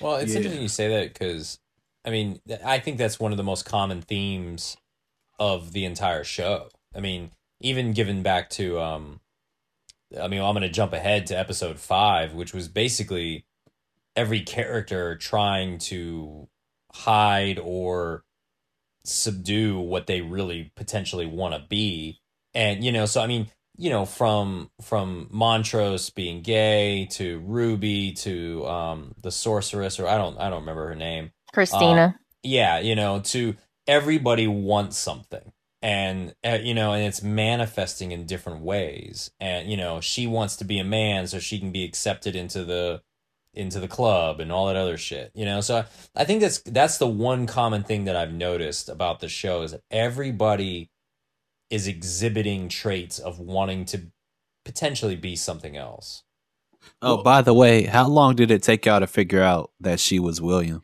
Well, 0.00 0.16
it's 0.16 0.30
Yeah. 0.30 0.36
interesting 0.38 0.62
you 0.62 0.68
say 0.68 0.88
that 0.88 1.12
because, 1.12 1.58
I 2.04 2.10
mean, 2.10 2.40
I 2.64 2.78
think 2.78 2.96
that's 2.96 3.18
one 3.18 3.32
of 3.32 3.36
the 3.38 3.42
most 3.42 3.64
common 3.64 4.02
themes 4.02 4.76
of 5.38 5.72
the 5.72 5.84
entire 5.84 6.22
show. 6.22 6.68
I 6.94 7.00
mean, 7.00 7.32
even 7.60 7.92
given 7.92 8.22
back 8.22 8.50
to, 8.50 8.80
um, 8.80 9.20
I 10.20 10.28
mean, 10.28 10.40
I'm 10.40 10.54
going 10.54 10.62
to 10.62 10.68
jump 10.68 10.92
ahead 10.92 11.26
to 11.26 11.38
episode 11.38 11.78
five, 11.80 12.34
which 12.34 12.54
was 12.54 12.68
basically 12.68 13.44
every 14.16 14.40
character 14.40 15.16
trying 15.16 15.78
to 15.78 16.48
hide 16.92 17.58
or 17.58 18.24
subdue 19.04 19.78
what 19.78 20.06
they 20.06 20.20
really 20.20 20.72
potentially 20.76 21.26
want 21.26 21.54
to 21.54 21.64
be. 21.68 22.20
And, 22.54 22.84
you 22.84 22.92
know, 22.92 23.06
so 23.06 23.20
I 23.20 23.26
mean, 23.26 23.50
you 23.76 23.90
know, 23.90 24.04
from 24.04 24.70
from 24.82 25.28
Montrose 25.30 26.10
being 26.10 26.42
gay 26.42 27.06
to 27.12 27.38
Ruby 27.40 28.12
to 28.12 28.66
um 28.66 29.14
the 29.22 29.30
sorceress 29.30 29.98
or 29.98 30.06
I 30.06 30.18
don't 30.18 30.38
I 30.38 30.50
don't 30.50 30.60
remember 30.60 30.88
her 30.88 30.94
name. 30.94 31.30
christina 31.52 32.18
Yeah, 32.42 32.78
you 32.80 32.94
know, 32.94 33.20
to 33.20 33.56
everybody 33.86 34.46
wants 34.46 34.98
something. 34.98 35.52
And 35.82 36.34
uh, 36.44 36.58
you 36.60 36.74
know, 36.74 36.92
and 36.92 37.04
it's 37.04 37.22
manifesting 37.22 38.12
in 38.12 38.26
different 38.26 38.60
ways. 38.60 39.30
And 39.40 39.70
you 39.70 39.78
know, 39.78 40.00
she 40.02 40.26
wants 40.26 40.56
to 40.56 40.64
be 40.64 40.78
a 40.78 40.84
man 40.84 41.26
so 41.26 41.38
she 41.38 41.58
can 41.58 41.72
be 41.72 41.84
accepted 41.84 42.36
into 42.36 42.64
the 42.64 43.00
into 43.54 43.80
the 43.80 43.88
club 43.88 44.40
and 44.40 44.52
all 44.52 44.66
that 44.66 44.76
other 44.76 44.96
shit. 44.96 45.32
You 45.34 45.44
know, 45.44 45.60
so 45.60 45.84
I, 46.14 46.24
think 46.24 46.40
that's 46.40 46.58
that's 46.60 46.98
the 46.98 47.06
one 47.06 47.46
common 47.46 47.82
thing 47.82 48.04
that 48.04 48.16
I've 48.16 48.32
noticed 48.32 48.88
about 48.88 49.20
the 49.20 49.28
show 49.28 49.62
is 49.62 49.72
that 49.72 49.82
everybody 49.90 50.90
is 51.68 51.86
exhibiting 51.86 52.68
traits 52.68 53.18
of 53.18 53.38
wanting 53.38 53.84
to 53.86 54.02
potentially 54.64 55.16
be 55.16 55.36
something 55.36 55.76
else. 55.76 56.22
Oh, 57.02 57.16
Well- 57.16 57.22
by 57.24 57.42
the 57.42 57.54
way, 57.54 57.84
how 57.84 58.08
long 58.08 58.36
did 58.36 58.50
it 58.50 58.62
take 58.62 58.86
y'all 58.86 59.00
to 59.00 59.06
figure 59.06 59.42
out 59.42 59.70
that 59.80 60.00
she 60.00 60.18
was 60.18 60.40
William? 60.40 60.82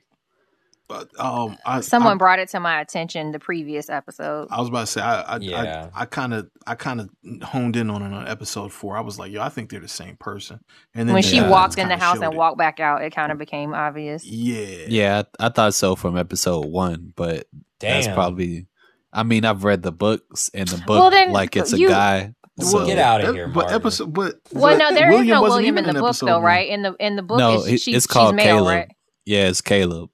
But 0.89 1.09
um, 1.19 1.59
I, 1.67 1.81
someone 1.81 2.13
I, 2.13 2.17
brought 2.17 2.39
it 2.39 2.49
to 2.51 2.61
my 2.61 2.81
attention 2.81 3.33
the 3.33 3.41
previous 3.41 3.91
episode 3.91 4.47
I 4.51 4.61
was 4.61 4.69
about 4.69 4.81
to 4.83 4.87
say 4.87 5.01
I 5.01 5.21
I 5.23 5.37
Yeah. 5.39 5.91
I 5.95 6.05
kind 6.05 6.33
of 6.33 6.49
I 6.67 6.77
kind 6.77 7.01
of 7.01 7.11
honed 7.43 7.75
in 7.75 7.91
on 7.91 8.03
it 8.03 8.15
on 8.15 8.29
episode 8.29 8.73
four. 8.73 8.97
I 8.97 9.01
was 9.01 9.19
like, 9.19 9.33
yo, 9.33 9.43
I 9.43 9.49
think 9.49 9.71
they're 9.71 9.81
the 9.81 9.89
same 9.89 10.17
person. 10.17 10.61
And 10.95 11.09
then 11.09 11.15
when 11.15 11.23
she 11.25 11.41
walked 11.41 11.77
in 11.79 11.89
the 11.89 11.97
house 11.97 12.17
and 12.21 12.33
it. 12.33 12.37
walked 12.37 12.59
back 12.59 12.79
out 12.79 13.03
it 13.03 13.13
kind 13.15 13.33
of 13.33 13.39
became 13.39 13.75
obvious 13.75 14.25
Yeah, 14.25 14.87
Yeah, 14.89 15.23
I, 15.41 15.47
I 15.47 15.49
thought 15.49 15.75
so 15.75 15.97
from 15.97 16.17
episode 16.17 16.67
one, 16.67 17.13
but 17.17 17.47
Damn. 17.81 18.03
that's 18.03 18.15
probably. 18.15 18.67
I 19.13 19.23
mean, 19.23 19.45
I've 19.47 19.65
read 19.65 19.83
the 19.83 19.93
books, 19.93 20.51
and 20.53 20.69
the 20.69 20.77
book, 20.79 21.01
Well, 21.01 21.11
then 21.11 21.33
like 21.33 21.57
it's 21.57 21.73
a 21.73 21.79
guy. 21.79 22.35
So, 22.61 22.87
Get 22.87 22.99
outta 22.99 23.27
That- 23.27 23.35
here, 23.35 23.49
But 23.49 23.55
Martin. 23.55 23.75
episode, 23.75 24.13
but 24.15 24.35
well 24.53 24.75
but 24.75 24.79
no 24.79 24.95
there 24.95 25.11
is 25.11 25.27
no 25.27 25.43
wasn't 25.43 25.57
william 25.59 25.79
in 25.79 25.85
the 25.85 26.01
book 26.01 26.17
though 26.17 26.35
one. 26.37 26.43
right 26.43 26.69
in 26.69 26.83
the 26.83 26.95
in 26.99 27.17
the 27.17 27.23
book 27.23 27.39
No, 27.39 27.57
is 27.57 27.67
it- 27.67 27.81
she, 27.81 27.93
it's 27.95 28.07
called 28.07 28.31
she's 28.31 28.37
male 28.37 28.57
Caleb. 28.57 28.75
right 28.75 28.91
Yeah, 29.27 29.49
it's 29.49 29.61
Caleb. 29.61 30.09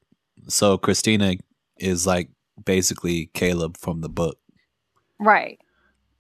So 0.49 0.77
Christina 0.79 1.35
is 1.79 2.07
like 2.07 2.31
basically 2.65 3.31
Caleb 3.35 3.77
from 3.77 4.01
the 4.01 4.09
book. 4.09 4.39
right 5.19 5.59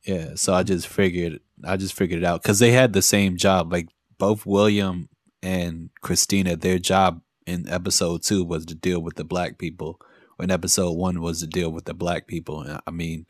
Yeah, 0.04 0.32
so 0.34 0.54
I 0.54 0.62
just 0.62 0.86
figured 0.88 1.40
I 1.64 1.76
just 1.76 1.94
figured 1.94 2.22
it 2.22 2.26
out 2.26 2.42
because 2.42 2.58
they 2.58 2.72
had 2.72 2.92
the 2.92 3.02
same 3.02 3.36
job. 3.36 3.72
Like 3.72 3.88
both 4.18 4.44
William 4.46 5.08
and 5.42 5.90
Christina, 6.00 6.56
their 6.56 6.78
job 6.78 7.20
in 7.46 7.68
episode 7.68 8.22
two 8.22 8.44
was 8.44 8.64
to 8.66 8.74
deal 8.74 9.00
with 9.00 9.16
the 9.16 9.24
black 9.24 9.58
people. 9.58 10.00
When 10.36 10.50
episode 10.50 10.92
one 10.92 11.20
was 11.20 11.40
to 11.40 11.46
deal 11.46 11.70
with 11.70 11.84
the 11.84 11.94
black 11.94 12.26
people. 12.26 12.62
And 12.62 12.80
I 12.86 12.90
mean, 12.90 13.26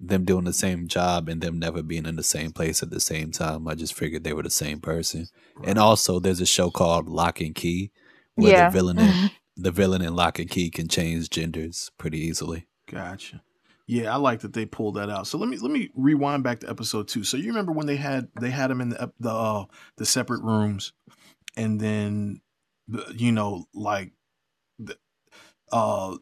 them 0.00 0.24
doing 0.24 0.44
the 0.44 0.52
same 0.52 0.88
job 0.88 1.28
and 1.28 1.40
them 1.40 1.58
never 1.58 1.82
being 1.82 2.04
in 2.06 2.16
the 2.16 2.22
same 2.22 2.50
place 2.52 2.82
at 2.82 2.90
the 2.90 3.00
same 3.00 3.30
time. 3.30 3.66
I 3.68 3.74
just 3.74 3.94
figured 3.94 4.24
they 4.24 4.32
were 4.34 4.42
the 4.42 4.50
same 4.50 4.80
person. 4.80 5.28
And 5.62 5.78
also, 5.78 6.18
there's 6.18 6.40
a 6.40 6.46
show 6.46 6.70
called 6.70 7.08
Locke 7.08 7.40
and 7.40 7.54
Key 7.54 7.92
where 8.34 8.52
Yeah. 8.52 8.68
the 8.68 8.72
villain 8.72 8.98
and 8.98 9.30
the 9.56 9.70
villain 9.70 10.02
in 10.02 10.14
Locke 10.14 10.38
and 10.38 10.50
Key 10.50 10.70
can 10.70 10.88
change 10.88 11.30
genders 11.30 11.90
pretty 11.98 12.18
easily. 12.18 12.66
Gotcha. 12.90 13.42
Yeah, 13.86 14.12
I 14.14 14.16
like 14.16 14.40
that 14.40 14.54
they 14.54 14.64
pulled 14.64 14.94
that 14.94 15.10
out. 15.10 15.26
So 15.26 15.36
let 15.36 15.48
me 15.48 15.58
let 15.58 15.70
me 15.70 15.90
rewind 15.94 16.42
back 16.42 16.60
to 16.60 16.70
episode 16.70 17.06
two. 17.06 17.22
So 17.22 17.36
you 17.36 17.48
remember 17.48 17.72
when 17.72 17.86
they 17.86 17.96
had 17.96 18.28
they 18.40 18.50
had 18.50 18.70
them 18.70 18.80
in 18.80 18.90
the 18.90 19.12
the 19.20 19.30
uh, 19.30 19.64
the 19.98 20.06
separate 20.06 20.42
rooms, 20.42 20.92
and 21.56 21.78
then 21.78 22.40
the, 22.88 23.14
you 23.14 23.30
know 23.30 23.66
like 23.74 24.12
the 24.78 24.96
uh 25.70 26.16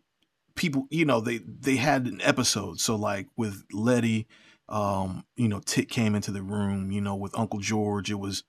people 0.57 0.87
you 0.91 1.05
know 1.05 1.21
they 1.21 1.39
they 1.39 1.77
had 1.77 2.07
an 2.07 2.21
episode. 2.23 2.81
So 2.81 2.97
like 2.97 3.29
with 3.37 3.63
Letty, 3.73 4.27
um, 4.69 5.25
you 5.37 5.47
know 5.47 5.61
Tick 5.61 5.89
came 5.89 6.17
into 6.17 6.33
the 6.33 6.43
room. 6.43 6.91
You 6.91 7.01
know 7.01 7.15
with 7.15 7.39
Uncle 7.39 7.61
George, 7.61 8.11
it 8.11 8.19
was 8.19 8.43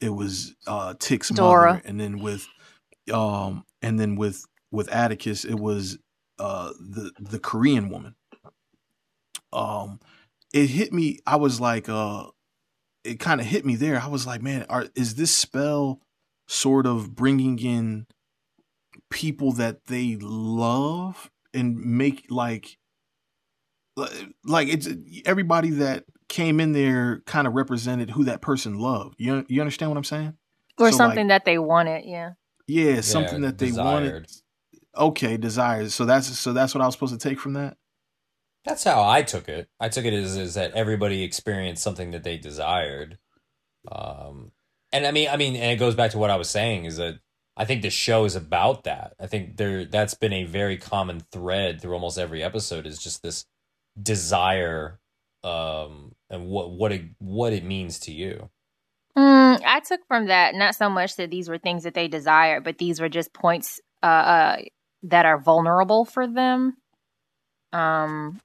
it 0.00 0.10
was 0.10 0.54
uh 0.68 0.94
Tick's 1.00 1.30
Dora. 1.30 1.72
mother, 1.72 1.82
and 1.84 2.00
then 2.00 2.20
with 2.20 2.46
um 3.12 3.64
and 3.82 3.98
then 3.98 4.16
with 4.16 4.44
with 4.70 4.88
Atticus, 4.92 5.44
it 5.44 5.58
was 5.58 5.98
uh 6.38 6.70
the 6.78 7.12
the 7.18 7.38
Korean 7.38 7.90
woman. 7.90 8.14
Um 9.52 10.00
it 10.52 10.66
hit 10.66 10.92
me 10.92 11.18
I 11.26 11.36
was 11.36 11.60
like 11.60 11.88
uh 11.88 12.26
it 13.04 13.18
kind 13.18 13.40
of 13.40 13.46
hit 13.46 13.64
me 13.64 13.76
there. 13.76 14.00
I 14.00 14.08
was 14.08 14.26
like, 14.26 14.42
man, 14.42 14.66
are 14.68 14.86
is 14.94 15.14
this 15.14 15.34
spell 15.34 16.00
sort 16.48 16.86
of 16.86 17.14
bringing 17.14 17.58
in 17.58 18.06
people 19.08 19.52
that 19.52 19.86
they 19.86 20.16
love 20.20 21.30
and 21.54 21.76
make 21.78 22.26
like 22.30 22.76
like 24.44 24.68
it's 24.68 24.88
everybody 25.24 25.70
that 25.70 26.04
came 26.28 26.60
in 26.60 26.72
there 26.72 27.22
kind 27.26 27.46
of 27.46 27.54
represented 27.54 28.10
who 28.10 28.24
that 28.24 28.40
person 28.40 28.78
loved. 28.78 29.14
You 29.18 29.44
you 29.48 29.60
understand 29.60 29.90
what 29.90 29.98
I'm 29.98 30.04
saying? 30.04 30.34
or 30.78 30.90
So, 30.90 30.96
something 30.96 31.28
like, 31.28 31.28
that 31.28 31.44
they 31.44 31.58
wanted 31.58 32.04
yeah 32.06 32.30
Yeah, 32.70 33.00
something 33.00 33.40
that 33.42 33.58
they 33.58 33.72
wanted. 33.72 34.30
Okay, 34.96 35.36
desires. 35.36 35.94
So 35.94 36.04
that's 36.04 36.38
so 36.38 36.52
that's 36.52 36.74
what 36.74 36.82
I 36.82 36.86
was 36.86 36.94
supposed 36.94 37.18
to 37.18 37.28
take 37.28 37.38
from 37.40 37.54
that. 37.54 37.76
That's 38.64 38.84
how 38.84 39.08
I 39.08 39.22
took 39.22 39.48
it. 39.48 39.68
I 39.80 39.88
took 39.88 40.04
it 40.04 40.12
as 40.12 40.36
is 40.36 40.54
that 40.54 40.72
everybody 40.74 41.22
experienced 41.22 41.82
something 41.82 42.10
that 42.10 42.24
they 42.24 42.36
desired. 42.36 43.18
Um 43.90 44.52
and 44.92 45.06
I 45.06 45.10
mean 45.10 45.28
I 45.28 45.36
mean 45.36 45.56
and 45.56 45.72
it 45.72 45.76
goes 45.76 45.94
back 45.94 46.10
to 46.12 46.18
what 46.18 46.30
I 46.30 46.36
was 46.36 46.50
saying 46.50 46.84
is 46.84 46.96
that 46.96 47.20
I 47.56 47.64
think 47.64 47.82
the 47.82 47.90
show 47.90 48.24
is 48.24 48.36
about 48.36 48.84
that. 48.84 49.14
I 49.18 49.26
think 49.26 49.56
there 49.56 49.84
that's 49.84 50.14
been 50.14 50.32
a 50.32 50.44
very 50.44 50.76
common 50.76 51.20
thread 51.32 51.80
through 51.80 51.94
almost 51.94 52.18
every 52.18 52.42
episode 52.42 52.86
is 52.86 52.98
just 52.98 53.22
this 53.22 53.46
desire 54.00 55.00
um 55.42 56.14
and 56.28 56.46
what 56.46 56.70
what 56.70 56.92
it 56.92 57.02
what 57.18 57.52
it 57.52 57.64
means 57.64 57.98
to 58.00 58.12
you. 58.12 58.50
Mm, 59.18 59.62
I 59.64 59.80
took 59.80 60.00
from 60.06 60.26
that 60.26 60.54
not 60.54 60.74
so 60.74 60.88
much 60.88 61.16
that 61.16 61.30
these 61.30 61.48
were 61.48 61.58
things 61.58 61.82
that 61.82 61.94
they 61.94 62.08
desired, 62.08 62.64
but 62.64 62.78
these 62.78 63.00
were 63.00 63.08
just 63.08 63.32
points 63.32 63.80
uh, 64.02 64.06
uh, 64.06 64.56
that 65.04 65.26
are 65.26 65.38
vulnerable 65.38 66.04
for 66.04 66.26
them. 66.26 66.76
Um, 67.72 68.40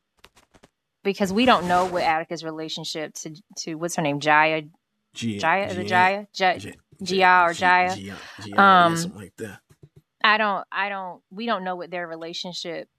because 1.04 1.32
we 1.32 1.46
don't 1.46 1.68
know 1.68 1.86
what 1.86 2.04
Atticus' 2.04 2.44
relationship 2.44 3.14
to 3.16 3.36
to 3.60 3.76
what's 3.76 3.96
her 3.96 4.02
name, 4.02 4.20
Jaya, 4.20 4.64
Gia, 5.14 5.40
Jaya, 5.40 5.74
Gia- 5.74 5.84
Jaya, 5.84 6.28
Jaya? 6.34 6.60
Gia- 6.60 6.74
Gia 7.04 7.44
or 7.46 7.54
Jaya? 7.54 7.96
Gia- 7.96 8.16
Gia, 8.44 8.62
Um, 8.62 8.98
something 8.98 9.20
like 9.22 9.36
that. 9.38 9.60
I 10.24 10.38
don't, 10.40 10.66
I 10.72 10.90
don't, 10.90 11.22
we 11.30 11.46
don't 11.46 11.64
know 11.64 11.76
what 11.76 11.92
their 11.92 12.08
relationship 12.08 12.90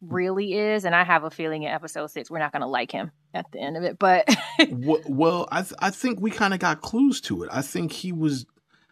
really 0.00 0.54
is, 0.54 0.84
and 0.84 0.94
I 0.94 1.02
have 1.02 1.24
a 1.24 1.30
feeling 1.30 1.64
in 1.64 1.70
episode 1.72 2.06
six 2.12 2.30
we're 2.30 2.38
not 2.38 2.52
going 2.52 2.62
to 2.62 2.68
like 2.68 2.92
him 2.92 3.10
at 3.34 3.50
the 3.52 3.60
end 3.60 3.76
of 3.76 3.82
it. 3.82 3.98
But 3.98 4.28
Well, 4.70 5.48
I 5.50 5.62
th- 5.62 5.74
I 5.78 5.90
think 5.90 6.20
we 6.20 6.30
kind 6.30 6.54
of 6.54 6.60
got 6.60 6.80
clues 6.82 7.20
to 7.22 7.42
it. 7.42 7.50
I 7.52 7.62
think 7.62 7.92
he 7.92 8.12
was, 8.12 8.46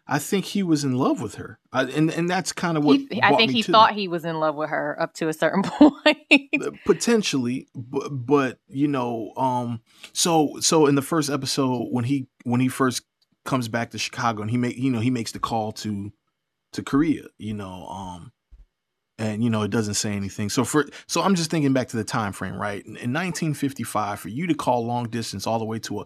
I 0.07 0.19
think 0.19 0.45
he 0.45 0.63
was 0.63 0.83
in 0.83 0.93
love 0.95 1.21
with 1.21 1.35
her, 1.35 1.59
I, 1.71 1.83
and 1.83 2.09
and 2.11 2.29
that's 2.29 2.51
kind 2.51 2.77
of 2.77 2.83
what 2.83 2.99
he, 2.99 3.21
I 3.21 3.35
think 3.35 3.51
he 3.51 3.61
thought 3.61 3.89
that. 3.89 3.95
he 3.95 4.07
was 4.07 4.25
in 4.25 4.39
love 4.39 4.55
with 4.55 4.69
her 4.69 4.99
up 4.99 5.13
to 5.15 5.27
a 5.27 5.33
certain 5.33 5.61
point. 5.65 6.17
Uh, 6.61 6.71
potentially 6.85 7.67
but, 7.75 8.09
but 8.09 8.59
you 8.67 8.87
know 8.87 9.31
um 9.37 9.81
so 10.13 10.57
so 10.59 10.87
in 10.87 10.95
the 10.95 11.01
first 11.01 11.29
episode 11.29 11.87
when 11.91 12.03
he 12.03 12.27
when 12.43 12.59
he 12.59 12.67
first 12.67 13.03
comes 13.45 13.67
back 13.67 13.91
to 13.91 13.97
chicago 13.97 14.41
and 14.41 14.51
he 14.51 14.57
make 14.57 14.77
you 14.77 14.91
know 14.91 14.99
he 14.99 15.09
makes 15.09 15.31
the 15.31 15.39
call 15.39 15.71
to 15.71 16.11
to 16.73 16.83
korea 16.83 17.23
you 17.37 17.53
know 17.53 17.85
um 17.87 18.31
and 19.19 19.43
you 19.43 19.49
know 19.49 19.61
it 19.61 19.71
doesn't 19.71 19.93
say 19.93 20.13
anything 20.13 20.49
so 20.49 20.63
for 20.63 20.85
so 21.07 21.21
i'm 21.21 21.35
just 21.35 21.51
thinking 21.51 21.73
back 21.73 21.87
to 21.87 21.97
the 21.97 22.03
time 22.03 22.31
frame 22.33 22.55
right 22.55 22.81
in, 22.85 22.97
in 22.97 23.13
1955 23.13 24.19
for 24.19 24.29
you 24.29 24.47
to 24.47 24.55
call 24.55 24.85
long 24.85 25.07
distance 25.09 25.45
all 25.45 25.59
the 25.59 25.65
way 25.65 25.79
to 25.79 26.01
a 26.01 26.05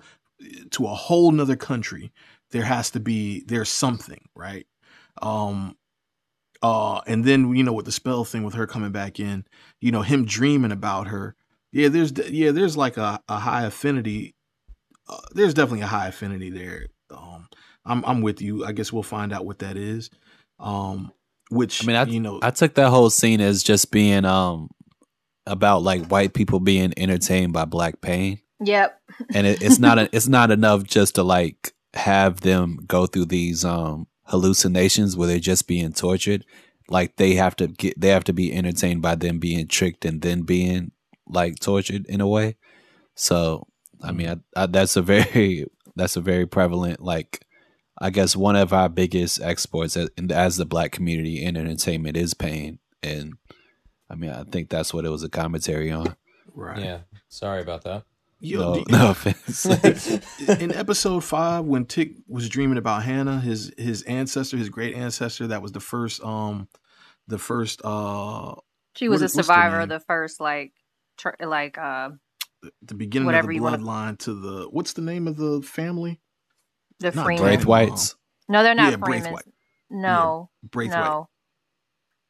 to 0.72 0.86
a 0.86 0.94
whole 0.94 1.32
nother 1.32 1.56
country 1.56 2.12
there 2.52 2.64
has 2.64 2.90
to 2.92 3.00
be 3.00 3.44
there's 3.48 3.70
something 3.70 4.28
right 4.36 4.68
um 5.22 5.78
uh 6.62 7.00
and 7.08 7.24
then 7.24 7.56
you 7.56 7.64
know 7.64 7.74
with 7.74 7.86
the 7.86 7.92
spell 7.92 8.26
thing 8.26 8.44
with 8.44 8.56
her 8.56 8.68
coming 8.68 8.92
back 8.92 9.20
in 9.20 9.46
you 9.80 9.92
know 9.92 10.02
him 10.02 10.26
dreaming 10.26 10.72
about 10.72 11.08
her 11.08 11.36
Yeah, 11.74 11.90
there's 11.90 12.14
yeah, 12.30 12.52
there's 12.52 12.78
like 12.78 12.98
a, 12.98 13.20
a 13.28 13.40
high 13.40 13.66
affinity. 13.66 14.36
Uh, 15.10 15.18
there's 15.34 15.56
definitely 15.56 15.82
a 15.82 15.88
high 15.88 16.08
affinity 16.08 16.52
there. 16.52 16.88
Um, 17.10 17.48
I'm 17.86 18.06
I'm 18.06 18.22
with 18.22 18.42
you. 18.42 18.64
I 18.66 18.72
guess 18.74 18.94
we'll 18.94 19.04
find 19.04 19.34
out 19.34 19.46
what 19.46 19.60
that 19.60 19.76
is. 19.76 20.10
Um, 20.60 21.12
which 21.50 21.84
I 21.84 21.88
mean, 21.88 21.96
I, 21.96 22.04
you 22.06 22.20
know, 22.20 22.40
I 22.42 22.52
took 22.52 22.76
that 22.76 22.90
whole 22.90 23.10
scene 23.10 23.42
as 23.42 23.64
just 23.64 23.92
being 23.92 24.26
um 24.26 24.70
about 25.46 25.84
like 25.84 26.08
white 26.08 26.34
people 26.34 26.60
being 26.60 26.94
entertained 26.98 27.54
by 27.54 27.66
black 27.66 28.02
pain, 28.02 28.40
Yep. 28.64 29.00
and 29.34 29.46
it, 29.48 29.62
it's 29.62 29.80
not 29.80 30.00
a, 30.00 30.10
it's 30.16 30.28
not 30.28 30.52
enough 30.52 30.84
just 30.84 31.16
to 31.16 31.24
like 31.24 31.74
have 31.94 32.42
them 32.42 32.80
go 32.88 33.06
through 33.06 33.26
these 33.26 33.64
um 33.66 34.08
hallucinations 34.26 35.16
where 35.18 35.28
they're 35.28 35.40
just 35.40 35.68
being 35.68 35.92
tortured. 35.94 36.46
Like 36.90 37.16
they 37.18 37.36
have 37.36 37.56
to 37.58 37.68
get 37.68 38.00
they 38.00 38.10
have 38.10 38.24
to 38.26 38.34
be 38.34 38.54
entertained 38.54 39.02
by 39.02 39.16
them 39.16 39.40
being 39.40 39.68
tricked 39.68 40.06
and 40.06 40.22
then 40.22 40.42
being 40.42 40.92
like 41.28 41.60
tortured 41.60 42.06
in 42.08 42.20
a 42.22 42.28
way. 42.28 42.56
So 43.16 43.68
I 44.02 44.12
mean, 44.12 44.30
I, 44.56 44.64
I, 44.64 44.66
that's 44.66 44.96
a 44.96 45.02
very 45.02 45.66
that's 45.96 46.16
a 46.18 46.22
very 46.22 46.46
prevalent 46.46 47.02
like 47.02 47.46
I 48.00 48.10
guess 48.10 48.36
one 48.36 48.56
of 48.56 48.74
our 48.74 48.90
biggest 48.90 49.42
exports 49.42 49.96
as, 49.96 50.10
as 50.32 50.58
the 50.58 50.66
black 50.66 50.92
community 50.92 51.44
in 51.44 51.56
entertainment 51.56 52.18
is 52.18 52.34
pain, 52.34 52.80
and 53.04 53.34
I 54.10 54.16
mean 54.16 54.32
I 54.32 54.44
think 54.44 54.70
that's 54.70 54.94
what 54.94 55.06
it 55.06 55.10
was 55.10 55.24
a 55.24 55.30
commentary 55.30 55.92
on. 55.92 56.16
right? 56.54 56.80
Yeah. 56.84 57.00
Sorry 57.30 57.62
about 57.62 57.84
that. 57.84 58.04
Yo, 58.40 58.60
No, 58.60 58.76
do- 58.84 58.86
no 58.92 59.10
offense. 59.12 59.66
in 60.62 60.74
episode 60.74 61.24
five, 61.24 61.64
when 61.66 61.86
Tick 61.86 62.18
was 62.28 62.50
dreaming 62.50 62.78
about 62.78 63.04
Hannah, 63.04 63.40
his 63.40 63.72
his 63.78 64.02
ancestor, 64.04 64.58
his 64.58 64.70
great 64.70 64.96
ancestor, 64.96 65.48
that 65.48 65.62
was 65.62 65.72
the 65.72 65.80
first 65.80 66.22
um 66.24 66.68
the 67.28 67.38
first 67.38 67.82
uh 67.86 68.56
She 68.96 69.08
was 69.08 69.22
What- 69.22 69.26
a 69.28 69.30
survivor 69.30 69.80
of 69.82 69.90
the 69.90 70.00
first 70.02 70.42
like 70.42 70.74
tr- 71.18 71.30
like 71.40 71.78
uh 71.78 72.10
the 72.82 72.96
beginning 72.96 73.30
of 73.34 73.46
you 73.46 73.54
the 73.54 73.60
wanna- 73.62 73.78
bloodline 73.78 74.18
to 74.20 74.34
the 74.34 74.64
what's 74.72 74.94
the 74.94 75.02
name 75.04 75.28
of 75.28 75.38
the 75.38 75.62
family? 75.62 76.20
The 77.04 77.12
Not 77.12 77.26
Freeman. 77.26 77.46
Braithwhites. 77.60 78.16
No, 78.50 78.64
they're 78.64 78.74
not 78.76 78.92
Yeah, 78.92 78.98
Freemans. 78.98 79.28
Braithwhite. 79.28 79.52
No. 79.92 80.50
Braithwhite. 80.68 80.90
No. 80.90 81.30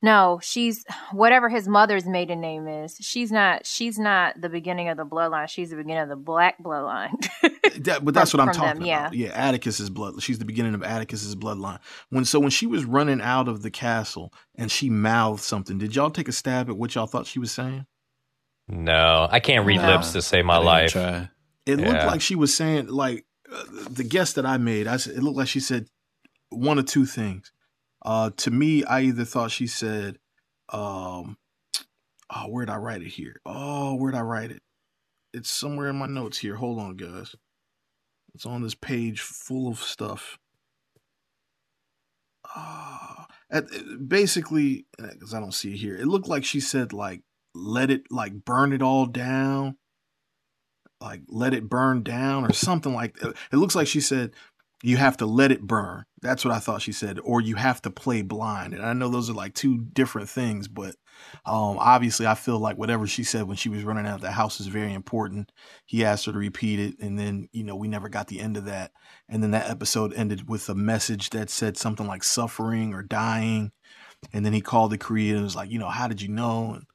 No, 0.02 0.42
she's 0.44 0.84
whatever 1.14 1.48
his 1.48 1.66
mother's 1.66 2.06
maiden 2.06 2.42
name 2.42 2.68
is. 2.68 2.98
She's 3.00 3.32
not 3.32 3.66
she's 3.66 3.98
not 3.98 4.40
the 4.42 4.50
beginning 4.50 4.90
of 4.90 4.98
the 4.98 5.06
bloodline. 5.06 5.48
She's 5.48 5.70
the 5.70 5.78
beginning 5.78 6.04
of 6.04 6.10
the 6.10 6.18
black 6.18 6.62
bloodline. 6.62 7.14
That, 7.86 8.04
but 8.04 8.14
that's 8.14 8.32
From- 8.32 8.40
what 8.40 8.50
I'm 8.50 8.54
from 8.54 8.62
them, 8.66 8.74
talking 8.76 8.86
yeah. 8.86 9.00
about. 9.04 9.14
Yeah, 9.14 9.30
Atticus's 9.50 9.90
blood. 9.90 10.22
She's 10.22 10.40
the 10.40 10.46
beginning 10.46 10.74
of 10.74 10.84
Atticus's 10.84 11.38
bloodline. 11.38 11.80
When 12.10 12.26
so 12.26 12.42
when 12.42 12.50
she 12.50 12.68
was 12.68 12.84
running 12.84 13.22
out 13.22 13.48
of 13.48 13.62
the 13.62 13.72
castle 13.72 14.34
and 14.56 14.70
she 14.70 14.90
mouthed 14.90 15.42
something, 15.42 15.78
did 15.78 15.96
y'all 15.96 16.12
take 16.12 16.28
a 16.28 16.34
stab 16.34 16.70
at 16.70 16.76
what 16.76 16.96
y'all 16.96 17.08
thought 17.08 17.26
she 17.26 17.40
was 17.40 17.54
saying? 17.54 17.86
No, 18.68 19.28
I 19.32 19.40
can't 19.40 19.66
read 19.66 19.78
No. 19.82 19.88
lips 19.88 20.12
to 20.12 20.22
save 20.22 20.44
my 20.44 20.58
life. 20.58 20.92
try. 20.92 21.30
It 21.66 21.78
looked 21.78 22.06
like 22.06 22.20
she 22.22 22.36
was 22.36 22.54
saying 22.54 22.88
like 22.88 23.26
the 23.90 24.04
guess 24.04 24.34
that 24.34 24.46
I 24.46 24.58
made. 24.58 24.88
I 24.88 24.98
said 24.98 25.16
it 25.16 25.24
looked 25.24 25.38
like 25.38 25.48
she 25.48 25.60
said 25.60 25.88
one 26.50 26.80
or 26.80 26.84
two 26.84 27.06
things. 27.06 27.52
Uh, 28.04 28.32
to 28.38 28.52
me, 28.52 28.84
I 28.84 29.02
either 29.02 29.26
thought 29.26 29.52
she 29.52 29.68
said, 29.68 30.18
um, 30.70 31.38
"Oh, 32.30 32.48
where'd 32.50 32.70
I 32.70 32.78
write 32.78 33.02
it 33.02 33.10
here? 33.10 33.40
Oh, 33.46 33.96
where'd 33.96 34.16
I 34.16 34.22
write 34.22 34.52
it? 34.52 34.62
It's 35.34 35.50
somewhere 35.50 35.90
in 35.90 35.98
my 35.98 36.08
notes 36.08 36.38
here. 36.38 36.56
Hold 36.56 36.80
on, 36.80 36.96
guys. 36.96 37.36
It's 38.36 38.46
on 38.46 38.62
this 38.62 38.76
page 38.76 39.22
full 39.22 39.68
of 39.68 39.80
stuff. 39.80 40.38
Ah, 42.56 43.28
basically, 44.08 44.86
because 44.98 45.34
I 45.34 45.40
don't 45.40 45.54
see 45.54 45.74
it 45.74 45.78
here. 45.78 45.96
It 45.96 46.08
looked 46.08 46.28
like 46.28 46.44
she 46.44 46.60
said 46.60 46.94
like, 46.94 47.22
"Let 47.56 47.90
it 47.90 48.12
like 48.12 48.46
burn 48.46 48.74
it 48.74 48.82
all 48.82 49.06
down." 49.06 49.78
Like 51.14 51.22
let 51.28 51.54
it 51.54 51.70
burn 51.70 52.02
down 52.02 52.46
or 52.46 52.54
something 52.54 52.94
like 52.94 53.16
that. 53.18 53.36
It 53.52 53.58
looks 53.58 53.76
like 53.76 53.88
she 53.88 54.02
said 54.02 54.32
you 54.82 54.98
have 54.98 55.16
to 55.18 55.26
let 55.26 55.52
it 55.52 55.62
burn. 55.62 56.04
That's 56.22 56.44
what 56.44 56.54
I 56.54 56.60
thought 56.60 56.82
she 56.82 56.92
said, 56.92 57.18
or 57.24 57.40
you 57.40 57.56
have 57.56 57.82
to 57.84 57.90
play 57.90 58.22
blind. 58.22 58.74
And 58.74 58.86
I 58.86 58.92
know 58.92 59.08
those 59.08 59.30
are 59.30 59.34
like 59.34 59.54
two 59.54 59.78
different 59.78 60.28
things, 60.28 60.68
but 60.68 60.96
um, 61.46 61.78
obviously 61.80 62.28
I 62.28 62.36
feel 62.36 62.60
like 62.60 62.78
whatever 62.78 63.08
she 63.08 63.24
said 63.24 63.48
when 63.48 63.56
she 63.56 63.70
was 63.70 63.84
running 63.84 64.06
out 64.06 64.16
of 64.16 64.22
the 64.22 64.32
house 64.32 64.60
is 64.60 64.68
very 64.68 64.94
important. 64.94 65.52
He 65.86 66.04
asked 66.04 66.26
her 66.26 66.34
to 66.34 66.38
repeat 66.38 66.80
it, 66.80 66.96
and 67.00 67.18
then 67.18 67.48
you 67.54 67.64
know 67.64 67.78
we 67.78 67.88
never 67.88 68.10
got 68.10 68.28
the 68.28 68.42
end 68.42 68.58
of 68.58 68.66
that. 68.66 68.92
And 69.30 69.42
then 69.42 69.52
that 69.52 69.70
episode 69.70 70.14
ended 70.16 70.50
with 70.50 70.68
a 70.68 70.76
message 70.76 71.30
that 71.30 71.50
said 71.50 71.78
something 71.78 72.08
like 72.08 72.24
suffering 72.24 72.94
or 72.94 73.04
dying. 73.04 73.72
And 74.34 74.46
then 74.46 74.54
he 74.54 74.62
called 74.62 74.92
the 74.92 74.98
Korea 74.98 75.36
and 75.36 75.44
was 75.44 75.56
like, 75.56 75.70
you 75.70 75.80
know, 75.80 75.90
how 75.90 76.08
did 76.08 76.22
you 76.22 76.30
know? 76.30 76.74
And 76.74 76.86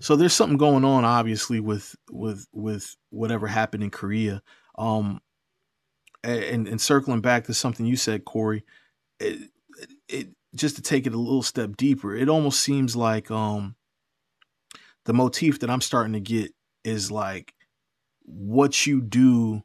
so 0.00 0.16
there's 0.16 0.32
something 0.32 0.58
going 0.58 0.84
on 0.84 1.04
obviously 1.04 1.60
with 1.60 1.94
with 2.10 2.46
with 2.52 2.96
whatever 3.10 3.46
happened 3.46 3.82
in 3.82 3.90
korea. 3.90 4.42
Um 4.76 5.20
and 6.24 6.66
and 6.66 6.80
circling 6.80 7.20
back 7.20 7.44
to 7.44 7.54
something 7.54 7.86
you 7.86 7.96
said 7.96 8.24
corey 8.24 8.64
it, 9.20 9.50
it 10.08 10.28
just 10.54 10.76
to 10.76 10.82
take 10.82 11.06
it 11.06 11.14
a 11.14 11.18
little 11.18 11.42
step 11.42 11.76
deeper 11.76 12.14
it 12.14 12.28
almost 12.28 12.60
seems 12.60 12.96
like 12.96 13.30
um 13.30 13.76
the 15.04 15.12
motif 15.12 15.60
that 15.60 15.70
i'm 15.70 15.80
starting 15.80 16.14
to 16.14 16.20
get 16.20 16.52
is 16.82 17.10
like 17.10 17.54
what 18.22 18.86
you 18.86 19.00
do 19.00 19.62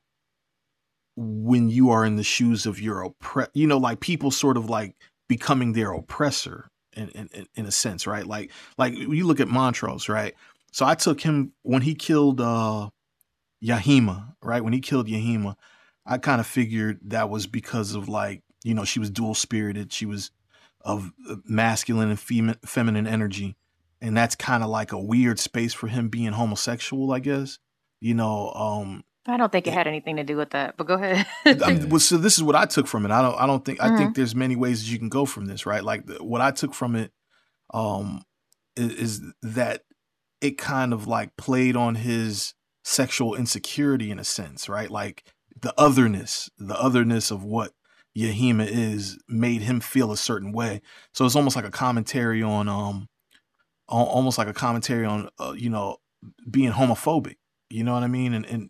when 1.16 1.70
you 1.70 1.90
are 1.90 2.06
in 2.06 2.16
the 2.16 2.24
shoes 2.24 2.66
of 2.66 2.80
your 2.80 3.02
oppress 3.02 3.50
you 3.54 3.68
know 3.68 3.78
like 3.78 4.00
people 4.00 4.32
sort 4.32 4.58
of 4.58 4.70
like 4.70 4.96
becoming 5.28 5.74
their 5.74 5.94
oppressor 5.94 6.70
in, 7.08 7.30
in 7.34 7.48
in 7.56 7.66
a 7.66 7.72
sense 7.72 8.06
right? 8.06 8.26
Like 8.26 8.52
like 8.78 8.94
you 8.96 9.26
look 9.26 9.40
at 9.40 9.48
montrose 9.48 10.10
right? 10.10 10.36
So 10.72 10.86
i 10.86 10.96
took 10.96 11.22
him 11.22 11.54
when 11.64 11.82
he 11.82 11.96
killed 11.96 12.42
uh 12.42 12.90
yahima 13.64 14.34
right? 14.42 14.64
When 14.64 14.74
he 14.74 14.80
killed 14.82 15.08
yahima 15.08 15.56
i 16.06 16.18
kind 16.18 16.40
of 16.40 16.48
figured 16.48 17.00
that 17.04 17.30
was 17.30 17.48
because 17.48 17.96
of 17.96 18.10
like 18.10 18.44
you 18.64 18.74
know 18.74 18.86
she 18.86 19.00
was 19.00 19.10
dual 19.10 19.36
spirited 19.36 19.92
she 19.94 20.06
was 20.06 20.32
of 20.82 21.12
uh, 21.30 21.36
masculine 21.46 22.10
and 22.10 22.18
femi- 22.20 22.58
feminine 22.66 23.06
energy. 23.08 23.58
And 24.02 24.16
that's 24.16 24.36
kind 24.36 24.64
of 24.64 24.70
like 24.70 24.94
a 24.94 25.00
weird 25.00 25.40
space 25.40 25.74
for 25.74 25.88
him 25.88 26.08
being 26.08 26.32
homosexual 26.32 27.12
i 27.12 27.20
guess. 27.20 27.60
You 28.02 28.14
know 28.14 28.52
um 28.54 29.04
I 29.30 29.38
don't 29.38 29.52
think 29.52 29.68
it 29.68 29.74
had 29.74 29.88
anything 29.88 30.16
to 30.18 30.24
do 30.24 30.36
with 30.38 30.52
that, 30.52 30.76
but 30.78 30.88
go 30.88 30.96
ahead. 30.96 31.26
I- 31.46 31.86
well, 31.90 32.00
so 32.00 32.18
this 32.18 32.36
is 32.38 32.44
what 32.44 32.56
I 32.56 32.66
took 32.66 32.88
from 32.88 33.06
it. 33.06 33.12
I 33.12 33.22
don't. 33.22 33.36
I 33.40 33.46
don't 33.48 33.64
think. 33.64 33.82
I 33.82 33.88
Mm-hmm. 33.88 33.98
think 33.98 34.16
there's 34.16 34.36
many 34.36 34.56
ways 34.56 34.84
that 34.84 34.92
you 34.92 35.00
can 35.00 35.10
go 35.10 35.26
from 35.26 35.46
this, 35.46 35.66
right? 35.66 35.84
Like 35.84 36.06
the, 36.06 36.24
what 36.24 36.42
I 36.42 36.52
took 36.52 36.74
from 36.74 36.96
it, 36.96 37.12
um, 37.74 38.24
is, 38.76 38.94
is 38.94 39.22
that 39.42 39.84
it 40.42 40.58
kind 40.58 40.94
of 40.94 41.08
like 41.08 41.36
played 41.38 41.76
on 41.76 41.96
his 41.96 42.54
sexual 42.84 43.36
insecurity 43.36 44.10
in 44.12 44.20
a 44.20 44.24
sense, 44.24 44.68
right? 44.70 44.90
Like 44.90 45.24
the 45.62 45.74
otherness, 45.78 46.50
the 46.58 46.80
otherness 46.80 47.30
of 47.32 47.44
what 47.44 47.74
Yahima 48.18 48.68
is, 48.68 49.18
made 49.28 49.62
him 49.62 49.80
feel 49.82 50.12
a 50.12 50.18
certain 50.18 50.52
way. 50.54 50.82
So 51.14 51.26
it's 51.26 51.36
almost 51.36 51.56
like 51.56 51.66
a 51.66 51.72
commentary 51.72 52.42
on, 52.42 52.68
um, 52.70 53.10
al- 53.92 54.06
almost 54.06 54.38
like 54.38 54.48
a 54.48 54.54
commentary 54.54 55.06
on, 55.06 55.30
uh, 55.40 55.54
you 55.58 55.70
know, 55.70 55.98
being 56.50 56.72
homophobic. 56.72 57.36
You 57.70 57.84
know 57.84 57.94
what 57.94 58.04
I 58.04 58.08
mean? 58.08 58.34
And 58.34 58.46
and 58.46 58.70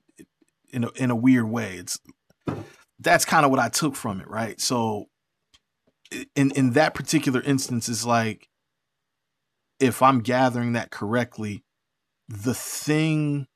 in 0.71 0.83
a, 0.83 0.89
in 0.95 1.11
a 1.11 1.15
weird 1.15 1.49
way, 1.49 1.75
it's 1.75 1.99
that's 2.99 3.25
kind 3.25 3.45
of 3.45 3.51
what 3.51 3.59
I 3.59 3.69
took 3.69 3.95
from 3.95 4.19
it, 4.21 4.27
right? 4.27 4.59
So 4.59 5.05
in 6.35 6.51
in 6.51 6.71
that 6.71 6.93
particular 6.93 7.41
instance 7.41 7.89
is 7.89 8.05
like 8.05 8.49
if 9.79 10.01
I'm 10.01 10.19
gathering 10.19 10.73
that 10.73 10.91
correctly, 10.91 11.63
the 12.27 12.53
thing 12.53 13.47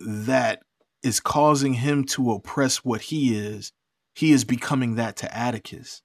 that 0.00 0.62
is 1.02 1.20
causing 1.20 1.74
him 1.74 2.04
to 2.04 2.32
oppress 2.32 2.78
what 2.78 3.02
he 3.02 3.36
is, 3.36 3.72
he 4.14 4.32
is 4.32 4.44
becoming 4.44 4.94
that 4.94 5.16
to 5.16 5.36
Atticus. 5.36 6.02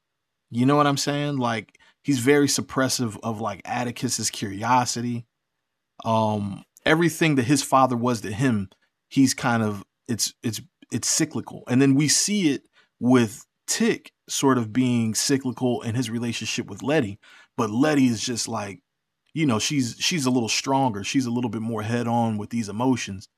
You 0.49 0.65
know 0.65 0.75
what 0.75 0.87
I'm 0.87 0.97
saying? 0.97 1.37
Like 1.37 1.77
he's 2.03 2.19
very 2.19 2.47
suppressive 2.47 3.17
of 3.21 3.39
like 3.39 3.61
Atticus's 3.65 4.29
curiosity. 4.29 5.25
Um 6.03 6.63
everything 6.85 7.35
that 7.35 7.43
his 7.43 7.61
father 7.61 7.95
was 7.95 8.21
to 8.21 8.31
him, 8.31 8.69
he's 9.09 9.33
kind 9.33 9.61
of 9.61 9.83
it's 10.09 10.33
it's 10.43 10.61
it's 10.91 11.07
cyclical. 11.07 11.63
And 11.67 11.81
then 11.81 11.95
we 11.95 12.07
see 12.07 12.49
it 12.49 12.63
with 12.99 13.45
Tick 13.67 14.11
sort 14.27 14.57
of 14.57 14.73
being 14.73 15.13
cyclical 15.13 15.81
in 15.81 15.95
his 15.95 16.09
relationship 16.09 16.67
with 16.67 16.83
Letty, 16.83 17.19
but 17.55 17.69
Letty 17.69 18.07
is 18.07 18.21
just 18.21 18.47
like, 18.47 18.79
you 19.33 19.45
know, 19.45 19.59
she's 19.59 19.95
she's 19.99 20.25
a 20.25 20.31
little 20.31 20.49
stronger. 20.49 21.03
She's 21.03 21.25
a 21.25 21.31
little 21.31 21.49
bit 21.49 21.61
more 21.61 21.83
head 21.83 22.07
on 22.07 22.37
with 22.37 22.49
these 22.49 22.69
emotions. 22.69 23.29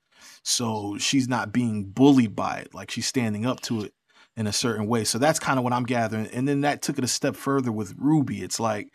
So 0.43 0.97
she's 0.97 1.27
not 1.27 1.51
being 1.51 1.85
bullied 1.85 2.35
by 2.35 2.59
it. 2.59 2.73
Like 2.73 2.91
she's 2.91 3.07
standing 3.07 3.45
up 3.45 3.59
to 3.61 3.83
it 3.83 3.93
in 4.37 4.47
a 4.47 4.53
certain 4.53 4.87
way. 4.87 5.03
So 5.03 5.17
that's 5.17 5.39
kind 5.39 5.59
of 5.59 5.63
what 5.63 5.73
I'm 5.73 5.83
gathering. 5.83 6.27
And 6.27 6.47
then 6.47 6.61
that 6.61 6.81
took 6.81 6.97
it 6.97 7.03
a 7.03 7.07
step 7.07 7.35
further 7.35 7.71
with 7.71 7.93
Ruby. 7.97 8.41
It's 8.41 8.59
like 8.59 8.89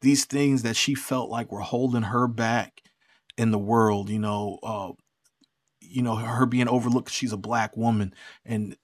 these 0.00 0.24
things 0.24 0.62
that 0.62 0.76
she 0.76 0.94
felt 0.94 1.30
like 1.30 1.50
were 1.50 1.60
holding 1.60 2.02
her 2.02 2.28
back 2.28 2.82
in 3.38 3.50
the 3.50 3.58
world, 3.58 4.10
you 4.10 4.18
know, 4.18 4.58
uh, 4.62 4.92
you 5.92 6.02
know, 6.02 6.16
her 6.16 6.46
being 6.46 6.68
overlooked. 6.68 7.10
She's 7.10 7.32
a 7.32 7.36
black 7.36 7.76
woman, 7.76 8.14
and 8.44 8.76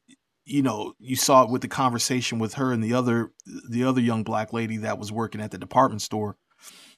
you 0.44 0.62
know, 0.62 0.94
you 0.98 1.16
saw 1.16 1.44
it 1.44 1.50
with 1.50 1.62
the 1.62 1.68
conversation 1.68 2.38
with 2.38 2.54
her 2.54 2.72
and 2.72 2.82
the 2.82 2.94
other 2.94 3.32
the 3.68 3.84
other 3.84 4.00
young 4.00 4.24
black 4.24 4.52
lady 4.52 4.78
that 4.78 4.98
was 4.98 5.12
working 5.12 5.40
at 5.40 5.50
the 5.50 5.58
department 5.58 6.02
store. 6.02 6.36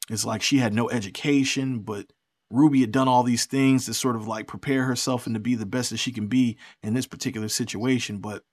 It's 0.09 0.25
like 0.25 0.43
she 0.43 0.59
had 0.59 0.73
no 0.73 0.91
education, 0.91 1.81
but 1.81 2.07
Ruby 2.51 2.81
had 2.81 2.93
done 2.93 3.09
all 3.09 3.23
these 3.23 3.47
things 3.47 3.87
to 3.87 3.95
sort 3.95 4.17
of 4.17 4.27
like 4.27 4.47
prepare 4.47 4.85
herself 4.85 5.27
and 5.27 5.35
to 5.35 5.41
be 5.41 5.55
the 5.55 5.67
best 5.67 5.91
that 5.91 5.99
she 5.99 6.13
can 6.13 6.27
be 6.27 6.59
in 6.83 6.95
this 6.95 7.07
particular 7.07 7.49
situation, 7.49 8.19
but 8.19 8.45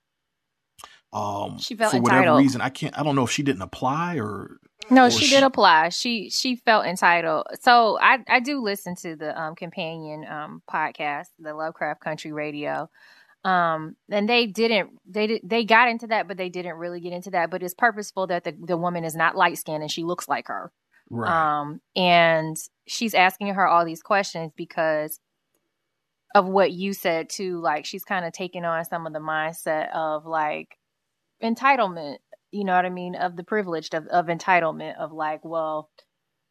um 1.12 1.58
She 1.58 1.74
felt 1.74 1.92
for 1.92 2.00
whatever 2.00 2.36
reason 2.36 2.60
I 2.60 2.68
can't 2.68 2.98
I 2.98 3.02
don't 3.02 3.16
know 3.16 3.24
if 3.24 3.30
she 3.30 3.42
didn't 3.42 3.62
apply 3.62 4.18
or 4.18 4.58
No, 4.90 5.10
she 5.10 5.26
she- 5.26 5.34
did 5.34 5.42
apply. 5.42 5.90
She 5.90 6.30
she 6.30 6.56
felt 6.56 6.86
entitled. 6.86 7.46
So 7.60 7.98
I 8.00 8.18
I 8.28 8.40
do 8.40 8.62
listen 8.62 8.94
to 8.96 9.16
the 9.16 9.38
um 9.40 9.54
companion 9.54 10.24
um 10.26 10.62
podcast, 10.70 11.28
the 11.38 11.54
Lovecraft 11.54 12.00
Country 12.00 12.32
Radio. 12.32 12.88
Um 13.44 13.96
and 14.10 14.28
they 14.28 14.46
didn't 14.46 14.90
they 15.06 15.26
did 15.26 15.42
they 15.44 15.64
got 15.64 15.88
into 15.88 16.08
that 16.08 16.26
but 16.26 16.36
they 16.36 16.48
didn't 16.48 16.76
really 16.76 17.00
get 17.00 17.12
into 17.12 17.30
that 17.30 17.50
but 17.50 17.62
it's 17.62 17.74
purposeful 17.74 18.26
that 18.28 18.44
the 18.44 18.52
the 18.60 18.76
woman 18.76 19.04
is 19.04 19.14
not 19.14 19.36
light 19.36 19.58
skinned 19.58 19.82
and 19.82 19.90
she 19.92 20.02
looks 20.04 20.28
like 20.28 20.48
her. 20.48 20.72
right. 21.10 21.60
Um 21.60 21.80
and 21.94 22.56
she's 22.86 23.14
asking 23.14 23.54
her 23.54 23.66
all 23.66 23.84
these 23.84 24.02
questions 24.02 24.52
because 24.56 25.20
of 26.34 26.46
what 26.46 26.72
you 26.72 26.92
said 26.92 27.30
too 27.30 27.60
like 27.60 27.84
she's 27.86 28.04
kind 28.04 28.24
of 28.24 28.32
taking 28.32 28.64
on 28.64 28.84
some 28.84 29.06
of 29.06 29.12
the 29.12 29.18
mindset 29.20 29.90
of 29.94 30.26
like 30.26 30.76
entitlement 31.42 32.16
you 32.50 32.64
know 32.64 32.74
what 32.74 32.84
i 32.84 32.90
mean 32.90 33.14
of 33.14 33.36
the 33.36 33.44
privileged 33.44 33.94
of, 33.94 34.06
of 34.08 34.26
entitlement 34.26 34.96
of 34.98 35.12
like 35.12 35.44
well 35.44 35.90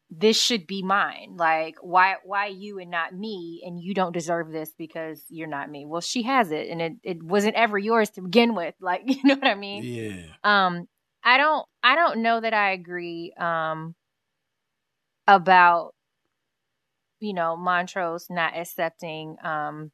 this 0.10 0.42
should 0.42 0.68
be 0.68 0.84
mine. 0.84 1.36
Like 1.36 1.76
why 1.82 2.16
why 2.24 2.48
you 2.48 2.80
and 2.80 2.90
not 2.90 3.14
me? 3.14 3.62
And 3.66 3.82
you 3.82 3.94
don't 3.94 4.14
deserve 4.14 4.52
this 4.52 4.74
because 4.78 5.22
you're 5.30 5.48
not 5.48 5.70
me. 5.70 5.86
Well 5.86 6.02
she 6.02 6.24
has 6.24 6.52
it 6.52 6.70
and 6.70 6.82
it, 6.82 6.94
it 7.04 7.24
wasn't 7.24 7.56
ever 7.56 7.78
yours 7.78 8.10
to 8.12 8.22
begin 8.22 8.56
with. 8.56 8.74
Like 8.82 9.02
you 9.06 9.20
know 9.26 9.36
what 9.36 9.48
i 9.48 9.56
mean? 9.56 9.84
Yeah. 9.84 10.22
um 10.44 10.88
i 11.24 11.38
don't 11.38 11.66
i 11.84 11.96
don't 11.96 12.22
know 12.22 12.40
that 12.40 12.54
i 12.54 12.72
agree 12.72 13.34
um 13.38 13.96
about 15.28 15.94
you 17.20 17.34
know 17.34 17.58
montrose 17.58 18.28
not 18.30 18.56
accepting 18.56 19.36
um 19.44 19.92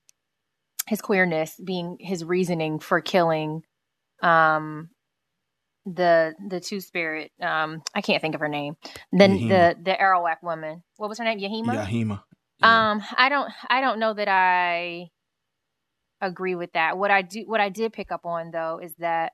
his 0.86 1.02
queerness 1.02 1.60
being 1.64 1.98
his 2.00 2.24
reasoning 2.24 2.78
for 2.78 3.02
killing 3.02 3.64
um 4.22 4.90
the 5.86 6.34
the 6.50 6.60
two 6.60 6.80
spirit 6.80 7.32
um 7.42 7.82
i 7.94 8.02
can't 8.02 8.22
think 8.22 8.36
of 8.36 8.42
her 8.42 8.48
name 8.48 8.76
then 9.12 9.38
Yahima. 9.38 9.50
the 9.50 9.76
the 9.84 9.92
arawak 9.92 10.42
woman 10.42 10.82
what 10.98 11.10
was 11.10 11.18
her 11.18 11.26
name 11.26 11.40
yahima 11.40 11.76
Yahima. 11.76 12.24
Yeah. 12.60 12.92
um, 12.92 13.04
I 13.18 13.30
don't 13.30 13.52
I 13.70 13.82
don't 13.82 14.00
know 14.00 14.14
that 14.14 14.28
I 14.28 15.10
agree 16.22 16.56
with 16.56 16.72
that. 16.74 16.98
What 16.98 17.12
I 17.12 17.22
do 17.22 17.44
what 17.46 17.60
I 17.60 17.70
did 17.70 17.94
pick 17.94 18.12
up 18.12 18.26
on 18.26 18.52
though 18.52 18.80
is 18.82 18.96
that 19.00 19.34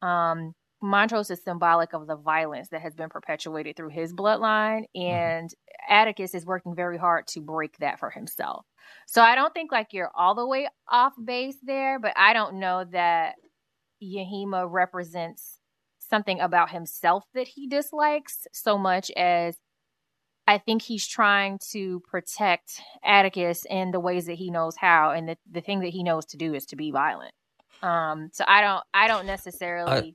um 0.00 0.54
Montrose 0.84 1.30
is 1.30 1.42
symbolic 1.44 1.92
of 1.92 2.08
the 2.08 2.16
violence 2.16 2.70
that 2.70 2.82
has 2.82 2.94
been 2.94 3.08
perpetuated 3.08 3.76
through 3.76 3.90
his 3.90 4.12
bloodline 4.12 4.84
and 4.96 5.48
Atticus 5.88 6.34
is 6.34 6.44
working 6.44 6.74
very 6.74 6.98
hard 6.98 7.28
to 7.28 7.40
break 7.40 7.76
that 7.78 8.00
for 8.00 8.10
himself. 8.10 8.66
So 9.06 9.22
I 9.22 9.36
don't 9.36 9.54
think 9.54 9.70
like 9.70 9.92
you're 9.92 10.10
all 10.12 10.34
the 10.34 10.46
way 10.46 10.68
off 10.90 11.12
base 11.24 11.56
there, 11.62 12.00
but 12.00 12.14
I 12.16 12.32
don't 12.32 12.58
know 12.58 12.84
that 12.90 13.36
Yahima 14.02 14.66
represents 14.68 15.51
something 16.12 16.40
about 16.40 16.70
himself 16.70 17.24
that 17.32 17.48
he 17.48 17.66
dislikes 17.66 18.46
so 18.52 18.76
much 18.76 19.10
as 19.12 19.56
I 20.46 20.58
think 20.58 20.82
he's 20.82 21.06
trying 21.06 21.58
to 21.70 22.00
protect 22.00 22.82
Atticus 23.02 23.64
in 23.70 23.92
the 23.92 24.00
ways 24.00 24.26
that 24.26 24.34
he 24.34 24.50
knows 24.50 24.76
how, 24.76 25.12
and 25.12 25.26
the, 25.26 25.38
the 25.50 25.62
thing 25.62 25.80
that 25.80 25.88
he 25.88 26.02
knows 26.02 26.26
to 26.26 26.36
do 26.36 26.52
is 26.52 26.66
to 26.66 26.76
be 26.76 26.90
violent. 26.90 27.32
Um, 27.82 28.28
so 28.32 28.44
I 28.46 28.60
don't, 28.60 28.84
I 28.92 29.08
don't 29.08 29.24
necessarily 29.24 30.14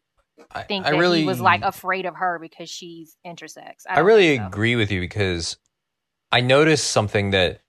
I, 0.52 0.62
think 0.64 0.86
I 0.86 0.92
that 0.92 0.98
really 1.00 1.22
he 1.22 1.26
was 1.26 1.42
like 1.42 1.64
afraid 1.64 2.06
of 2.06 2.16
her 2.16 2.38
because 2.40 2.70
she's 2.70 3.18
intersex. 3.26 3.88
I, 3.90 3.96
I 3.96 4.00
really 4.00 4.38
so. 4.38 4.46
agree 4.46 4.76
with 4.76 4.92
you 4.92 5.02
because 5.02 5.58
I 6.32 6.42
noticed 6.42 6.92
something 6.92 7.32
that 7.32 7.62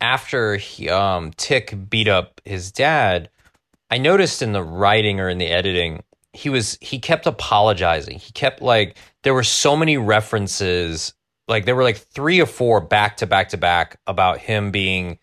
after 0.00 0.56
he, 0.56 0.88
um, 0.90 1.32
Tick 1.36 1.74
beat 1.90 2.06
up 2.06 2.40
his 2.44 2.70
dad, 2.70 3.30
I 3.90 3.98
noticed 3.98 4.42
in 4.42 4.52
the 4.52 4.62
writing 4.62 5.18
or 5.18 5.28
in 5.28 5.38
the 5.38 5.48
editing, 5.48 6.04
he 6.34 6.50
was 6.50 6.76
he 6.80 6.98
kept 6.98 7.26
apologizing. 7.26 8.18
He 8.18 8.32
kept 8.32 8.60
like 8.60 8.96
there 9.22 9.34
were 9.34 9.44
so 9.44 9.76
many 9.76 9.96
references, 9.96 11.14
like 11.48 11.64
there 11.64 11.76
were 11.76 11.82
like 11.82 11.98
three 11.98 12.40
or 12.40 12.46
four 12.46 12.80
back 12.80 13.18
to 13.18 13.26
back 13.26 13.50
to 13.50 13.56
back 13.56 13.98
about 14.06 14.38
him 14.38 14.70
being 14.70 15.18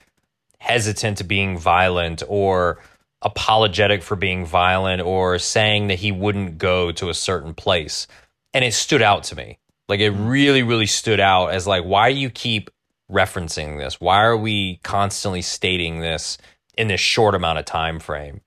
hesitant 0.60 1.18
to 1.18 1.24
being 1.24 1.58
violent 1.58 2.24
or 2.28 2.80
apologetic 3.22 4.02
for 4.02 4.16
being 4.16 4.46
violent 4.46 5.02
or 5.02 5.38
saying 5.38 5.88
that 5.88 6.00
he 6.00 6.12
wouldn't 6.12 6.58
go 6.58 6.92
to 6.92 7.10
a 7.10 7.14
certain 7.14 7.54
place. 7.54 8.08
And 8.54 8.66
it 8.66 8.74
stood 8.74 9.02
out 9.02 9.24
to 9.26 9.36
me. 9.36 9.60
Like 9.88 10.00
it 10.00 10.12
really, 10.12 10.64
really 10.64 10.86
stood 10.86 11.20
out 11.20 11.48
as 11.48 11.68
like, 11.68 11.84
why 11.84 12.14
do 12.14 12.20
you 12.20 12.30
keep 12.30 12.70
referencing 13.12 13.78
this? 13.78 14.00
Why 14.00 14.24
are 14.24 14.38
we 14.38 14.80
constantly 14.84 15.42
stating 15.42 16.00
this 16.00 16.38
in 16.78 16.88
this 16.88 17.02
short 17.02 17.36
amount 17.36 17.60
of 17.60 17.66
time 17.66 18.00
frame? 18.00 18.42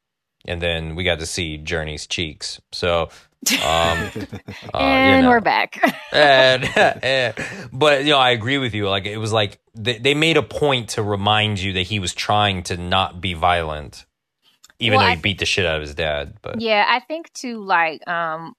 And 0.46 0.60
then 0.60 0.94
we 0.94 1.04
got 1.04 1.20
to 1.20 1.26
see 1.26 1.58
Jurnee's 1.58 2.06
cheeks. 2.06 2.60
So, 2.72 3.04
um, 3.04 3.08
uh, 3.62 4.08
you 4.74 4.78
and 4.78 5.22
know. 5.24 5.30
we're 5.30 5.40
back. 5.40 5.80
and, 6.12 6.64
and- 7.04 7.34
but 7.72 8.04
you 8.04 8.10
know, 8.10 8.18
I 8.18 8.30
agree 8.30 8.58
with 8.58 8.74
you. 8.74 8.88
Like 8.88 9.06
it 9.06 9.18
was 9.18 9.32
like 9.32 9.58
they, 9.74 9.98
they 9.98 10.14
made 10.14 10.36
a 10.36 10.42
point 10.42 10.90
to 10.90 11.02
remind 11.02 11.60
you 11.60 11.74
that 11.74 11.82
he 11.82 11.98
was 11.98 12.12
trying 12.14 12.62
to 12.64 12.76
not 12.76 13.20
be 13.20 13.34
violent, 13.34 14.04
even 14.78 14.98
Well, 14.98 15.06
though 15.06 15.12
I 15.12 15.16
he 15.16 15.22
beat 15.22 15.38
the 15.38 15.46
shit 15.46 15.66
out 15.66 15.76
of 15.76 15.82
his 15.82 15.94
dad. 15.94 16.34
But 16.42 16.60
yeah, 16.60 16.84
I 16.88 17.00
think 17.00 17.32
too. 17.32 17.64
Like, 17.64 18.06
um, 18.08 18.54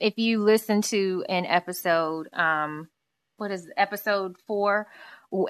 if 0.00 0.18
you 0.18 0.42
listen 0.42 0.82
to 0.82 1.24
an 1.28 1.46
episode, 1.46 2.28
um, 2.32 2.88
what 3.36 3.50
is 3.50 3.66
it, 3.66 3.72
episode 3.76 4.36
four? 4.46 4.88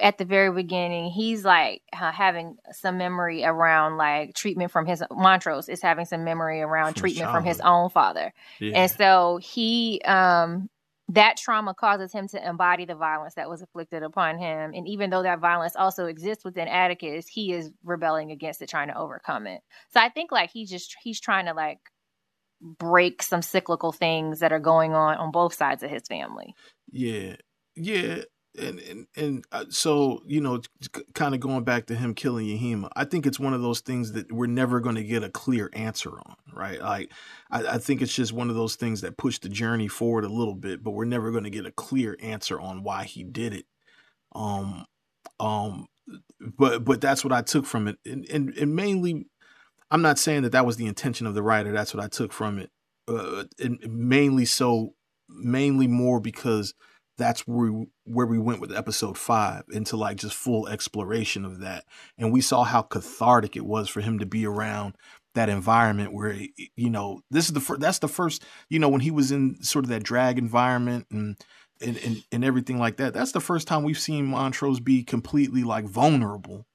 At 0.01 0.17
the 0.17 0.25
very 0.25 0.51
beginning, 0.51 1.09
he's 1.09 1.45
like 1.45 1.81
uh, 1.93 2.11
having 2.11 2.57
some 2.71 2.97
memory 2.97 3.45
around 3.45 3.97
like 3.97 4.35
treatment 4.35 4.71
from 4.71 4.85
his 4.85 5.01
Montrose 5.09 5.69
is 5.69 5.81
having 5.81 6.05
some 6.05 6.23
memory 6.25 6.61
around 6.61 6.93
From 6.93 7.01
treatment 7.01 7.31
from 7.31 7.45
his 7.45 7.61
own 7.61 7.89
father. 7.89 8.33
yeah. 8.59 8.81
And 8.81 8.91
so 8.91 9.39
he 9.41 10.01
um 10.03 10.69
that 11.09 11.37
trauma 11.37 11.73
causes 11.73 12.11
him 12.11 12.27
to 12.27 12.47
embody 12.47 12.85
the 12.85 12.93
violence 12.93 13.33
that 13.33 13.49
was 13.49 13.61
inflicted 13.61 14.03
upon 14.03 14.37
him. 14.37 14.73
And 14.75 14.87
even 14.87 15.09
though 15.09 15.23
that 15.23 15.39
violence 15.39 15.75
also 15.75 16.05
exists 16.05 16.45
within 16.45 16.67
Atticus, 16.67 17.27
he 17.27 17.51
is 17.51 17.71
rebelling 17.83 18.31
against 18.31 18.61
it, 18.61 18.69
trying 18.69 18.89
to 18.89 18.97
overcome 18.97 19.47
it. 19.47 19.61
So 19.91 19.99
I 19.99 20.09
think 20.09 20.31
like 20.31 20.51
he's 20.51 20.69
just 20.69 20.95
he's 21.01 21.19
trying 21.19 21.45
to 21.45 21.53
like 21.53 21.79
break 22.61 23.23
some 23.23 23.41
cyclical 23.41 23.91
things 23.91 24.39
that 24.41 24.51
are 24.51 24.59
going 24.59 24.93
on 24.93 25.17
on 25.17 25.31
both 25.31 25.53
sides 25.53 25.81
of 25.81 25.89
his 25.89 26.03
family. 26.07 26.53
Yeah, 26.91 27.37
yeah, 27.75 28.23
and 28.57 28.79
and 28.79 29.07
and 29.15 29.45
uh, 29.51 29.65
so 29.69 30.21
you 30.25 30.41
know, 30.41 30.61
kind 31.13 31.35
of 31.35 31.39
going 31.39 31.63
back 31.63 31.85
to 31.87 31.95
him 31.95 32.13
killing 32.13 32.47
Yahima, 32.47 32.89
I 32.95 33.05
think 33.05 33.25
it's 33.25 33.39
one 33.39 33.53
of 33.53 33.61
those 33.61 33.81
things 33.81 34.13
that 34.13 34.31
we're 34.31 34.47
never 34.47 34.79
going 34.79 34.95
to 34.95 35.03
get 35.03 35.23
a 35.23 35.29
clear 35.29 35.69
answer 35.73 36.11
on, 36.11 36.35
right? 36.53 36.81
Like, 36.81 37.11
I, 37.51 37.65
I 37.65 37.77
think 37.77 38.01
it's 38.01 38.13
just 38.13 38.33
one 38.33 38.49
of 38.49 38.55
those 38.55 38.75
things 38.75 39.01
that 39.01 39.17
push 39.17 39.39
the 39.39 39.49
journey 39.49 39.87
forward 39.87 40.25
a 40.25 40.29
little 40.29 40.55
bit, 40.55 40.83
but 40.83 40.91
we're 40.91 41.05
never 41.05 41.31
going 41.31 41.43
to 41.43 41.49
get 41.49 41.65
a 41.65 41.71
clear 41.71 42.17
answer 42.21 42.59
on 42.59 42.83
why 42.83 43.03
he 43.03 43.23
did 43.23 43.53
it. 43.53 43.65
Um, 44.33 44.85
um, 45.39 45.87
but 46.39 46.83
but 46.83 47.01
that's 47.01 47.23
what 47.23 47.33
I 47.33 47.41
took 47.41 47.65
from 47.65 47.87
it, 47.87 47.97
and 48.05 48.25
and, 48.29 48.49
and 48.57 48.75
mainly. 48.75 49.27
I'm 49.91 50.03
not 50.03 50.19
saying 50.19 50.43
that 50.43 50.51
that 50.51 50.67
was 50.67 50.77
the 50.77 50.85
intention 50.85 51.25
of 51.25 51.33
the 51.33 51.41
writer. 51.41 51.71
That's 51.71 51.95
what 51.95 52.03
I 52.03 52.07
took 52.07 52.31
from 52.31 52.59
it. 52.59 52.69
Uh, 53.07 53.45
and 53.57 53.79
mainly 53.89 54.45
so, 54.45 54.93
mainly 55.27 55.87
more 55.87 56.19
because 56.19 56.75
that's 57.19 57.41
where 57.41 57.71
we, 57.71 57.85
where 58.05 58.25
we 58.25 58.39
went 58.39 58.61
with 58.61 58.75
episode 58.75 59.17
five 59.17 59.63
into 59.71 59.95
like 59.95 60.17
just 60.17 60.35
full 60.35 60.67
exploration 60.67 61.45
of 61.45 61.59
that, 61.59 61.85
and 62.17 62.33
we 62.33 62.41
saw 62.41 62.63
how 62.63 62.81
cathartic 62.81 63.55
it 63.55 63.65
was 63.65 63.87
for 63.87 64.01
him 64.01 64.17
to 64.17 64.25
be 64.25 64.47
around 64.47 64.95
that 65.35 65.49
environment 65.49 66.11
where 66.11 66.35
you 66.75 66.89
know 66.89 67.21
this 67.29 67.45
is 67.45 67.53
the 67.53 67.59
first 67.59 67.79
that's 67.79 67.99
the 67.99 68.07
first 68.07 68.43
you 68.69 68.79
know 68.79 68.89
when 68.89 69.01
he 69.01 69.11
was 69.11 69.31
in 69.31 69.61
sort 69.61 69.85
of 69.85 69.89
that 69.89 70.03
drag 70.03 70.39
environment 70.39 71.05
and 71.11 71.37
and, 71.81 71.97
and 71.97 72.23
and 72.31 72.43
everything 72.43 72.79
like 72.79 72.97
that 72.97 73.13
that's 73.13 73.31
the 73.31 73.39
first 73.39 73.67
time 73.67 73.83
we've 73.83 73.99
seen 73.99 74.25
montrose 74.25 74.79
be 74.79 75.03
completely 75.03 75.63
like 75.63 75.85
vulnerable 75.85 76.65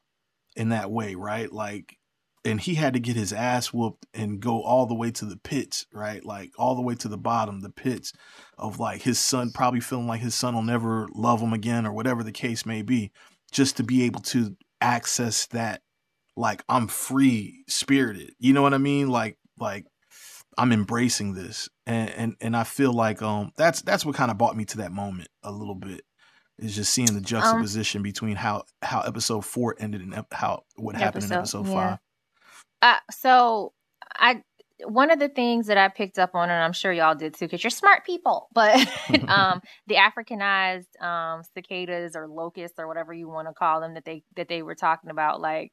in 0.55 0.69
that 0.69 0.91
way 0.91 1.17
right? 1.17 1.53
Like 1.53 1.97
and 2.45 2.61
he 2.61 2.75
had 2.75 2.93
to 2.93 3.01
get 3.01 3.17
his 3.17 3.33
ass 3.33 3.73
whooped 3.73 4.07
and 4.13 4.41
go 4.41 4.63
all 4.63 4.87
the 4.87 4.95
way 4.95 5.11
to 5.11 5.25
the 5.25 5.37
pits, 5.37 5.87
right? 5.93 6.25
Like 6.25 6.53
all 6.59 6.75
the 6.75 6.83
way 6.83 6.95
to 6.97 7.09
the 7.09 7.17
bottom, 7.19 7.61
the 7.61 7.71
pits 7.71 8.13
of 8.59 8.79
like 8.79 9.03
his 9.03 9.19
son 9.19 9.51
probably 9.51 9.81
feeling 9.81 10.07
like 10.07 10.21
his 10.21 10.35
son 10.35 10.55
will 10.55 10.63
never 10.63 11.09
love 11.15 11.41
him 11.41 11.53
again 11.53 11.87
or 11.87 11.93
whatever 11.93 12.23
the 12.23 12.33
case 12.33 12.67
may 12.67 12.83
be, 12.83 13.13
just 13.51 13.77
to 13.79 13.83
be 13.83 14.05
able 14.05 14.21
to 14.21 14.57
access 14.81 15.47
that 15.47 15.81
like 16.37 16.63
I'm 16.69 16.89
free 16.89 17.65
spirited. 17.69 18.33
You 18.39 18.53
know 18.53 18.63
what 18.63 18.75
I 18.75 18.79
mean? 18.79 19.09
Like 19.09 19.39
like 19.59 19.87
I'm 20.59 20.73
embracing 20.73 21.35
this. 21.35 21.69
And 21.87 22.11
and 22.11 22.37
and 22.41 22.57
I 22.57 22.65
feel 22.65 22.93
like 22.93 23.23
um 23.23 23.53
that's 23.57 23.83
that's 23.83 24.05
what 24.05 24.17
kind 24.17 24.31
of 24.31 24.39
brought 24.39 24.57
me 24.57 24.65
to 24.67 24.79
that 24.79 24.93
moment 24.93 25.29
a 25.43 25.51
little 25.51 25.75
bit. 25.75 26.03
Is 26.59 26.77
just 26.77 26.93
seeing 26.93 27.13
the 27.15 27.21
juxtaposition 27.21 28.03
between 28.03 28.37
how 28.37 28.65
how 28.81 29.01
episode 29.01 29.45
four 29.45 29.75
ended 29.79 30.03
and 30.03 30.15
ep- 30.15 30.33
how 30.33 30.63
what 30.77 30.95
happened 30.95 31.25
in 31.25 31.33
Episode, 31.33 31.67
five. 31.67 31.75
yeah. 31.75 31.97
Uh, 32.85 32.97
so 33.11 33.73
I 34.15 34.43
one 34.87 35.11
of 35.11 35.19
the 35.19 35.31
things 35.31 35.69
that 35.69 35.79
I 35.79 35.89
picked 35.89 36.19
up 36.19 36.35
on, 36.35 36.51
and 36.51 36.63
I'm 36.63 36.75
sure 36.75 36.93
y'all 36.93 37.15
did 37.15 37.33
too, 37.33 37.47
because 37.47 37.65
you're 37.65 37.71
smart 37.71 38.05
people, 38.05 38.49
but 38.55 38.77
um, 39.29 39.63
the 39.87 39.95
Africanized 39.95 41.01
um, 41.03 41.43
cicadas 41.55 42.15
or 42.15 42.29
locusts 42.29 42.79
or 42.79 42.87
whatever 42.87 43.15
you 43.15 43.27
want 43.27 43.49
to 43.49 43.55
call 43.55 43.81
them 43.81 43.95
that 43.95 44.05
they 44.05 44.23
that 44.37 44.49
they 44.49 44.63
were 44.63 44.75
talking 44.75 45.11
about, 45.11 45.41
like 45.41 45.73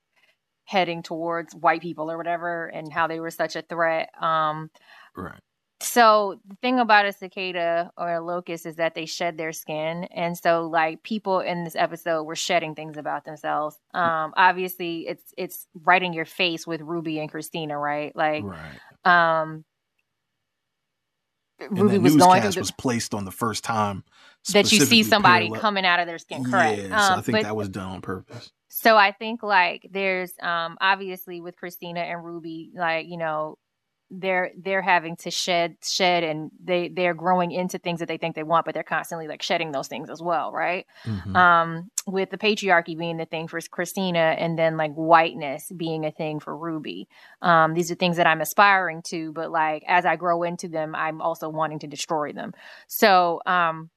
heading 0.63 1.03
towards 1.03 1.53
white 1.53 1.81
people 1.81 2.09
or 2.09 2.15
whatever, 2.17 2.67
and 2.67 2.93
how 2.93 3.07
they 3.07 3.19
were 3.19 3.31
such 3.31 3.57
a 3.57 3.61
threat. 3.61 4.09
Um, 4.21 4.69
Right. 5.13 5.41
So 5.81 6.39
the 6.47 6.55
thing 6.55 6.79
about 6.79 7.05
a 7.05 7.11
cicada 7.13 7.91
or 7.97 8.13
a 8.13 8.21
locust 8.21 8.65
is 8.65 8.75
that 8.77 8.95
they 8.95 9.05
shed 9.05 9.37
their 9.37 9.51
skin, 9.51 10.05
and 10.05 10.37
so 10.37 10.67
like 10.67 11.03
people 11.03 11.39
in 11.39 11.63
this 11.63 11.75
episode 11.75 12.23
were 12.23 12.35
shedding 12.35 12.75
things 12.75 12.97
about 12.97 13.25
themselves. 13.25 13.77
Um, 13.93 14.33
obviously, 14.37 15.07
it's 15.07 15.33
it's 15.37 15.67
right 15.73 16.01
in 16.01 16.13
your 16.13 16.25
face 16.25 16.65
with 16.65 16.81
Ruby 16.81 17.19
and 17.19 17.29
Christina, 17.29 17.77
right? 17.77 18.15
Like, 18.15 18.43
Right. 18.43 18.79
um, 19.05 19.65
And 21.59 21.77
Ruby 21.77 21.99
was 21.99 22.15
going 22.15 22.41
through 22.41 22.51
the, 22.51 22.59
was 22.61 22.71
placed 22.71 23.13
on 23.13 23.25
the 23.25 23.31
first 23.31 23.63
time 23.63 24.03
that 24.53 24.71
you 24.71 24.79
see 24.79 25.03
somebody 25.03 25.45
parallel- 25.45 25.61
coming 25.61 25.85
out 25.85 25.99
of 25.99 26.07
their 26.07 26.17
skin, 26.17 26.43
correct? 26.43 26.81
Yeah, 26.81 26.87
so 27.07 27.13
I 27.13 27.17
Um, 27.17 27.23
think 27.23 27.35
but 27.37 27.41
that 27.43 27.55
was 27.55 27.69
done 27.69 27.87
on 27.91 28.01
purpose. 28.01 28.51
so 28.69 28.97
I 28.97 29.11
think 29.11 29.43
like 29.43 29.87
there's 29.91 30.31
um 30.41 30.77
obviously 30.81 31.39
with 31.41 31.55
Christina 31.55 31.99
and 31.99 32.23
Ruby, 32.25 32.71
like 32.75 33.07
you 33.07 33.17
know, 33.17 33.57
they're 34.11 34.51
they're 34.57 34.81
having 34.81 35.15
to 35.15 35.31
shed 35.31 35.77
shed 35.81 36.23
and 36.23 36.51
they 36.63 36.89
they're 36.89 37.13
growing 37.13 37.51
into 37.51 37.77
things 37.77 37.99
that 37.99 38.07
they 38.07 38.17
think 38.17 38.35
they 38.35 38.43
want, 38.43 38.65
but 38.65 38.73
they're 38.73 38.83
constantly 38.83 39.27
like 39.27 39.41
shedding 39.41 39.71
those 39.71 39.87
things 39.87 40.09
as 40.09 40.21
well, 40.21 40.51
right? 40.51 40.85
Mhm. 41.05 41.35
Um, 41.35 41.91
with 42.05 42.29
the 42.29 42.37
patriarchy 42.37 42.97
being 42.97 43.17
the 43.17 43.25
thing 43.25 43.47
for 43.47 43.59
Christina, 43.61 44.35
and 44.37 44.59
then 44.59 44.75
like 44.75 44.93
whiteness 44.93 45.71
being 45.75 46.05
a 46.05 46.11
thing 46.11 46.39
for 46.39 46.55
Ruby. 46.55 47.07
Um, 47.41 47.73
these 47.73 47.89
are 47.91 47.95
things 47.95 48.17
that 48.17 48.27
I'm 48.27 48.41
aspiring 48.41 49.01
to, 49.03 49.31
but 49.31 49.49
like 49.49 49.83
as 49.87 50.05
I 50.05 50.17
grow 50.17 50.43
into 50.43 50.67
them, 50.67 50.93
I'm 50.93 51.21
also 51.21 51.47
wanting 51.49 51.79
to 51.79 51.87
destroy 51.87 52.33
them. 52.33 52.53
So 52.87 53.41
um, 53.45 53.89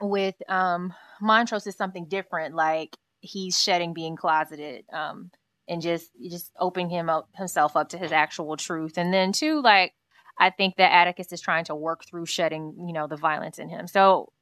with 0.00 0.36
um, 0.48 0.94
Montrose 1.20 1.66
is 1.66 1.76
something 1.76 2.06
different. 2.06 2.54
Like 2.54 2.96
he's 3.20 3.60
shedding 3.60 3.92
being 3.92 4.16
closeted. 4.16 4.84
Um, 4.92 5.30
and 5.68 5.80
just 5.82 6.10
just 6.30 6.50
opening 6.58 6.90
him 6.90 7.08
up 7.08 7.28
himself 7.34 7.76
up 7.76 7.90
to 7.90 7.98
his 7.98 8.12
actual 8.12 8.56
truth. 8.56 8.98
And 8.98 9.12
then 9.12 9.32
too, 9.32 9.60
like 9.62 9.94
I 10.38 10.50
think 10.50 10.76
that 10.76 10.92
Atticus 10.92 11.32
is 11.32 11.40
trying 11.40 11.64
to 11.66 11.74
work 11.74 12.04
through 12.04 12.26
shedding, 12.26 12.74
you 12.86 12.92
know, 12.92 13.06
the 13.06 13.16
violence 13.16 13.58
in 13.58 13.68
him. 13.68 13.86
So 13.86 14.32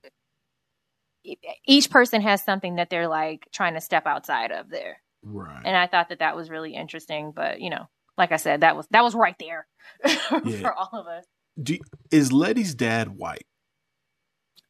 each 1.67 1.91
person 1.91 2.23
has 2.23 2.43
something 2.43 2.77
that 2.77 2.89
they're 2.91 3.09
like 3.09 3.47
trying 3.53 3.75
to 3.75 3.81
step 3.81 4.07
outside 4.07 4.51
of 4.53 4.71
there. 4.71 5.03
Right. 5.23 5.63
And 5.65 5.77
I 5.77 5.87
thought 5.87 6.09
that 6.09 6.21
that 6.21 6.35
was 6.37 6.49
really 6.49 6.75
interesting, 6.75 7.33
but 7.35 7.61
you 7.61 7.71
know, 7.71 7.89
like 8.17 8.33
I 8.33 8.37
said, 8.37 8.63
that 8.63 8.77
was 8.77 8.87
that 8.91 9.05
was 9.05 9.15
right 9.15 9.37
there 9.39 9.67
Yeah. 10.05 10.41
for 10.61 10.73
all 10.73 10.91
of 10.93 11.07
us. 11.07 11.25
Do, 11.63 11.79
is 12.11 12.33
Letty's 12.33 12.75
dad 12.75 13.09
white? 13.09 13.45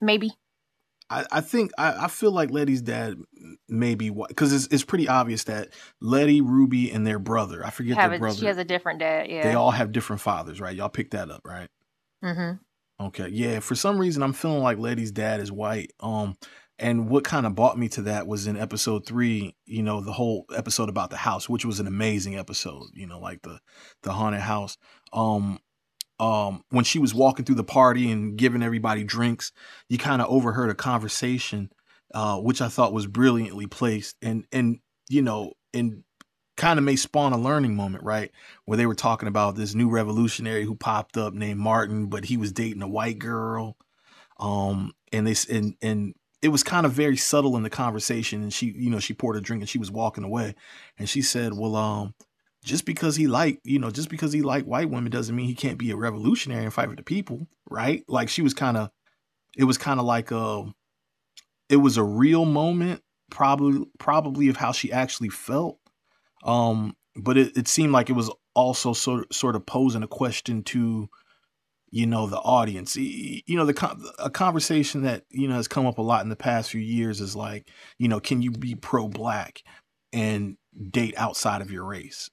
Maybe. 0.01 0.33
I, 1.11 1.27
I 1.33 1.41
think 1.41 1.73
I, 1.77 2.05
I 2.05 2.09
feel 2.09 2.31
like 2.31 2.51
Letty's 2.51 2.83
dad 2.83 3.17
may 3.69 3.97
be 3.97 4.11
white 4.11 4.29
because 4.29 4.53
it's, 4.53 4.67
it's 4.69 4.85
pretty 4.85 5.09
obvious 5.09 5.45
that 5.45 5.71
Letty, 6.01 6.41
Ruby, 6.41 6.91
and 6.91 7.07
their 7.07 7.19
brother. 7.19 7.67
I 7.67 7.71
forget 7.71 7.97
Have 7.97 8.11
their 8.11 8.17
a, 8.17 8.21
brother. 8.21 8.39
she 8.39 8.47
has 8.47 8.59
a 8.59 8.65
different 8.65 9.01
dad, 9.01 9.29
yeah. 9.29 9.43
They 9.43 9.55
all 9.55 9.73
have 9.73 9.93
different 9.93 10.23
fathers, 10.23 10.61
right? 10.61 10.75
Y'all 10.75 10.89
picked 10.89 11.11
that 11.13 11.31
up, 11.31 11.43
right? 11.45 11.69
mm-hmm. 12.25 13.05
Okay. 13.07 13.29
Yeah. 13.29 13.61
For 13.61 13.75
some 13.75 13.99
reason, 13.99 14.23
I'm 14.23 14.35
feeling 14.35 14.63
like 14.63 14.79
Letty's 14.79 15.11
dad 15.11 15.41
is 15.41 15.51
white. 15.51 15.93
Um, 16.01 16.37
and 16.79 17.09
what 17.09 17.25
kind 17.25 17.47
of 17.47 17.55
brought 17.55 17.79
me 17.79 17.89
to 17.91 18.03
that 18.03 18.27
was 18.27 18.47
in 18.47 18.57
episode 18.57 19.07
three. 19.07 19.57
You 19.65 19.83
know, 19.83 20.01
the 20.01 20.13
whole 20.13 20.45
episode 20.55 20.89
about 20.89 21.11
the 21.11 21.17
house, 21.17 21.49
which 21.49 21.65
was 21.65 21.81
an 21.81 21.87
amazing 21.87 22.37
episode. 22.37 22.89
You 22.95 23.07
know, 23.07 23.19
like 23.19 23.43
the 23.43 23.59
the 24.03 24.13
haunted 24.13 24.43
house. 24.43 24.77
Um, 25.13 25.59
um, 26.21 26.63
when 26.69 26.85
she 26.85 26.99
was 26.99 27.15
walking 27.15 27.47
through 27.47 27.55
the 27.57 27.65
party 27.65 28.11
and 28.11 28.37
giving 28.37 28.63
everybody 28.63 29.03
drinks, 29.05 29.53
you 29.89 29.97
kind 29.97 30.21
of 30.21 30.29
overheard 30.29 30.69
a 30.69 30.75
conversation, 30.75 31.73
uh, 32.15 32.37
which 32.37 32.61
I 32.61 32.69
thought 32.69 32.93
was 32.93 33.07
brilliantly 33.07 33.67
placed, 33.67 34.17
and 34.21 34.45
and 34.53 34.81
you 35.09 35.23
know, 35.23 35.55
and 35.73 36.05
kind 36.59 36.79
of 36.79 36.85
may 36.85 36.97
spawn 36.97 37.33
a 37.33 37.39
learning 37.39 37.75
moment, 37.75 38.05
right? 38.05 38.31
Where 38.67 38.77
they 38.77 38.85
were 38.85 38.95
talking 38.95 39.29
about 39.29 39.57
this 39.57 39.75
new 39.75 39.89
revolutionary 39.89 40.65
who 40.65 40.77
popped 40.77 41.17
up 41.17 41.33
named 41.33 41.59
Martin, 41.59 42.07
but 42.07 42.27
he 42.27 42.37
was 42.37 42.53
dating 42.53 42.83
a 42.83 42.89
white 42.89 43.19
girl. 43.19 43.79
Um, 44.39 44.93
and 45.13 45.27
they 45.27 45.35
and 45.51 45.75
and 45.81 46.15
it 46.43 46.49
was 46.49 46.63
kind 46.63 46.85
of 46.85 46.93
very 46.93 47.17
subtle 47.17 47.57
in 47.57 47.63
the 47.63 47.71
conversation. 47.71 48.43
And 48.43 48.53
she, 48.53 48.75
you 48.77 48.91
know, 48.91 49.01
she 49.01 49.15
poured 49.15 49.37
a 49.37 49.41
drink 49.41 49.63
and 49.63 49.69
she 49.69 49.79
was 49.79 49.91
walking 49.91 50.25
away, 50.25 50.55
and 50.99 51.09
she 51.09 51.23
said, 51.23 51.55
"Well, 51.55 51.77
um, 51.77 52.15
just 52.65 52.85
because 52.85 53.17
he 53.17 53.27
like, 53.27 53.61
you 53.65 53.79
know, 53.79 53.91
just 53.91 54.09
because 54.11 54.33
he 54.33 54.43
like 54.43 54.65
white 54.65 54.91
women 54.91 55.11
doesn't 55.11 55.35
mean 55.35 55.47
he 55.47 55.55
can't 55.55 55.79
be 55.79 55.91
a 55.91 55.97
revolutionary 55.97 56.65
and 56.65 56.73
fight 56.73 56.89
for 56.89 56.97
the 56.97 57.03
people, 57.03 57.47
right?" 57.69 58.05
Like 58.09 58.29
she 58.29 58.43
was 58.43 58.55
kind 58.55 58.77
of, 58.77 58.91
it 59.57 59.65
was 59.65 59.79
kind 59.79 59.99
of 59.99 60.07
like 60.07 60.31
a, 60.31 60.65
it 61.69 61.77
was 61.77 61.97
a 61.97 62.05
real 62.05 62.45
moment, 62.45 63.03
probably 63.31 63.87
probably 63.99 64.49
of 64.49 64.57
how 64.57 64.73
she 64.73 64.93
actually 64.93 65.31
felt. 65.31 65.79
Um, 66.45 66.97
but 67.17 67.39
it, 67.39 67.57
it 67.57 67.69
seemed 67.69 67.93
like 67.93 68.11
it 68.11 68.15
was 68.15 68.31
also 68.55 68.93
sort 68.93 69.21
of, 69.21 69.37
sort 69.37 69.57
of 69.57 69.67
posing 69.67 70.03
a 70.03 70.09
question 70.09 70.63
to, 70.65 71.09
you 71.91 72.07
know, 72.07 72.27
the 72.27 72.39
audience. 72.39 72.97
You 72.97 73.57
know, 73.57 73.65
the 73.65 74.13
a 74.19 74.31
conversation 74.31 75.03
that 75.03 75.25
you 75.31 75.49
know 75.49 75.55
has 75.55 75.69
come 75.69 75.87
up 75.87 75.99
a 75.99 76.03
lot 76.03 76.23
in 76.23 76.29
the 76.29 76.37
past 76.37 76.71
few 76.71 76.81
years 76.81 77.21
is 77.21 77.35
like, 77.35 77.69
you 77.99 78.09
know, 78.09 78.21
can 78.21 78.43
you 78.43 78.51
be 78.51 78.75
pro-black 78.75 79.63
and 80.13 80.57
date 80.91 81.15
outside 81.17 81.63
of 81.63 81.71
your 81.71 81.85
race? 81.85 82.31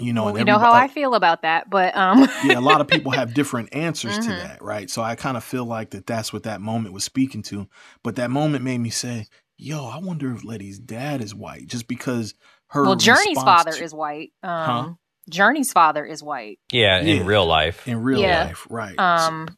You 0.00 0.12
know, 0.12 0.24
Well, 0.24 0.36
and 0.36 0.44
we 0.46 0.52
know 0.52 0.58
how 0.58 0.72
I 0.72 0.88
feel 0.88 1.14
about 1.14 1.42
that, 1.42 1.68
but 1.70 1.96
um 1.96 2.20
yeah, 2.44 2.58
a 2.58 2.60
lot 2.60 2.80
of 2.80 2.88
people 2.88 3.12
have 3.12 3.34
different 3.34 3.68
answers 3.74 4.18
to 4.18 4.30
Mhm. 4.30 4.36
that, 4.38 4.62
right? 4.62 4.88
So 4.90 5.02
I 5.02 5.14
kind 5.14 5.36
of 5.36 5.44
feel 5.44 5.64
like 5.64 5.90
that 5.90 6.06
that's 6.06 6.32
what 6.32 6.44
that 6.44 6.60
moment 6.60 6.94
was 6.94 7.04
speaking 7.04 7.42
to. 7.44 7.68
But 8.02 8.16
that 8.16 8.30
moment 8.30 8.64
made 8.64 8.78
me 8.78 8.90
say, 8.90 9.26
"Yo, 9.56 9.86
I 9.86 9.98
wonder 9.98 10.32
if 10.32 10.44
Letty's 10.44 10.78
dad 10.78 11.20
is 11.20 11.34
white," 11.34 11.66
just 11.66 11.88
because 11.88 12.34
her. 12.68 12.82
well 12.84 12.96
Jurnee's 12.96 13.42
father 13.42 13.72
to- 13.72 13.82
is 13.84 13.92
white. 13.94 14.32
Um 14.42 14.50
Huh? 14.50 14.88
Jurnee's 15.30 15.72
father 15.72 16.06
is 16.06 16.22
white. 16.22 16.58
Yeah, 16.72 17.00
Yeah. 17.00 17.20
in 17.20 17.26
real 17.26 17.44
life. 17.44 17.86
in 17.86 18.02
real 18.02 18.20
Yeah. 18.20 18.44
life, 18.44 18.66
right? 18.70 18.94
So- 18.96 19.02
Um, 19.04 19.48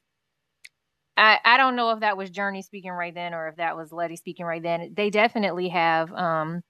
I 1.16 1.38
I 1.44 1.56
don't 1.58 1.76
know 1.76 1.90
if 1.90 2.00
that 2.00 2.16
was 2.16 2.30
Jurnee 2.30 2.62
speaking 2.64 2.92
right 2.92 3.14
then 3.14 3.34
or 3.34 3.48
if 3.48 3.56
that 3.56 3.76
was 3.76 3.92
Letty 3.92 4.16
speaking 4.16 4.46
right 4.46 4.62
then. 4.62 4.94
They 4.96 5.10
definitely 5.10 5.68
have 5.68 6.12
um, 6.12 6.62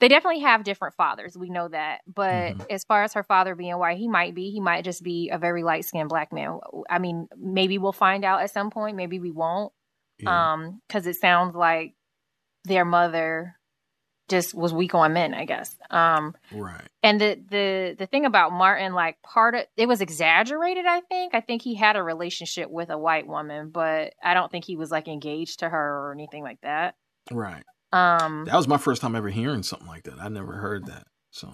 they 0.00 0.08
definitely 0.08 0.40
have 0.40 0.64
different 0.64 0.94
fathers. 0.94 1.36
We 1.36 1.48
know 1.50 1.68
that. 1.68 2.00
But 2.06 2.54
Mhm. 2.56 2.66
as 2.70 2.84
far 2.84 3.02
as 3.02 3.14
her 3.14 3.22
father 3.22 3.54
being 3.54 3.76
white, 3.78 3.98
he 3.98 4.08
might 4.08 4.34
be. 4.34 4.50
He 4.50 4.60
might 4.60 4.84
just 4.84 5.02
be 5.02 5.30
a 5.30 5.38
very 5.38 5.62
light 5.62 5.84
skinned 5.84 6.08
black 6.08 6.32
man. 6.32 6.60
I 6.90 6.98
mean, 6.98 7.28
maybe 7.36 7.78
we'll 7.78 7.92
find 7.92 8.24
out 8.24 8.42
at 8.42 8.50
some 8.50 8.70
point. 8.70 8.96
Maybe 8.96 9.18
we 9.20 9.30
won't. 9.30 9.72
yeah. 10.18 10.52
Um, 10.54 10.80
because 10.88 11.06
it 11.06 11.16
sounds 11.16 11.54
like 11.54 11.94
their 12.64 12.84
mother 12.86 13.56
just 14.28 14.54
was 14.54 14.74
weak 14.74 14.92
on 14.94 15.12
men. 15.12 15.34
I 15.34 15.44
guess. 15.44 15.76
Um, 15.90 16.34
right. 16.52 16.80
and 17.02 17.20
the 17.20 17.40
the 17.48 17.96
the 17.98 18.06
thing 18.06 18.24
about 18.24 18.50
Martin, 18.52 18.92
like 18.94 19.20
part 19.22 19.54
of 19.54 19.66
it 19.76 19.86
was 19.86 20.00
exaggerated. 20.00 20.84
I 20.86 21.00
think. 21.02 21.34
I 21.34 21.40
think 21.40 21.62
he 21.62 21.74
had 21.76 21.94
a 21.96 22.02
relationship 22.02 22.68
with 22.70 22.90
a 22.90 22.98
white 22.98 23.26
woman, 23.26 23.70
but 23.70 24.14
I 24.22 24.34
don't 24.34 24.50
think 24.50 24.64
he 24.64 24.74
was 24.76 24.90
like 24.90 25.06
engaged 25.06 25.60
to 25.60 25.68
her 25.68 26.08
or 26.08 26.12
anything 26.12 26.42
like 26.42 26.60
that. 26.62 26.96
Right. 27.30 27.62
Um, 27.96 28.44
That 28.44 28.56
was 28.56 28.68
my 28.68 28.78
first 28.78 29.02
time 29.02 29.16
ever 29.16 29.28
hearing 29.28 29.62
something 29.62 29.88
like 29.88 30.04
that. 30.04 30.20
I 30.20 30.28
never 30.28 30.52
heard 30.52 30.86
that. 30.86 31.06
So 31.30 31.48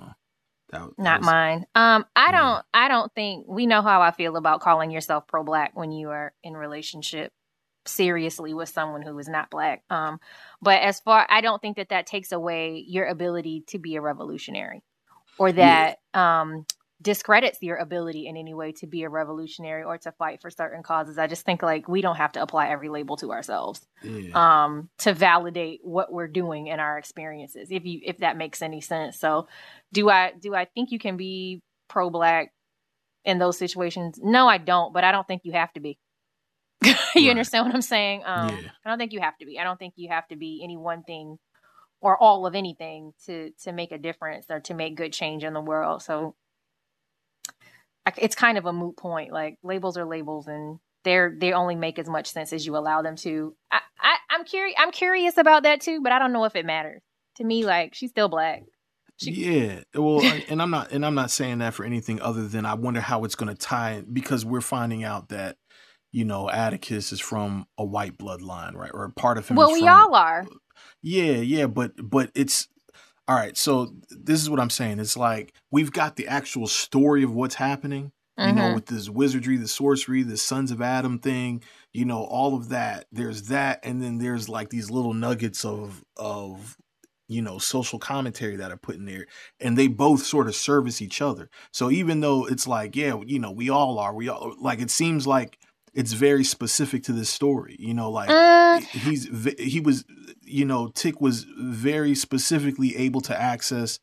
that, 0.71 0.81
that 0.81 0.91
not 0.99 1.19
was, 1.19 1.27
mine. 1.27 1.67
Um, 1.75 2.05
I 2.17 2.31
Yeah. 2.31 2.39
don't. 2.39 2.65
I 2.75 2.89
don't 2.89 3.15
think 3.15 3.47
we 3.49 3.67
know 3.67 3.83
how 3.83 4.01
I 4.03 4.11
feel 4.11 4.37
about 4.37 4.61
calling 4.61 4.91
yourself 4.91 5.27
pro 5.27 5.45
black 5.45 5.73
when 5.75 5.93
you 5.93 6.11
are 6.11 6.33
in 6.43 6.55
relationship 6.55 7.33
seriously 7.85 8.55
with 8.55 8.69
someone 8.69 9.03
who 9.03 9.19
is 9.19 9.29
not 9.29 9.51
black. 9.51 9.83
Um, 9.91 10.21
but 10.61 10.83
as 10.83 11.01
far, 11.01 11.27
I 11.29 11.41
don't 11.41 11.61
think 11.61 11.77
that 11.79 11.89
that 11.89 12.07
takes 12.07 12.31
away 12.31 12.85
your 12.87 13.07
ability 13.07 13.65
to 13.69 13.79
be 13.79 13.97
a 13.97 14.01
revolutionary, 14.01 14.83
or 15.39 15.53
that 15.53 15.99
um 16.15 16.65
discredits 17.03 17.59
your 17.63 17.77
ability 17.77 18.27
in 18.29 18.37
any 18.37 18.55
way 18.55 18.73
to 18.73 18.87
be 18.87 19.03
a 19.03 19.09
revolutionary 19.09 19.83
or 19.83 19.99
to 19.99 20.13
fight 20.13 20.41
for 20.41 20.51
certain 20.51 20.83
causes. 20.83 21.19
I 21.19 21.27
just 21.27 21.45
think 21.45 21.63
like 21.63 21.89
we 21.89 22.01
don't 22.01 22.17
have 22.17 22.33
to 22.33 22.43
apply 22.43 22.69
every 22.69 22.89
label 22.89 23.17
to 23.17 23.33
ourselves 23.33 23.81
Yeah. 24.03 24.63
um 24.65 24.89
to 24.99 25.13
validate 25.13 25.81
what 25.83 26.13
we're 26.13 26.29
doing 26.29 26.69
in 26.69 26.79
our 26.81 26.97
experiences 26.99 27.69
if 27.71 27.85
you 27.85 28.01
if 28.05 28.19
that 28.19 28.37
makes 28.37 28.63
any 28.63 28.81
sense 28.81 29.19
so 29.19 29.47
do 29.93 30.09
i 30.09 30.33
do 30.41 30.55
i 30.55 30.65
think 30.65 30.91
you 30.93 30.99
can 30.99 31.17
be 31.17 31.61
pro 31.89 32.09
black 32.09 32.53
in 33.25 33.39
those 33.39 33.59
situations 33.59 34.19
no 34.23 34.49
i 34.49 34.59
don't 34.59 34.93
but 34.95 35.05
i 35.05 35.13
don't 35.13 35.27
think 35.29 35.43
you 35.45 35.53
have 35.53 35.73
to 35.73 35.81
be 35.81 35.99
you 36.83 36.95
Right. 37.15 37.29
understand 37.31 37.67
what 37.67 37.75
i'm 37.75 37.83
saying 37.83 38.23
um 38.25 38.49
Yeah. 38.49 38.71
i 38.85 38.89
don't 38.89 38.99
think 38.99 39.13
you 39.13 39.21
have 39.21 39.37
to 39.39 39.47
be 39.47 39.59
i 39.59 39.65
don't 39.65 39.79
think 39.79 39.95
you 39.97 40.09
have 40.09 40.27
to 40.29 40.37
be 40.37 40.61
any 40.65 40.77
one 40.77 41.03
thing 41.03 41.39
or 42.01 42.17
all 42.21 42.47
of 42.47 42.55
anything 42.55 43.13
to 43.27 43.51
to 43.63 43.73
make 43.73 43.93
a 43.93 43.99
difference 43.99 44.47
or 44.51 44.61
to 44.61 44.75
make 44.75 44.97
good 44.97 45.13
change 45.13 45.45
in 45.45 45.53
the 45.53 45.61
world 45.61 46.03
so 46.03 46.35
it's 48.19 48.35
kind 48.35 48.59
of 48.59 48.67
a 48.67 48.73
moot 48.73 48.97
point 48.97 49.33
like 49.33 49.57
labels 49.63 49.97
are 49.97 50.05
labels 50.07 50.47
and 50.47 50.79
they're 51.05 51.35
they 51.39 51.53
only 51.53 51.75
make 51.77 51.99
as 51.99 52.09
much 52.09 52.31
sense 52.31 52.53
as 52.53 52.65
you 52.67 52.77
allow 52.77 53.03
them 53.03 53.17
to 53.17 53.55
i, 53.71 53.81
I 54.01 54.17
i'm 54.31 54.45
curious 54.45 54.77
i'm 54.79 54.91
curious 54.93 55.37
about 55.37 55.63
that 55.65 55.81
too 55.81 56.01
but 56.03 56.13
i 56.13 56.19
don't 56.19 56.33
know 56.33 56.45
if 56.45 56.57
it 56.57 56.67
matters 56.67 57.03
to 57.37 57.45
me 57.45 57.65
like 57.65 57.95
she's 57.95 58.11
still 58.11 58.29
black 58.29 58.63
yeah, 59.21 59.83
well, 59.95 60.21
I- 60.21 60.45
and 60.49 60.61
I'm 60.61 60.71
not, 60.71 60.91
and 60.91 61.07
I'm 61.07 61.15
not 61.15 61.31
saying 61.31 61.59
that 61.59 61.75
for 61.75 61.85
anything 61.85 62.21
other 62.21 62.49
than 62.49 62.67
I 62.67 62.75
wonder 62.75 63.01
how 63.01 63.23
it's 63.25 63.37
going 63.37 63.55
to 63.55 63.61
tie 63.61 64.03
because 64.11 64.45
we're 64.45 64.61
finding 64.63 65.05
out 65.05 65.29
that 65.29 65.59
you 66.11 66.25
know 66.25 66.51
Atticus 66.51 67.13
is 67.13 67.21
from 67.21 67.67
a 67.79 67.85
white 67.85 68.19
bloodline, 68.19 68.75
right, 68.75 68.91
or 68.93 69.11
part 69.15 69.39
of 69.39 69.47
him. 69.47 69.57
well, 69.57 69.71
we 69.73 69.81
from- 69.81 69.89
all 69.91 70.15
are. 70.17 70.45
Yeah, 71.03 71.35
yeah, 71.35 71.67
but 71.67 71.93
but 72.03 72.33
it's 72.35 72.67
all 73.29 73.37
right. 73.37 73.57
So 73.57 73.93
this 74.11 74.41
is 74.41 74.51
what 74.51 74.61
I'm 74.61 74.71
saying. 74.71 74.99
It's 74.99 75.17
like 75.17 75.55
we've 75.71 75.93
got 75.93 76.17
the 76.17 76.27
actual 76.29 76.67
story 76.67 77.23
of 77.23 77.33
what's 77.35 77.55
happening. 77.57 78.13
You 78.39 78.53
know, 78.55 78.63
Mhm. 78.71 78.75
with 78.75 78.87
this 78.87 79.11
wizardry, 79.11 79.59
the 79.59 79.69
sorcery, 79.69 80.23
the 80.23 80.39
Sons 80.39 80.71
of 80.71 80.81
Adam 80.81 81.19
thing. 81.19 81.63
You 81.93 82.07
know, 82.07 82.25
all 82.25 82.57
of 82.57 82.71
that. 82.71 83.05
There's 83.13 83.43
that, 83.49 83.81
and 83.85 84.03
then 84.03 84.19
there's 84.19 84.49
like 84.49 84.71
these 84.71 84.91
little 84.91 85.13
nuggets 85.15 85.65
of 85.67 86.03
of 86.17 86.77
you 87.29 87.43
know 87.43 87.59
social 87.59 87.99
commentary 87.99 88.57
that 88.57 88.73
are 88.73 88.77
put 88.79 88.97
in 88.97 89.05
there, 89.05 89.27
and 89.61 89.77
they 89.77 89.87
both 89.87 90.25
sort 90.25 90.49
of 90.49 90.55
service 90.57 91.03
each 91.03 91.21
other. 91.21 91.51
So 91.73 91.91
even 91.91 92.21
though 92.21 92.47
it's 92.47 92.67
like, 92.67 92.97
yeah, 92.97 93.21
you 93.25 93.39
know, 93.39 93.51
we 93.53 93.69
all 93.69 93.99
are. 93.99 94.15
We 94.15 94.29
all 94.31 94.55
like. 94.59 94.81
It 94.81 94.91
seems 94.91 95.27
like 95.27 95.59
it's 95.95 96.15
very 96.15 96.43
specific 96.43 97.03
to 97.05 97.13
this 97.13 97.29
story. 97.29 97.77
You 97.79 97.93
know, 97.93 98.11
like 98.11 98.31
Uh, 98.31 98.81
he's 98.81 99.29
he 99.59 99.79
was 99.79 100.05
you 100.53 100.65
know 100.65 100.89
tick 100.89 101.21
was 101.21 101.45
very 101.59 102.15
specifically 102.15 102.97
able 102.97 103.21
to 103.23 103.41
access 103.41 103.99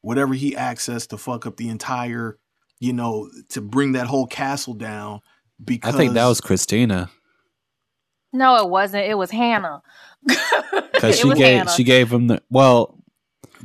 whatever 0.00 0.34
he 0.34 0.52
accessed 0.52 1.08
to 1.08 1.16
fuck 1.18 1.46
up 1.46 1.56
the 1.56 1.68
entire 1.68 2.38
you 2.80 2.92
know 2.92 3.30
to 3.48 3.60
bring 3.60 3.92
that 3.92 4.06
whole 4.06 4.26
castle 4.26 4.74
down 4.74 5.20
Because 5.64 5.94
I 5.94 5.98
think 5.98 6.14
that 6.14 6.26
was 6.26 6.40
Christina 6.40 7.10
no, 8.34 8.56
it 8.56 8.70
wasn't. 8.70 9.04
It 9.04 9.18
was 9.18 9.30
Hannah. 9.30 9.82
because 10.26 11.18
she 11.18 11.26
was 11.28 11.36
gave 11.36 11.58
Hannah. 11.58 11.70
she 11.70 11.84
gave 11.84 12.10
him 12.10 12.28
the 12.28 12.42
well. 12.48 12.98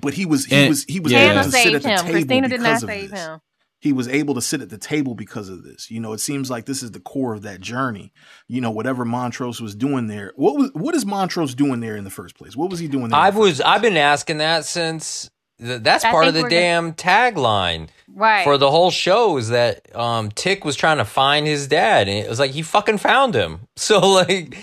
but 0.01 0.14
he 0.14 0.26
was 0.26 0.45
he 0.45 0.55
And- 0.57 0.69
was 0.69 0.84
he 0.84 0.99
was 0.99 1.14
yeah. 1.14 1.19
able 1.19 1.30
Hannah 1.35 1.43
to 1.45 1.51
sit 1.51 1.59
at 1.59 1.72
saved 1.72 1.85
the 1.85 1.89
him. 1.89 1.97
table 1.99 2.11
Christina 2.11 2.47
did 2.49 2.59
not 2.61 2.80
save 2.81 3.11
this. 3.11 3.19
him. 3.26 3.39
He 3.79 3.93
was 3.93 4.07
able 4.07 4.33
to 4.33 4.41
sit 4.41 4.61
at 4.61 4.69
the 4.69 4.77
table 4.77 5.13
because 5.13 5.49
of 5.49 5.63
this. 5.63 5.91
You 5.91 5.99
know, 5.99 6.13
it 6.13 6.19
seems 6.19 6.49
like 6.49 6.65
this 6.65 6.81
is 6.81 6.91
the 6.91 6.99
core 6.99 7.33
of 7.33 7.43
that 7.43 7.61
journey. 7.61 8.11
You 8.47 8.59
know, 8.61 8.71
whatever 8.71 9.05
Montrose 9.05 9.61
was 9.61 9.75
doing 9.75 10.07
there. 10.07 10.33
What 10.35 10.55
was 10.55 10.71
what 10.73 10.95
is 10.95 11.05
Montrose 11.05 11.53
doing 11.55 11.79
there 11.79 11.95
in 11.95 12.03
the 12.03 12.09
first 12.09 12.35
place? 12.37 12.55
What 12.55 12.69
was 12.69 12.79
he 12.79 12.87
doing 12.87 13.09
there? 13.09 13.19
in 13.19 13.25
I 13.25 13.31
the 13.31 13.39
was 13.39 13.49
first 13.57 13.67
I've 13.67 13.81
been 13.81 13.97
asking 13.97 14.39
that 14.39 14.65
since 14.65 15.29
th- 15.59 15.81
that's 15.83 16.03
I 16.05 16.11
part 16.11 16.27
of 16.27 16.33
the 16.33 16.41
we're 16.43 16.49
damn 16.49 16.93
tagline 16.93 17.89
Right. 18.09 18.43
for 18.43 18.57
the 18.57 18.71
whole 18.71 18.89
show 18.89 19.37
is 19.37 19.49
that 19.49 19.95
um 19.95 20.31
Tick 20.31 20.65
was 20.65 20.75
trying 20.75 20.97
to 20.97 21.05
find 21.05 21.45
his 21.45 21.67
dad 21.67 22.07
and 22.07 22.17
it 22.25 22.29
was 22.29 22.39
like 22.39 22.51
he 22.51 22.61
fucking 22.63 22.97
found 22.97 23.35
him. 23.35 23.59
So 23.77 23.99
like 23.99 24.57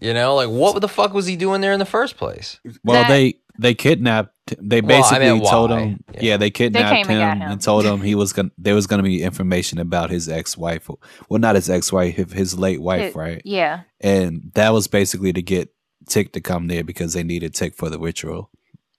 you 0.00 0.14
know, 0.14 0.34
like 0.34 0.48
what 0.48 0.80
the 0.80 0.88
fuck 0.88 1.12
was 1.14 1.26
he 1.26 1.36
doing 1.36 1.60
there 1.60 1.72
in 1.72 1.78
the 1.78 1.84
first 1.86 2.16
place? 2.16 2.58
Well, 2.84 3.02
That- 3.02 3.08
they 3.08 3.34
they 3.58 3.74
kidnapped. 3.74 4.32
They 4.58 4.80
Well, 4.80 4.96
I 4.96 5.00
basically 5.02 5.30
mean, 5.40 5.44
told 5.50 5.70
him. 5.70 6.02
Yeah. 6.14 6.20
Yeah, 6.22 6.36
they 6.38 6.50
kidnapped 6.50 6.94
came 7.06 7.10
and 7.10 7.40
him, 7.40 7.46
him. 7.46 7.52
and 7.52 7.60
told 7.62 7.84
him 7.84 8.00
he 8.00 8.14
was 8.14 8.32
gonna. 8.32 8.50
There 8.58 8.74
was 8.74 8.86
gonna 8.86 9.02
be 9.02 9.22
information 9.22 9.78
about 9.78 10.10
his 10.10 10.28
ex 10.28 10.56
wife. 10.56 10.88
Well, 11.28 11.38
not 11.40 11.54
his 11.54 11.68
ex 11.70 11.92
wife, 11.92 12.32
his 12.32 12.58
late 12.58 12.80
wife, 12.80 13.02
His- 13.02 13.14
right? 13.14 13.42
yeah. 13.44 13.82
And 14.00 14.50
that 14.54 14.72
was 14.72 14.88
basically 14.88 15.32
to 15.34 15.42
get 15.42 15.72
Tick 16.08 16.32
to 16.32 16.40
come 16.40 16.66
there 16.68 16.82
because 16.82 17.12
they 17.12 17.22
needed 17.22 17.54
Tick 17.54 17.74
for 17.76 17.90
the 17.90 17.98
ritual. 18.00 18.50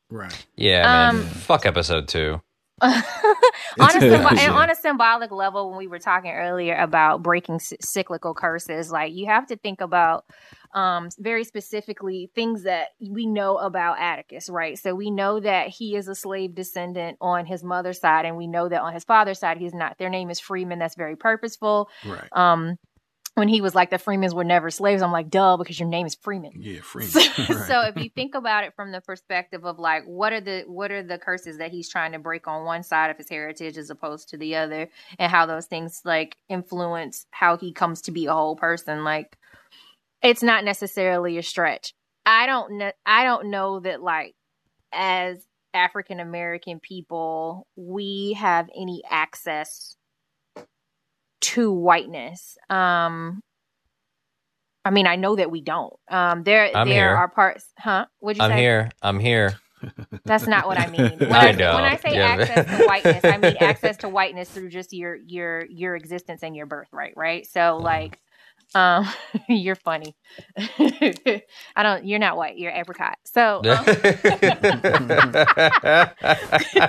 right. 0.09 0.45
Yeah, 0.55 0.83
man. 0.83 1.15
Um, 1.15 1.21
Fuck 1.23 1.65
episode 1.65 2.07
2. 2.07 2.39
On, 2.81 3.95
a 3.95 3.99
symbo- 3.99 4.31
Yeah. 4.35 4.45
and 4.45 4.53
on 4.53 4.69
a 4.69 4.75
symbolic 4.75 5.31
level, 5.31 5.69
when 5.69 5.77
we 5.77 5.87
were 5.87 5.99
talking 5.99 6.31
earlier 6.31 6.75
about 6.75 7.21
breaking 7.21 7.59
c- 7.59 7.77
cyclical 7.81 8.33
curses, 8.33 8.91
like 8.91 9.13
you 9.13 9.25
have 9.27 9.47
to 9.47 9.55
think 9.57 9.81
about 9.81 10.25
um, 10.73 11.09
very 11.19 11.43
specifically 11.43 12.31
things 12.33 12.63
that 12.63 12.89
we 13.01 13.25
know 13.25 13.57
about 13.57 13.99
Atticus, 13.99 14.49
right? 14.49 14.79
So 14.79 14.95
we 14.95 15.11
know 15.11 15.39
that 15.41 15.67
he 15.67 15.95
is 15.95 16.07
a 16.07 16.15
slave 16.15 16.55
descendant 16.55 17.17
on 17.19 17.45
his 17.45 17.63
mother's 17.63 17.99
side, 17.99 18.25
and 18.25 18.37
we 18.37 18.47
know 18.47 18.69
that 18.69 18.81
on 18.81 18.93
his 18.93 19.03
father's 19.03 19.39
side, 19.39 19.57
he's 19.57 19.73
not. 19.73 19.97
Their 19.97 20.09
name 20.09 20.29
is 20.29 20.39
Freeman. 20.39 20.79
That's 20.79 20.95
very 20.95 21.15
purposeful. 21.17 21.89
Right. 22.05 22.27
Um, 22.31 22.77
when 23.35 23.47
he 23.47 23.61
was 23.61 23.73
like, 23.73 23.89
the 23.89 23.97
Freemans 23.97 24.35
were 24.35 24.43
never 24.43 24.69
slaves, 24.69 25.01
I'm 25.01 25.11
like, 25.11 25.29
duh, 25.29 25.55
because 25.57 25.79
your 25.79 25.87
name 25.87 26.05
is 26.05 26.15
Freeman. 26.15 26.51
Yeah, 26.59 26.79
Freeman. 26.83 27.11
So, 27.11 27.19
Right. 27.37 27.67
so 27.67 27.81
if 27.81 27.97
you 27.97 28.09
think 28.09 28.35
about 28.35 28.65
it 28.65 28.73
from 28.75 28.91
the 28.91 29.01
perspective 29.01 29.65
of 29.65 29.79
like 29.79 30.03
what 30.03 30.33
are 30.33 30.41
the 30.41 30.63
what 30.67 30.91
are 30.91 31.01
the 31.03 31.17
curses 31.17 31.57
that 31.59 31.71
he's 31.71 31.89
trying 31.89 32.11
to 32.11 32.19
break 32.19 32.47
on 32.47 32.65
one 32.65 32.83
side 32.83 33.09
of 33.09 33.17
his 33.17 33.29
heritage 33.29 33.77
as 33.77 33.89
opposed 33.89 34.29
to 34.29 34.37
the 34.37 34.55
other 34.57 34.89
and 35.17 35.31
how 35.31 35.45
those 35.45 35.65
things 35.65 36.01
like 36.03 36.35
influence 36.49 37.25
how 37.31 37.57
he 37.57 37.71
comes 37.71 38.01
to 38.01 38.11
be 38.11 38.25
a 38.25 38.33
whole 38.33 38.55
person 38.55 39.03
like 39.03 39.37
it's 40.21 40.43
not 40.43 40.63
necessarily 40.63 41.37
a 41.37 41.43
stretch 41.43 41.93
i 42.25 42.45
don't 42.45 42.77
know 42.77 42.91
i 43.05 43.23
don't 43.23 43.49
know 43.49 43.79
that 43.79 44.01
like 44.01 44.35
as 44.93 45.37
african 45.73 46.19
american 46.19 46.79
people 46.79 47.65
we 47.75 48.33
have 48.37 48.69
any 48.75 49.01
access 49.09 49.95
to 51.41 51.71
whiteness 51.73 52.57
um 52.69 53.41
I 54.85 54.89
mean, 54.91 55.07
I 55.07 55.15
know 55.15 55.35
that 55.35 55.51
we 55.51 55.61
don't. 55.61 55.93
Um, 56.09 56.43
there, 56.43 56.75
I'm 56.75 56.87
there 56.87 57.05
here. 57.07 57.15
are 57.15 57.29
parts, 57.29 57.65
huh? 57.77 58.05
What'd 58.19 58.37
you 58.37 58.43
say? 58.43 58.45
I'm 58.45 58.51
say? 58.53 58.57
here. 58.59 58.89
I'm 59.01 59.19
here. 59.19 59.59
That's 60.27 60.47
not 60.47 60.67
what 60.67 60.77
I 60.77 60.87
mean. 60.87 61.21
When 61.27 61.41
I 61.41 61.51
I, 61.51 61.51
know. 61.51 61.73
when 61.73 61.85
I 61.85 61.97
say 61.97 62.15
Yeah. 62.15 62.45
access 62.45 62.65
to 62.71 62.79
whiteness, 62.79 63.25
I 63.27 63.37
mean 63.37 63.57
access 63.59 63.97
to 63.99 64.09
whiteness 64.09 64.49
through 64.51 64.69
just 64.69 64.93
your 64.93 65.17
your 65.17 65.65
your 65.67 65.95
existence 65.95 66.43
and 66.43 66.55
your 66.55 66.67
birthright, 66.67 67.13
right? 67.17 67.45
So 67.47 67.77
like, 67.79 68.19
um, 68.75 69.07
you're 69.49 69.75
funny. 69.75 70.15
I 70.57 71.53
don't. 71.83 72.05
You're 72.05 72.19
not 72.19 72.37
white. 72.37 72.57
You're 72.57 72.71
apricot. 72.71 73.17
So, 73.25 73.63
um, 73.67 73.91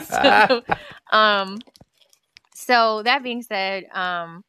so, 0.00 0.62
um, 1.12 1.64
so 2.62 3.02
that 3.02 3.22
being 3.22 3.42
said, 3.42 3.84
um, 3.92 4.42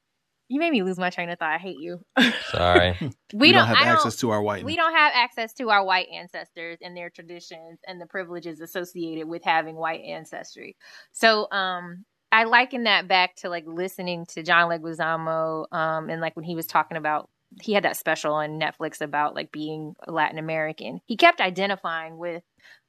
you 0.49 0.59
made 0.59 0.71
me 0.71 0.83
lose 0.83 0.99
my 0.99 1.09
train 1.09 1.29
of 1.29 1.39
thought. 1.39 1.51
I 1.53 1.57
hate 1.57 1.79
you. 1.79 1.99
Sorry. 2.51 2.95
We, 3.01 3.09
we 3.33 3.51
don't, 3.51 3.67
don't 3.67 3.75
have 3.75 3.77
I 3.77 3.85
don't, 3.85 3.95
access 3.95 4.17
to 4.17 4.29
our 4.29 4.41
whiteness. 4.41 4.65
we 4.65 4.75
don't 4.75 4.93
have 4.93 5.11
access 5.15 5.53
to 5.53 5.69
our 5.69 5.83
white 5.83 6.07
ancestors 6.13 6.77
and 6.81 6.95
their 6.95 7.09
traditions 7.09 7.79
and 7.87 7.99
the 7.99 8.05
privileges 8.05 8.59
associated 8.59 9.27
with 9.27 9.43
having 9.43 9.75
white 9.75 10.01
ancestry. 10.01 10.75
So 11.11 11.47
um 11.51 12.05
I 12.31 12.43
liken 12.45 12.83
that 12.83 13.07
back 13.07 13.35
to 13.37 13.49
like 13.49 13.63
listening 13.65 14.25
to 14.27 14.43
John 14.43 14.69
Leguizamo 14.69 15.65
um 15.71 16.09
and 16.09 16.21
like 16.21 16.35
when 16.35 16.45
he 16.45 16.55
was 16.55 16.67
talking 16.67 16.97
about 16.97 17.29
he 17.61 17.73
had 17.73 17.83
that 17.83 17.97
special 17.97 18.33
on 18.33 18.59
Netflix 18.59 19.01
about 19.01 19.35
like 19.35 19.51
being 19.51 19.95
Latin 20.07 20.37
American. 20.37 20.99
He 21.05 21.17
kept 21.17 21.41
identifying 21.41 22.17
with 22.17 22.43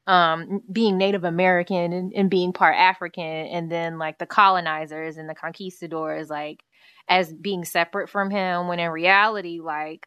um 0.06 0.60
being 0.70 0.98
Native 0.98 1.24
American 1.24 1.92
and, 1.92 2.12
and 2.14 2.30
being 2.30 2.52
part 2.52 2.76
African 2.76 3.24
and 3.24 3.70
then 3.70 3.98
like 3.98 4.18
the 4.18 4.26
colonizers 4.26 5.16
and 5.16 5.28
the 5.28 5.34
conquistadors 5.34 6.28
like 6.28 6.62
as 7.08 7.32
being 7.32 7.64
separate 7.64 8.10
from 8.10 8.30
him 8.30 8.68
when 8.68 8.80
in 8.80 8.90
reality 8.90 9.60
like 9.62 10.06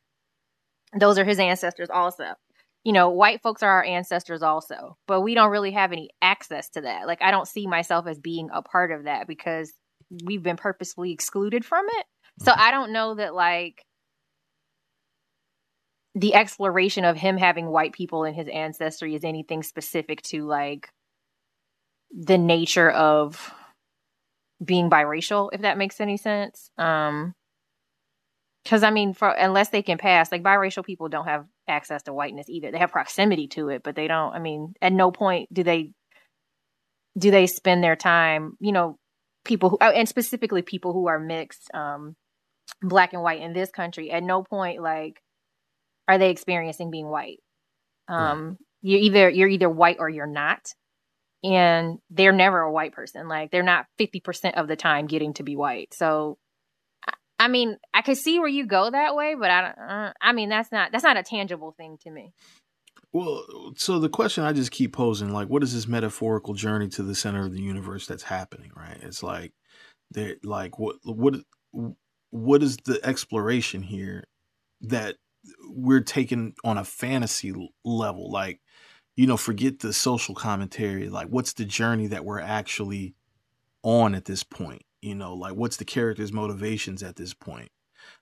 those 0.98 1.18
are 1.18 1.26
his 1.26 1.40
ancestors 1.40 1.90
also. 1.90 2.36
You 2.84 2.94
know 2.94 3.10
white 3.10 3.42
folks 3.42 3.64
are 3.64 3.70
our 3.72 3.84
ancestors 3.84 4.44
also 4.44 4.98
but 5.08 5.22
we 5.22 5.34
don't 5.34 5.52
really 5.52 5.72
have 5.72 5.92
any 5.92 6.10
access 6.22 6.70
to 6.72 6.82
that. 6.82 7.08
Like 7.08 7.22
i 7.22 7.32
don't 7.32 7.48
see 7.48 7.68
myself 7.68 8.08
as 8.08 8.20
being 8.20 8.50
a 8.54 8.62
part 8.62 8.92
of 8.92 9.06
that 9.06 9.28
because 9.28 9.74
we've 10.26 10.44
been 10.44 10.58
purposefully 10.58 11.12
excluded 11.12 11.66
from 11.66 11.86
it. 11.90 12.06
So 12.44 12.52
i 12.56 12.70
don't 12.70 12.94
know 12.94 13.16
that 13.16 13.34
like 13.34 13.84
the 16.18 16.34
exploration 16.34 17.06
of 17.06 17.16
him 17.16 17.38
having 17.38 17.68
white 17.68 17.94
people 17.94 18.24
in 18.24 18.34
his 18.34 18.48
ancestry 18.48 19.14
is 19.16 19.24
anything 19.24 19.62
specific 19.62 20.22
to 20.24 20.46
like 20.46 20.90
the 22.12 22.38
nature 22.38 22.90
of 22.90 23.54
being 24.64 24.90
biracial 24.90 25.50
if 25.54 25.62
that 25.62 25.78
makes 25.78 26.02
any 26.02 26.18
sense 26.18 26.72
um 26.78 27.34
because 28.68 28.84
I 28.84 28.92
mean, 28.92 29.14
for 29.14 29.30
unless 29.30 29.70
they 29.70 29.82
can 29.82 29.98
pass, 29.98 30.30
like 30.30 30.44
biracial 30.44 30.84
people 30.84 31.08
don't 31.08 31.26
have 31.26 31.46
access 31.70 32.04
to 32.04 32.14
whiteness 32.14 32.50
either. 32.50 32.70
They 32.70 32.80
have 32.80 32.92
proximity 32.92 33.48
to 33.50 33.70
it, 33.70 33.82
but 33.82 33.96
they 33.96 34.10
don't. 34.10 34.34
I 34.34 34.40
mean, 34.40 34.74
at 34.82 34.92
no 34.92 35.10
point 35.10 35.48
do 35.54 35.64
they 35.64 35.94
do 37.18 37.32
they 37.32 37.48
spend 37.48 37.82
their 37.82 37.96
time. 37.96 38.58
You 38.60 38.74
know, 38.74 38.98
people 39.46 39.70
who, 39.70 39.78
and 39.80 40.10
specifically 40.10 40.64
people 40.64 40.92
who 40.92 41.08
are 41.08 41.18
mixed, 41.18 41.72
um, 41.74 42.18
black 42.82 43.14
and 43.14 43.24
white 43.24 43.42
in 43.42 43.54
this 43.54 43.72
country. 43.72 44.12
At 44.12 44.24
no 44.24 44.44
point, 44.44 44.82
like, 44.82 45.22
are 46.08 46.18
they 46.18 46.30
experiencing 46.30 46.92
being 46.92 47.08
white. 47.08 47.40
Um, 48.08 48.58
you're 48.82 49.00
either 49.00 49.30
you're 49.30 49.50
either 49.50 49.70
white 49.70 49.98
or 50.00 50.10
you're 50.10 50.28
not, 50.28 50.74
and 51.44 52.00
they're 52.10 52.32
never 52.32 52.62
a 52.62 52.72
white 52.72 52.94
person. 52.94 53.28
Like, 53.28 53.52
they're 53.52 53.64
not 53.64 53.86
fifty 53.98 54.20
percent 54.20 54.56
of 54.56 54.68
the 54.68 54.76
time 54.76 55.08
getting 55.08 55.34
to 55.34 55.44
be 55.44 55.56
white. 55.56 55.94
So 55.94 56.38
I 57.40 57.50
mean, 57.50 57.78
I 57.94 58.02
could 58.02 58.18
see 58.18 58.40
where 58.40 58.48
you 58.48 58.66
go 58.66 58.90
that 58.90 59.16
way, 59.16 59.36
but 59.40 59.52
I 59.52 59.62
don't. 59.62 59.78
Uh, 59.78 60.14
I 60.22 60.34
mean, 60.34 60.50
that's 60.50 60.72
not 60.72 60.92
that's 60.92 61.04
not 61.04 61.18
a 61.18 61.24
tangible 61.24 61.72
thing 61.78 61.98
to 62.02 62.10
me. 62.10 62.34
Well, 63.14 63.74
so 63.78 64.00
the 64.00 64.10
question 64.10 64.44
I 64.44 64.54
just 64.54 64.72
keep 64.72 64.94
posing, 64.94 65.32
like, 65.32 65.48
what 65.48 65.64
is 65.64 65.74
this 65.74 65.88
metaphorical 65.88 66.54
journey 66.54 66.88
to 66.90 67.04
the 67.04 67.16
center 67.16 67.46
of 67.46 67.54
the 67.54 67.62
universe 67.62 68.06
that's 68.06 68.24
happening? 68.24 68.72
Right? 68.76 68.98
It's 69.02 69.24
like, 69.24 69.54
there, 70.12 70.36
like, 70.44 70.78
what, 70.78 70.98
what, 71.04 71.36
what 72.32 72.64
is 72.64 72.78
the 72.86 73.00
exploration 73.04 73.82
here 73.84 74.26
that 74.82 75.16
we're 75.70 76.02
taking 76.02 76.56
on 76.64 76.78
a 76.78 76.84
fantasy 76.84 77.54
level? 77.84 78.32
Like, 78.32 78.62
you 79.16 79.28
know, 79.28 79.38
forget 79.38 79.80
the 79.80 79.94
social 79.94 80.36
commentary. 80.36 81.10
Like, 81.10 81.28
what's 81.28 81.54
the 81.54 81.66
journey 81.66 82.08
that 82.08 82.26
we're 82.26 82.40
actually 82.40 83.16
on 83.84 84.16
at 84.16 84.26
this 84.26 84.44
point? 84.44 84.84
You 85.02 85.16
know, 85.16 85.34
like 85.34 85.54
what's 85.54 85.78
the 85.78 85.86
character's 85.86 86.34
motivations 86.34 87.04
at 87.04 87.16
this 87.16 87.34
point? 87.34 87.72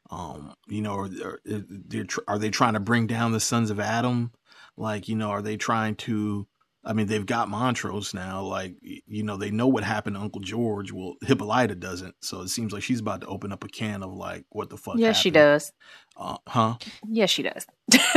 Um, 0.10 0.54
you 0.68 0.82
know, 0.82 0.96
are, 0.96 1.10
are, 1.24 1.40
are, 1.50 2.06
are 2.28 2.40
they 2.40 2.50
trying 2.50 2.74
to 2.74 2.80
bring 2.80 3.08
down 3.08 3.32
the 3.32 3.40
sons 3.40 3.70
of 3.70 3.80
Adam? 3.80 4.32
Like, 4.78 5.08
you 5.08 5.16
know, 5.16 5.30
are 5.30 5.42
they 5.42 5.58
trying 5.58 5.96
to 5.96 6.48
I 6.86 6.94
mean, 6.94 7.08
they've 7.08 7.26
got 7.26 7.50
Montrose 7.50 8.14
now. 8.14 8.44
Like, 8.44 8.76
you 8.82 9.24
know, 9.24 9.38
they 9.38 9.50
know 9.50 9.68
what 9.68 9.84
happened 9.84 10.16
to 10.18 10.22
Uncle 10.22 10.42
George. 10.42 10.92
Well, 10.92 11.16
Hippolyta 11.22 11.74
doesn't. 11.74 12.16
So 12.22 12.42
it 12.42 12.50
seems 12.50 12.72
like 12.72 12.84
she's 12.84 13.00
about 13.00 13.22
to 13.22 13.28
open 13.28 13.52
up 13.52 13.64
a 13.64 13.68
can 13.68 14.04
of 14.04 14.14
like, 14.14 14.46
what 14.50 14.70
the 14.70 14.78
fuck? 14.78 14.96
Yes, 14.98 15.18
she 15.18 15.32
does. 15.32 15.74
Uh, 16.16 16.38
huh? 16.48 16.76
Yes, 17.08 17.32
she 17.32 17.42
does. 17.42 17.66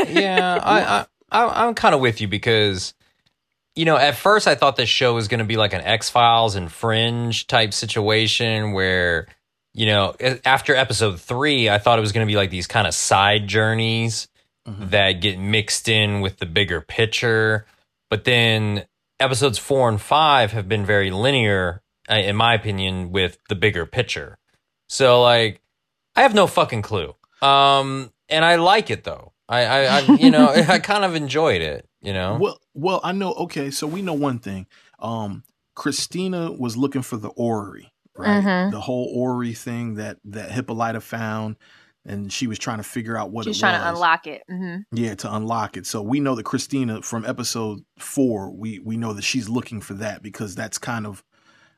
yeah, 0.07 0.61
I, 0.63 1.07
I, 1.33 1.67
I'm 1.67 1.75
kind 1.75 1.95
of 1.95 2.03
with 2.03 2.21
you 2.21 2.29
because, 2.29 2.93
you 3.75 3.87
know, 3.87 3.97
at 3.97 4.17
first 4.17 4.47
I 4.47 4.55
thought 4.55 4.77
this 4.77 4.91
show 4.91 5.15
was 5.15 5.29
going 5.29 5.39
to 5.39 5.47
be 5.47 5.57
like 5.57 5.73
an 5.73 5.81
X 5.81 6.11
Files 6.11 6.55
and 6.55 6.71
Fringe 6.71 7.47
type 7.47 7.73
situation 7.73 8.73
where, 8.73 9.29
you 9.73 9.87
know, 9.87 10.15
after 10.45 10.75
episode 10.75 11.19
three, 11.21 11.71
I 11.71 11.79
thought 11.79 11.99
it 11.99 12.03
was 12.03 12.13
going 12.13 12.27
to 12.27 12.31
be 12.31 12.37
like 12.37 12.51
these 12.51 12.67
kind 12.67 12.87
of 12.87 12.93
side 12.93 13.47
journeys 13.47 14.29
mm-hmm. 14.67 14.91
that 14.91 15.13
get 15.23 15.39
mixed 15.39 15.89
in 15.89 16.21
with 16.21 16.37
the 16.37 16.47
bigger 16.47 16.83
picture 16.83 17.65
but 18.11 18.25
then 18.25 18.87
episodes 19.21 19.59
four 19.59 19.89
and 19.89 20.01
five 20.01 20.53
have 20.53 20.69
been 20.69 20.85
very 20.85 21.11
linear, 21.11 21.83
uh, 22.11 22.15
in 22.15 22.37
my 22.37 22.55
opinion, 22.55 23.11
with 23.11 23.39
the 23.49 23.55
bigger 23.55 23.87
picture. 23.87 24.39
So 24.89 25.23
like, 25.23 25.61
I 26.17 26.23
have 26.23 26.35
no 26.35 26.47
fucking 26.47 26.83
clue. 26.83 27.15
Um, 27.43 28.13
and 28.29 28.45
I 28.45 28.57
like 28.57 28.91
it 28.91 29.05
though. 29.05 29.33
I, 29.49 29.65
I, 29.65 29.85
I 29.85 30.01
you 30.15 30.31
know, 30.31 30.49
I 30.69 30.79
kind 30.79 31.05
of 31.05 31.15
enjoyed 31.15 31.63
it. 31.63 31.89
You 32.01 32.13
know. 32.13 32.39
Well, 32.41 32.61
well, 32.75 33.01
I 33.03 33.13
know. 33.13 33.33
Okay, 33.33 33.71
so 33.71 33.87
we 33.87 34.03
know 34.03 34.15
one 34.15 34.39
thing. 34.39 34.67
Um, 35.01 35.43
Christina 35.75 36.53
was 36.53 36.77
looking 36.77 37.03
for 37.03 37.17
the 37.17 37.29
orrery, 37.29 37.93
right? 38.17 38.43
Mm-hmm. 38.43 38.71
The 38.71 38.81
whole 38.81 39.11
orrery 39.15 39.53
thing 39.53 39.95
that 39.95 40.19
that 40.25 40.53
Hippolyta 40.53 41.01
found 41.01 41.57
and 42.09 42.33
she 42.33 42.47
was 42.47 42.59
trying 42.59 42.79
to 42.79 42.83
figure 42.85 43.17
out 43.17 43.31
what 43.31 43.43
She's 43.45 43.47
it 43.47 43.51
was. 43.51 43.57
She's 43.57 43.61
trying 43.61 43.81
to 43.81 43.89
unlock 43.89 44.27
it. 44.27 44.43
Mm-hmm. 44.51 44.97
Yeah, 44.97 45.15
to 45.17 45.35
unlock 45.35 45.77
it. 45.77 45.87
So 45.87 46.03
we 46.03 46.21
know 46.21 46.35
that 46.35 46.45
Christina 46.45 47.03
from 47.03 47.25
episode 47.25 47.81
four, 47.99 48.51
we 48.51 48.79
we 48.79 48.97
know 48.97 49.13
that 49.13 49.23
she's 49.23 49.49
looking 49.49 49.81
for 49.81 49.95
that 49.95 50.23
because 50.23 50.55
that's 50.55 50.79
kind 50.79 51.07
of, 51.07 51.23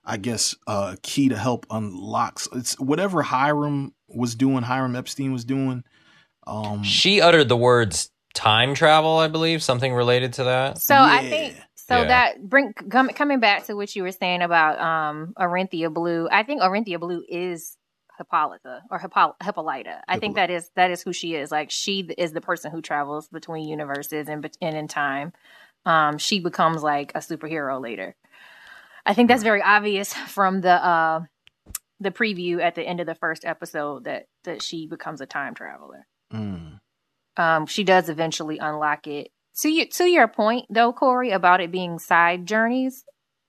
I 0.04 0.16
guess, 0.16 0.54
uh, 0.66 0.96
key 1.02 1.28
to 1.28 1.36
help 1.36 1.66
unlock. 1.70 2.40
It's 2.54 2.78
whatever 2.78 3.22
Hiram 3.22 3.94
was 4.08 4.34
doing. 4.34 4.62
Hiram 4.62 4.96
Epstein 4.96 5.32
was 5.32 5.44
doing. 5.44 5.84
Um, 6.46 6.82
she 6.82 7.20
uttered 7.20 7.48
the 7.48 7.56
words 7.56 8.10
time 8.34 8.74
travel, 8.74 9.18
I 9.18 9.28
believe, 9.28 9.62
something 9.62 9.92
related 9.92 10.34
to 10.34 10.44
that. 10.44 10.78
So 10.78 10.94
yeah. 10.94 11.04
I 11.04 11.28
think 11.28 11.56
so 11.74 11.98
yeah. 11.98 12.06
that 12.06 12.48
bring 12.48 12.72
com- 12.72 13.08
coming 13.08 13.40
back 13.40 13.66
to 13.66 13.74
what 13.74 13.94
you 13.96 14.04
were 14.04 14.12
saying 14.12 14.42
about 14.42 14.80
um 14.80 15.34
Orinthia 15.36 15.92
Blue. 15.92 16.28
I 16.30 16.44
think 16.44 16.62
Orinthia 16.62 17.00
Blue 17.00 17.24
is 17.28 17.76
Hippolyta 18.20 18.82
or 18.90 18.98
Hippo- 18.98 19.36
Hippolyta. 19.42 20.02
I 20.06 20.18
think 20.18 20.36
that 20.36 20.50
is 20.50 20.70
that 20.76 20.90
is 20.90 21.02
who 21.02 21.12
she 21.12 21.34
is. 21.34 21.50
Like 21.50 21.70
she 21.70 22.00
is 22.18 22.32
the 22.32 22.42
person 22.42 22.70
who 22.70 22.82
travels 22.82 23.28
between 23.28 23.66
universes 23.66 24.28
and 24.28 24.48
and 24.60 24.76
in 24.76 24.88
time. 24.88 25.32
Um, 25.86 26.18
she 26.18 26.40
becomes 26.40 26.82
like 26.82 27.12
a 27.14 27.20
superhero 27.20 27.80
later. 27.80 28.14
I 29.06 29.14
think 29.14 29.28
that's 29.28 29.42
very 29.42 29.62
obvious 29.62 30.12
from 30.12 30.60
the 30.60 30.72
uh, 30.84 31.20
the 31.98 32.10
preview 32.10 32.60
at 32.60 32.74
the 32.74 32.82
end 32.82 33.00
of 33.00 33.06
the 33.06 33.14
first 33.14 33.46
episode 33.46 34.04
that 34.04 34.26
that 34.44 34.62
she 34.62 34.86
becomes 34.86 35.22
a 35.22 35.26
time 35.26 35.54
traveler. 35.54 36.06
Mm. 36.32 36.78
Um, 37.38 37.66
she 37.66 37.84
does 37.84 38.10
eventually 38.10 38.58
unlock 38.58 39.06
it. 39.06 39.30
To 39.62 39.70
you, 39.70 39.86
to 39.86 40.04
your 40.04 40.28
point 40.28 40.66
though, 40.68 40.92
Corey, 40.92 41.30
about 41.30 41.62
it 41.62 41.72
being 41.72 41.98
side 41.98 42.44
journeys. 42.44 43.04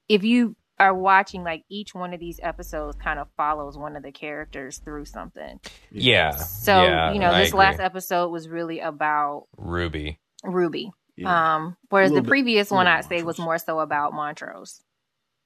If 0.08 0.24
you 0.24 0.56
are 0.82 0.96
watching 0.96 1.44
like 1.44 1.64
each 1.70 1.94
one 1.94 2.12
of 2.12 2.20
these 2.20 2.40
episodes 2.42 2.98
kind 2.98 3.20
of 3.20 3.28
follows 3.38 3.78
one 3.78 3.96
of 3.96 4.02
the 4.02 4.12
characters 4.12 4.80
through 4.80 5.06
something. 5.06 5.60
Yeah. 5.92 6.32
So, 6.32 6.84
yeah, 6.84 7.14
you 7.14 7.20
know, 7.20 7.38
this 7.38 7.54
last 7.54 7.80
episode 7.80 8.30
was 8.30 8.50
really 8.50 8.80
about 8.80 9.46
Ruby. 9.58 10.20
Ruby. 10.44 10.92
Yeah. 11.16 11.56
Um 11.56 11.78
whereas 11.90 12.12
the 12.12 12.24
previous 12.24 12.70
bit, 12.70 12.76
one 12.76 12.88
I'd 12.88 13.06
say 13.06 13.22
was 13.22 13.38
more 13.38 13.60
so 13.60 13.80
about 13.80 14.14
Montrose. 14.14 14.82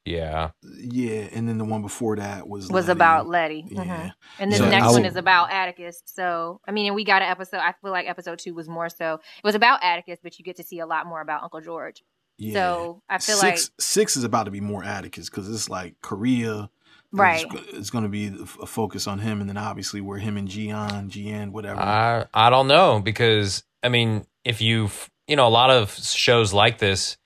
Yeah. 0.06 0.52
Yeah, 0.62 1.28
and 1.34 1.50
then 1.50 1.58
the 1.58 1.66
one 1.66 1.82
before 1.82 2.16
that 2.16 2.48
was 2.48 2.70
was 2.70 2.88
Letty. 2.88 2.98
about 2.98 3.28
Letty. 3.28 3.66
Yeah. 3.68 3.84
Mm-hmm. 3.84 4.08
And 4.40 4.52
then 4.52 4.60
so 4.60 4.66
the 4.66 4.72
next 4.72 4.94
one 4.94 5.04
is 5.04 5.18
about 5.18 5.52
Atticus. 5.52 6.02
So, 6.06 6.62
I 6.66 6.72
mean, 6.72 6.86
and 6.86 6.96
we 6.96 7.04
got 7.04 7.24
an 7.24 7.30
episode 7.30 7.58
I 7.58 7.74
feel 7.82 7.92
like 7.92 8.08
episode 8.08 8.40
2 8.40 8.54
was 8.54 8.70
more 8.70 8.88
so 8.88 9.16
it 9.16 9.44
was 9.44 9.56
about 9.56 9.84
Atticus, 9.84 10.20
but 10.24 10.40
you 10.40 10.46
get 10.46 10.56
to 10.58 10.64
see 10.64 10.80
a 10.80 10.86
lot 10.86 11.08
more 11.08 11.20
about 11.20 11.44
Uncle 11.44 11.60
George. 11.60 12.04
Yeah. 12.38 12.54
So 12.54 13.02
I 13.10 13.18
feel 13.20 13.38
six, 13.38 13.70
like 13.70 13.74
six 13.80 14.18
is 14.18 14.24
about 14.24 14.44
to 14.44 14.52
be 14.52 14.62
more 14.62 14.84
Atticus 14.84 15.30
because 15.30 15.50
it's 15.50 15.70
like 15.70 15.96
Korea. 16.02 16.70
Right. 17.12 17.46
It's, 17.50 17.74
it's 17.74 17.90
going 17.90 18.04
to 18.04 18.10
be 18.10 18.28
a 18.62 18.66
focus 18.66 19.08
on 19.08 19.20
him, 19.20 19.40
and 19.40 19.50
then 19.50 19.58
obviously 19.58 20.02
we're 20.02 20.18
him 20.18 20.36
and 20.36 20.48
Gian, 20.48 21.10
Gian, 21.10 21.52
whatever. 21.54 21.80
I 21.80 22.26
I 22.34 22.50
don't 22.50 22.68
know 22.68 23.00
because 23.00 23.64
I 23.84 23.90
mean, 23.90 24.26
if 24.44 24.62
you've 24.62 25.10
you 25.28 25.36
know 25.36 25.48
a 25.48 25.50
lot 25.50 25.70
of 25.70 25.94
shows 25.94 26.54
like 26.54 26.78
this, 26.80 27.18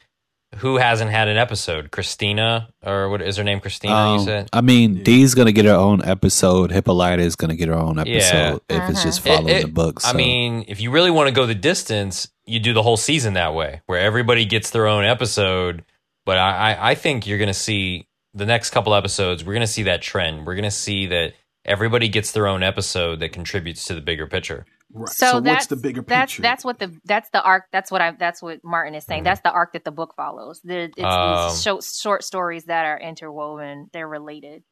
who 0.58 0.78
hasn't 0.78 1.12
had 1.12 1.28
an 1.28 1.38
episode? 1.38 1.92
Christina, 1.92 2.70
or 2.84 3.10
what 3.10 3.22
is 3.22 3.38
her 3.38 3.44
name? 3.44 3.60
Christina, 3.60 3.94
um, 3.94 4.20
you 4.20 4.26
said? 4.26 4.50
I 4.52 4.62
mean, 4.62 4.98
yeah. 4.98 5.04
Dee's 5.04 5.36
going 5.36 5.46
to 5.46 5.52
get 5.52 5.66
her 5.66 5.76
own 5.76 6.04
episode. 6.04 6.72
Hippolyta 6.72 7.22
is 7.22 7.36
going 7.36 7.50
to 7.50 7.56
get 7.56 7.68
her 7.68 7.76
own 7.76 8.00
episode 8.00 8.62
yeah. 8.70 8.76
if 8.76 8.82
uh-huh. 8.82 8.92
it's 8.92 9.04
just 9.04 9.22
following 9.22 9.50
it, 9.50 9.58
it, 9.58 9.62
the 9.68 9.72
books. 9.72 10.04
So. 10.04 10.10
I 10.10 10.14
mean, 10.14 10.66
if 10.68 10.82
you 10.82 10.92
really 10.92 11.12
want 11.12 11.28
to 11.28 11.34
go 11.34 11.46
the 11.46 11.56
distance, 11.56 12.30
you 12.46 12.60
do 12.60 12.74
the 12.74 12.84
whole 12.84 12.98
season 12.98 13.34
that 13.34 13.54
way, 13.54 13.82
where 13.86 14.00
everybody 14.00 14.46
gets 14.46 14.72
their 14.72 14.88
own 14.88 15.06
episode. 15.06 15.84
But 16.26 16.38
I, 16.38 16.74
I, 16.74 16.92
I 16.92 16.96
think 16.96 17.28
you're 17.28 17.38
going 17.38 17.48
to 17.48 17.54
see 17.54 18.08
the 18.34 18.46
next 18.46 18.72
couple 18.72 18.94
episodes, 18.94 19.44
we're 19.44 19.54
going 19.54 19.62
to 19.62 19.68
see 19.68 19.84
that 19.84 20.02
trend. 20.02 20.46
We're 20.46 20.56
going 20.56 20.64
to 20.64 20.72
see 20.72 21.08
that 21.08 21.34
everybody 21.66 22.08
gets 22.08 22.32
their 22.32 22.48
own 22.48 22.64
episode 22.64 23.20
that 23.20 23.32
contributes 23.32 23.86
to 23.86 23.96
the 23.96 24.02
bigger 24.02 24.28
picture. 24.28 24.66
Right. 24.92 25.10
So, 25.10 25.32
so 25.32 25.42
what's 25.42 25.68
the 25.68 25.76
bigger 25.76 26.02
that's, 26.02 26.34
picture? 26.34 26.42
That's 26.42 26.64
that's 26.64 26.66
what 26.66 26.80
the 26.80 27.00
that's 27.06 27.30
the 27.30 27.44
arc. 27.44 27.66
That's 27.72 27.92
what 27.92 28.02
I. 28.02 28.12
That's 28.12 28.42
what 28.42 28.64
Martin 28.64 28.96
is 28.96 29.06
saying. 29.06 29.22
Mm. 29.22 29.26
That's 29.26 29.42
the 29.42 29.52
arc 29.52 29.74
that 29.74 29.84
the 29.84 29.92
book 29.92 30.16
follows. 30.16 30.62
The, 30.64 30.92
it's 30.96 31.04
um, 31.04 31.50
these 31.50 31.62
short, 31.62 31.84
short 31.84 32.24
stories 32.24 32.66
that 32.66 32.86
are 32.86 33.00
interwoven. 33.00 33.90
They're 33.94 34.08
related. 34.08 34.64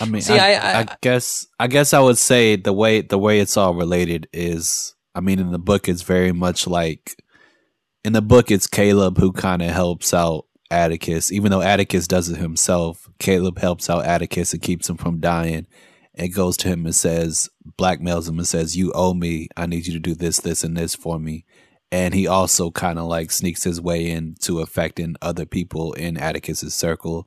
I 0.00 0.04
mean, 0.04 0.20
See, 0.22 0.38
I, 0.38 0.52
I, 0.52 0.80
I, 0.80 0.96
guess 1.00 1.48
I 1.58 1.66
guess 1.66 1.92
I 1.92 2.00
would 2.00 2.18
say 2.18 2.56
the 2.56 2.72
way 2.72 3.00
the 3.00 3.18
way 3.18 3.40
it's 3.40 3.56
all 3.56 3.74
related 3.74 4.28
is. 4.32 4.94
I 5.14 5.20
mean, 5.20 5.40
in 5.40 5.50
the 5.50 5.58
book, 5.58 5.88
it's 5.88 6.02
very 6.02 6.30
much 6.30 6.68
like 6.68 7.16
in 8.04 8.12
the 8.12 8.22
book, 8.22 8.52
it's 8.52 8.68
Caleb 8.68 9.18
who 9.18 9.32
kind 9.32 9.60
of 9.60 9.70
helps 9.70 10.14
out 10.14 10.44
Atticus, 10.70 11.32
even 11.32 11.50
though 11.50 11.62
Atticus 11.62 12.06
does 12.06 12.28
it 12.28 12.36
himself. 12.36 13.10
Caleb 13.18 13.58
helps 13.58 13.90
out 13.90 14.04
Atticus 14.04 14.52
and 14.52 14.62
keeps 14.62 14.88
him 14.88 14.96
from 14.96 15.18
dying 15.18 15.66
and 16.18 16.34
goes 16.34 16.56
to 16.58 16.68
him 16.68 16.84
and 16.84 16.94
says, 16.94 17.48
blackmails 17.78 18.28
him 18.28 18.38
and 18.38 18.46
says, 18.46 18.76
You 18.76 18.92
owe 18.92 19.14
me. 19.14 19.48
I 19.56 19.66
need 19.66 19.86
you 19.86 19.92
to 19.92 20.00
do 20.00 20.14
this, 20.14 20.40
this, 20.40 20.64
and 20.64 20.76
this 20.76 20.94
for 20.94 21.18
me. 21.18 21.44
And 21.90 22.12
he 22.12 22.26
also 22.26 22.70
kind 22.70 22.98
of 22.98 23.06
like 23.06 23.30
sneaks 23.30 23.64
his 23.64 23.80
way 23.80 24.10
into 24.10 24.60
affecting 24.60 25.16
other 25.22 25.46
people 25.46 25.94
in 25.94 26.16
Atticus's 26.16 26.74
circle. 26.74 27.26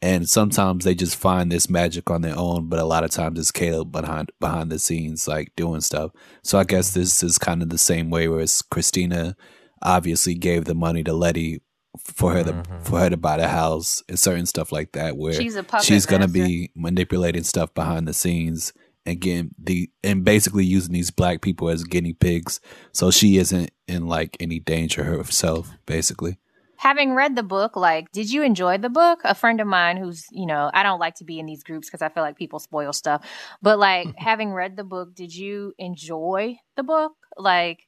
And 0.00 0.28
sometimes 0.28 0.84
they 0.84 0.94
just 0.94 1.16
find 1.16 1.50
this 1.50 1.68
magic 1.68 2.08
on 2.08 2.22
their 2.22 2.38
own, 2.38 2.68
but 2.68 2.78
a 2.78 2.84
lot 2.84 3.02
of 3.02 3.10
times 3.10 3.38
it's 3.38 3.50
Caleb 3.50 3.90
behind 3.90 4.30
behind 4.38 4.70
the 4.70 4.78
scenes, 4.78 5.26
like 5.26 5.52
doing 5.56 5.80
stuff. 5.80 6.12
So 6.42 6.58
I 6.58 6.64
guess 6.64 6.92
this 6.92 7.22
is 7.22 7.36
kind 7.36 7.62
of 7.62 7.68
the 7.68 7.78
same 7.78 8.08
way, 8.08 8.28
whereas 8.28 8.62
Christina 8.62 9.36
obviously 9.82 10.34
gave 10.34 10.64
the 10.64 10.74
money 10.74 11.02
to 11.02 11.12
Letty 11.12 11.60
for 12.04 12.32
her 12.32 12.44
to 12.44 12.52
mm-hmm. 12.52 12.82
for 12.82 12.98
her 13.00 13.10
to 13.10 13.16
buy 13.16 13.36
the 13.36 13.48
house 13.48 14.02
and 14.08 14.18
certain 14.18 14.46
stuff 14.46 14.72
like 14.72 14.92
that 14.92 15.16
where 15.16 15.34
she's, 15.34 15.58
she's 15.82 16.06
gonna 16.06 16.28
be 16.28 16.70
manipulating 16.74 17.44
stuff 17.44 17.72
behind 17.74 18.08
the 18.08 18.14
scenes 18.14 18.72
and 19.06 19.20
getting 19.20 19.54
the 19.58 19.90
and 20.04 20.24
basically 20.24 20.64
using 20.64 20.92
these 20.92 21.10
black 21.10 21.40
people 21.40 21.68
as 21.68 21.84
guinea 21.84 22.12
pigs 22.12 22.60
so 22.92 23.10
she 23.10 23.38
isn't 23.38 23.70
in 23.86 24.06
like 24.06 24.36
any 24.40 24.58
danger 24.58 25.04
herself 25.04 25.70
basically. 25.86 26.38
Having 26.76 27.14
read 27.14 27.34
the 27.34 27.42
book 27.42 27.74
like 27.74 28.12
did 28.12 28.30
you 28.30 28.42
enjoy 28.42 28.78
the 28.78 28.90
book? 28.90 29.20
A 29.24 29.34
friend 29.34 29.60
of 29.60 29.66
mine 29.66 29.96
who's 29.96 30.26
you 30.30 30.46
know 30.46 30.70
i 30.74 30.82
don't 30.82 31.00
like 31.00 31.14
to 31.16 31.24
be 31.24 31.38
in 31.38 31.46
these 31.46 31.62
groups 31.62 31.88
because 31.88 32.02
i 32.02 32.08
feel 32.08 32.22
like 32.22 32.36
people 32.36 32.58
spoil 32.58 32.92
stuff 32.92 33.26
but 33.62 33.78
like 33.78 34.08
having 34.16 34.52
read 34.52 34.76
the 34.76 34.84
book 34.84 35.14
did 35.14 35.34
you 35.34 35.74
enjoy 35.78 36.56
the 36.76 36.82
book? 36.82 37.12
Like 37.36 37.80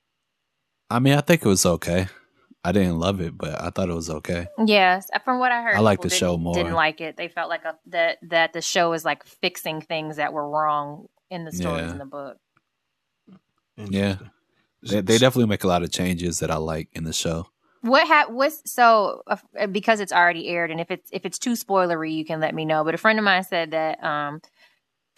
i 0.88 0.98
mean 0.98 1.14
i 1.14 1.20
think 1.20 1.44
it 1.44 1.48
was 1.48 1.66
okay 1.66 2.08
I 2.62 2.72
didn't 2.72 2.98
love 2.98 3.20
it, 3.20 3.36
but 3.38 3.60
I 3.60 3.70
thought 3.70 3.88
it 3.88 3.94
was 3.94 4.10
okay. 4.10 4.46
Yes, 4.66 5.08
from 5.24 5.38
what 5.38 5.50
I 5.50 5.62
heard, 5.62 5.76
I 5.76 5.80
like 5.80 6.02
the 6.02 6.10
show 6.10 6.36
more. 6.36 6.54
Didn't 6.54 6.74
like 6.74 7.00
it. 7.00 7.16
They 7.16 7.28
felt 7.28 7.48
like 7.48 7.64
a, 7.64 7.76
that 7.86 8.18
that 8.22 8.52
the 8.52 8.60
show 8.60 8.92
is 8.92 9.04
like 9.04 9.24
fixing 9.24 9.80
things 9.80 10.16
that 10.16 10.32
were 10.32 10.48
wrong 10.48 11.08
in 11.30 11.44
the 11.44 11.52
stories 11.52 11.86
yeah. 11.86 11.92
in 11.92 11.98
the 11.98 12.04
book. 12.04 12.36
Yeah, 13.76 14.16
they, 14.82 15.00
they 15.00 15.16
definitely 15.16 15.46
make 15.46 15.64
a 15.64 15.68
lot 15.68 15.82
of 15.82 15.90
changes 15.90 16.40
that 16.40 16.50
I 16.50 16.56
like 16.56 16.88
in 16.92 17.04
the 17.04 17.14
show. 17.14 17.46
What 17.80 18.06
ha- 18.06 18.26
what's 18.28 18.70
so 18.70 19.22
uh, 19.26 19.66
because 19.66 20.00
it's 20.00 20.12
already 20.12 20.48
aired, 20.48 20.70
and 20.70 20.80
if 20.80 20.90
it's 20.90 21.08
if 21.12 21.24
it's 21.24 21.38
too 21.38 21.52
spoilery, 21.52 22.14
you 22.14 22.26
can 22.26 22.40
let 22.40 22.54
me 22.54 22.66
know. 22.66 22.84
But 22.84 22.94
a 22.94 22.98
friend 22.98 23.18
of 23.18 23.24
mine 23.24 23.42
said 23.42 23.70
that 23.70 24.04
um, 24.04 24.42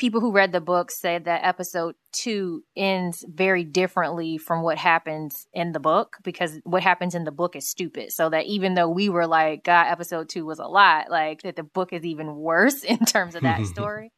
people 0.02 0.20
who 0.20 0.32
read 0.32 0.50
the 0.50 0.60
book 0.60 0.90
said 0.90 1.26
that 1.26 1.44
episode 1.44 1.94
two 2.10 2.64
ends 2.76 3.24
very 3.28 3.62
differently 3.62 4.36
from 4.36 4.60
what 4.60 4.76
happens 4.76 5.46
in 5.52 5.70
the 5.70 5.78
book 5.78 6.16
because 6.24 6.58
what 6.64 6.82
happens 6.82 7.14
in 7.14 7.22
the 7.22 7.30
book 7.30 7.54
is 7.54 7.68
stupid. 7.68 8.10
So 8.10 8.28
that 8.28 8.46
even 8.46 8.74
though 8.74 8.88
we 8.88 9.08
were 9.08 9.28
like, 9.28 9.62
God, 9.62 9.86
episode 9.86 10.28
two 10.28 10.44
was 10.44 10.58
a 10.58 10.66
lot, 10.66 11.08
like 11.08 11.42
that 11.42 11.54
the 11.54 11.62
book 11.62 11.92
is 11.92 12.04
even 12.04 12.34
worse 12.34 12.82
in 12.94 12.98
terms 12.98 13.36
of 13.36 13.42
that 13.42 13.64
story. 13.74 14.10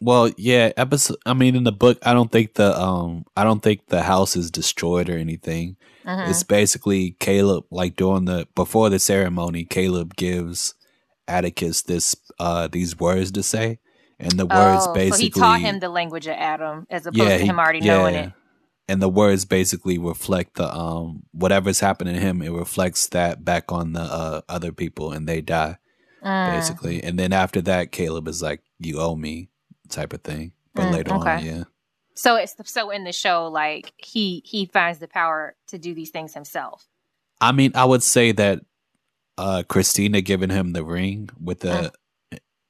Well, 0.00 0.30
yeah, 0.36 0.70
episode. 0.76 1.16
I 1.26 1.34
mean, 1.34 1.56
in 1.56 1.64
the 1.64 1.72
book, 1.72 1.98
I 2.02 2.12
don't 2.12 2.30
think 2.30 2.54
the 2.54 2.80
um, 2.80 3.24
I 3.36 3.42
don't 3.42 3.64
think 3.64 3.88
the 3.88 4.02
house 4.02 4.36
is 4.36 4.52
destroyed 4.52 5.10
or 5.10 5.18
anything. 5.18 5.76
Mhm. 6.04 6.30
It's 6.30 6.44
basically 6.44 7.16
Caleb, 7.18 7.64
like 7.72 7.96
during 7.96 8.26
the 8.26 8.46
before 8.54 8.90
the 8.90 9.00
ceremony, 9.00 9.64
Caleb 9.64 10.14
gives 10.14 10.74
Atticus 11.26 11.82
this 11.82 12.14
uh 12.38 12.68
these 12.68 12.96
words 12.96 13.32
to 13.32 13.42
say, 13.42 13.80
and 14.18 14.32
the 14.32 14.46
words 14.46 14.86
Oh, 14.86 14.94
basically 14.94 15.30
so 15.30 15.34
he 15.36 15.40
taught 15.40 15.60
him 15.60 15.80
the 15.80 15.88
language 15.88 16.26
of 16.26 16.34
Adam 16.34 16.86
as 16.90 17.06
opposed 17.06 17.18
yeah, 17.20 17.38
to 17.38 17.44
him 17.46 17.58
already 17.58 17.80
knowing 17.80 18.14
yeah. 18.14 18.26
it. 18.26 18.32
And 18.88 19.02
the 19.02 19.08
words 19.08 19.44
basically 19.44 19.98
reflect 19.98 20.54
the 20.54 20.72
um 20.72 21.24
whatever's 21.32 21.80
happening 21.80 22.14
to 22.14 22.20
him. 22.20 22.40
It 22.42 22.50
reflects 22.52 23.08
that 23.08 23.44
back 23.44 23.72
on 23.72 23.92
the 23.92 24.00
uh, 24.00 24.40
other 24.48 24.72
people, 24.72 25.12
and 25.12 25.28
they 25.28 25.40
die 25.40 25.78
Mm. 26.24 26.46
basically. 26.46 27.02
And 27.02 27.18
then 27.18 27.32
after 27.32 27.60
that, 27.62 27.92
Caleb 27.92 28.26
is 28.28 28.42
like, 28.42 28.62
"You 28.78 28.98
owe 29.00 29.14
me," 29.14 29.48
type 29.88 30.12
of 30.12 30.22
thing. 30.22 30.52
But 30.74 30.86
Mm, 30.86 30.92
later 30.92 31.12
on, 31.12 31.44
yeah. 31.44 31.64
So 32.14 32.36
it's 32.36 32.54
so 32.64 32.90
in 32.90 33.04
the 33.04 33.12
show, 33.12 33.46
like 33.48 33.92
he 33.96 34.42
he 34.44 34.66
finds 34.66 34.98
the 34.98 35.08
power 35.08 35.54
to 35.68 35.78
do 35.78 35.94
these 35.94 36.10
things 36.10 36.34
himself. 36.34 36.86
I 37.40 37.52
mean, 37.52 37.72
I 37.74 37.84
would 37.84 38.02
say 38.02 38.32
that 38.32 38.60
uh 39.38 39.62
Christina 39.68 40.20
giving 40.20 40.50
him 40.50 40.72
the 40.72 40.82
ring 40.84 41.28
with 41.42 41.60
the 41.60 41.92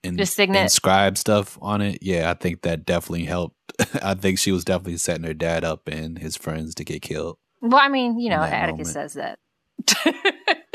in, 0.07 0.15
Mm. 0.15 0.19
The 0.19 0.27
signet. 0.27 0.63
inscribed 0.63 1.19
stuff 1.19 1.59
on 1.61 1.81
it. 1.83 1.99
Yeah, 2.03 2.31
I 2.31 2.35
think 2.35 2.63
that 2.63 2.85
definitely 2.87 3.25
helped. 3.27 3.57
I 4.03 4.15
think 4.15 4.39
she 4.39 4.53
was 4.53 4.65
definitely 4.65 4.97
setting 4.99 5.25
her 5.25 5.35
dad 5.35 5.65
up 5.65 5.89
and 5.89 6.19
his 6.19 6.37
friends 6.37 6.75
to 6.77 6.85
get 6.85 7.03
killed. 7.03 7.39
Well, 7.61 7.81
I 7.83 7.89
mean, 7.89 8.19
you 8.19 8.31
know, 8.31 8.43
Atticus 8.43 8.95
moment. 8.95 9.11
says 9.13 9.15
that. 9.15 9.39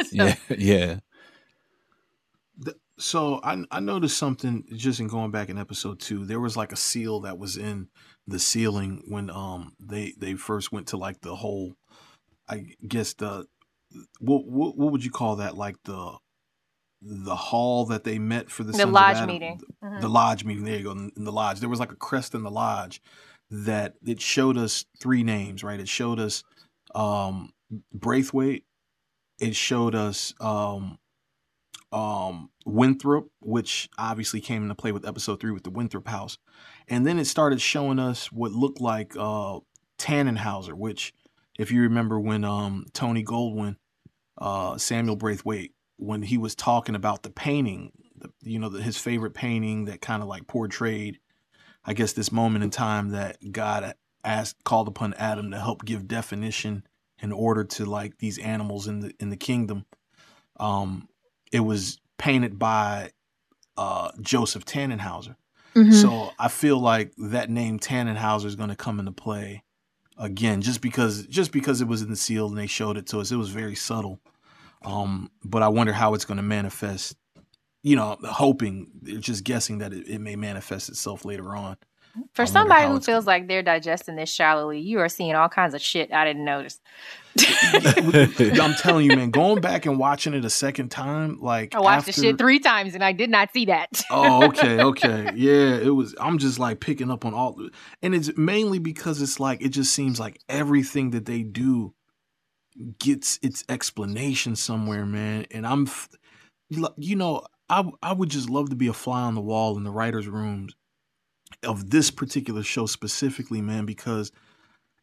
So- 0.02 0.16
Yeah, 0.26 0.36
yeah. 0.58 1.00
Th- 2.64 2.78
So 2.98 3.40
I 3.44 3.64
I 3.72 3.80
noticed 3.80 4.18
something 4.18 4.66
just 4.76 5.00
in 5.00 5.08
going 5.08 5.32
back 5.32 5.50
in 5.50 5.58
episode 5.58 6.00
two. 6.00 6.26
There 6.26 6.40
was 6.40 6.58
like 6.58 6.72
a 6.72 6.76
seal 6.76 7.22
that 7.22 7.38
was 7.38 7.58
in 7.58 7.88
the 8.28 8.40
ceiling 8.40 9.04
when 9.08 9.30
um 9.30 9.74
they 9.80 10.14
they 10.18 10.34
first 10.36 10.72
went 10.72 10.88
to 10.88 10.98
like 10.98 11.22
the 11.22 11.36
whole, 11.36 11.76
I 12.50 12.66
guess 12.88 13.14
the 13.14 13.46
what 14.20 14.46
what, 14.46 14.78
what 14.78 14.92
would 14.92 15.04
you 15.06 15.12
call 15.12 15.38
that 15.38 15.58
like 15.58 15.76
the 15.84 16.18
the 17.02 17.36
hall 17.36 17.86
that 17.88 18.04
they 18.04 18.20
met 18.20 18.50
for 18.50 18.64
the 18.64 18.72
The 18.74 18.86
lodge 18.86 19.18
Adam? 19.18 19.28
meeting. 19.28 19.62
Mhm. 19.84 20.02
The 20.02 20.10
lodge 20.10 20.44
meeting. 20.46 20.66
There 20.66 20.78
you 20.78 20.84
go. 20.84 20.92
In 20.92 21.12
the 21.16 21.32
lodge, 21.32 21.60
there 21.60 21.70
was 21.70 21.80
like 21.80 21.92
a 21.92 21.96
crest 21.96 22.36
in 22.36 22.44
the 22.44 22.52
lodge 22.52 23.02
that 23.50 23.96
it 24.06 24.22
showed 24.22 24.58
us 24.58 24.86
three 25.00 25.24
names. 25.24 25.64
Right. 25.64 25.80
It 25.80 25.90
showed 25.90 26.20
us 26.20 26.44
um 26.94 27.54
Braithwhite. 27.98 28.64
It 29.40 29.56
showed 29.56 29.96
us 29.96 30.34
um 30.40 31.00
um 31.92 32.50
Winthrop, 32.66 33.30
which 33.42 33.90
obviously 33.98 34.40
came 34.40 34.62
into 34.64 34.76
play 34.76 34.92
with 34.92 35.06
episode 35.08 35.40
three 35.40 35.52
with 35.52 35.64
the 35.64 35.70
Winthrop 35.72 36.08
house. 36.08 36.38
And 36.88 37.06
then 37.06 37.18
it 37.20 37.26
started 37.26 37.60
showing 37.62 38.00
us 38.00 38.32
what 38.32 38.52
looked 38.52 38.80
like 38.80 39.14
uh 39.18 39.60
Tannenhauser, 39.98 40.74
which 40.74 41.14
if 41.60 41.72
you 41.72 41.82
remember 41.82 42.20
when 42.20 42.44
um 42.44 42.86
Tony 42.94 43.24
Goldwyn, 43.24 43.76
uh 44.38 44.78
Samuel 44.78 45.18
Braithwhite, 45.18 45.72
when 46.02 46.24
he 46.24 46.38
was 46.38 46.56
talking 46.56 46.96
about 46.96 47.24
the 47.24 47.30
painting, 47.30 47.92
the, 48.16 48.32
you 48.42 48.58
know, 48.58 48.70
the, 48.70 48.82
his 48.82 48.98
favorite 48.98 49.34
painting 49.34 49.86
that 49.86 50.02
kind 50.02 50.22
of 50.24 50.28
like 50.28 50.48
portrayed, 50.48 51.20
I 51.86 51.94
guess, 51.94 52.14
this 52.14 52.32
moment 52.32 52.64
in 52.64 52.72
time 52.72 53.10
that 53.10 53.38
God 53.52 53.94
asked, 54.24 54.64
called 54.64 54.88
upon 54.88 55.14
Adam 55.14 55.52
to 55.52 55.60
help 55.60 55.86
give 55.86 56.08
definition 56.08 56.84
in 57.20 57.32
order 57.32 57.64
to 57.64 57.86
like 57.86 58.18
these 58.18 58.40
animals 58.40 58.88
in 58.88 59.02
the 59.02 59.14
in 59.20 59.30
the 59.30 59.38
kingdom. 59.38 59.86
Um, 60.60 61.08
it 61.52 61.60
was 61.60 62.00
painted 62.18 62.58
by 62.58 63.12
uh, 63.78 64.12
Joseph 64.22 64.66
Tannenhauser. 64.66 65.36
Mhm. 65.76 65.94
So 65.94 66.32
I 66.38 66.48
feel 66.48 66.80
like 66.80 67.14
that 67.18 67.50
name 67.50 67.80
Tannenhauser 67.80 68.46
is 68.46 68.56
going 68.56 68.70
to 68.70 68.76
come 68.76 69.00
into 69.00 69.12
play 69.12 69.64
again, 70.18 70.62
just 70.62 70.82
because 70.82 71.28
just 71.28 71.52
because 71.52 71.80
it 71.80 71.88
was 71.88 72.02
in 72.02 72.10
the 72.10 72.16
seal 72.16 72.48
and 72.48 72.58
they 72.58 72.68
showed 72.68 72.98
it 72.98 73.08
to 73.08 73.20
us. 73.20 73.32
It 73.32 73.38
was 73.38 73.50
very 73.50 73.76
subtle, 73.76 74.20
um, 74.84 75.30
but 75.44 75.64
I 75.64 75.68
wonder 75.70 75.94
how 75.94 76.14
it's 76.14 76.26
going 76.26 76.38
to 76.38 76.44
manifest. 76.44 77.16
You 77.84 77.96
know, 77.96 78.18
hoping, 78.24 78.92
just 79.20 79.44
guessing 79.44 79.80
that 79.80 79.92
it, 79.92 80.08
it 80.08 80.20
may 80.20 80.36
manifest 80.36 80.90
itself 80.90 81.26
later 81.26 81.56
on. 81.56 81.78
For 82.34 82.44
I 82.44 82.46
somebody 82.46 82.88
who 82.88 83.00
feels 83.00 83.26
like 83.26 83.48
they're 83.48 83.64
digesting 83.64 84.16
this 84.16 84.32
shallowly, 84.32 84.80
you 84.80 85.00
are 85.00 85.10
seeing 85.10 85.34
all 85.34 85.50
kinds 85.50 85.74
of 85.74 85.82
shit 85.82 86.12
I 86.12 86.26
didn't 86.26 86.44
notice. 86.44 86.80
I'm 87.40 88.74
telling 88.78 89.10
you, 89.10 89.16
man, 89.16 89.32
going 89.32 89.62
back 89.62 89.86
and 89.86 89.98
watching 89.98 90.34
it 90.34 90.44
a 90.44 90.50
second 90.50 90.90
time, 90.90 91.40
like 91.40 91.74
I 91.74 91.80
watched 91.80 92.10
after, 92.10 92.12
the 92.12 92.28
shit 92.28 92.38
three 92.38 92.60
times 92.60 92.96
and 92.96 93.04
I 93.04 93.14
did 93.14 93.30
not 93.30 93.54
see 93.54 93.66
that. 93.66 94.02
oh, 94.12 94.48
okay, 94.48 94.82
okay. 94.84 95.32
Yeah, 95.36 95.78
it 95.78 95.96
was 95.96 96.14
I'm 96.20 96.38
just 96.38 96.60
like 96.60 96.82
picking 96.82 97.10
up 97.10 97.26
on 97.26 97.34
all 97.34 97.58
and 98.02 98.14
it's 98.14 98.36
mainly 98.38 98.80
because 98.80 99.22
it's 99.22 99.40
like 99.40 99.62
it 99.62 99.70
just 99.70 99.94
seems 99.94 100.20
like 100.20 100.40
everything 100.50 101.12
that 101.12 101.26
they 101.26 101.44
do 101.44 101.94
gets 103.00 103.40
its 103.42 103.64
explanation 103.70 104.56
somewhere, 104.56 105.06
man. 105.06 105.46
And 105.52 105.66
I'm 105.66 105.88
you 106.98 107.16
know, 107.16 107.44
I 107.70 107.90
I 108.02 108.14
would 108.14 108.30
just 108.30 108.50
love 108.50 108.70
to 108.70 108.76
be 108.76 108.88
a 108.88 108.94
fly 108.94 109.22
on 109.22 109.36
the 109.36 109.42
wall 109.42 109.78
in 109.78 109.84
the 109.84 109.92
writers' 109.92 110.28
rooms 110.28 110.76
of 111.64 111.90
this 111.90 112.12
particular 112.12 112.64
show 112.64 112.86
specifically, 112.86 113.62
man, 113.62 113.86
because 113.86 114.32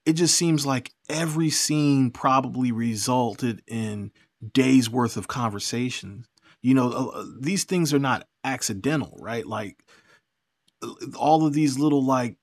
it 0.07 0.15
just 0.15 0.35
seems 0.35 0.65
like 0.65 0.93
every 1.09 1.51
scene 1.51 2.11
probably 2.11 2.73
resulted 2.73 3.63
in 3.67 4.11
days 4.53 4.89
worth 4.89 5.17
of 5.17 5.29
conversations. 5.29 6.27
You 6.63 6.75
know, 6.75 6.91
uh, 6.91 7.25
these 7.39 7.65
things 7.65 7.93
are 7.93 7.99
not 7.99 8.27
accidental, 8.43 9.17
right? 9.21 9.47
Like 9.47 9.85
uh, 10.83 10.93
all 11.17 11.47
of 11.47 11.53
these 11.53 11.79
little 11.79 12.05
like 12.05 12.37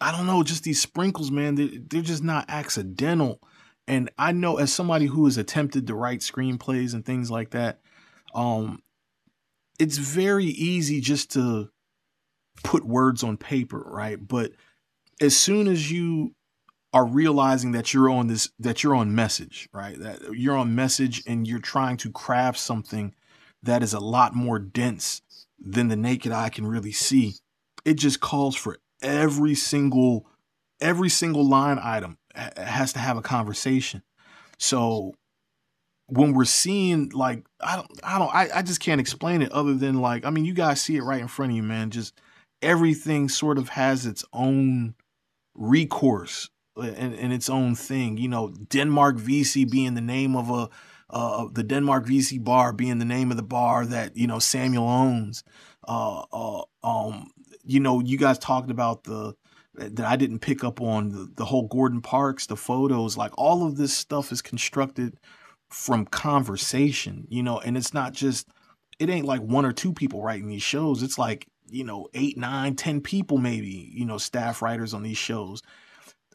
I 0.00 0.12
don't 0.12 0.26
know, 0.26 0.42
just 0.44 0.62
these 0.62 0.80
sprinkles, 0.80 1.30
man. 1.30 1.56
They, 1.56 1.78
they're 1.78 2.02
just 2.02 2.22
not 2.22 2.44
accidental. 2.48 3.40
And 3.88 4.10
I 4.18 4.32
know 4.32 4.58
as 4.58 4.70
somebody 4.70 5.06
who 5.06 5.24
has 5.24 5.38
attempted 5.38 5.86
to 5.86 5.94
write 5.94 6.20
screenplays 6.20 6.92
and 6.92 7.04
things 7.04 7.30
like 7.30 7.50
that, 7.50 7.80
um, 8.34 8.82
it's 9.78 9.96
very 9.96 10.44
easy 10.44 11.00
just 11.00 11.32
to 11.32 11.70
put 12.62 12.84
words 12.84 13.24
on 13.24 13.38
paper, 13.38 13.82
right? 13.86 14.18
But 14.28 14.52
as 15.22 15.34
soon 15.34 15.68
as 15.68 15.90
you 15.90 16.34
are 16.92 17.06
realizing 17.06 17.72
that 17.72 17.94
you're 17.94 18.10
on 18.10 18.26
this 18.26 18.50
that 18.58 18.82
you're 18.82 18.94
on 18.94 19.14
message, 19.14 19.70
right? 19.72 19.98
That 19.98 20.34
you're 20.34 20.56
on 20.56 20.74
message 20.74 21.22
and 21.26 21.48
you're 21.48 21.58
trying 21.58 21.96
to 21.98 22.12
craft 22.12 22.58
something 22.58 23.14
that 23.62 23.82
is 23.82 23.94
a 23.94 24.00
lot 24.00 24.34
more 24.34 24.58
dense 24.58 25.22
than 25.58 25.88
the 25.88 25.96
naked 25.96 26.30
eye 26.30 26.50
can 26.50 26.66
really 26.66 26.92
see. 26.92 27.36
It 27.86 27.94
just 27.94 28.20
calls 28.20 28.54
for 28.54 28.78
every 29.00 29.54
single 29.54 30.26
every 30.78 31.08
single 31.08 31.46
line 31.46 31.78
item 31.82 32.17
has 32.56 32.92
to 32.94 32.98
have 32.98 33.16
a 33.16 33.22
conversation. 33.22 34.02
So 34.58 35.14
when 36.06 36.32
we're 36.32 36.44
seeing 36.44 37.10
like 37.10 37.44
I 37.60 37.76
don't 37.76 37.90
I 38.02 38.18
don't 38.18 38.34
I, 38.34 38.48
I 38.56 38.62
just 38.62 38.80
can't 38.80 39.00
explain 39.00 39.42
it 39.42 39.52
other 39.52 39.74
than 39.74 40.00
like 40.00 40.24
I 40.24 40.30
mean 40.30 40.44
you 40.44 40.54
guys 40.54 40.80
see 40.80 40.96
it 40.96 41.02
right 41.02 41.20
in 41.20 41.28
front 41.28 41.52
of 41.52 41.56
you, 41.56 41.62
man. 41.62 41.90
Just 41.90 42.14
everything 42.62 43.28
sort 43.28 43.58
of 43.58 43.70
has 43.70 44.06
its 44.06 44.24
own 44.32 44.94
recourse 45.54 46.48
and, 46.76 47.14
and 47.14 47.32
its 47.32 47.48
own 47.48 47.74
thing. 47.74 48.16
You 48.16 48.28
know, 48.28 48.48
Denmark 48.48 49.16
VC 49.16 49.70
being 49.70 49.94
the 49.94 50.00
name 50.00 50.36
of 50.36 50.50
a 50.50 50.68
uh, 51.10 51.46
the 51.52 51.62
Denmark 51.62 52.06
VC 52.06 52.42
bar 52.42 52.72
being 52.72 52.98
the 52.98 53.04
name 53.04 53.30
of 53.30 53.36
the 53.36 53.42
bar 53.42 53.86
that 53.86 54.16
you 54.16 54.26
know 54.26 54.38
Samuel 54.38 54.88
owns. 54.88 55.42
Uh, 55.86 56.24
uh, 56.32 56.62
um, 56.82 57.30
you 57.64 57.80
know, 57.80 58.00
you 58.00 58.18
guys 58.18 58.38
talked 58.38 58.70
about 58.70 59.04
the 59.04 59.34
that 59.78 60.06
I 60.06 60.16
didn't 60.16 60.40
pick 60.40 60.64
up 60.64 60.80
on 60.80 61.10
the, 61.10 61.30
the 61.36 61.44
whole 61.44 61.68
Gordon 61.68 62.00
Parks, 62.00 62.46
the 62.46 62.56
photos, 62.56 63.16
like 63.16 63.32
all 63.36 63.66
of 63.66 63.76
this 63.76 63.96
stuff 63.96 64.32
is 64.32 64.42
constructed 64.42 65.18
from 65.70 66.06
conversation, 66.06 67.26
you 67.28 67.42
know, 67.42 67.58
and 67.58 67.76
it's 67.76 67.94
not 67.94 68.12
just 68.12 68.48
it 68.98 69.08
ain't 69.08 69.26
like 69.26 69.40
one 69.40 69.64
or 69.64 69.72
two 69.72 69.92
people 69.92 70.22
writing 70.22 70.48
these 70.48 70.62
shows. 70.62 71.02
It's 71.02 71.18
like, 71.18 71.46
you 71.70 71.84
know, 71.84 72.08
eight, 72.14 72.36
nine, 72.36 72.74
ten 72.74 73.00
people 73.00 73.38
maybe, 73.38 73.90
you 73.94 74.04
know, 74.04 74.18
staff 74.18 74.62
writers 74.62 74.94
on 74.94 75.02
these 75.02 75.18
shows. 75.18 75.62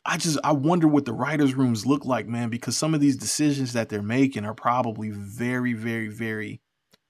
I 0.06 0.18
just 0.18 0.38
I 0.44 0.52
wonder 0.52 0.88
what 0.88 1.06
the 1.06 1.14
writers' 1.14 1.56
rooms 1.56 1.86
look 1.86 2.06
like, 2.06 2.28
man, 2.28 2.50
because 2.50 2.78
some 2.78 2.94
of 2.94 3.02
these 3.02 3.18
decisions 3.18 3.74
that 3.74 3.90
they're 3.90 4.02
making 4.02 4.46
are 4.46 4.54
probably 4.54 5.10
very, 5.10 5.74
very, 5.74 6.10
very 6.10 6.62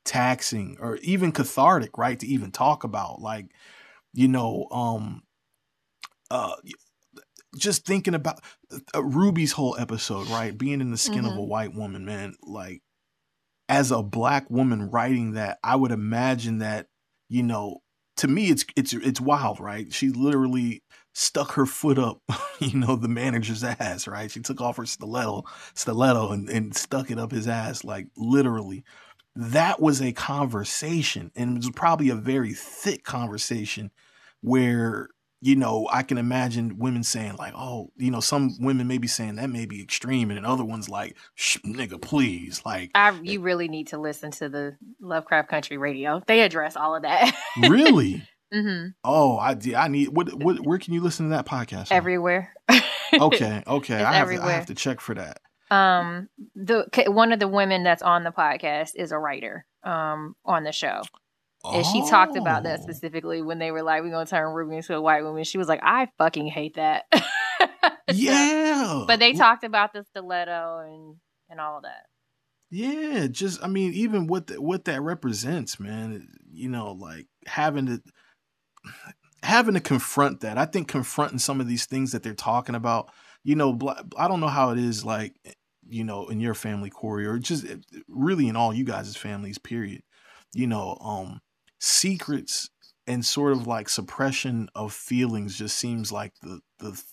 taxing 0.06 0.78
or 0.80 0.98
even 0.98 1.32
cathartic, 1.32 1.98
right? 1.98 2.20
To 2.20 2.28
even 2.28 2.52
talk 2.52 2.84
about. 2.84 3.22
Like, 3.22 3.48
you 4.14 4.28
know, 4.28 4.68
um 4.72 5.24
uh 6.34 6.56
just 7.58 7.86
thinking 7.86 8.16
about 8.16 8.40
uh, 8.96 9.04
Ruby's 9.04 9.52
whole 9.52 9.76
episode, 9.78 10.28
right? 10.30 10.58
Being 10.58 10.82
in 10.82 10.92
the 10.92 10.98
skin 10.98 11.26
of 11.26 11.34
Mhm. 11.34 11.38
a 11.38 11.44
white 11.44 11.74
woman, 11.76 12.06
man. 12.06 12.36
Like, 12.42 12.82
as 13.70 13.92
a 13.92 14.04
black 14.04 14.50
woman 14.50 14.90
writing 14.92 15.34
that, 15.34 15.60
I 15.64 15.76
would 15.76 15.92
imagine 15.92 16.60
that, 16.60 16.88
you 17.30 17.44
know, 17.44 17.82
to 18.18 18.28
me 18.28 18.50
it's 18.50 18.66
it's 18.76 18.94
it's 18.94 19.22
wild, 19.22 19.60
right? 19.60 19.94
She 19.94 20.10
literally 20.10 20.84
stuck 21.14 21.54
her 21.54 21.66
foot 21.66 22.00
up, 22.00 22.22
you 22.60 22.78
know, 22.80 22.96
the 22.96 23.08
manager's 23.08 23.64
ass, 23.64 24.08
right? 24.08 24.32
She 24.32 24.42
took 24.42 24.62
off 24.62 24.78
her 24.78 24.86
stiletto, 24.86 25.44
stiletto 25.76 26.32
and, 26.32 26.50
and 26.50 26.76
stuck 26.76 27.12
it 27.12 27.20
up 27.20 27.32
his 27.32 27.48
ass, 27.48 27.84
like 27.84 28.08
literally. 28.18 28.84
That 29.36 29.82
was 29.82 30.02
a 30.02 30.14
conversation, 30.14 31.32
and 31.36 31.58
it 31.58 31.58
was 31.58 31.72
probably 31.72 32.10
a 32.10 32.16
very 32.16 32.54
thick 32.54 33.04
conversation 33.04 33.92
where 34.42 35.10
you 35.44 35.58
know, 35.58 35.90
I 35.92 36.04
can 36.04 36.18
imagine 36.18 36.80
women 36.80 37.04
saying 37.04 37.36
like, 37.36 37.54
"Oh, 37.54 37.92
you 37.98 38.10
know," 38.10 38.22
some 38.22 38.56
women 38.62 38.88
may 38.88 38.98
be 38.98 39.10
saying 39.10 39.36
that 39.36 39.50
may 39.50 39.66
be 39.66 39.82
extreme, 39.82 40.32
and 40.32 40.46
other 40.46 40.64
ones 40.64 40.88
like, 40.88 41.18
"Nigga, 41.38 42.02
please!" 42.02 42.62
Like, 42.66 42.92
I 42.96 43.12
you 43.22 43.42
really 43.42 43.68
need 43.68 43.88
to 43.88 43.98
listen 43.98 44.32
to 44.32 44.48
the 44.48 44.78
Lovecraft 45.02 45.50
Country 45.50 45.76
Radio. 45.78 46.22
They 46.28 46.42
address 46.42 46.78
all 46.78 46.96
of 46.96 47.02
that. 47.02 47.36
really? 47.58 48.26
mm-hmm. 48.54 48.92
Oh, 49.04 49.38
I 49.38 49.58
I 49.76 49.90
need 49.90 50.10
what 50.10 50.34
what 50.34 50.62
where 50.62 50.80
can 50.80 50.94
you 50.94 51.02
listen 51.02 51.26
to 51.26 51.36
that 51.36 51.46
podcast? 51.46 51.92
Everywhere. 51.92 52.54
okay, 53.14 53.64
okay, 53.68 54.02
I 54.02 54.14
have, 54.14 54.30
to, 54.30 54.42
I 54.42 54.52
have 54.54 54.68
to 54.68 54.76
check 54.76 55.02
for 55.02 55.14
that. 55.16 55.42
Um, 55.70 56.30
the 56.56 56.86
one 57.08 57.34
of 57.34 57.42
the 57.42 57.50
women 57.50 57.84
that's 57.84 58.02
on 58.02 58.24
the 58.24 58.32
podcast 58.32 58.92
is 58.96 59.12
a 59.12 59.18
writer. 59.18 59.66
Um, 59.84 60.38
on 60.46 60.64
the 60.64 60.72
show. 60.72 61.02
And 61.66 61.86
she 61.86 62.08
talked 62.10 62.36
about 62.36 62.64
that 62.64 62.80
oh. 62.80 62.84
specifically 62.84 63.42
when 63.42 63.58
they 63.58 63.72
were 63.72 63.84
like, 63.84 64.04
"We're 64.04 64.12
gonna 64.12 64.26
turn 64.26 64.54
Ruby 64.54 64.78
into 64.78 64.96
a 64.96 65.02
white 65.02 65.24
woman." 65.24 65.44
She 65.46 65.58
was 65.58 65.68
like, 65.68 65.80
"I 65.82 66.10
fucking 66.18 66.48
hate 66.48 66.76
that." 66.76 67.06
yeah. 68.14 69.06
But 69.08 69.20
they 69.20 69.34
talked 69.34 69.64
about 69.64 69.94
the 69.94 70.04
stiletto 70.04 70.80
and 70.86 71.16
and 71.50 71.62
all 71.62 71.78
of 71.78 71.84
that. 71.84 72.08
Yeah, 72.70 73.28
just 73.28 73.64
I 73.64 73.68
mean, 73.68 73.94
even 73.94 74.28
what 74.28 74.48
the, 74.48 74.62
what 74.62 74.86
that 74.86 75.02
represents, 75.02 75.80
man. 75.80 76.28
You 76.52 76.70
know, 76.70 76.92
like 76.92 77.28
having 77.46 77.86
to 77.86 78.02
having 79.44 79.76
to 79.76 79.80
confront 79.80 80.42
that. 80.42 80.58
I 80.58 80.66
think 80.66 80.88
confronting 80.88 81.40
some 81.40 81.62
of 81.62 81.68
these 81.68 81.86
things 81.86 82.12
that 82.12 82.24
they're 82.24 82.34
talking 82.34 82.76
about. 82.76 83.12
You 83.44 83.56
know, 83.56 83.78
I 84.18 84.28
don't 84.28 84.40
know 84.40 84.48
how 84.48 84.72
it 84.72 84.80
is 84.80 85.06
like 85.06 85.36
you 85.88 86.04
know 86.04 86.28
in 86.28 86.40
your 86.40 86.56
family, 86.56 86.90
Corey, 86.90 87.26
or 87.26 87.40
just 87.40 87.66
eh, 87.66 87.76
really 88.08 88.48
in 88.48 88.56
all 88.56 88.74
you 88.74 88.84
guys' 88.86 89.16
families. 89.16 89.58
Period. 89.58 90.02
You 90.54 90.68
know, 90.68 90.98
um, 91.00 91.42
secrets 91.84 92.70
and 93.08 93.26
sort 93.26 93.52
of 93.52 93.68
like 93.68 93.90
suppression 93.90 94.70
of 94.74 94.94
feelings 94.94 95.58
just 95.58 95.78
seems 95.78 96.12
like 96.12 96.32
the 96.42 96.62
the 96.80 97.04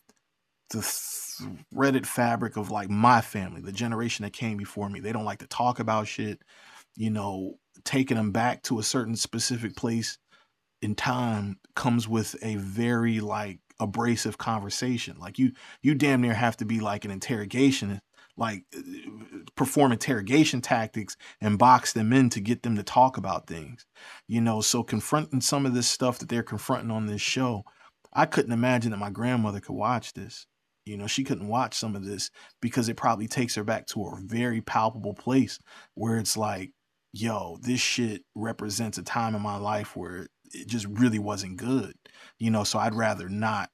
the 0.71 0.83
threaded 1.75 2.07
fabric 2.07 2.57
of 2.57 2.71
like 2.71 2.89
my 2.89 3.21
family, 3.21 3.61
the 3.61 3.73
generation 3.73 4.23
that 4.23 4.33
came 4.33 4.57
before 4.57 4.89
me. 4.89 5.01
They 5.01 5.13
don't 5.13 5.25
like 5.25 5.41
to 5.41 5.49
talk 5.49 5.81
about 5.81 6.07
shit, 6.07 6.41
you 6.95 7.11
know, 7.11 7.59
taking 7.85 8.17
them 8.17 8.31
back 8.31 8.63
to 8.65 8.79
a 8.79 8.85
certain 8.85 9.17
specific 9.17 9.75
place 9.75 10.17
in 10.81 10.95
time 10.95 11.59
comes 11.75 12.07
with 12.07 12.37
a 12.41 12.55
very 12.55 13.19
like 13.19 13.59
abrasive 13.81 14.39
conversation. 14.39 15.19
Like 15.19 15.37
you 15.37 15.51
you 15.83 15.97
damn 15.97 16.21
near 16.21 16.35
have 16.35 16.57
to 16.59 16.65
be 16.65 16.79
like 16.79 17.05
an 17.05 17.11
interrogation 17.11 18.01
like 18.37 18.65
perform 19.61 19.93
interrogation 19.93 20.63
tactics 20.63 21.19
and 21.39 21.59
box 21.59 21.93
them 21.93 22.15
in 22.15 22.31
to 22.31 22.41
get 22.41 22.63
them 22.63 22.77
to 22.77 22.83
talk 22.83 23.19
about 23.19 23.47
things. 23.47 23.85
You 24.27 24.41
know, 24.41 24.63
so 24.63 24.83
confronting 24.83 25.43
some 25.43 25.67
of 25.67 25.75
this 25.75 25.87
stuff 25.87 26.19
that 26.19 26.31
they're 26.31 26.43
confronting 26.43 26.91
on 26.91 27.05
this 27.05 27.21
show, 27.21 27.65
I 28.11 28.25
couldn't 28.25 28.53
imagine 28.53 28.91
that 28.93 28.97
my 28.97 29.11
grandmother 29.11 29.61
could 29.61 29.75
watch 29.75 30.15
this. 30.15 30.47
You 30.87 30.97
know, 30.97 31.07
she 31.07 31.25
couldn't 31.25 31.49
watch 31.49 31.75
some 31.75 31.95
of 31.95 32.07
this 32.07 32.31
because 32.63 32.89
it 32.89 32.97
probably 32.97 33.29
takes 33.29 33.55
her 33.57 33.63
back 33.63 33.87
to 33.89 34.03
a 34.03 34.19
very 34.25 34.63
palpable 34.63 35.13
place 35.13 35.59
where 35.93 36.17
it's 36.17 36.39
like, 36.39 36.71
yo, 37.13 37.59
this 37.61 37.81
shit 37.81 38.23
represents 38.35 38.97
a 38.97 39.03
time 39.03 39.35
in 39.35 39.43
my 39.43 39.59
life 39.59 39.95
where 39.95 40.29
it 40.55 40.69
just 40.69 40.87
really 40.87 41.19
wasn't 41.19 41.59
good. 41.59 41.93
You 42.39 42.51
know, 42.51 42.65
so 42.65 42.79
I'd 42.79 42.95
rather 42.95 43.29
not, 43.29 43.69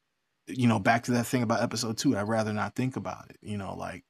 you 0.49 0.67
know, 0.67 0.81
back 0.81 1.05
to 1.05 1.13
that 1.13 1.27
thing 1.27 1.45
about 1.45 1.63
episode 1.63 1.97
two, 1.97 2.17
I'd 2.17 2.27
rather 2.27 2.53
not 2.53 2.75
think 2.75 2.97
about 2.97 3.31
it. 3.31 3.37
You 3.41 3.57
know, 3.57 3.77
like 3.77 4.03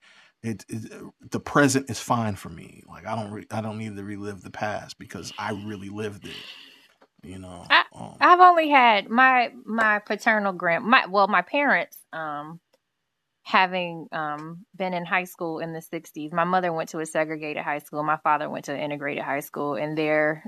it, 0.47 0.64
it, 0.68 0.93
the 1.31 1.40
present 1.40 1.90
is 1.90 1.98
fine 1.98 2.36
for 2.36 2.48
me. 2.48 2.82
Like 2.86 3.06
I 3.06 3.16
don't 3.16 3.32
re- 3.32 3.47
I 3.51 3.60
don't 3.60 3.78
need 3.78 3.97
to 3.97 4.05
relive 4.05 4.43
the 4.43 4.51
past 4.51 4.98
because 4.98 5.32
I 5.39 5.52
really 5.52 5.89
lived 5.89 6.27
it. 6.27 6.36
You 7.23 7.40
know, 7.40 7.64
I, 7.68 7.85
um, 7.94 8.16
I've 8.20 8.40
only 8.40 8.68
had 8.68 9.10
my 9.10 9.51
my 9.64 9.98
paternal 9.98 10.52
grand 10.52 10.85
my 10.85 11.06
well 11.06 11.27
my 11.27 11.43
parents 11.43 11.98
um 12.12 12.60
having 13.43 14.06
um 14.12 14.64
been 14.77 14.94
in 14.94 15.05
high 15.05 15.24
school 15.24 15.59
in 15.59 15.73
the 15.73 15.81
60s. 15.81 16.32
My 16.32 16.44
mother 16.44 16.73
went 16.73 16.90
to 16.90 17.01
a 17.01 17.06
segregated 17.06 17.64
high 17.64 17.81
school. 17.81 18.05
My 18.05 18.18
father 18.18 18.48
went 18.48 18.66
to 18.66 18.74
an 18.74 18.81
integrated 18.81 19.24
high 19.24 19.40
school, 19.40 19.74
and 19.74 19.98
their 19.98 20.44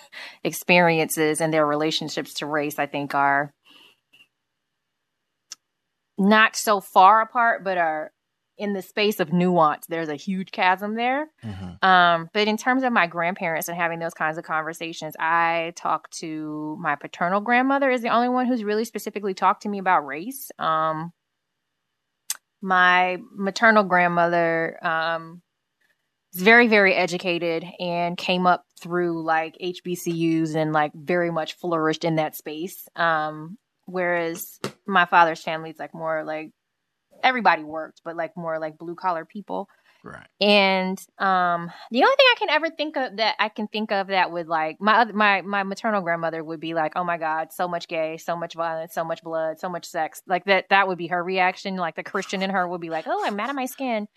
experiences 0.44 1.40
and 1.40 1.54
their 1.54 1.66
relationships 1.66 2.34
to 2.34 2.46
race, 2.46 2.78
I 2.80 2.86
think, 2.86 3.14
are 3.14 3.52
not 6.18 6.56
so 6.56 6.80
far 6.80 7.22
apart, 7.22 7.62
but 7.62 7.78
are 7.78 8.12
in 8.62 8.74
the 8.74 8.82
space 8.82 9.18
of 9.18 9.32
nuance, 9.32 9.86
there's 9.88 10.08
a 10.08 10.14
huge 10.14 10.52
chasm 10.52 10.94
there. 10.94 11.26
Mm-hmm. 11.44 11.84
Um, 11.84 12.30
but 12.32 12.46
in 12.46 12.56
terms 12.56 12.84
of 12.84 12.92
my 12.92 13.08
grandparents 13.08 13.66
and 13.66 13.76
having 13.76 13.98
those 13.98 14.14
kinds 14.14 14.38
of 14.38 14.44
conversations, 14.44 15.16
I 15.18 15.72
talk 15.74 16.08
to 16.20 16.76
my 16.80 16.94
paternal 16.94 17.40
grandmother 17.40 17.90
is 17.90 18.02
the 18.02 18.10
only 18.10 18.28
one 18.28 18.46
who's 18.46 18.62
really 18.62 18.84
specifically 18.84 19.34
talked 19.34 19.62
to 19.62 19.68
me 19.68 19.78
about 19.78 20.06
race. 20.06 20.52
Um, 20.60 21.12
my 22.60 23.18
maternal 23.34 23.82
grandmother 23.82 24.78
um, 24.86 25.42
is 26.32 26.40
very, 26.40 26.68
very 26.68 26.94
educated 26.94 27.64
and 27.80 28.16
came 28.16 28.46
up 28.46 28.64
through 28.80 29.24
like 29.24 29.56
HBCUs 29.60 30.54
and 30.54 30.72
like 30.72 30.92
very 30.94 31.32
much 31.32 31.54
flourished 31.54 32.04
in 32.04 32.14
that 32.16 32.36
space. 32.36 32.86
Um, 32.94 33.58
whereas 33.86 34.60
my 34.86 35.06
father's 35.06 35.42
family 35.42 35.70
is 35.70 35.80
like 35.80 35.94
more 35.94 36.22
like 36.22 36.52
everybody 37.22 37.64
worked, 37.64 38.00
but 38.04 38.16
like 38.16 38.36
more 38.36 38.58
like 38.58 38.78
blue 38.78 38.94
collar 38.94 39.24
people. 39.24 39.68
Right. 40.04 40.26
And 40.40 40.98
um 41.18 41.70
the 41.92 42.02
only 42.02 42.16
thing 42.16 42.26
I 42.26 42.34
can 42.38 42.50
ever 42.50 42.70
think 42.70 42.96
of 42.96 43.18
that 43.18 43.36
I 43.38 43.48
can 43.48 43.68
think 43.68 43.92
of 43.92 44.08
that 44.08 44.32
would 44.32 44.48
like 44.48 44.78
my 44.80 44.98
other, 44.98 45.12
my 45.12 45.42
my 45.42 45.62
maternal 45.62 46.02
grandmother 46.02 46.42
would 46.42 46.58
be 46.58 46.74
like, 46.74 46.94
"Oh 46.96 47.04
my 47.04 47.18
god, 47.18 47.52
so 47.52 47.68
much 47.68 47.86
gay, 47.86 48.16
so 48.16 48.34
much 48.34 48.54
violence, 48.54 48.94
so 48.94 49.04
much 49.04 49.22
blood, 49.22 49.60
so 49.60 49.68
much 49.68 49.86
sex." 49.86 50.20
Like 50.26 50.44
that 50.46 50.70
that 50.70 50.88
would 50.88 50.98
be 50.98 51.06
her 51.08 51.22
reaction. 51.22 51.76
Like 51.76 51.94
the 51.94 52.02
Christian 52.02 52.42
in 52.42 52.50
her 52.50 52.66
would 52.66 52.80
be 52.80 52.90
like, 52.90 53.04
"Oh, 53.06 53.22
I'm 53.24 53.36
mad 53.36 53.50
at 53.50 53.54
my 53.54 53.66
skin." 53.66 54.08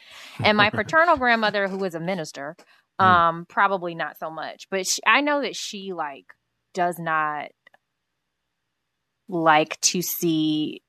And 0.44 0.57
my 0.57 0.72
paternal 0.72 1.18
grandmother 1.18 1.68
who 1.68 1.77
was 1.77 1.94
a 1.94 1.99
minister, 1.99 2.56
hmm. 2.99 3.06
um 3.06 3.45
probably 3.48 3.94
not 3.94 4.18
so 4.18 4.32
much. 4.32 4.68
But 4.72 4.88
she, 4.88 5.02
I 5.06 5.22
know 5.22 5.41
that 5.41 5.56
she 5.56 5.94
like 5.94 6.26
does 6.73 6.98
not 6.98 7.49
like 9.27 9.80
to 9.82 10.02
see 10.02 10.82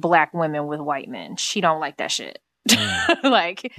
black 0.00 0.32
women 0.34 0.66
with 0.66 0.80
white 0.80 1.08
men. 1.08 1.36
She 1.36 1.60
don't 1.60 1.80
like 1.80 1.96
that 1.98 2.10
shit. 2.12 2.38
Mm. 2.66 3.30
like, 3.30 3.72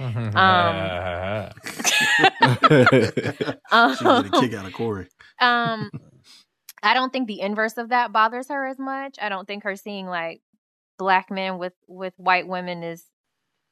um, 3.70 3.92
she 3.96 4.04
get 4.04 4.26
a 4.26 4.40
kick 4.40 4.54
out 4.54 4.66
of 4.66 4.72
Corey. 4.72 5.08
Um, 5.40 5.90
I 6.82 6.94
don't 6.94 7.12
think 7.12 7.28
the 7.28 7.42
inverse 7.42 7.76
of 7.76 7.90
that 7.90 8.12
bothers 8.12 8.48
her 8.48 8.66
as 8.66 8.78
much. 8.78 9.16
I 9.20 9.28
don't 9.28 9.46
think 9.46 9.64
her 9.64 9.76
seeing 9.76 10.06
like 10.06 10.40
black 10.96 11.30
men 11.30 11.58
with 11.58 11.74
with 11.86 12.14
white 12.16 12.48
women 12.48 12.82
is 12.82 13.04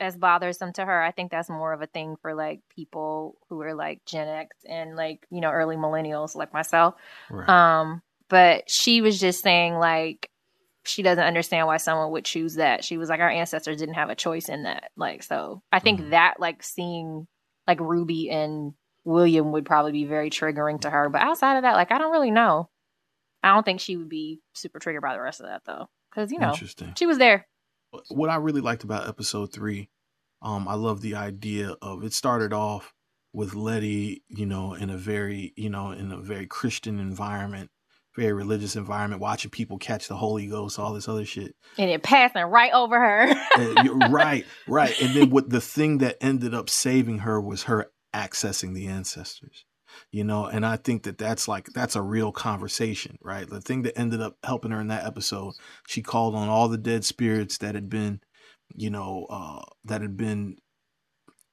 as 0.00 0.16
bothersome 0.16 0.72
to 0.74 0.84
her. 0.84 1.02
I 1.02 1.12
think 1.12 1.30
that's 1.30 1.48
more 1.48 1.72
of 1.72 1.80
a 1.80 1.86
thing 1.86 2.16
for 2.20 2.34
like 2.34 2.60
people 2.74 3.38
who 3.48 3.60
are 3.62 3.74
like 3.74 4.04
Gen 4.04 4.28
X 4.28 4.54
and 4.68 4.96
like 4.96 5.26
you 5.30 5.40
know 5.40 5.50
early 5.50 5.76
millennials 5.76 6.34
like 6.34 6.52
myself. 6.52 6.94
Right. 7.30 7.48
Um, 7.48 8.02
but 8.28 8.68
she 8.68 9.00
was 9.00 9.18
just 9.18 9.42
saying 9.42 9.74
like 9.74 10.28
she 10.86 11.02
doesn't 11.02 11.24
understand 11.24 11.66
why 11.66 11.76
someone 11.76 12.10
would 12.12 12.24
choose 12.24 12.54
that. 12.54 12.84
She 12.84 12.96
was 12.96 13.08
like, 13.08 13.20
our 13.20 13.30
ancestors 13.30 13.78
didn't 13.78 13.94
have 13.94 14.10
a 14.10 14.14
choice 14.14 14.48
in 14.48 14.64
that. 14.64 14.90
Like, 14.96 15.22
so 15.22 15.62
I 15.70 15.78
think 15.78 16.00
mm-hmm. 16.00 16.10
that, 16.10 16.34
like, 16.38 16.62
seeing 16.62 17.26
like 17.66 17.80
Ruby 17.80 18.30
and 18.30 18.74
William 19.04 19.52
would 19.52 19.66
probably 19.66 19.92
be 19.92 20.04
very 20.04 20.30
triggering 20.30 20.80
to 20.82 20.90
her. 20.90 21.08
But 21.08 21.22
outside 21.22 21.56
of 21.56 21.62
that, 21.62 21.74
like, 21.74 21.92
I 21.92 21.98
don't 21.98 22.12
really 22.12 22.30
know. 22.30 22.68
I 23.42 23.54
don't 23.54 23.64
think 23.64 23.80
she 23.80 23.96
would 23.96 24.08
be 24.08 24.40
super 24.54 24.78
triggered 24.78 25.02
by 25.02 25.14
the 25.14 25.20
rest 25.20 25.40
of 25.40 25.46
that, 25.46 25.62
though. 25.66 25.88
Because, 26.10 26.32
you 26.32 26.38
know, 26.38 26.54
she 26.96 27.06
was 27.06 27.18
there. 27.18 27.46
What 28.08 28.30
I 28.30 28.36
really 28.36 28.60
liked 28.60 28.84
about 28.84 29.08
episode 29.08 29.52
three, 29.52 29.90
um, 30.42 30.66
I 30.66 30.74
love 30.74 31.00
the 31.00 31.14
idea 31.14 31.76
of 31.82 32.04
it 32.04 32.12
started 32.12 32.52
off 32.52 32.92
with 33.32 33.54
Leti, 33.54 34.22
you 34.28 34.46
know, 34.46 34.74
in 34.74 34.90
a 34.90 34.96
very, 34.96 35.52
you 35.56 35.70
know, 35.70 35.90
in 35.90 36.10
a 36.10 36.16
very 36.16 36.46
Christian 36.46 36.98
environment 36.98 37.70
very 38.16 38.32
religious 38.32 38.76
environment, 38.76 39.20
watching 39.20 39.50
people 39.50 39.78
catch 39.78 40.08
the 40.08 40.16
Holy 40.16 40.46
Ghost, 40.46 40.78
all 40.78 40.94
this 40.94 41.08
other 41.08 41.24
shit, 41.24 41.54
and 41.78 41.90
it 41.90 42.02
passing 42.02 42.42
right 42.42 42.72
over 42.72 42.98
her. 42.98 44.08
right, 44.10 44.46
right. 44.66 45.00
And 45.00 45.14
then 45.14 45.30
what 45.30 45.50
the 45.50 45.60
thing 45.60 45.98
that 45.98 46.16
ended 46.20 46.54
up 46.54 46.70
saving 46.70 47.20
her 47.20 47.40
was 47.40 47.64
her 47.64 47.90
accessing 48.14 48.74
the 48.74 48.86
ancestors, 48.86 49.64
you 50.10 50.24
know. 50.24 50.46
And 50.46 50.64
I 50.64 50.76
think 50.76 51.02
that 51.02 51.18
that's 51.18 51.46
like 51.46 51.66
that's 51.74 51.94
a 51.94 52.02
real 52.02 52.32
conversation, 52.32 53.18
right? 53.22 53.48
The 53.48 53.60
thing 53.60 53.82
that 53.82 53.98
ended 53.98 54.22
up 54.22 54.38
helping 54.42 54.70
her 54.70 54.80
in 54.80 54.88
that 54.88 55.04
episode, 55.04 55.54
she 55.86 56.02
called 56.02 56.34
on 56.34 56.48
all 56.48 56.68
the 56.68 56.78
dead 56.78 57.04
spirits 57.04 57.58
that 57.58 57.74
had 57.74 57.90
been, 57.90 58.20
you 58.74 58.90
know, 58.90 59.26
uh, 59.28 59.62
that 59.84 60.00
had 60.00 60.16
been, 60.16 60.56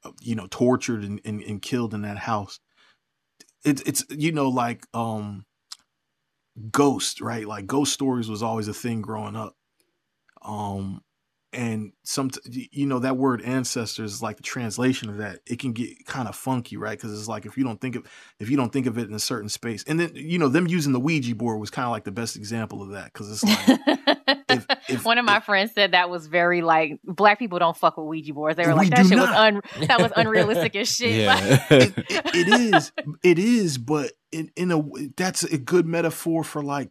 uh, 0.06 0.12
you 0.22 0.36
know, 0.36 0.48
tortured 0.50 1.04
and, 1.04 1.20
and, 1.26 1.42
and 1.44 1.62
killed 1.62 1.94
in 1.94 2.04
that 2.04 2.18
house. 2.18 2.60
It's 3.66 3.82
it's 3.84 4.06
you 4.10 4.32
know 4.32 4.50
like 4.50 4.86
um 4.94 5.46
ghost, 6.72 7.22
right? 7.22 7.48
Like 7.48 7.68
ghost 7.68 7.94
stories 7.94 8.30
was 8.30 8.44
always 8.44 8.68
a 8.68 8.74
thing 8.74 9.02
growing 9.02 9.36
up. 9.36 9.56
Um, 10.42 11.02
and 11.54 11.94
some 12.04 12.32
you 12.50 12.86
know 12.86 13.00
that 13.00 13.16
word 13.16 13.42
ancestors 13.44 14.14
is 14.14 14.22
like 14.22 14.38
the 14.38 14.44
translation 14.44 15.10
of 15.10 15.18
that 15.18 15.40
it 15.46 15.60
can 15.60 15.72
get 15.72 16.06
kind 16.06 16.28
of 16.28 16.36
funky 16.36 16.78
right 16.78 16.98
because 16.98 17.18
it's 17.18 17.28
like 17.28 17.46
if 17.46 17.58
you 17.58 17.64
don't 17.64 17.80
think 17.80 17.96
of 17.96 18.04
if 18.40 18.50
you 18.50 18.58
don't 18.58 18.74
think 18.74 18.88
of 18.88 18.98
it 18.98 19.08
in 19.08 19.14
a 19.14 19.20
certain 19.20 19.50
space 19.50 19.84
and 19.88 20.00
then 20.00 20.12
you 20.16 20.40
know 20.40 20.48
them 20.48 20.68
using 20.68 20.94
the 20.94 21.00
ouija 21.00 21.36
board 21.36 21.60
was 21.60 21.70
kind 21.70 21.86
of 21.86 21.92
like 21.92 22.04
the 22.04 22.12
best 22.12 22.36
example 22.36 22.82
of 22.82 22.90
that 22.90 23.14
because 23.14 23.32
it's 23.32 23.44
like 23.44 24.18
if, 24.50 24.66
if, 24.90 25.06
one 25.06 25.18
of 25.18 25.26
my 25.26 25.38
if, 25.38 25.44
friends 25.44 25.72
said 25.74 25.92
that 25.92 26.10
was 26.10 26.28
very 26.28 26.62
like 26.62 27.00
black 27.04 27.40
people 27.40 27.60
don't 27.60 27.78
fuck 27.78 27.98
with 27.98 28.06
ouija 28.08 28.34
boards 28.34 28.58
they 28.58 28.66
were 28.66 28.74
like 28.74 28.90
that 28.90 29.06
shit 29.06 29.18
not. 29.18 29.30
was 29.30 29.38
un 29.38 29.88
that 29.88 30.02
was 30.02 30.12
unrealistic 30.16 30.76
as 30.76 30.90
shit 30.90 31.22
yeah. 31.22 31.66
Like, 31.70 31.72
it, 31.72 31.98
it, 32.10 32.36
it 32.36 32.48
is 32.48 32.92
it 33.24 33.40
is 33.40 33.78
but 33.78 34.12
in, 34.32 34.52
in 34.56 34.72
a 34.72 34.82
that's 35.16 35.44
a 35.44 35.58
good 35.58 35.86
metaphor 35.86 36.44
for 36.44 36.64
like 36.64 36.90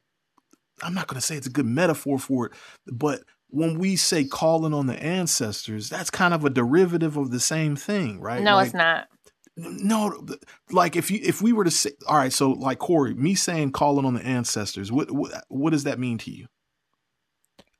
i'm 0.82 0.94
not 0.94 1.06
going 1.06 1.20
to 1.20 1.26
say 1.26 1.36
it's 1.36 1.46
a 1.46 1.50
good 1.50 1.66
metaphor 1.66 2.18
for 2.18 2.46
it 2.46 2.52
but 2.86 3.22
when 3.52 3.78
we 3.78 3.96
say 3.96 4.24
calling 4.24 4.72
on 4.72 4.86
the 4.86 5.00
ancestors, 5.00 5.90
that's 5.90 6.08
kind 6.10 6.32
of 6.32 6.42
a 6.42 6.50
derivative 6.50 7.18
of 7.18 7.30
the 7.30 7.38
same 7.38 7.76
thing, 7.76 8.18
right? 8.18 8.42
No, 8.42 8.54
like, 8.54 8.66
it's 8.66 8.74
not. 8.74 9.08
No, 9.56 10.26
like 10.70 10.96
if 10.96 11.10
you 11.10 11.20
if 11.22 11.42
we 11.42 11.52
were 11.52 11.64
to 11.64 11.70
say, 11.70 11.90
all 12.08 12.16
right, 12.16 12.32
so 12.32 12.52
like 12.52 12.78
Corey, 12.78 13.12
me 13.12 13.34
saying 13.34 13.72
calling 13.72 14.06
on 14.06 14.14
the 14.14 14.24
ancestors, 14.24 14.90
what 14.90 15.10
what, 15.10 15.44
what 15.48 15.70
does 15.70 15.84
that 15.84 15.98
mean 15.98 16.16
to 16.18 16.30
you? 16.30 16.46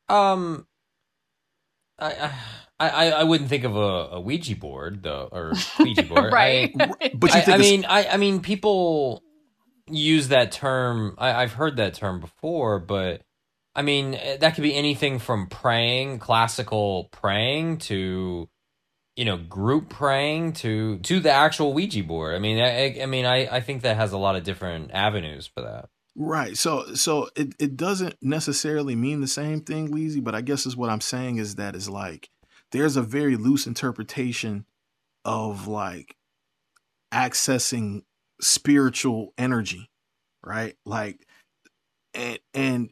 Um, 0.09 0.67
I 1.99 2.33
I 2.81 3.11
I 3.11 3.23
wouldn't 3.25 3.49
think 3.49 3.65
of 3.65 3.77
a, 3.77 3.79
a 4.13 4.21
Ouija 4.21 4.57
board 4.57 5.03
though, 5.03 5.29
or 5.31 5.53
Ouija 5.79 6.03
board, 6.03 6.33
right? 6.33 6.73
I, 6.79 7.11
but 7.15 7.35
I, 7.35 7.55
I 7.55 7.59
mean, 7.59 7.85
I 7.85 8.07
I 8.07 8.17
mean, 8.17 8.41
people 8.41 9.23
use 9.89 10.29
that 10.29 10.53
term. 10.53 11.15
I, 11.19 11.43
I've 11.43 11.53
heard 11.53 11.77
that 11.77 11.95
term 11.95 12.21
before, 12.21 12.79
but 12.79 13.23
I 13.75 13.83
mean, 13.83 14.15
eh, 14.15 14.37
that 14.39 14.55
could 14.55 14.63
be 14.63 14.75
anything 14.75 15.19
from 15.19 15.47
praying, 15.47 16.19
classical 16.19 17.09
praying, 17.13 17.79
to 17.79 18.49
you 19.17 19.25
know, 19.27 19.37
group 19.37 19.91
praying, 19.91 20.55
to 20.55 20.99
to 21.01 21.21
the 21.21 21.31
actual 21.31 21.75
Ouija 21.75 22.03
board. 22.03 22.35
I 22.35 22.39
mean, 22.39 22.59
I, 22.59 23.01
I 23.03 23.07
mean, 23.07 23.27
I 23.27 23.47
I 23.57 23.61
think 23.61 23.83
that 23.83 23.97
has 23.97 24.13
a 24.13 24.19
lot 24.19 24.37
of 24.37 24.45
different 24.45 24.91
avenues 24.93 25.47
for 25.47 25.63
that. 25.63 25.89
Right. 26.15 26.57
So 26.57 26.95
so 26.95 27.31
it, 27.37 27.55
it 27.59 27.77
doesn't 27.77 28.17
necessarily 28.21 28.95
mean 28.95 29.21
the 29.21 29.27
same 29.27 29.63
thing, 29.63 29.89
Leezy, 29.89 30.23
but 30.23 30.35
I 30.35 30.43
guess 30.43 30.67
is 30.67 30.77
what 30.77 30.91
I'm 30.91 31.01
saying 31.01 31.39
is 31.39 31.55
that 31.55 31.75
is 31.75 31.89
like 31.89 32.29
there's 32.71 32.97
a 32.97 33.03
very 33.03 33.37
loose 33.37 33.67
interpretation 33.67 34.67
of 35.25 35.67
like 35.67 36.17
accessing 37.13 38.03
spiritual 38.41 39.33
energy, 39.39 39.91
right? 40.45 40.77
Like 40.85 41.27
and 42.15 42.39
and 42.53 42.91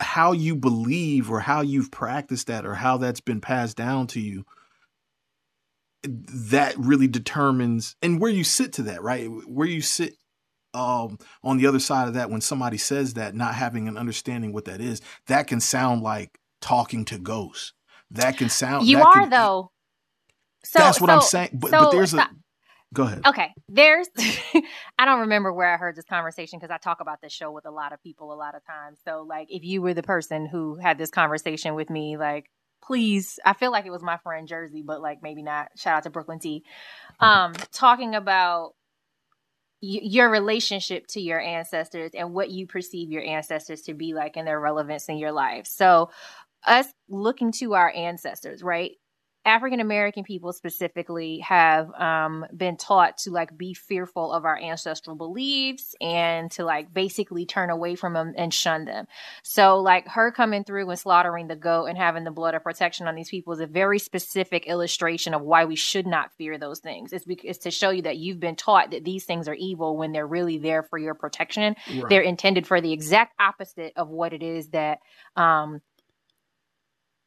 how 0.00 0.32
you 0.32 0.56
believe 0.56 1.30
or 1.30 1.40
how 1.40 1.60
you've 1.60 1.90
practiced 1.90 2.46
that 2.48 2.66
or 2.66 2.74
how 2.74 2.98
that's 2.98 3.20
been 3.20 3.40
passed 3.40 3.76
down 3.76 4.06
to 4.08 4.20
you 4.20 4.44
that 6.04 6.76
really 6.78 7.08
determines 7.08 7.96
and 8.00 8.20
where 8.20 8.30
you 8.30 8.44
sit 8.44 8.72
to 8.72 8.82
that 8.84 9.02
right 9.02 9.28
where 9.46 9.66
you 9.66 9.82
sit 9.82 10.14
um, 10.78 11.18
on 11.42 11.58
the 11.58 11.66
other 11.66 11.80
side 11.80 12.08
of 12.08 12.14
that 12.14 12.30
when 12.30 12.40
somebody 12.40 12.78
says 12.78 13.14
that 13.14 13.34
not 13.34 13.54
having 13.54 13.88
an 13.88 13.96
understanding 13.96 14.52
what 14.52 14.64
that 14.66 14.80
is 14.80 15.00
that 15.26 15.46
can 15.46 15.60
sound 15.60 16.02
like 16.02 16.38
talking 16.60 17.04
to 17.04 17.18
ghosts 17.18 17.72
that 18.10 18.36
can 18.36 18.48
sound 18.48 18.82
like 18.82 18.88
you 18.88 19.00
are 19.00 19.12
can, 19.12 19.30
though 19.30 19.70
so 20.64 20.78
that's 20.78 21.00
what 21.00 21.08
so, 21.08 21.14
i'm 21.14 21.22
saying 21.22 21.50
but, 21.52 21.70
so, 21.70 21.80
but 21.80 21.90
there's 21.90 22.14
a 22.14 22.28
Go 22.94 23.02
ahead. 23.02 23.20
Okay. 23.26 23.52
There's, 23.68 24.08
I 24.98 25.04
don't 25.04 25.20
remember 25.20 25.52
where 25.52 25.74
I 25.74 25.76
heard 25.76 25.94
this 25.94 26.06
conversation 26.06 26.58
because 26.58 26.72
I 26.72 26.78
talk 26.78 27.00
about 27.00 27.20
this 27.20 27.34
show 27.34 27.50
with 27.50 27.66
a 27.66 27.70
lot 27.70 27.92
of 27.92 28.02
people 28.02 28.32
a 28.32 28.34
lot 28.34 28.54
of 28.54 28.64
times. 28.64 28.98
So, 29.04 29.26
like, 29.28 29.48
if 29.50 29.62
you 29.62 29.82
were 29.82 29.92
the 29.92 30.02
person 30.02 30.46
who 30.46 30.76
had 30.76 30.96
this 30.96 31.10
conversation 31.10 31.74
with 31.74 31.90
me, 31.90 32.16
like, 32.16 32.46
please, 32.82 33.38
I 33.44 33.52
feel 33.52 33.70
like 33.70 33.84
it 33.84 33.90
was 33.90 34.02
my 34.02 34.16
friend 34.18 34.48
Jersey, 34.48 34.82
but 34.82 35.02
like 35.02 35.22
maybe 35.22 35.42
not. 35.42 35.68
Shout 35.76 35.98
out 35.98 36.02
to 36.04 36.10
Brooklyn 36.10 36.38
T. 36.38 36.64
Mm-hmm. 37.20 37.24
Um, 37.24 37.52
talking 37.72 38.14
about 38.14 38.72
your 39.80 40.30
relationship 40.30 41.06
to 41.08 41.20
your 41.20 41.40
ancestors 41.40 42.10
and 42.14 42.32
what 42.32 42.50
you 42.50 42.66
perceive 42.66 43.10
your 43.10 43.22
ancestors 43.22 43.82
to 43.82 43.94
be 43.94 44.14
like 44.14 44.36
and 44.36 44.46
their 44.46 44.60
relevance 44.60 45.08
in 45.08 45.18
your 45.18 45.32
life. 45.32 45.66
So, 45.66 46.10
us 46.66 46.86
looking 47.08 47.52
to 47.52 47.74
our 47.74 47.92
ancestors, 47.94 48.62
right? 48.62 48.92
African 49.44 49.80
American 49.80 50.24
people 50.24 50.52
specifically 50.52 51.38
have 51.38 51.90
um, 51.94 52.44
been 52.54 52.76
taught 52.76 53.18
to 53.18 53.30
like 53.30 53.56
be 53.56 53.72
fearful 53.72 54.32
of 54.32 54.44
our 54.44 54.58
ancestral 54.58 55.16
beliefs 55.16 55.94
and 56.00 56.50
to 56.52 56.64
like 56.64 56.92
basically 56.92 57.46
turn 57.46 57.70
away 57.70 57.94
from 57.94 58.12
them 58.12 58.34
and 58.36 58.52
shun 58.52 58.84
them. 58.84 59.06
So 59.42 59.78
like 59.78 60.06
her 60.08 60.32
coming 60.32 60.64
through 60.64 60.90
and 60.90 60.98
slaughtering 60.98 61.48
the 61.48 61.56
goat 61.56 61.86
and 61.86 61.96
having 61.96 62.24
the 62.24 62.30
blood 62.30 62.54
of 62.54 62.62
protection 62.62 63.06
on 63.06 63.14
these 63.14 63.30
people 63.30 63.54
is 63.54 63.60
a 63.60 63.66
very 63.66 63.98
specific 63.98 64.66
illustration 64.66 65.32
of 65.32 65.42
why 65.42 65.64
we 65.64 65.76
should 65.76 66.06
not 66.06 66.32
fear 66.34 66.58
those 66.58 66.80
things. 66.80 67.12
It's, 67.12 67.24
it's 67.26 67.60
to 67.60 67.70
show 67.70 67.90
you 67.90 68.02
that 68.02 68.18
you've 68.18 68.40
been 68.40 68.56
taught 68.56 68.90
that 68.90 69.04
these 69.04 69.24
things 69.24 69.48
are 69.48 69.54
evil 69.54 69.96
when 69.96 70.12
they're 70.12 70.26
really 70.26 70.58
there 70.58 70.82
for 70.82 70.98
your 70.98 71.14
protection. 71.14 71.74
Right. 71.88 72.04
They're 72.08 72.22
intended 72.22 72.66
for 72.66 72.80
the 72.80 72.92
exact 72.92 73.34
opposite 73.40 73.94
of 73.96 74.08
what 74.08 74.32
it 74.32 74.42
is 74.42 74.68
that 74.70 74.98
um, 75.36 75.80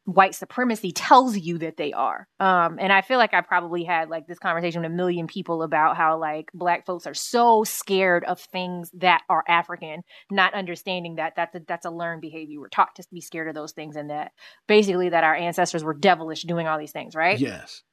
white 0.05 0.33
supremacy 0.33 0.91
tells 0.91 1.37
you 1.37 1.59
that 1.59 1.77
they 1.77 1.93
are. 1.93 2.27
Um, 2.39 2.77
and 2.79 2.91
I 2.91 3.01
feel 3.01 3.17
like 3.17 3.33
I 3.33 3.41
probably 3.41 3.83
had 3.83 4.09
like 4.09 4.27
this 4.27 4.39
conversation 4.39 4.81
with 4.81 4.91
a 4.91 4.93
million 4.93 5.27
people 5.27 5.63
about 5.63 5.95
how 5.95 6.19
like 6.19 6.49
black 6.53 6.85
folks 6.85 7.05
are 7.05 7.13
so 7.13 7.63
scared 7.63 8.23
of 8.25 8.39
things 8.39 8.89
that 8.95 9.21
are 9.29 9.43
African, 9.47 10.01
not 10.31 10.53
understanding 10.53 11.15
that 11.15 11.33
that's 11.35 11.55
a, 11.55 11.61
that's 11.67 11.85
a 11.85 11.91
learned 11.91 12.21
behavior. 12.21 12.59
We're 12.59 12.69
taught 12.69 12.95
to 12.95 13.03
be 13.11 13.21
scared 13.21 13.47
of 13.47 13.55
those 13.55 13.73
things 13.73 13.95
and 13.95 14.09
that 14.09 14.31
basically 14.67 15.09
that 15.09 15.23
our 15.23 15.35
ancestors 15.35 15.83
were 15.83 15.93
devilish 15.93 16.43
doing 16.43 16.67
all 16.67 16.79
these 16.79 16.91
things, 16.91 17.15
right? 17.15 17.39
Yes. 17.39 17.83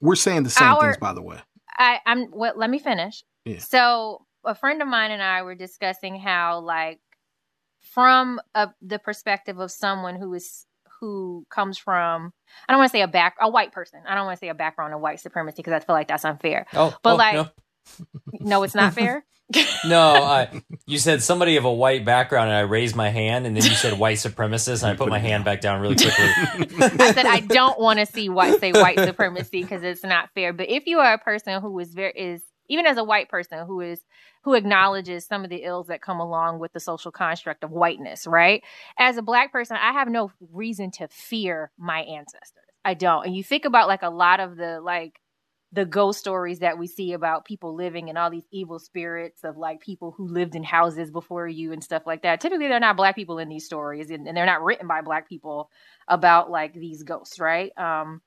We're 0.00 0.16
saying 0.16 0.44
the 0.44 0.50
same 0.50 0.68
our, 0.68 0.80
things, 0.80 0.96
by 0.96 1.12
the 1.12 1.22
way. 1.22 1.38
I, 1.76 1.98
I'm. 2.06 2.30
Well, 2.32 2.54
let 2.56 2.70
me 2.70 2.78
finish. 2.78 3.24
Yeah. 3.44 3.58
So 3.58 4.26
a 4.44 4.54
friend 4.54 4.80
of 4.82 4.88
mine 4.88 5.10
and 5.10 5.22
I 5.22 5.42
were 5.42 5.54
discussing 5.54 6.18
how 6.18 6.60
like 6.60 7.00
from 7.80 8.40
a, 8.54 8.68
the 8.82 8.98
perspective 8.98 9.58
of 9.58 9.70
someone 9.70 10.16
who 10.16 10.32
is 10.34 10.66
who 11.00 11.46
comes 11.50 11.78
from 11.78 12.32
I 12.68 12.72
don't 12.72 12.78
want 12.78 12.90
to 12.90 12.96
say 12.96 13.02
a 13.02 13.08
back 13.08 13.36
a 13.40 13.48
white 13.48 13.72
person. 13.72 14.00
I 14.06 14.14
don't 14.14 14.26
want 14.26 14.38
to 14.38 14.44
say 14.44 14.48
a 14.48 14.54
background 14.54 14.94
of 14.94 15.00
white 15.00 15.20
supremacy 15.20 15.56
because 15.58 15.72
I 15.72 15.80
feel 15.80 15.94
like 15.94 16.08
that's 16.08 16.24
unfair. 16.24 16.66
Oh, 16.74 16.96
but 17.02 17.12
oh, 17.12 17.16
like 17.16 17.34
no. 17.34 17.48
no, 18.40 18.62
it's 18.62 18.74
not 18.74 18.94
fair. 18.94 19.24
no, 19.86 20.12
I, 20.12 20.62
you 20.86 20.98
said 20.98 21.22
somebody 21.22 21.56
of 21.56 21.64
a 21.64 21.72
white 21.72 22.04
background, 22.04 22.50
and 22.50 22.56
I 22.58 22.60
raised 22.60 22.94
my 22.94 23.08
hand, 23.08 23.46
and 23.46 23.56
then 23.56 23.64
you 23.64 23.70
said 23.70 23.98
white 23.98 24.18
supremacist, 24.18 24.82
and 24.82 24.92
I 24.92 24.94
put 24.94 25.08
my 25.08 25.18
hand 25.18 25.46
back 25.46 25.62
down 25.62 25.80
really 25.80 25.96
quickly. 25.96 26.26
I 26.98 27.12
said 27.14 27.24
I 27.24 27.40
don't 27.40 27.80
want 27.80 27.98
to 27.98 28.04
see 28.04 28.28
white 28.28 28.60
say 28.60 28.72
white 28.72 28.98
supremacy 28.98 29.62
because 29.62 29.82
it's 29.82 30.04
not 30.04 30.28
fair. 30.34 30.52
But 30.52 30.68
if 30.68 30.86
you 30.86 30.98
are 30.98 31.14
a 31.14 31.18
person 31.18 31.62
who 31.62 31.78
is 31.78 31.94
very 31.94 32.12
is 32.14 32.42
even 32.68 32.84
as 32.86 32.98
a 32.98 33.04
white 33.04 33.30
person 33.30 33.66
who 33.66 33.80
is 33.80 33.98
who 34.48 34.54
acknowledges 34.54 35.26
some 35.26 35.44
of 35.44 35.50
the 35.50 35.62
ills 35.62 35.88
that 35.88 36.00
come 36.00 36.20
along 36.20 36.58
with 36.58 36.72
the 36.72 36.80
social 36.80 37.12
construct 37.12 37.62
of 37.62 37.70
whiteness, 37.70 38.26
right? 38.26 38.64
As 38.98 39.18
a 39.18 39.22
black 39.22 39.52
person, 39.52 39.76
I 39.76 39.92
have 39.92 40.08
no 40.08 40.32
reason 40.50 40.90
to 40.92 41.08
fear 41.08 41.70
my 41.76 42.00
ancestors. 42.00 42.64
I 42.82 42.94
don't. 42.94 43.26
And 43.26 43.36
you 43.36 43.44
think 43.44 43.66
about 43.66 43.88
like 43.88 44.02
a 44.02 44.08
lot 44.08 44.40
of 44.40 44.56
the 44.56 44.80
like 44.80 45.20
the 45.70 45.84
ghost 45.84 46.18
stories 46.18 46.60
that 46.60 46.78
we 46.78 46.86
see 46.86 47.12
about 47.12 47.44
people 47.44 47.74
living 47.74 48.08
and 48.08 48.16
all 48.16 48.30
these 48.30 48.46
evil 48.50 48.78
spirits 48.78 49.44
of 49.44 49.58
like 49.58 49.82
people 49.82 50.14
who 50.16 50.26
lived 50.26 50.54
in 50.54 50.64
houses 50.64 51.10
before 51.10 51.46
you 51.46 51.74
and 51.74 51.84
stuff 51.84 52.04
like 52.06 52.22
that. 52.22 52.40
Typically, 52.40 52.68
they're 52.68 52.80
not 52.80 52.96
black 52.96 53.14
people 53.14 53.38
in 53.38 53.50
these 53.50 53.66
stories, 53.66 54.08
and, 54.08 54.26
and 54.26 54.34
they're 54.34 54.46
not 54.46 54.62
written 54.62 54.88
by 54.88 55.02
black 55.02 55.28
people 55.28 55.68
about 56.08 56.50
like 56.50 56.72
these 56.72 57.02
ghosts, 57.02 57.38
right? 57.38 57.70
Um, 57.76 58.22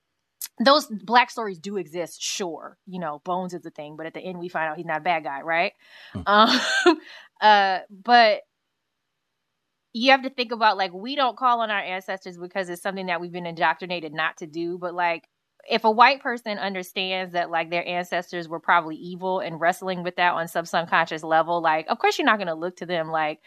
those 0.64 0.88
black 0.88 1.32
stories 1.32 1.60
do 1.60 1.78
exist, 1.78 2.22
sure. 2.22 2.78
You 2.86 3.00
know, 3.00 3.22
Bones 3.24 3.54
is 3.54 3.66
a 3.66 3.70
thing, 3.70 3.96
but 3.96 4.06
at 4.06 4.14
the 4.14 4.20
end 4.20 4.40
we 4.40 4.50
find 4.50 4.70
out 4.70 4.78
he's 4.78 4.86
not 4.86 5.00
a 5.00 5.04
bad 5.04 5.24
guy, 5.24 5.42
right? 5.42 5.74
Hmm. 6.14 6.22
Um, 6.26 6.60
uh, 7.42 7.80
but 7.90 8.42
you 9.94 10.12
have 10.12 10.24
to 10.24 10.30
think 10.30 10.52
about 10.52 10.78
like 10.78 10.94
we 10.94 11.16
don't 11.16 11.38
call 11.38 11.62
on 11.62 11.70
our 11.70 11.80
ancestors 11.80 12.38
because 12.38 12.70
it's 12.70 12.82
something 12.82 13.08
that 13.08 13.20
we've 13.20 13.32
been 13.32 13.46
indoctrinated 13.46 14.14
not 14.14 14.38
to 14.38 14.48
do. 14.48 14.78
But 14.78 14.94
like, 14.94 15.28
if 15.70 15.84
a 15.84 15.92
white 15.92 16.22
person 16.22 16.58
understands 16.58 17.34
that 17.34 17.52
like 17.52 17.70
their 17.70 17.88
ancestors 17.88 18.48
were 18.48 18.60
probably 18.60 18.96
evil 18.96 19.40
and 19.40 19.60
wrestling 19.60 20.04
with 20.04 20.16
that 20.16 20.34
on 20.34 20.48
some 20.48 20.66
subconscious 20.66 21.24
level, 21.24 21.62
like 21.62 21.88
of 21.88 22.00
course 22.00 22.18
you're 22.18 22.26
not 22.26 22.38
going 22.38 22.48
to 22.48 22.56
look 22.56 22.78
to 22.78 22.86
them 22.86 23.10
like 23.10 23.40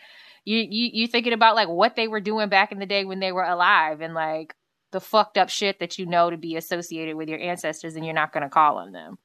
you 0.44 0.58
you 0.58 0.90
you 0.92 1.08
thinking 1.08 1.32
about 1.32 1.54
like 1.54 1.68
what 1.68 1.96
they 1.96 2.06
were 2.06 2.20
doing 2.20 2.48
back 2.48 2.70
in 2.70 2.78
the 2.78 2.86
day 2.86 3.04
when 3.04 3.20
they 3.20 3.32
were 3.32 3.42
alive 3.42 4.00
and 4.00 4.14
like 4.14 4.54
the 4.94 5.00
fucked 5.00 5.36
up 5.36 5.50
shit 5.50 5.80
that 5.80 5.98
you 5.98 6.06
know 6.06 6.30
to 6.30 6.36
be 6.36 6.54
associated 6.54 7.16
with 7.16 7.28
your 7.28 7.40
ancestors 7.40 7.96
and 7.96 8.04
you're 8.04 8.14
not 8.14 8.32
going 8.32 8.44
to 8.44 8.48
call 8.48 8.78
on 8.78 8.92
them 8.92 9.18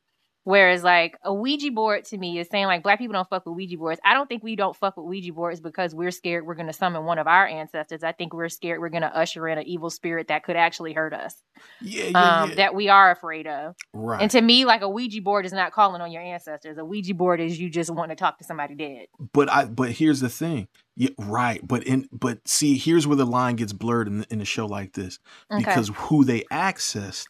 Whereas 0.50 0.84
like 0.84 1.16
a 1.24 1.32
Ouija 1.32 1.70
board 1.70 2.06
to 2.06 2.18
me 2.18 2.40
is 2.40 2.48
saying 2.50 2.66
like 2.66 2.82
black 2.82 2.98
people 2.98 3.14
don't 3.14 3.30
fuck 3.30 3.46
with 3.46 3.56
Ouija 3.56 3.78
boards. 3.78 4.02
I 4.04 4.16
don't 4.16 4.28
think 4.28 4.42
we 4.42 4.56
don't 4.56 4.76
fuck 4.76 4.98
with 4.98 5.06
Ouija 5.06 5.32
boards 5.32 5.60
because 5.60 5.94
we're 5.94 6.10
scared 6.10 6.44
we're 6.48 6.56
gonna 6.56 6.74
summon 6.74 7.06
one 7.06 7.20
of 7.20 7.28
our 7.28 7.46
ancestors. 7.46 8.04
I 8.04 8.14
think 8.14 8.34
we're 8.34 8.50
scared 8.50 8.80
we're 8.80 8.90
gonna 8.90 9.12
usher 9.14 9.48
in 9.48 9.60
an 9.60 9.68
evil 9.68 9.92
spirit 9.92 10.30
that 10.30 10.44
could 10.44 10.56
actually 10.56 10.94
hurt 10.94 11.14
us. 11.14 11.36
Yeah, 11.82 12.06
yeah, 12.06 12.42
Um, 12.42 12.50
yeah. 12.50 12.56
that 12.56 12.74
we 12.74 12.90
are 12.90 13.12
afraid 13.12 13.46
of. 13.46 13.76
right. 13.94 14.24
And 14.24 14.32
to 14.32 14.42
me, 14.42 14.66
like 14.66 14.82
a 14.82 14.90
Ouija 14.90 15.22
board 15.22 15.46
is 15.46 15.54
not 15.54 15.72
calling 15.72 16.02
on 16.02 16.12
your 16.12 16.24
ancestors. 16.24 16.80
A 16.80 16.84
Ouija 16.84 17.14
board 17.14 17.40
is 17.40 17.60
you 17.60 17.70
just 17.70 17.92
want 17.92 18.10
to 18.10 18.16
talk 18.16 18.40
to 18.40 18.44
somebody 18.44 18.74
dead. 18.74 19.06
but 19.32 19.52
I 19.52 19.66
but 19.66 19.92
here's 19.92 20.20
the 20.20 20.30
thing. 20.30 20.68
Yeah, 20.96 21.10
right. 21.20 21.62
But 21.66 21.84
in 21.84 22.10
but 22.12 22.40
see, 22.48 22.76
here's 22.76 23.06
where 23.06 23.16
the 23.18 23.26
line 23.28 23.56
gets 23.56 23.72
blurred 23.74 24.08
in 24.08 24.26
in 24.32 24.42
a 24.42 24.46
show 24.46 24.66
like 24.66 24.94
this 24.94 25.20
Okay. 25.54 25.64
because 25.64 25.90
who 25.94 26.26
they 26.26 26.42
accessed, 26.52 27.28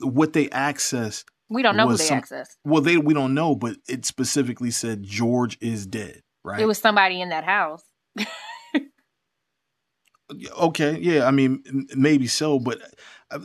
what 0.00 0.34
they 0.34 0.48
accessed. 0.48 1.24
We 1.54 1.62
don't 1.62 1.76
know 1.76 1.88
who 1.88 1.96
they 1.96 2.04
some- 2.04 2.18
access. 2.18 2.56
Well, 2.64 2.82
they 2.82 2.96
we 2.98 3.14
don't 3.14 3.32
know, 3.34 3.54
but 3.54 3.76
it 3.88 4.04
specifically 4.04 4.70
said 4.70 5.02
George 5.02 5.56
is 5.60 5.86
dead. 5.86 6.22
Right. 6.44 6.60
It 6.60 6.66
was 6.66 6.78
somebody 6.78 7.20
in 7.22 7.30
that 7.30 7.44
house. 7.44 7.82
okay. 10.58 10.98
Yeah. 11.00 11.26
I 11.26 11.30
mean, 11.30 11.86
maybe 11.96 12.26
so, 12.26 12.58
but 12.58 12.80
uh, 13.30 13.38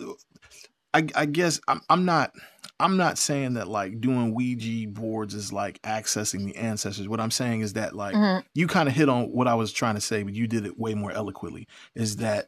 I 0.94 1.08
I 1.16 1.26
guess 1.26 1.60
I'm 1.68 1.82
I'm 1.90 2.06
not. 2.06 2.34
I'm 2.82 2.96
not 2.96 3.18
saying 3.18 3.56
that 3.56 3.68
like 3.68 4.00
doing 4.00 4.34
Ouija 4.34 4.88
boards 4.90 5.34
is 5.34 5.52
like 5.52 5.82
accessing 5.82 6.46
the 6.46 6.56
ancestors. 6.56 7.10
What 7.10 7.20
I'm 7.20 7.30
saying 7.32 7.60
is 7.60 7.74
that 7.74 7.94
like 7.94 8.16
Mhm. 8.16 8.42
you 8.56 8.68
kind 8.68 8.88
of 8.88 8.96
hit 8.96 9.10
on 9.10 9.26
what 9.34 9.50
I 9.50 9.54
was 9.56 9.74
trying 9.74 9.96
to 9.96 10.02
say, 10.02 10.24
but 10.24 10.34
you 10.34 10.48
did 10.48 10.66
it 10.66 10.80
way 10.80 10.94
more 10.94 11.12
eloquently. 11.12 11.68
Is 11.94 12.16
that 12.18 12.48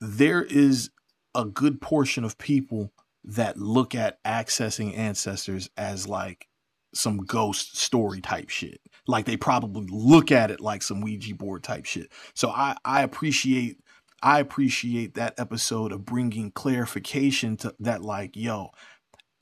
there 0.00 0.44
is 0.44 0.90
a 1.34 1.44
good 1.44 1.80
portion 1.80 2.22
of 2.22 2.38
people 2.38 2.92
that 3.24 3.56
look 3.56 3.94
at 3.94 4.22
accessing 4.24 4.96
ancestors 4.96 5.68
as 5.76 6.06
like 6.06 6.46
some 6.94 7.18
ghost 7.18 7.76
story 7.76 8.20
type 8.20 8.48
shit. 8.48 8.80
Like 9.06 9.24
they 9.26 9.36
probably 9.36 9.86
look 9.90 10.30
at 10.30 10.50
it 10.50 10.60
like 10.60 10.82
some 10.82 11.00
Ouija 11.00 11.34
board 11.34 11.62
type 11.62 11.86
shit. 11.86 12.12
So 12.34 12.50
I 12.50 12.76
I 12.84 13.02
appreciate 13.02 13.78
I 14.22 14.40
appreciate 14.40 15.14
that 15.14 15.34
episode 15.38 15.92
of 15.92 16.04
bringing 16.04 16.50
clarification 16.50 17.56
to 17.58 17.74
that 17.80 18.02
like 18.02 18.36
yo 18.36 18.70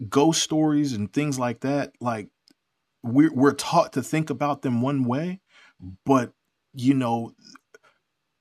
ghost 0.08 0.42
stories 0.42 0.92
and 0.92 1.12
things 1.12 1.38
like 1.38 1.60
that 1.60 1.92
like 2.00 2.28
we're 3.04 3.32
we're 3.32 3.52
taught 3.52 3.92
to 3.92 4.02
think 4.02 4.30
about 4.30 4.62
them 4.62 4.82
one 4.82 5.04
way 5.04 5.40
but 6.04 6.32
you 6.74 6.94
know 6.94 7.32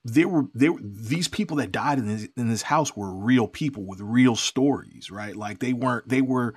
there 0.04 0.28
were 0.28 0.44
there 0.54 0.72
these 0.80 1.28
people 1.28 1.56
that 1.58 1.72
died 1.72 1.98
in 1.98 2.06
this 2.06 2.28
in 2.36 2.48
this 2.48 2.62
house 2.62 2.96
were 2.96 3.14
real 3.14 3.46
people 3.46 3.86
with 3.86 4.00
real 4.00 4.34
stories 4.36 5.10
right 5.10 5.36
like 5.36 5.60
they 5.60 5.72
weren't 5.72 6.08
they 6.08 6.20
were 6.20 6.54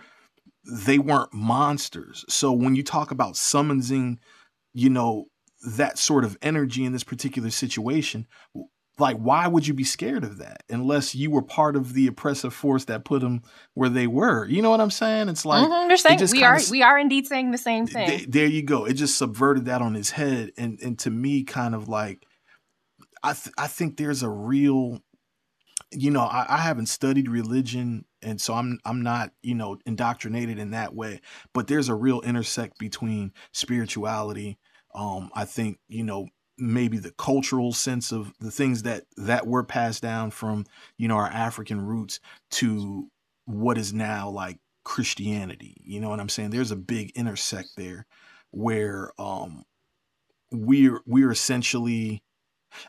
they 0.68 0.98
weren't 0.98 1.34
monsters 1.34 2.26
so 2.28 2.52
when 2.52 2.76
you 2.76 2.84
talk 2.84 3.12
about 3.12 3.36
summoning 3.38 4.20
you 4.74 4.90
know 4.90 5.26
that 5.68 5.98
sort 5.98 6.24
of 6.26 6.38
energy 6.42 6.86
in 6.86 6.92
this 6.92 7.04
particular 7.04 7.50
situation 7.52 8.26
like 8.98 9.18
why 9.18 9.46
would 9.48 9.68
you 9.68 9.74
be 9.74 9.84
scared 9.84 10.24
of 10.24 10.38
that 10.38 10.64
unless 10.70 11.14
you 11.14 11.30
were 11.30 11.42
part 11.42 11.76
of 11.76 11.94
the 11.94 12.08
oppressive 12.08 12.54
force 12.54 12.86
that 12.86 13.04
put 13.06 13.22
them 13.22 13.44
where 13.74 13.90
they 13.90 14.08
were 14.08 14.46
you 14.48 14.62
know 14.62 14.72
what 14.72 14.82
i'm 14.82 14.90
saying 14.92 15.30
it's 15.30 15.46
like 15.46 15.68
Mhm, 15.68 15.88
they're 15.88 15.98
saying 15.98 16.20
we 16.32 16.44
are 16.44 16.60
we 16.72 16.82
are 16.82 16.98
indeed 16.98 17.28
saying 17.28 17.52
the 17.52 17.58
same 17.58 17.86
thing. 17.86 18.08
Th- 18.08 18.28
there 18.28 18.48
you 18.48 18.64
go. 18.64 18.86
It 18.86 18.94
just 18.94 19.18
subverted 19.18 19.66
that 19.66 19.82
on 19.82 19.94
his 19.94 20.12
head, 20.12 20.52
and 20.58 20.80
and 20.82 20.98
to 21.00 21.10
me, 21.10 21.44
kind 21.44 21.76
of 21.76 21.88
like, 21.88 22.25
I 23.26 23.34
th- 23.34 23.54
I 23.58 23.68
think 23.68 23.98
there's 23.98 24.22
a 24.22 24.30
real, 24.30 25.00
you 25.92 26.12
know, 26.12 26.22
I, 26.22 26.46
I 26.48 26.58
haven't 26.58 26.86
studied 26.86 27.28
religion, 27.28 28.06
and 28.22 28.40
so 28.40 28.54
I'm 28.54 28.80
I'm 28.86 29.02
not 29.02 29.32
you 29.42 29.56
know 29.56 29.80
indoctrinated 29.86 30.60
in 30.60 30.72
that 30.72 30.94
way, 30.94 31.22
but 31.54 31.68
there's 31.68 31.90
a 31.90 31.96
real 31.96 32.22
intersect 32.22 32.78
between 32.78 33.34
spirituality. 33.52 34.60
Um, 34.94 35.32
I 35.34 35.46
think 35.46 35.80
you 35.88 36.04
know 36.04 36.28
maybe 36.58 37.00
the 37.00 37.12
cultural 37.12 37.74
sense 37.74 38.12
of 38.12 38.32
the 38.40 38.52
things 38.52 38.84
that 38.84 39.06
that 39.18 39.48
were 39.48 39.64
passed 39.64 40.04
down 40.04 40.30
from 40.30 40.66
you 40.98 41.08
know 41.08 41.18
our 41.18 41.28
African 41.28 41.82
roots 41.82 42.20
to 42.52 43.10
what 43.46 43.80
is 43.80 43.92
now 43.92 44.30
like 44.30 44.60
Christianity. 44.84 45.78
You 45.84 46.00
know 46.00 46.10
what 46.10 46.20
I'm 46.20 46.30
saying? 46.30 46.52
There's 46.52 46.72
a 46.72 46.76
big 46.76 47.12
intersect 47.16 47.70
there 47.76 48.06
where 48.52 49.12
um 49.18 49.64
we're 50.52 51.02
we're 51.08 51.32
essentially 51.32 52.22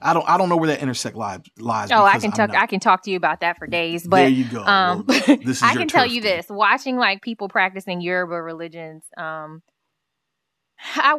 I 0.01 0.13
don't 0.15 0.29
I 0.29 0.39
don't 0.39 0.49
know 0.49 0.57
where 0.57 0.69
that 0.69 0.81
intersect 0.83 1.17
lies 1.17 1.41
lies. 1.59 1.91
oh, 1.93 2.05
I 2.05 2.19
can 2.19 2.27
I'm 2.27 2.33
talk. 2.33 2.49
not- 2.53 2.57
I 2.63 2.67
can 2.67 2.81
talk 2.81 3.03
to 3.05 3.11
you 3.11 3.17
about 3.17 3.41
that 3.41 3.59
for 3.59 3.67
days. 3.67 4.07
But 4.07 4.17
there 4.17 4.29
you 4.29 4.45
go. 4.45 4.65
um, 4.65 5.05
Well, 5.07 5.19
this 5.27 5.59
is 5.59 5.63
I 5.63 5.75
can 5.75 5.89
tell 5.89 6.07
you 6.07 6.21
then. 6.21 6.37
this: 6.39 6.47
watching 6.49 6.97
like 6.97 7.23
people 7.23 7.49
practicing 7.49 8.01
Yoruba 8.01 8.41
religions. 8.43 9.05
Um, 9.17 9.63
I 10.95 11.19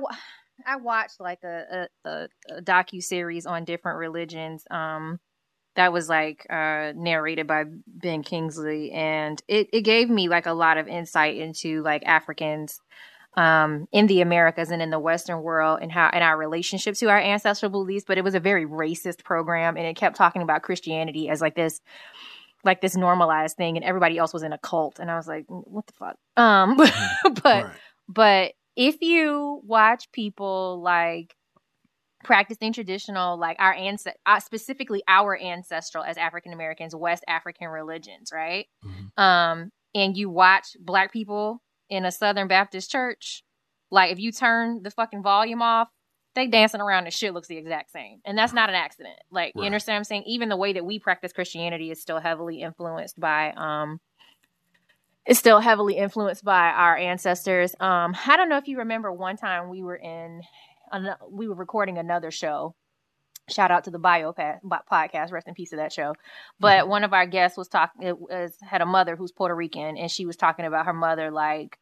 I 0.66 0.76
watched 0.78 1.20
like 1.20 1.40
a 1.44 1.88
a, 2.06 2.10
a, 2.10 2.28
a 2.58 2.62
docu 2.62 3.02
series 3.02 3.46
on 3.46 3.66
different 3.66 4.00
religions. 4.00 4.64
Um, 4.72 5.20
that 5.76 5.94
was 5.94 6.10
like 6.10 6.46
uh 6.50 6.94
narrated 6.96 7.46
by 7.48 7.66
Ben 7.88 8.24
Kingsley, 8.24 8.92
and 8.92 9.42
it 9.48 9.70
it 9.74 9.82
gave 9.82 10.10
me 10.10 10.28
like 10.30 10.46
a 10.48 10.54
lot 10.54 10.78
of 10.78 10.88
insight 10.88 11.38
into 11.38 11.84
like 11.84 12.04
Africans 12.06 12.80
um, 13.38 13.88
in 13.94 14.08
the 14.08 14.20
Americas 14.22 14.72
and 14.72 14.82
in 14.82 14.90
the 14.90 15.00
Western 15.00 15.42
world 15.42 15.80
and 15.82 15.92
how 15.92 16.10
and 16.12 16.24
our 16.24 16.36
relationship 16.38 16.96
to 16.96 17.06
our 17.10 17.20
ancestral 17.20 17.70
beliefs. 17.72 18.04
But 18.06 18.18
it 18.18 18.24
was 18.24 18.36
a 18.36 18.40
very 18.42 18.66
racist 18.66 19.24
program, 19.24 19.78
and 19.78 19.86
it 19.86 19.96
kept 19.96 20.18
talking 20.18 20.42
about 20.42 20.64
Christianity 20.64 21.30
as 21.30 21.40
like 21.40 21.56
this 21.56 21.80
like 22.66 22.82
this 22.82 22.98
normalized 22.98 23.56
thing, 23.56 23.78
and 23.78 23.86
everybody 23.86 24.18
else 24.18 24.34
was 24.34 24.44
in 24.44 24.52
a 24.52 24.58
cult. 24.58 25.00
And 25.00 25.10
I 25.10 25.16
was 25.16 25.28
like, 25.28 25.46
"Mm, 25.48 25.64
what 25.68 25.86
the 25.88 25.94
fuck? 25.94 26.16
Um, 26.36 26.76
but 27.44 27.44
Right. 27.46 27.66
but 28.10 28.52
if 28.76 29.02
you 29.02 29.62
watch 29.64 30.12
people 30.12 30.82
like 30.82 31.34
practicing 32.24 32.74
traditional 32.74 33.38
like 33.38 33.56
our 33.60 33.74
ancest 33.74 34.18
uh, 34.26 34.40
specifically 34.40 35.04
our 35.08 35.40
ancestral 35.40 36.04
as 36.04 36.18
african 36.18 36.52
americans 36.52 36.96
west 36.96 37.24
african 37.28 37.68
religions 37.68 38.32
right 38.34 38.66
Mhm. 38.84 39.22
um 39.22 39.72
and 39.94 40.18
you 40.18 40.28
watch 40.30 40.76
black 40.80 41.14
people 41.14 41.62
in 41.90 42.06
a 42.06 42.12
southern 42.12 42.48
baptist 42.48 42.92
church 42.92 43.44
like 43.90 44.12
if 44.12 44.20
you 44.20 44.32
turn 44.32 44.84
the 44.84 44.92
fucking 44.92 45.24
volume 45.24 45.62
off 45.62 45.90
they 46.38 46.48
dancing 46.48 46.82
around 46.82 47.06
and 47.06 47.14
shit 47.14 47.34
looks 47.34 47.48
the 47.48 47.58
exact 47.58 47.92
same. 47.92 48.20
And 48.24 48.38
that's 48.38 48.54
not 48.54 48.70
an 48.70 48.76
accident. 48.76 49.18
Like 49.32 49.54
you 49.56 49.64
understand 49.64 49.96
what 49.96 49.98
i'm 49.98 50.04
saying? 50.04 50.24
Even 50.28 50.50
the 50.50 50.56
way 50.56 50.72
that 50.74 50.86
we 50.86 51.00
practice 51.00 51.34
christianity 51.34 51.92
is 51.92 52.00
still 52.00 52.20
heavily 52.20 52.62
influenced 52.62 53.20
by 53.20 53.52
um 53.58 54.00
it's 55.26 55.40
still 55.40 55.60
heavily 55.60 55.98
influenced 55.98 56.46
by 56.46 56.70
our 56.70 56.96
ancestors. 56.96 57.76
Um 57.80 58.16
i 58.28 58.38
don't 58.38 58.50
know 58.50 58.58
if 58.58 58.68
you 58.68 58.78
remember 58.78 59.12
one 59.12 59.36
time 59.36 59.70
we 59.70 59.82
were 59.82 59.96
in 59.96 60.42
we 61.30 61.48
were 61.48 61.56
recording 61.56 61.98
another 61.98 62.32
show 62.32 62.76
shout 63.50 63.72
out 63.72 63.86
to 63.86 63.92
the 63.92 64.00
bio 64.00 64.34
podcast 64.34 65.32
rest 65.32 65.48
in 65.48 65.54
peace 65.54 65.74
of 65.74 65.78
that 65.78 65.94
show. 65.94 66.12
Mm-hmm. 66.12 66.60
But 66.60 66.88
one 66.88 67.04
of 67.04 67.14
our 67.14 67.26
guests 67.26 67.58
was 67.58 67.68
talking 67.68 68.04
it 68.04 68.20
was 68.20 68.56
had 68.62 68.82
a 68.82 68.86
mother 68.86 69.16
who's 69.16 69.32
puerto 69.32 69.56
rican 69.56 69.98
and 69.98 70.12
she 70.12 70.26
was 70.26 70.36
talking 70.36 70.66
about 70.66 70.86
her 70.86 70.94
mother 70.94 71.32
like 71.32 71.78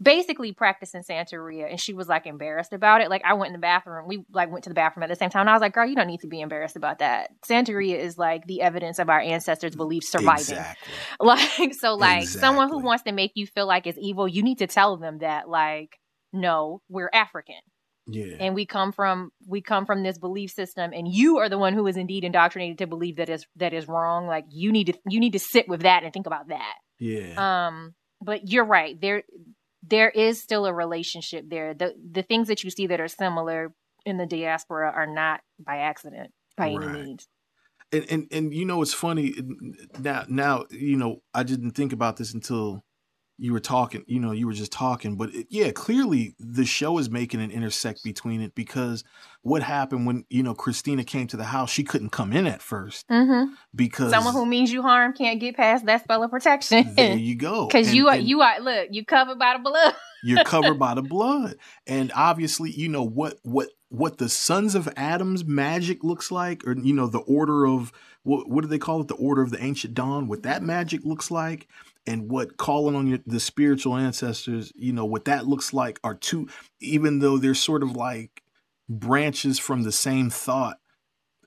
basically 0.00 0.52
practicing 0.52 1.02
santeria 1.02 1.68
and 1.68 1.80
she 1.80 1.92
was 1.92 2.08
like 2.08 2.26
embarrassed 2.26 2.72
about 2.72 3.00
it. 3.00 3.10
Like 3.10 3.22
i 3.24 3.34
went 3.34 3.48
in 3.48 3.52
the 3.52 3.58
bathroom 3.58 4.06
we 4.06 4.24
like 4.32 4.50
went 4.50 4.64
to 4.64 4.70
the 4.70 4.74
bathroom 4.74 5.02
at 5.02 5.08
the 5.08 5.16
same 5.16 5.30
time 5.30 5.42
and 5.42 5.50
i 5.50 5.52
was 5.52 5.60
like 5.60 5.74
girl 5.74 5.86
you 5.86 5.96
don't 5.96 6.06
need 6.06 6.20
to 6.20 6.28
be 6.28 6.40
embarrassed 6.40 6.76
about 6.76 6.98
that. 6.98 7.30
Santeria 7.48 7.98
is 7.98 8.18
like 8.18 8.46
the 8.46 8.60
evidence 8.60 8.98
of 8.98 9.08
our 9.08 9.20
ancestors 9.20 9.76
beliefs 9.76 10.08
surviving. 10.08 10.56
Exactly. 10.56 10.94
like 11.20 11.74
so 11.74 11.94
like 11.94 12.28
someone 12.28 12.68
who 12.68 12.78
wants 12.78 13.04
to 13.04 13.12
make 13.12 13.32
you 13.34 13.46
feel 13.46 13.66
like 13.66 13.86
it's 13.86 13.98
evil 14.00 14.26
you 14.26 14.42
need 14.42 14.58
to 14.58 14.66
tell 14.66 14.96
them 14.96 15.18
that 15.18 15.48
like 15.48 15.98
no 16.32 16.82
we're 16.88 17.10
african 17.12 17.56
Yeah. 18.10 18.36
and 18.40 18.54
we 18.54 18.64
come 18.64 18.92
from 18.92 19.30
we 19.46 19.60
come 19.60 19.84
from 19.84 20.02
this 20.02 20.18
belief 20.18 20.50
system 20.50 20.92
and 20.94 21.06
you 21.06 21.38
are 21.38 21.48
the 21.48 21.58
one 21.58 21.74
who 21.74 21.86
is 21.86 21.96
indeed 21.96 22.24
indoctrinated 22.24 22.78
to 22.78 22.86
believe 22.86 23.16
that 23.16 23.28
is 23.28 23.46
that 23.56 23.74
is 23.74 23.86
wrong 23.86 24.26
like 24.26 24.46
you 24.50 24.72
need 24.72 24.86
to 24.86 24.94
you 25.06 25.20
need 25.20 25.34
to 25.34 25.38
sit 25.38 25.68
with 25.68 25.82
that 25.82 26.04
and 26.04 26.12
think 26.12 26.26
about 26.26 26.48
that 26.48 26.74
yeah. 26.98 27.66
um 27.66 27.94
but 28.22 28.48
you're 28.48 28.64
right 28.64 28.98
there 29.00 29.22
there 29.82 30.08
is 30.10 30.40
still 30.42 30.64
a 30.66 30.72
relationship 30.72 31.44
there 31.48 31.74
the 31.74 31.94
the 32.10 32.22
things 32.22 32.48
that 32.48 32.64
you 32.64 32.70
see 32.70 32.86
that 32.86 33.00
are 33.00 33.08
similar 33.08 33.72
in 34.06 34.16
the 34.16 34.26
diaspora 34.26 34.90
are 34.90 35.06
not 35.06 35.40
by 35.58 35.78
accident 35.78 36.30
by 36.56 36.72
Right. 36.74 36.88
any 36.88 37.02
means 37.04 37.28
and 37.92 38.06
and 38.10 38.28
and 38.32 38.54
you 38.54 38.64
know 38.64 38.82
it's 38.82 38.94
funny 38.94 39.34
now 39.98 40.24
now 40.28 40.64
you 40.70 40.96
know 40.96 41.22
I 41.34 41.42
didn't 41.42 41.72
think 41.72 41.92
about 41.92 42.16
this 42.16 42.34
until 42.34 42.84
you 43.38 43.52
were 43.52 43.60
talking 43.60 44.04
you 44.06 44.18
know 44.18 44.32
you 44.32 44.46
were 44.46 44.52
just 44.52 44.72
talking 44.72 45.16
but 45.16 45.32
it, 45.34 45.46
yeah 45.48 45.70
clearly 45.70 46.34
the 46.38 46.64
show 46.64 46.98
is 46.98 47.08
making 47.08 47.40
an 47.40 47.50
intersect 47.50 48.02
between 48.02 48.40
it 48.40 48.54
because 48.54 49.04
what 49.42 49.62
happened 49.62 50.06
when 50.06 50.24
you 50.28 50.42
know 50.42 50.54
Christina 50.54 51.04
came 51.04 51.26
to 51.28 51.36
the 51.36 51.44
house 51.44 51.70
she 51.70 51.84
couldn't 51.84 52.10
come 52.10 52.32
in 52.32 52.46
at 52.46 52.60
first 52.60 53.06
mm-hmm. 53.08 53.52
because 53.74 54.10
someone 54.10 54.34
who 54.34 54.44
means 54.44 54.72
you 54.72 54.82
harm 54.82 55.12
can't 55.12 55.40
get 55.40 55.56
past 55.56 55.86
that 55.86 56.04
spell 56.04 56.22
of 56.22 56.30
protection. 56.30 56.94
There 56.94 57.16
you 57.16 57.36
go. 57.36 57.66
Because 57.66 57.88
And- 57.88 57.96
you 57.96 58.08
are 58.08 58.16
and- 58.16 58.28
you 58.28 58.40
are 58.42 58.60
look 58.60 58.88
you 58.90 59.04
covered 59.04 59.38
by 59.38 59.54
the 59.56 59.62
blood. 59.62 59.94
You're 60.24 60.42
covered 60.42 60.80
by 60.80 60.94
the 60.94 61.02
blood. 61.02 61.54
And 61.86 62.10
obviously 62.12 62.72
you 62.72 62.88
know 62.88 63.04
what 63.04 63.38
what 63.42 63.68
what 63.88 64.18
the 64.18 64.28
sons 64.28 64.74
of 64.74 64.88
adam's 64.96 65.44
magic 65.44 66.02
looks 66.02 66.32
like 66.32 66.66
or 66.66 66.76
you 66.76 66.92
know 66.92 67.06
the 67.06 67.20
order 67.20 67.66
of 67.66 67.92
what, 68.24 68.50
what 68.50 68.62
do 68.62 68.68
they 68.68 68.78
call 68.78 69.00
it? 69.00 69.08
The 69.08 69.14
order 69.14 69.42
of 69.42 69.50
the 69.50 69.62
ancient 69.62 69.94
dawn 69.94 70.26
what 70.26 70.42
that 70.42 70.62
magic 70.62 71.04
looks 71.04 71.30
like 71.30 71.68
and 72.08 72.30
what 72.30 72.56
calling 72.56 72.96
on 72.96 73.06
your, 73.06 73.18
the 73.26 73.38
spiritual 73.38 73.94
ancestors, 73.96 74.72
you 74.74 74.92
know, 74.92 75.04
what 75.04 75.26
that 75.26 75.46
looks 75.46 75.72
like 75.72 76.00
are 76.02 76.14
two, 76.14 76.48
even 76.80 77.18
though 77.18 77.36
they're 77.38 77.54
sort 77.54 77.82
of 77.82 77.94
like 77.94 78.42
branches 78.88 79.58
from 79.58 79.82
the 79.82 79.92
same 79.92 80.30
thought, 80.30 80.78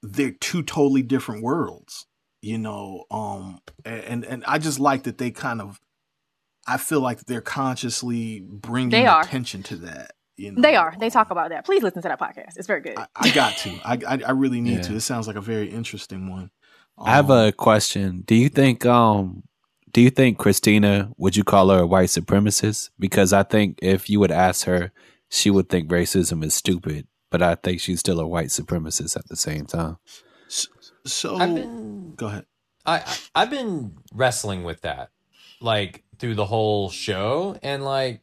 they're 0.04 0.32
two 0.32 0.62
totally 0.64 1.02
different 1.02 1.44
worlds, 1.44 2.06
you 2.42 2.58
know. 2.58 3.06
Um, 3.10 3.60
and 3.86 4.24
and 4.24 4.44
I 4.48 4.60
just 4.60 4.80
like 4.80 5.04
that 5.04 5.18
they 5.18 5.32
kind 5.32 5.62
of, 5.62 5.82
I 6.68 6.78
feel 6.78 7.02
like 7.02 7.22
they're 7.26 7.42
consciously 7.42 8.42
bringing 8.48 8.92
They 8.92 9.08
are. 9.08 9.22
attention 9.22 9.64
to 9.64 9.76
that. 9.78 10.12
You 10.38 10.52
know? 10.54 10.62
They 10.62 10.76
are. 10.76 10.96
They 11.00 11.10
talk 11.10 11.30
about 11.32 11.50
that. 11.50 11.66
Please 11.66 11.84
listen 11.84 12.02
to 12.04 12.08
that 12.08 12.20
podcast. 12.20 12.58
It's 12.58 12.68
very 12.68 12.82
good. 12.82 12.98
I, 12.98 13.08
I 13.16 13.32
got 13.32 13.58
to. 13.58 13.70
I, 13.84 13.98
I 14.08 14.20
I 14.28 14.32
really 14.32 14.62
need 14.62 14.78
Yeah. 14.78 14.82
to. 14.84 14.96
It 14.96 15.02
sounds 15.02 15.28
like 15.28 15.36
a 15.36 15.42
very 15.42 15.70
interesting 15.70 16.30
one. 16.30 16.50
I 16.98 17.12
have 17.16 17.30
Um, 17.32 17.48
a 17.48 17.52
question. 17.52 18.24
Do 18.26 18.36
you 18.36 18.50
think 18.50 18.86
um 18.86 19.44
do 19.94 20.02
you 20.02 20.10
think 20.10 20.38
Christina 20.38 21.12
would 21.18 21.36
you 21.36 21.44
call 21.44 21.70
her 21.70 21.80
a 21.80 21.88
white 21.88 22.10
supremacist? 22.10 22.90
Because 23.00 23.34
I 23.34 23.44
think 23.44 23.80
if 23.82 24.10
you 24.10 24.20
would 24.20 24.32
ask 24.32 24.66
her, 24.66 24.92
she 25.30 25.50
would 25.50 25.70
think 25.70 25.90
racism 25.90 26.44
is 26.44 26.54
stupid, 26.54 27.08
but 27.30 27.42
I 27.42 27.56
think 27.56 27.80
she's 27.82 28.00
still 28.00 28.20
a 28.20 28.28
white 28.28 28.48
supremacist 28.48 29.16
at 29.16 29.28
the 29.28 29.36
same 29.36 29.66
time. 29.66 29.98
so. 31.06 31.38
I've 31.38 31.56
been 31.56 32.14
Go 32.16 32.28
ahead. 32.28 32.46
I 32.86 32.98
I- 33.00 33.18
I've 33.36 33.50
been 33.50 33.98
wrestling 34.14 34.64
with 34.64 34.82
that 34.82 35.10
like 35.62 36.04
through 36.20 36.36
the 36.36 36.46
whole 36.46 36.90
show 36.90 37.58
and 37.64 37.84
like 37.86 38.22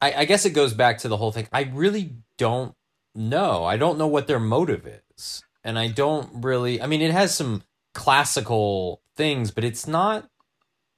I, 0.00 0.12
I 0.12 0.24
guess 0.26 0.44
it 0.46 0.50
goes 0.50 0.74
back 0.74 0.98
to 0.98 1.08
the 1.08 1.16
whole 1.16 1.32
thing. 1.32 1.48
I 1.52 1.62
really 1.72 2.14
don't 2.36 2.74
know. 3.14 3.64
I 3.64 3.76
don't 3.76 3.98
know 3.98 4.06
what 4.06 4.26
their 4.26 4.38
motive 4.38 4.86
is. 5.16 5.42
And 5.64 5.78
I 5.78 5.88
don't 5.88 6.42
really 6.44 6.80
I 6.80 6.86
mean 6.86 7.00
it 7.02 7.10
has 7.12 7.34
some 7.34 7.62
classical 7.94 9.02
things, 9.16 9.50
but 9.50 9.64
it's 9.64 9.86
not 9.86 10.28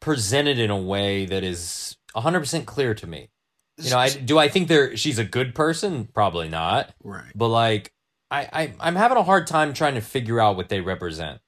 presented 0.00 0.58
in 0.58 0.70
a 0.70 0.76
way 0.78 1.26
that 1.26 1.44
is 1.44 1.96
100% 2.16 2.66
clear 2.66 2.94
to 2.94 3.06
me. 3.06 3.28
You 3.76 3.90
know, 3.90 3.98
I 3.98 4.10
do 4.10 4.38
I 4.38 4.48
think 4.48 4.68
there 4.68 4.94
she's 4.96 5.18
a 5.18 5.24
good 5.24 5.54
person? 5.54 6.06
Probably 6.12 6.48
not. 6.50 6.92
Right. 7.02 7.32
But 7.34 7.48
like 7.48 7.92
I, 8.30 8.48
I 8.52 8.72
I'm 8.78 8.94
having 8.96 9.16
a 9.16 9.22
hard 9.22 9.46
time 9.46 9.72
trying 9.72 9.94
to 9.94 10.02
figure 10.02 10.38
out 10.38 10.56
what 10.56 10.68
they 10.68 10.80
represent. 10.80 11.40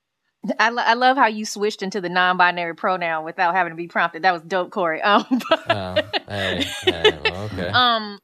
I, 0.58 0.70
lo- 0.70 0.82
I 0.84 0.94
love 0.94 1.16
how 1.16 1.26
you 1.26 1.44
switched 1.44 1.82
into 1.82 2.00
the 2.00 2.08
non-binary 2.08 2.74
pronoun 2.74 3.24
without 3.24 3.54
having 3.54 3.70
to 3.70 3.76
be 3.76 3.86
prompted. 3.86 4.22
That 4.22 4.32
was 4.32 4.42
dope, 4.42 4.70
Corey. 4.70 5.00
Um, 5.04 5.24
Oh, 5.68 5.94
hey, 6.28 6.64
hey, 6.84 7.18
well, 7.24 7.44
okay. 7.44 7.68
um, 7.72 8.18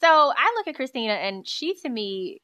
so 0.00 0.08
I 0.08 0.54
look 0.56 0.66
at 0.66 0.74
Christina, 0.74 1.12
and 1.12 1.46
she 1.46 1.74
to 1.82 1.88
me 1.88 2.40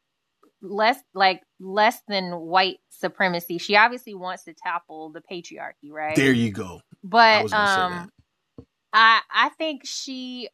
less 0.61 0.99
like 1.15 1.43
less 1.61 2.01
than 2.09 2.33
white 2.33 2.79
supremacy. 2.89 3.59
She 3.59 3.77
obviously 3.77 4.15
wants 4.15 4.45
to 4.45 4.55
topple 4.55 5.11
the 5.11 5.21
patriarchy, 5.21 5.91
right? 5.91 6.17
There 6.17 6.33
you 6.33 6.51
go. 6.51 6.81
But 7.03 7.45
was 7.45 7.53
um, 7.55 8.11
I 8.93 9.21
I 9.33 9.49
think 9.51 9.83
she, 9.85 10.49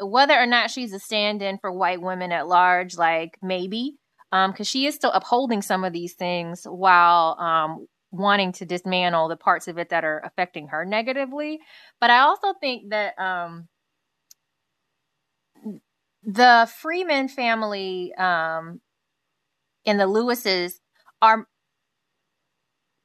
whether 0.00 0.34
or 0.34 0.46
not 0.46 0.70
she's 0.70 0.92
a 0.92 0.98
stand-in 0.98 1.58
for 1.58 1.72
white 1.72 2.00
women 2.00 2.32
at 2.32 2.48
large, 2.48 2.96
like 2.96 3.38
maybe, 3.42 3.96
um, 4.32 4.50
because 4.50 4.68
she 4.68 4.86
is 4.86 4.94
still 4.94 5.12
upholding 5.12 5.62
some 5.62 5.84
of 5.84 5.92
these 5.92 6.14
things 6.14 6.64
while 6.64 7.38
um 7.38 7.86
wanting 8.10 8.52
to 8.52 8.64
dismantle 8.64 9.28
the 9.28 9.36
parts 9.36 9.68
of 9.68 9.76
it 9.78 9.90
that 9.90 10.02
are 10.04 10.20
affecting 10.24 10.68
her 10.68 10.84
negatively. 10.84 11.60
But 12.00 12.10
I 12.10 12.20
also 12.20 12.54
think 12.60 12.90
that 12.90 13.18
um 13.18 13.68
the 16.24 16.68
Freeman 16.80 17.28
family 17.28 18.12
um 18.14 18.80
and 19.88 19.98
the 19.98 20.04
Lewises 20.04 20.74
are 21.20 21.46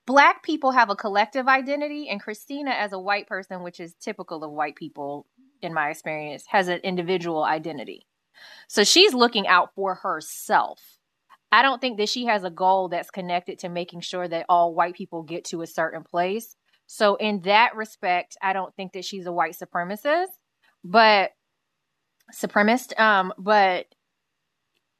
black 0.05 0.43
people 0.43 0.71
have 0.71 0.89
a 0.89 0.95
collective 0.95 1.47
identity 1.47 2.09
and 2.09 2.21
christina 2.21 2.71
as 2.71 2.91
a 2.91 2.99
white 2.99 3.25
person 3.25 3.63
which 3.63 3.79
is 3.79 3.95
typical 3.95 4.43
of 4.43 4.51
white 4.51 4.75
people 4.75 5.25
in 5.63 5.73
my 5.73 5.89
experience 5.89 6.43
has 6.47 6.67
an 6.67 6.79
individual 6.83 7.43
identity. 7.43 8.05
So 8.67 8.83
she's 8.83 9.13
looking 9.13 9.47
out 9.47 9.69
for 9.75 9.95
herself. 9.95 10.79
I 11.51 11.61
don't 11.61 11.79
think 11.79 11.97
that 11.97 12.09
she 12.09 12.25
has 12.25 12.43
a 12.43 12.49
goal 12.49 12.89
that's 12.89 13.11
connected 13.11 13.59
to 13.59 13.69
making 13.69 14.01
sure 14.01 14.27
that 14.27 14.45
all 14.49 14.73
white 14.73 14.95
people 14.95 15.23
get 15.23 15.45
to 15.45 15.61
a 15.61 15.67
certain 15.67 16.03
place. 16.03 16.55
So 16.85 17.15
in 17.15 17.41
that 17.41 17.75
respect 17.75 18.37
i 18.41 18.53
don't 18.53 18.75
think 18.75 18.93
that 18.93 19.05
she's 19.05 19.25
a 19.25 19.31
white 19.31 19.55
supremacist 19.55 20.27
but 20.83 21.31
supremacist 22.33 22.99
um 22.99 23.33
but 23.37 23.85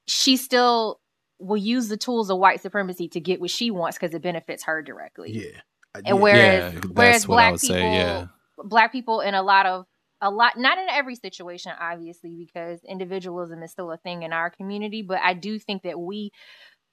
she 0.08 0.38
still 0.38 1.00
will 1.44 1.58
use 1.58 1.88
the 1.90 1.98
tools 1.98 2.30
of 2.30 2.38
white 2.38 2.62
supremacy 2.62 3.08
to 3.10 3.20
get 3.20 3.40
what 3.42 3.50
she 3.52 3.72
wants 3.72 3.98
because 3.98 4.14
it 4.16 4.22
benefits 4.22 4.64
her 4.64 4.82
directly. 4.82 5.32
Yeah. 5.32 5.60
I- 5.96 6.02
And 6.06 6.22
whereas 6.22 6.74
Yeah, 6.74 6.80
whereas 6.92 7.14
that's 7.16 7.28
what 7.28 7.36
I 7.36 7.42
black 7.42 7.52
would 7.54 7.62
people 7.62 7.76
say, 7.76 7.96
yeah. 7.96 8.26
black 8.58 8.92
people 8.92 9.22
in 9.22 9.34
a 9.36 9.44
lot 9.44 9.66
of 9.66 9.86
a 10.22 10.30
lot 10.32 10.58
not 10.58 10.78
in 10.78 10.88
every 10.90 11.16
situation 11.16 11.74
obviously 11.80 12.34
because 12.38 12.80
individualism 12.88 13.62
is 13.62 13.72
still 13.72 13.92
a 13.92 13.98
thing 13.98 14.24
in 14.24 14.32
our 14.32 14.50
community 14.50 15.02
but 15.02 15.20
I 15.22 15.34
do 15.34 15.60
think 15.60 15.84
that 15.84 16.00
we 16.00 16.32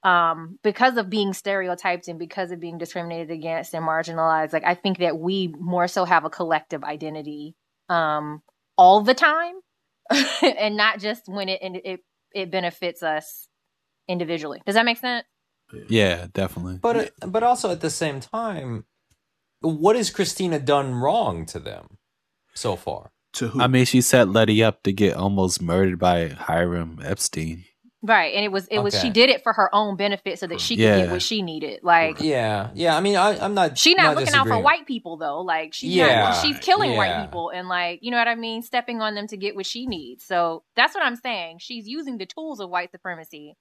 um 0.02 0.58
because 0.64 0.96
of 0.96 1.08
being 1.10 1.32
stereotyped 1.32 2.08
and 2.08 2.18
because 2.18 2.50
of 2.50 2.58
being 2.58 2.78
discriminated 2.78 3.30
against 3.30 3.72
and 3.74 3.86
marginalized 3.86 4.52
like 4.52 4.64
I 4.64 4.74
think 4.74 4.98
that 4.98 5.18
we 5.18 5.54
more 5.58 5.86
so 5.88 6.04
have 6.04 6.24
a 6.24 6.30
collective 6.30 6.82
identity 6.82 7.54
um 7.88 8.42
all 8.76 9.02
the 9.02 9.14
time 9.14 9.54
and 10.42 10.76
not 10.76 10.98
just 10.98 11.22
when 11.28 11.48
it 11.48 11.60
and 11.62 11.76
it 11.76 12.00
it 12.34 12.50
benefits 12.50 13.02
us 13.02 13.46
individually. 14.10 14.60
Does 14.66 14.74
that 14.74 14.84
make 14.84 14.98
sense? 14.98 15.24
Yeah, 15.88 16.26
definitely. 16.32 16.78
But 16.82 17.12
but 17.26 17.42
also 17.42 17.70
at 17.70 17.80
the 17.80 17.90
same 17.90 18.20
time, 18.20 18.84
what 19.60 19.96
has 19.96 20.10
Christina 20.10 20.58
done 20.58 20.94
wrong 20.94 21.46
to 21.46 21.58
them 21.58 21.98
so 22.54 22.76
far? 22.76 23.12
To 23.34 23.48
who? 23.48 23.60
I 23.60 23.68
mean, 23.68 23.84
she 23.84 24.00
set 24.00 24.28
Leti 24.28 24.62
up 24.64 24.82
to 24.82 24.92
get 24.92 25.16
almost 25.16 25.62
murdered 25.62 25.98
by 26.00 26.28
Hiram 26.28 26.98
Epstein. 27.04 27.64
Right. 28.02 28.34
And 28.34 28.44
it 28.44 28.50
was 28.50 28.66
it 28.68 28.78
was 28.78 28.94
Okay. 28.94 29.02
she 29.08 29.10
did 29.10 29.28
it 29.28 29.42
for 29.42 29.52
her 29.52 29.72
own 29.74 29.96
benefit 29.96 30.38
so 30.38 30.46
that 30.46 30.58
she 30.58 30.74
could 30.74 30.82
Yeah. 30.84 30.96
get 31.02 31.10
what 31.10 31.20
she 31.22 31.42
needed. 31.42 31.80
Like 31.82 32.16
Yeah, 32.20 32.70
yeah. 32.74 32.96
I 32.96 33.00
mean, 33.00 33.16
I, 33.16 33.38
I'm 33.38 33.52
not. 33.52 33.76
She's 33.76 33.94
not, 33.94 34.16
looking 34.16 34.32
out 34.34 34.48
for 34.48 34.58
white 34.58 34.86
people 34.86 35.18
though. 35.18 35.42
Like 35.42 35.74
she's 35.74 35.94
Yeah, 35.94 36.30
not, 36.30 36.42
she's 36.42 36.58
killing 36.60 36.96
white 36.96 37.22
people 37.22 37.50
and 37.50 37.68
like 37.68 37.98
you 38.02 38.10
know 38.10 38.16
what 38.16 38.26
I 38.26 38.36
mean, 38.36 38.62
stepping 38.62 39.02
on 39.02 39.14
them 39.14 39.26
to 39.28 39.36
get 39.36 39.54
what 39.54 39.66
she 39.66 39.86
needs. 39.86 40.24
So 40.24 40.64
that's 40.76 40.94
what 40.94 41.04
I'm 41.04 41.16
saying. 41.16 41.58
She's 41.60 41.86
using 41.86 42.16
the 42.16 42.26
tools 42.26 42.58
of 42.58 42.70
white 42.70 42.90
supremacy 42.90 43.54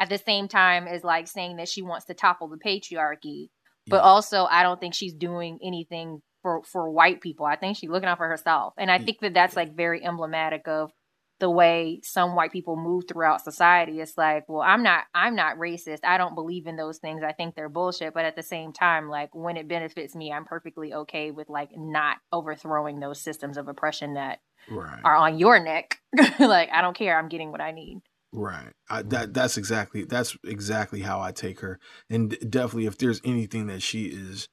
at 0.00 0.08
the 0.08 0.18
same 0.18 0.48
time 0.48 0.88
as 0.88 1.04
like 1.04 1.28
saying 1.28 1.56
that 1.56 1.68
she 1.68 1.82
wants 1.82 2.06
to 2.06 2.14
topple 2.14 2.48
the 2.48 2.56
patriarchy. 2.56 3.50
But 3.86 3.98
Yeah. 3.98 4.02
also, 4.02 4.46
I 4.50 4.62
don't 4.62 4.80
think 4.80 4.94
she's 4.94 5.14
doing 5.14 5.58
anything 5.62 6.22
for 6.42 6.62
for 6.64 6.90
white 6.90 7.20
people. 7.20 7.46
I 7.46 7.56
think 7.56 7.76
she's 7.76 7.90
looking 7.90 8.08
out 8.08 8.18
for 8.18 8.28
herself, 8.28 8.74
and 8.78 8.90
I 8.90 8.98
think 8.98 9.20
that 9.20 9.34
that's 9.34 9.56
like 9.56 9.76
very 9.76 10.02
emblematic 10.04 10.66
of 10.66 10.90
the 11.38 11.50
way 11.50 12.00
some 12.02 12.34
white 12.34 12.52
people 12.52 12.76
move 12.76 13.04
throughout 13.08 13.42
society. 13.42 13.98
It's 14.00 14.16
like, 14.16 14.44
well, 14.48 14.60
I'm 14.62 14.82
not 14.82 15.04
I'm 15.14 15.34
not 15.34 15.56
racist. 15.56 16.00
I 16.04 16.18
don't 16.18 16.34
believe 16.34 16.66
in 16.66 16.76
those 16.76 16.98
things. 16.98 17.22
I 17.22 17.32
think 17.32 17.54
they're 17.54 17.68
bullshit. 17.68 18.14
But 18.14 18.26
at 18.26 18.36
the 18.36 18.42
same 18.42 18.72
time, 18.72 19.08
like 19.08 19.34
when 19.34 19.56
it 19.56 19.68
benefits 19.68 20.14
me, 20.14 20.32
I'm 20.32 20.44
perfectly 20.44 20.94
okay 20.94 21.30
with 21.30 21.48
like 21.48 21.70
not 21.76 22.18
overthrowing 22.32 23.00
those 23.00 23.20
systems 23.20 23.56
of 23.56 23.68
oppression 23.68 24.14
that 24.14 24.38
right. 24.70 25.00
are 25.02 25.16
on 25.16 25.38
your 25.38 25.58
neck. 25.62 25.98
like 26.38 26.70
I 26.70 26.82
don't 26.82 26.96
care. 26.96 27.18
I'm 27.18 27.28
getting 27.28 27.50
what 27.50 27.62
I 27.62 27.72
need. 27.72 28.00
Right. 28.32 28.72
I, 28.88 29.02
that 29.02 29.34
that's 29.34 29.56
exactly 29.56 30.04
that's 30.04 30.36
exactly 30.44 31.00
how 31.00 31.20
I 31.20 31.32
take 31.32 31.60
her. 31.60 31.80
And 32.08 32.30
definitely 32.48 32.86
if 32.86 32.96
there's 32.96 33.20
anything 33.24 33.66
that 33.66 33.82
she 33.82 34.04
is 34.06 34.48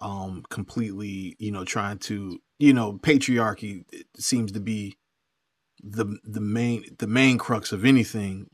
um 0.00 0.44
completely, 0.50 1.36
you 1.38 1.52
know, 1.52 1.64
trying 1.64 1.98
to, 2.00 2.40
you 2.58 2.72
know, 2.74 2.94
patriarchy 2.94 3.84
seems 4.18 4.52
to 4.52 4.60
be 4.60 4.96
the 5.82 6.18
the 6.24 6.40
main 6.40 6.84
the 6.98 7.06
main 7.08 7.38
crux 7.38 7.72
of 7.72 7.84
anything 7.84 8.48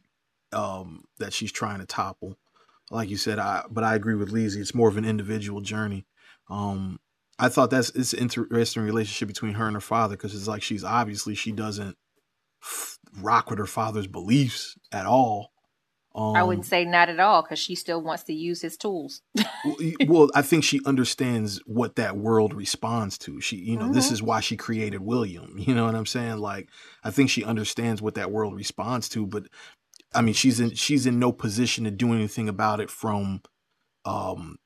um 0.53 1.05
that 1.19 1.33
she's 1.33 1.53
trying 1.53 1.81
to 1.81 1.87
topple. 1.87 2.37
Like 2.91 3.11
you 3.11 3.17
said, 3.19 3.39
I 3.39 3.65
but 3.71 3.85
I 3.85 3.95
agree 3.97 4.15
with 4.17 4.33
Leezy. 4.33 4.59
It's 4.59 4.75
more 4.75 4.89
of 4.89 4.97
an 4.99 5.05
individual 5.05 5.61
journey. 5.63 6.07
Um 6.51 7.01
I 7.39 7.49
thought 7.49 7.71
that's 7.71 7.91
it's 7.91 8.13
an 8.15 8.21
interesting 8.21 8.83
relationship 8.85 9.29
between 9.29 9.55
her 9.55 9.67
and 9.67 9.77
her 9.77 9.81
father 9.81 10.17
because 10.17 10.35
it's 10.35 10.49
like 10.49 10.63
she's 10.63 10.85
obviously 10.85 11.35
she 11.35 11.53
doesn't 11.53 11.97
f- 12.63 12.99
rock 13.21 13.51
with 13.51 13.59
her 13.59 13.67
father's 13.67 14.07
beliefs 14.07 14.77
at 14.91 15.07
all. 15.07 15.51
Um, 16.15 16.37
I 16.37 16.43
wouldn't 16.43 16.67
say 16.67 16.85
not 16.85 17.09
at 17.09 17.19
all 17.21 17.41
because 17.43 17.59
she 17.59 17.75
still 17.75 18.03
wants 18.03 18.25
to 18.25 18.35
use 18.35 18.61
his 18.61 18.77
tools. 18.77 19.23
well, 20.07 20.29
I 20.35 20.43
think 20.43 20.63
she 20.63 20.81
understands 20.85 21.59
what 21.65 21.97
that 21.97 22.19
world 22.19 22.53
responds 22.53 23.17
to. 23.19 23.41
She, 23.41 23.57
you 23.57 23.79
know, 23.79 23.91
this 23.91 24.09
Mhm. 24.09 24.13
is 24.13 24.23
why 24.23 24.41
she 24.41 24.57
created 24.57 25.01
William. 25.01 25.55
You 25.59 25.75
know 25.75 25.87
what 25.87 25.95
I'm 25.95 26.05
saying? 26.05 26.37
Like, 26.39 26.69
I 27.03 27.11
think 27.11 27.31
she 27.31 27.45
understands 27.45 28.03
what 28.03 28.15
that 28.17 28.31
world 28.31 28.55
responds 28.55 29.09
to. 29.11 29.27
But 29.27 29.45
I 30.15 30.21
mean, 30.21 30.35
she's 30.35 30.61
in 30.61 30.75
she's 30.75 31.07
in 31.07 31.19
no 31.19 31.33
position 31.33 31.85
to 31.85 31.91
do 31.91 32.13
anything 32.13 32.47
about 32.49 32.81
it 32.81 32.91
from, 32.91 33.41
um, 34.05 34.57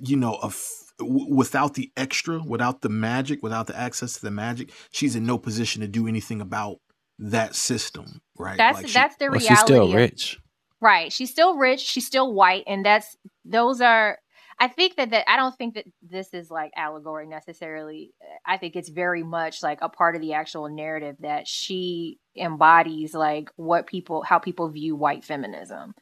you 0.00 0.16
know, 0.16 0.34
a 0.42 0.46
f- 0.46 0.92
without 1.00 1.74
the 1.74 1.90
extra, 1.96 2.40
without 2.42 2.82
the 2.82 2.88
magic, 2.88 3.42
without 3.42 3.66
the 3.66 3.76
access 3.76 4.14
to 4.14 4.22
the 4.22 4.30
magic, 4.30 4.70
she's 4.92 5.16
in 5.16 5.26
no 5.26 5.38
position 5.38 5.80
to 5.80 5.88
do 5.88 6.06
anything 6.06 6.40
about 6.40 6.78
that 7.30 7.54
system. 7.54 8.20
Right? 8.38 8.56
That's 8.56 8.78
Like, 8.78 8.88
she- 8.88 8.92
that's 8.94 9.16
the 9.16 9.26
Well, 9.26 9.38
reality. 9.38 9.48
she's 9.48 9.60
still 9.60 9.92
rich. 9.92 10.40
Right. 10.80 11.12
She's 11.12 11.30
still 11.30 11.56
rich. 11.56 11.80
She's 11.80 12.06
still 12.06 12.32
white. 12.32 12.64
And 12.66 12.84
that's, 12.84 13.16
those 13.44 13.80
are, 13.80 14.18
I 14.58 14.68
think 14.68 14.96
that, 14.96 15.10
that 15.10 15.30
I 15.30 15.36
don't 15.36 15.56
think 15.56 15.74
that 15.74 15.86
this 16.02 16.32
is 16.32 16.50
like 16.50 16.72
allegory 16.76 17.26
necessarily. 17.26 18.12
I 18.44 18.58
think 18.58 18.76
it's 18.76 18.88
very 18.88 19.22
much 19.22 19.62
like 19.62 19.78
a 19.82 19.88
part 19.88 20.14
of 20.14 20.20
the 20.20 20.34
actual 20.34 20.68
narrative 20.68 21.16
that 21.20 21.48
she 21.48 22.18
embodies 22.36 23.12
like 23.14 23.50
what 23.56 23.86
people 23.86 24.22
how 24.22 24.38
people 24.38 24.68
view 24.68 24.94
white 24.94 25.24
feminism. 25.24 25.94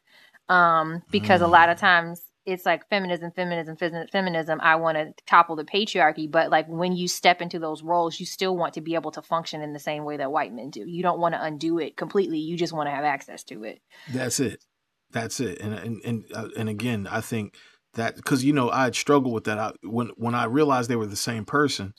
Um 0.48 1.02
because 1.10 1.40
mm. 1.40 1.44
a 1.44 1.48
lot 1.48 1.70
of 1.70 1.78
times 1.78 2.22
it's 2.50 2.66
like 2.66 2.88
feminism, 2.88 3.30
feminism, 3.30 3.76
feminism. 4.10 4.60
I 4.60 4.76
want 4.76 4.98
to 4.98 5.14
topple 5.26 5.56
the 5.56 5.64
patriarchy, 5.64 6.30
but 6.30 6.50
like 6.50 6.66
when 6.68 6.92
you 6.92 7.08
step 7.08 7.40
into 7.40 7.58
those 7.58 7.82
roles, 7.82 8.18
you 8.18 8.26
still 8.26 8.56
want 8.56 8.74
to 8.74 8.80
be 8.80 8.94
able 8.94 9.10
to 9.12 9.22
function 9.22 9.62
in 9.62 9.72
the 9.72 9.78
same 9.78 10.04
way 10.04 10.16
that 10.16 10.32
white 10.32 10.52
men 10.52 10.70
do. 10.70 10.86
You 10.86 11.02
don't 11.02 11.20
want 11.20 11.34
to 11.34 11.42
undo 11.42 11.78
it 11.78 11.96
completely. 11.96 12.38
You 12.38 12.56
just 12.56 12.72
want 12.72 12.88
to 12.88 12.90
have 12.90 13.04
access 13.04 13.44
to 13.44 13.64
it. 13.64 13.80
That's 14.12 14.40
it. 14.40 14.64
That's 15.12 15.40
it. 15.40 15.60
And 15.60 15.74
and 15.74 16.00
and 16.04 16.24
uh, 16.34 16.48
and 16.56 16.68
again, 16.68 17.06
I 17.10 17.20
think 17.20 17.54
that 17.94 18.16
because 18.16 18.44
you 18.44 18.52
know 18.52 18.70
I'd 18.70 18.94
struggled 18.94 19.34
with 19.34 19.44
that 19.44 19.58
I, 19.58 19.72
when 19.82 20.08
when 20.16 20.34
I 20.34 20.44
realized 20.44 20.90
they 20.90 20.96
were 20.96 21.06
the 21.06 21.16
same 21.16 21.44
person. 21.44 21.94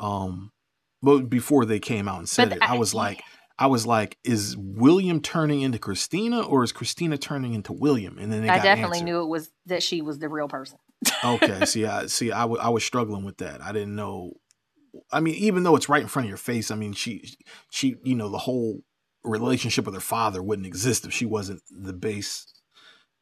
Um, 0.00 0.52
but 1.02 1.30
before 1.30 1.64
they 1.64 1.78
came 1.78 2.08
out 2.08 2.18
and 2.18 2.28
said 2.28 2.50
but 2.50 2.58
it, 2.58 2.62
I, 2.62 2.74
I 2.74 2.78
was 2.78 2.92
like. 2.94 3.22
I 3.58 3.68
was 3.68 3.86
like, 3.86 4.18
is 4.22 4.56
William 4.56 5.20
turning 5.20 5.62
into 5.62 5.78
Christina 5.78 6.42
or 6.42 6.62
is 6.62 6.72
Christina 6.72 7.16
turning 7.16 7.54
into 7.54 7.72
William? 7.72 8.18
And 8.18 8.30
then 8.30 8.48
I 8.50 8.58
definitely 8.58 8.98
answered. 8.98 9.04
knew 9.04 9.22
it 9.22 9.28
was 9.28 9.50
that 9.66 9.82
she 9.82 10.02
was 10.02 10.18
the 10.18 10.28
real 10.28 10.48
person. 10.48 10.78
okay, 11.24 11.64
see, 11.66 11.86
I 11.86 12.06
see, 12.06 12.32
I, 12.32 12.42
w- 12.42 12.60
I 12.60 12.68
was 12.68 12.84
struggling 12.84 13.24
with 13.24 13.38
that. 13.38 13.62
I 13.62 13.72
didn't 13.72 13.96
know. 13.96 14.34
I 15.10 15.20
mean, 15.20 15.34
even 15.36 15.62
though 15.62 15.76
it's 15.76 15.88
right 15.88 16.02
in 16.02 16.08
front 16.08 16.26
of 16.26 16.28
your 16.28 16.38
face, 16.38 16.70
I 16.70 16.74
mean, 16.74 16.92
she, 16.92 17.24
she, 17.70 17.96
you 18.04 18.14
know, 18.14 18.28
the 18.28 18.38
whole 18.38 18.82
relationship 19.24 19.86
with 19.86 19.94
her 19.94 20.00
father 20.00 20.42
wouldn't 20.42 20.66
exist 20.66 21.06
if 21.06 21.12
she 21.12 21.24
wasn't 21.24 21.62
the 21.70 21.92
base, 21.92 22.46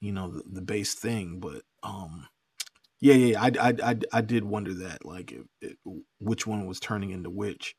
you 0.01 0.13
know, 0.13 0.31
the, 0.31 0.43
the 0.51 0.63
base 0.63 0.95
thing. 0.95 1.39
But 1.39 1.63
um, 1.85 2.27
yeah, 3.01 3.15
yeah, 3.15 3.41
I, 3.41 3.53
I, 3.61 3.75
I, 3.83 3.97
I 4.13 4.21
did 4.21 4.45
wonder 4.45 4.75
that, 4.75 5.05
like, 5.05 5.31
it, 5.31 5.47
it, 5.61 5.79
which 6.19 6.45
one 6.45 6.67
was 6.67 6.81
turning 6.81 7.11
into 7.11 7.31
which. 7.31 7.77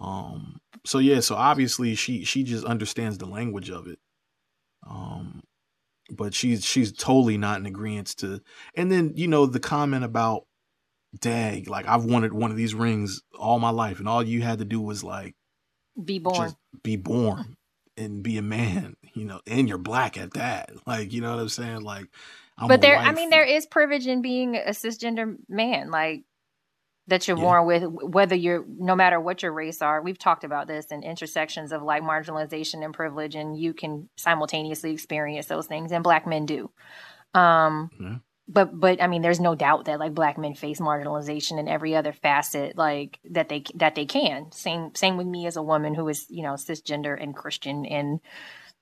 Um, 0.00 0.60
so 0.84 0.98
yeah, 0.98 1.20
so 1.20 1.34
obviously 1.34 1.94
she 1.94 2.24
she 2.24 2.42
just 2.42 2.64
understands 2.64 3.18
the 3.18 3.26
language 3.26 3.70
of 3.70 3.86
it. 3.86 3.98
Um, 4.88 5.42
but 6.10 6.34
she's 6.34 6.64
she's 6.64 6.92
totally 6.92 7.38
not 7.38 7.58
in 7.58 7.66
agreement 7.66 8.08
to. 8.18 8.40
And 8.74 8.90
then 8.90 9.12
you 9.16 9.28
know 9.28 9.46
the 9.46 9.60
comment 9.60 10.04
about, 10.04 10.46
"Dag, 11.18 11.68
like 11.68 11.86
I've 11.88 12.04
wanted 12.04 12.32
one 12.32 12.50
of 12.50 12.56
these 12.56 12.74
rings 12.74 13.22
all 13.38 13.58
my 13.58 13.70
life, 13.70 13.98
and 13.98 14.08
all 14.08 14.22
you 14.22 14.42
had 14.42 14.58
to 14.58 14.64
do 14.64 14.80
was 14.80 15.02
like 15.02 15.34
be 16.02 16.18
born, 16.18 16.54
be 16.82 16.96
born, 16.96 17.56
and 17.96 18.22
be 18.22 18.38
a 18.38 18.42
man, 18.42 18.96
you 19.14 19.24
know, 19.24 19.40
and 19.46 19.68
you're 19.68 19.78
black 19.78 20.16
at 20.18 20.34
that. 20.34 20.70
Like 20.86 21.12
you 21.12 21.20
know 21.20 21.34
what 21.34 21.40
I'm 21.40 21.48
saying? 21.48 21.80
Like, 21.80 22.06
I'm 22.58 22.68
but 22.68 22.80
there, 22.80 22.96
I 22.96 23.12
mean, 23.12 23.30
there 23.30 23.44
is 23.44 23.66
privilege 23.66 24.06
in 24.06 24.22
being 24.22 24.56
a 24.56 24.70
cisgender 24.70 25.36
man. 25.48 25.90
Like 25.90 26.22
that 27.08 27.28
you're 27.28 27.36
yeah. 27.36 27.42
born 27.44 27.66
with, 27.66 27.84
whether 27.84 28.34
you're 28.34 28.64
no 28.66 28.96
matter 28.96 29.20
what 29.20 29.42
your 29.42 29.52
race 29.52 29.80
are. 29.80 30.02
We've 30.02 30.18
talked 30.18 30.44
about 30.44 30.66
this 30.66 30.86
in 30.86 31.02
intersections 31.02 31.72
of 31.72 31.82
like 31.82 32.02
marginalization 32.02 32.84
and 32.84 32.92
privilege, 32.92 33.34
and 33.34 33.58
you 33.58 33.74
can 33.74 34.08
simultaneously 34.16 34.92
experience 34.92 35.46
those 35.46 35.66
things, 35.66 35.92
and 35.92 36.02
black 36.02 36.26
men 36.26 36.46
do. 36.46 36.70
Um, 37.34 37.90
yeah. 38.00 38.16
But 38.48 38.78
but 38.78 39.02
I 39.02 39.06
mean, 39.08 39.22
there's 39.22 39.40
no 39.40 39.54
doubt 39.54 39.86
that 39.86 39.98
like 39.98 40.14
black 40.14 40.38
men 40.38 40.54
face 40.54 40.80
marginalization 40.80 41.58
in 41.58 41.68
every 41.68 41.96
other 41.96 42.12
facet, 42.12 42.76
like 42.76 43.18
that 43.30 43.48
they 43.48 43.64
that 43.74 43.94
they 43.94 44.06
can. 44.06 44.52
Same 44.52 44.94
same 44.94 45.16
with 45.16 45.26
me 45.26 45.46
as 45.46 45.56
a 45.56 45.62
woman 45.62 45.94
who 45.94 46.08
is 46.08 46.26
you 46.28 46.42
know 46.42 46.52
cisgender 46.52 47.20
and 47.20 47.34
Christian 47.34 47.86
and 47.86 48.20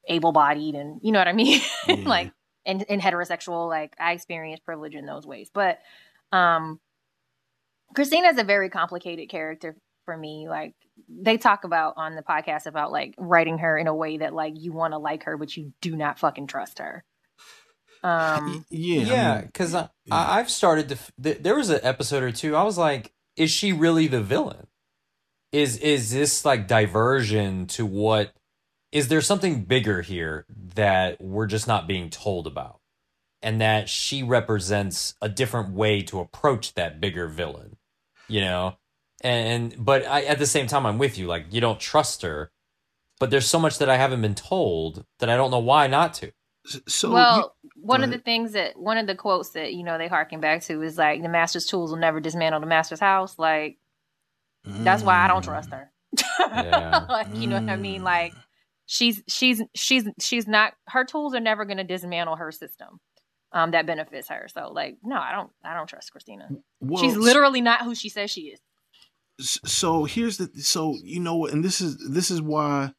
able 0.06 0.32
bodied, 0.32 0.74
and 0.74 1.00
you 1.02 1.12
know 1.12 1.18
what 1.18 1.28
I 1.28 1.32
mean, 1.32 1.62
yeah. 1.88 1.94
like 2.04 2.32
and 2.66 2.84
and 2.88 3.00
heterosexual. 3.00 3.68
Like 3.68 3.94
I 3.98 4.12
experience 4.12 4.60
privilege 4.60 4.94
in 4.94 5.06
those 5.06 5.26
ways, 5.26 5.50
but 5.52 5.78
um 6.30 6.78
Christina 7.94 8.28
is 8.28 8.38
a 8.38 8.44
very 8.44 8.70
complicated 8.70 9.28
character 9.28 9.76
for 10.04 10.16
me. 10.16 10.48
Like 10.48 10.74
they 11.08 11.38
talk 11.38 11.64
about 11.64 11.94
on 11.96 12.14
the 12.14 12.22
podcast 12.22 12.66
about 12.66 12.92
like 12.92 13.14
writing 13.18 13.58
her 13.58 13.76
in 13.78 13.86
a 13.86 13.94
way 13.94 14.18
that 14.18 14.34
like 14.34 14.54
you 14.56 14.72
want 14.72 14.92
to 14.92 14.98
like 14.98 15.24
her, 15.24 15.36
but 15.36 15.56
you 15.56 15.72
do 15.80 15.96
not 15.96 16.18
fucking 16.18 16.46
trust 16.46 16.78
her. 16.78 17.04
Um, 18.02 18.66
yeah, 18.68 19.00
yeah, 19.00 19.40
because 19.40 19.74
I, 19.74 19.88
I, 20.10 20.36
have 20.36 20.50
started 20.50 20.90
to. 20.90 20.98
Th- 21.22 21.38
there 21.38 21.56
was 21.56 21.70
an 21.70 21.80
episode 21.82 22.22
or 22.22 22.32
two. 22.32 22.54
I 22.54 22.62
was 22.62 22.76
like, 22.76 23.12
is 23.34 23.50
she 23.50 23.72
really 23.72 24.08
the 24.08 24.20
villain? 24.20 24.66
Is 25.52 25.78
is 25.78 26.10
this 26.10 26.44
like 26.44 26.68
diversion 26.68 27.66
to 27.68 27.86
what? 27.86 28.32
Is 28.92 29.08
there 29.08 29.22
something 29.22 29.64
bigger 29.64 30.02
here 30.02 30.44
that 30.74 31.18
we're 31.20 31.46
just 31.46 31.66
not 31.66 31.88
being 31.88 32.10
told 32.10 32.46
about? 32.46 32.80
and 33.44 33.60
that 33.60 33.90
she 33.90 34.22
represents 34.22 35.14
a 35.20 35.28
different 35.28 35.68
way 35.74 36.00
to 36.00 36.18
approach 36.18 36.72
that 36.74 36.98
bigger 36.98 37.28
villain 37.28 37.73
you 38.28 38.40
know? 38.40 38.76
And 39.22 39.74
but 39.78 40.06
I, 40.06 40.22
at 40.22 40.38
the 40.38 40.46
same 40.46 40.66
time 40.66 40.84
i'm 40.86 40.98
with 40.98 41.18
you. 41.18 41.26
Like 41.26 41.46
you 41.50 41.60
don't 41.60 41.80
trust 41.80 42.22
her 42.22 42.50
but 43.20 43.30
there's 43.30 43.46
so 43.46 43.58
much 43.58 43.78
that 43.78 43.88
i 43.88 43.96
haven't 43.96 44.20
been 44.20 44.34
told 44.34 45.04
that 45.18 45.30
i 45.30 45.36
don't 45.36 45.50
know 45.50 45.58
why 45.58 45.86
not 45.86 46.14
to. 46.14 46.32
So 46.88 47.10
well 47.10 47.54
you, 47.62 47.70
one 47.76 48.02
of 48.02 48.10
the 48.10 48.18
things 48.18 48.52
that 48.52 48.78
one 48.78 48.96
of 48.96 49.06
the 49.06 49.14
quotes 49.14 49.50
that 49.50 49.74
you 49.74 49.84
know 49.84 49.98
they 49.98 50.08
harken 50.08 50.40
back 50.40 50.62
to 50.62 50.82
is 50.82 50.96
like 50.96 51.22
the 51.22 51.28
master's 51.28 51.66
tools 51.66 51.90
will 51.90 51.98
never 51.98 52.20
dismantle 52.20 52.60
the 52.60 52.66
master's 52.66 53.00
house. 53.00 53.38
Like 53.38 53.78
mm. 54.66 54.82
that's 54.84 55.02
why 55.02 55.16
i 55.16 55.28
don't 55.28 55.42
trust 55.42 55.70
her. 55.70 55.90
Yeah. 56.38 57.06
like, 57.08 57.28
you 57.34 57.46
know 57.46 57.58
mm. 57.58 57.66
what 57.66 57.72
i 57.72 57.76
mean? 57.76 58.02
Like 58.02 58.32
she's 58.86 59.22
she's 59.28 59.62
she's 59.74 60.08
she's 60.18 60.46
not 60.46 60.72
her 60.88 61.04
tools 61.04 61.34
are 61.34 61.40
never 61.40 61.64
going 61.64 61.78
to 61.78 61.84
dismantle 61.84 62.36
her 62.36 62.50
system 62.50 63.00
um, 63.54 63.70
that 63.70 63.86
benefits 63.86 64.28
her. 64.28 64.46
So 64.52 64.70
like, 64.70 64.98
no, 65.02 65.16
I 65.16 65.32
don't, 65.32 65.50
I 65.64 65.72
don't 65.72 65.86
trust 65.86 66.12
Christina. 66.12 66.50
Well, 66.80 67.02
She's 67.02 67.16
literally 67.16 67.62
not 67.62 67.82
who 67.82 67.94
she 67.94 68.10
says 68.10 68.30
she 68.30 68.42
is. 68.42 68.60
So 69.40 70.04
here's 70.04 70.36
the, 70.36 70.50
so 70.60 70.96
you 71.02 71.20
know, 71.20 71.46
and 71.46 71.64
this 71.64 71.80
is 71.80 71.96
this 72.10 72.30
is 72.30 72.42
why, 72.42 72.92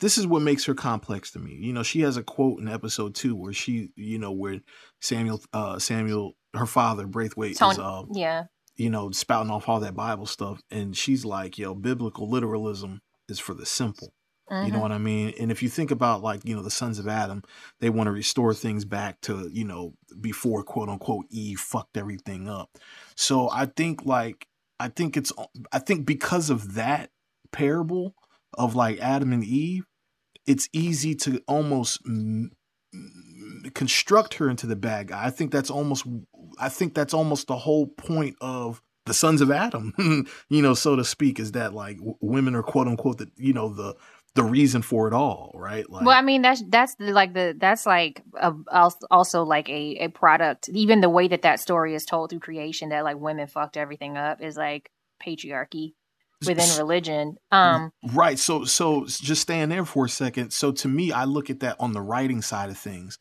this 0.00 0.16
is 0.18 0.26
what 0.26 0.42
makes 0.42 0.64
her 0.66 0.74
complex 0.74 1.30
to 1.32 1.38
me. 1.38 1.58
You 1.60 1.72
know, 1.72 1.82
she 1.82 2.02
has 2.02 2.16
a 2.16 2.22
quote 2.22 2.60
in 2.60 2.68
episode 2.68 3.14
two 3.14 3.34
where 3.34 3.52
she, 3.52 3.90
you 3.96 4.18
know, 4.18 4.32
where 4.32 4.60
Samuel, 5.00 5.40
uh, 5.52 5.78
Samuel, 5.78 6.36
her 6.54 6.66
father, 6.66 7.06
Braithwhite, 7.06 7.56
Tony, 7.56 7.72
is, 7.72 7.78
um, 7.78 8.08
yeah, 8.12 8.44
you 8.76 8.90
know, 8.90 9.10
spouting 9.10 9.50
off 9.50 9.68
all 9.68 9.80
that 9.80 9.94
Bible 9.94 10.26
stuff, 10.26 10.60
and 10.70 10.96
she's 10.96 11.24
like, 11.24 11.56
yo, 11.58 11.74
biblical 11.74 12.28
literalism 12.30 13.00
is 13.28 13.38
for 13.38 13.54
the 13.54 13.64
simple. 13.66 14.12
Mm-hmm. 14.50 14.66
You 14.66 14.72
know 14.72 14.76
mm-hmm. 14.76 14.82
what 14.82 14.92
I 14.92 14.98
mean? 14.98 15.34
And 15.40 15.50
if 15.50 15.62
you 15.62 15.68
think 15.68 15.90
about 15.90 16.22
like, 16.22 16.44
you 16.44 16.54
know, 16.54 16.62
the 16.62 16.70
sons 16.70 16.98
of 16.98 17.08
Adam, 17.08 17.42
they 17.80 17.90
want 17.90 18.06
to 18.06 18.12
restore 18.12 18.54
things 18.54 18.84
back 18.84 19.20
to, 19.22 19.50
you 19.52 19.64
know, 19.64 19.94
before 20.20 20.62
quote 20.62 20.88
unquote 20.88 21.26
Eve 21.30 21.58
fucked 21.58 21.96
everything 21.96 22.48
up. 22.48 22.70
So 23.16 23.50
I 23.50 23.66
think 23.66 24.04
like 24.04 24.46
I 24.78 24.88
think 24.88 25.16
it's 25.16 25.32
I 25.72 25.78
think 25.78 26.06
because 26.06 26.50
of 26.50 26.74
that 26.74 27.10
parable 27.52 28.14
of 28.54 28.76
like 28.76 29.00
Adam 29.00 29.32
and 29.32 29.44
Eve, 29.44 29.84
it's 30.46 30.68
easy 30.72 31.14
to 31.16 31.42
almost 31.48 32.00
m- 32.06 32.52
construct 33.74 34.34
her 34.34 34.48
into 34.48 34.66
the 34.66 34.76
bad 34.76 35.08
guy. 35.08 35.24
I 35.24 35.30
think 35.30 35.50
that's 35.50 35.70
almost 35.70 36.06
I 36.58 36.68
think 36.68 36.94
that's 36.94 37.14
almost 37.14 37.48
the 37.48 37.56
whole 37.56 37.86
point 37.86 38.36
of 38.40 38.80
the 39.06 39.14
sons 39.14 39.40
of 39.40 39.52
Adam, 39.52 39.94
you 40.48 40.62
know, 40.62 40.74
so 40.74 40.96
to 40.96 41.04
speak, 41.04 41.38
is 41.38 41.52
that 41.52 41.72
like 41.72 41.96
w- 41.98 42.16
women 42.20 42.54
are 42.54 42.62
quote 42.62 42.88
unquote 42.88 43.18
the 43.18 43.30
you 43.36 43.52
know 43.52 43.72
the 43.72 43.94
the 44.36 44.44
reason 44.44 44.82
for 44.82 45.08
it 45.08 45.14
all, 45.14 45.50
right? 45.54 45.88
Like, 45.90 46.04
well, 46.04 46.16
I 46.16 46.22
mean 46.22 46.42
that's 46.42 46.62
that's 46.68 46.94
the, 46.94 47.12
like 47.12 47.34
the 47.34 47.56
that's 47.58 47.86
like 47.86 48.22
a, 48.40 48.52
also 49.10 49.42
like 49.42 49.68
a 49.68 49.96
a 49.96 50.08
product. 50.08 50.68
Even 50.68 51.00
the 51.00 51.10
way 51.10 51.26
that 51.26 51.42
that 51.42 51.58
story 51.58 51.94
is 51.94 52.04
told 52.04 52.30
through 52.30 52.40
creation, 52.40 52.90
that 52.90 53.02
like 53.02 53.18
women 53.18 53.48
fucked 53.48 53.76
everything 53.76 54.16
up, 54.16 54.40
is 54.40 54.56
like 54.56 54.90
patriarchy 55.24 55.94
within 56.46 56.78
religion. 56.78 57.36
Um, 57.50 57.90
right. 58.12 58.38
So 58.38 58.64
so 58.64 59.06
just 59.06 59.42
staying 59.42 59.70
there 59.70 59.84
for 59.84 60.04
a 60.04 60.08
second. 60.08 60.52
So 60.52 60.70
to 60.72 60.88
me, 60.88 61.10
I 61.10 61.24
look 61.24 61.50
at 61.50 61.60
that 61.60 61.76
on 61.80 61.92
the 61.92 62.02
writing 62.02 62.42
side 62.42 62.70
of 62.70 62.78
things. 62.78 63.18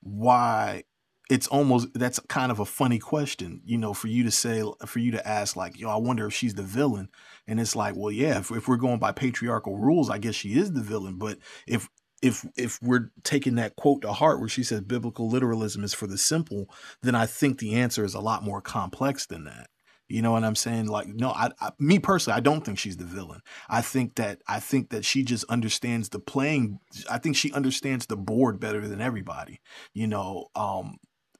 Why 0.00 0.84
it's 1.30 1.46
almost 1.46 1.88
that's 1.94 2.18
kind 2.28 2.52
of 2.52 2.60
a 2.60 2.64
funny 2.64 2.98
question, 2.98 3.62
you 3.64 3.78
know, 3.78 3.94
for 3.94 4.08
you 4.08 4.24
to 4.24 4.30
say, 4.30 4.62
for 4.86 4.98
you 4.98 5.12
to 5.12 5.26
ask, 5.26 5.56
like, 5.56 5.78
yo, 5.78 5.88
I 5.88 5.96
wonder 5.96 6.26
if 6.26 6.34
she's 6.34 6.54
the 6.54 6.62
villain. 6.62 7.08
And 7.46 7.60
it's 7.60 7.76
like, 7.76 7.94
well, 7.96 8.10
yeah, 8.10 8.38
if, 8.38 8.50
if 8.50 8.68
we're 8.68 8.76
going 8.76 8.98
by 8.98 9.12
patriarchal 9.12 9.76
rules, 9.76 10.10
I 10.10 10.18
guess 10.18 10.34
she 10.34 10.58
is 10.58 10.72
the 10.72 10.80
villain. 10.80 11.18
But 11.18 11.38
if 11.66 11.88
if 12.22 12.46
if 12.56 12.80
we're 12.80 13.10
taking 13.22 13.56
that 13.56 13.76
quote 13.76 14.02
to 14.02 14.12
heart 14.12 14.40
where 14.40 14.48
she 14.48 14.62
says 14.62 14.80
biblical 14.80 15.28
literalism 15.28 15.84
is 15.84 15.92
for 15.92 16.06
the 16.06 16.16
simple, 16.16 16.66
then 17.02 17.14
I 17.14 17.26
think 17.26 17.58
the 17.58 17.74
answer 17.74 18.04
is 18.04 18.14
a 18.14 18.20
lot 18.20 18.42
more 18.42 18.62
complex 18.62 19.26
than 19.26 19.44
that. 19.44 19.68
You 20.08 20.22
know 20.22 20.32
what 20.32 20.44
I'm 20.44 20.54
saying? 20.54 20.86
Like, 20.86 21.08
no, 21.08 21.30
I, 21.30 21.50
I, 21.60 21.72
me 21.78 21.98
personally, 21.98 22.36
I 22.36 22.40
don't 22.40 22.64
think 22.64 22.78
she's 22.78 22.98
the 22.98 23.04
villain. 23.04 23.40
I 23.68 23.80
think 23.80 24.16
that 24.16 24.40
I 24.46 24.60
think 24.60 24.90
that 24.90 25.04
she 25.04 25.22
just 25.22 25.44
understands 25.50 26.10
the 26.10 26.18
playing. 26.18 26.78
I 27.10 27.18
think 27.18 27.36
she 27.36 27.52
understands 27.52 28.06
the 28.06 28.16
board 28.16 28.60
better 28.60 28.86
than 28.86 29.00
everybody. 29.00 29.60
You 29.92 30.06
know, 30.06 30.48
um, 30.54 30.96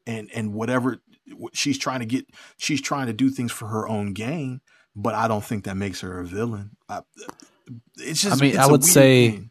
and 0.07 0.31
and 0.35 0.55
whatever 0.55 1.03
she's 1.53 1.79
trying 1.79 2.01
to 2.01 2.07
get 2.07 2.27
she's 2.59 2.83
trying 2.83 3.07
to 3.07 3.13
do 3.13 3.31
things 3.31 3.53
for 3.53 3.69
her 3.69 3.89
own 3.89 4.13
gain 4.13 4.61
but 4.95 5.15
i 5.15 5.29
don't 5.29 5.45
think 5.45 5.65
that 5.65 5.77
makes 5.77 6.01
her 6.01 6.21
a 6.21 6.25
villain 6.25 6.71
I, 6.89 7.01
it's 7.97 8.23
just 8.23 8.43
i 8.43 8.45
mean 8.45 8.59
i 8.59 8.67
would 8.67 8.85
say 8.85 9.31
thing. 9.31 9.51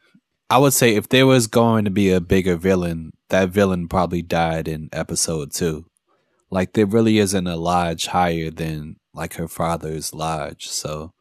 i 0.49 0.57
would 0.57 0.73
say 0.73 0.95
if 0.95 1.09
there 1.09 1.25
was 1.25 1.47
going 1.47 1.85
to 1.85 1.91
be 1.91 2.11
a 2.11 2.21
bigger 2.21 2.55
villain 2.55 3.11
that 3.29 3.49
villain 3.49 3.87
probably 3.87 4.21
died 4.21 4.67
in 4.67 4.89
episode 4.91 5.51
two 5.53 5.85
like 6.53 6.73
there 6.73 6.85
really 6.85 7.17
isn't 7.17 7.47
a 7.47 7.55
lodge 7.55 8.05
higher 8.07 8.51
than 8.51 8.97
like 9.13 9.35
her 9.35 9.47
father's 9.47 10.13
lodge. 10.13 10.67
So 10.67 11.13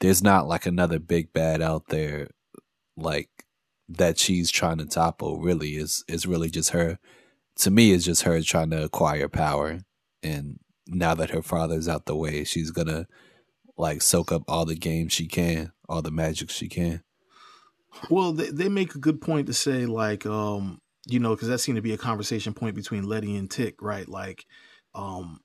there's 0.00 0.22
not 0.22 0.48
like 0.48 0.64
another 0.64 0.98
big 0.98 1.32
bad 1.32 1.60
out 1.60 1.88
there 1.88 2.28
like 2.96 3.28
that 3.88 4.18
she's 4.18 4.50
trying 4.50 4.78
to 4.78 4.86
topple 4.86 5.40
really 5.40 5.76
is 5.76 6.04
is 6.08 6.26
really 6.26 6.48
just 6.48 6.70
her 6.70 6.98
to 7.56 7.70
me 7.70 7.92
it's 7.92 8.04
just 8.04 8.22
her 8.22 8.40
trying 8.40 8.70
to 8.70 8.84
acquire 8.84 9.28
power 9.28 9.80
and 10.22 10.60
now 10.86 11.14
that 11.14 11.30
her 11.30 11.42
father's 11.42 11.88
out 11.88 12.06
the 12.06 12.14
way 12.14 12.44
she's 12.44 12.70
gonna 12.70 13.06
like 13.76 14.02
soak 14.02 14.32
up 14.32 14.42
all 14.48 14.64
the 14.64 14.76
games 14.76 15.12
she 15.12 15.26
can 15.26 15.72
all 15.88 16.02
the 16.02 16.10
magic 16.10 16.50
she 16.50 16.68
can 16.68 17.02
Well, 18.10 18.32
they, 18.32 18.50
they 18.50 18.68
make 18.68 18.94
a 18.94 18.98
good 18.98 19.20
point 19.20 19.46
to 19.48 19.52
say, 19.54 19.86
like, 19.86 20.26
um, 20.26 20.80
you 21.06 21.18
know, 21.18 21.34
because 21.34 21.48
that 21.48 21.58
seemed 21.58 21.76
to 21.76 21.82
be 21.82 21.92
a 21.92 21.98
conversation 21.98 22.54
point 22.54 22.74
between 22.74 23.04
Leti 23.04 23.36
and 23.36 23.50
Tic, 23.50 23.82
right? 23.82 24.08
Like, 24.08 24.46
um, 24.94 25.40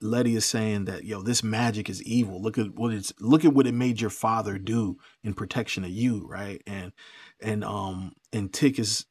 Leti 0.00 0.36
is 0.36 0.44
saying 0.44 0.84
that, 0.86 1.04
yo, 1.04 1.22
this 1.22 1.42
magic 1.42 1.88
is 1.88 2.02
evil. 2.02 2.40
Look 2.42 2.58
at 2.58 2.74
what 2.74 2.92
it's 2.92 3.12
look 3.20 3.44
at 3.44 3.54
what 3.54 3.66
it 3.66 3.74
made 3.74 4.00
your 4.00 4.10
father 4.10 4.58
do 4.58 4.98
in 5.22 5.34
protection 5.34 5.84
of 5.84 5.90
you, 5.90 6.26
right? 6.28 6.62
And 6.66 6.92
and 7.40 7.64
um 7.64 8.12
and 8.32 8.52
Tic 8.52 8.78
is 8.78 9.06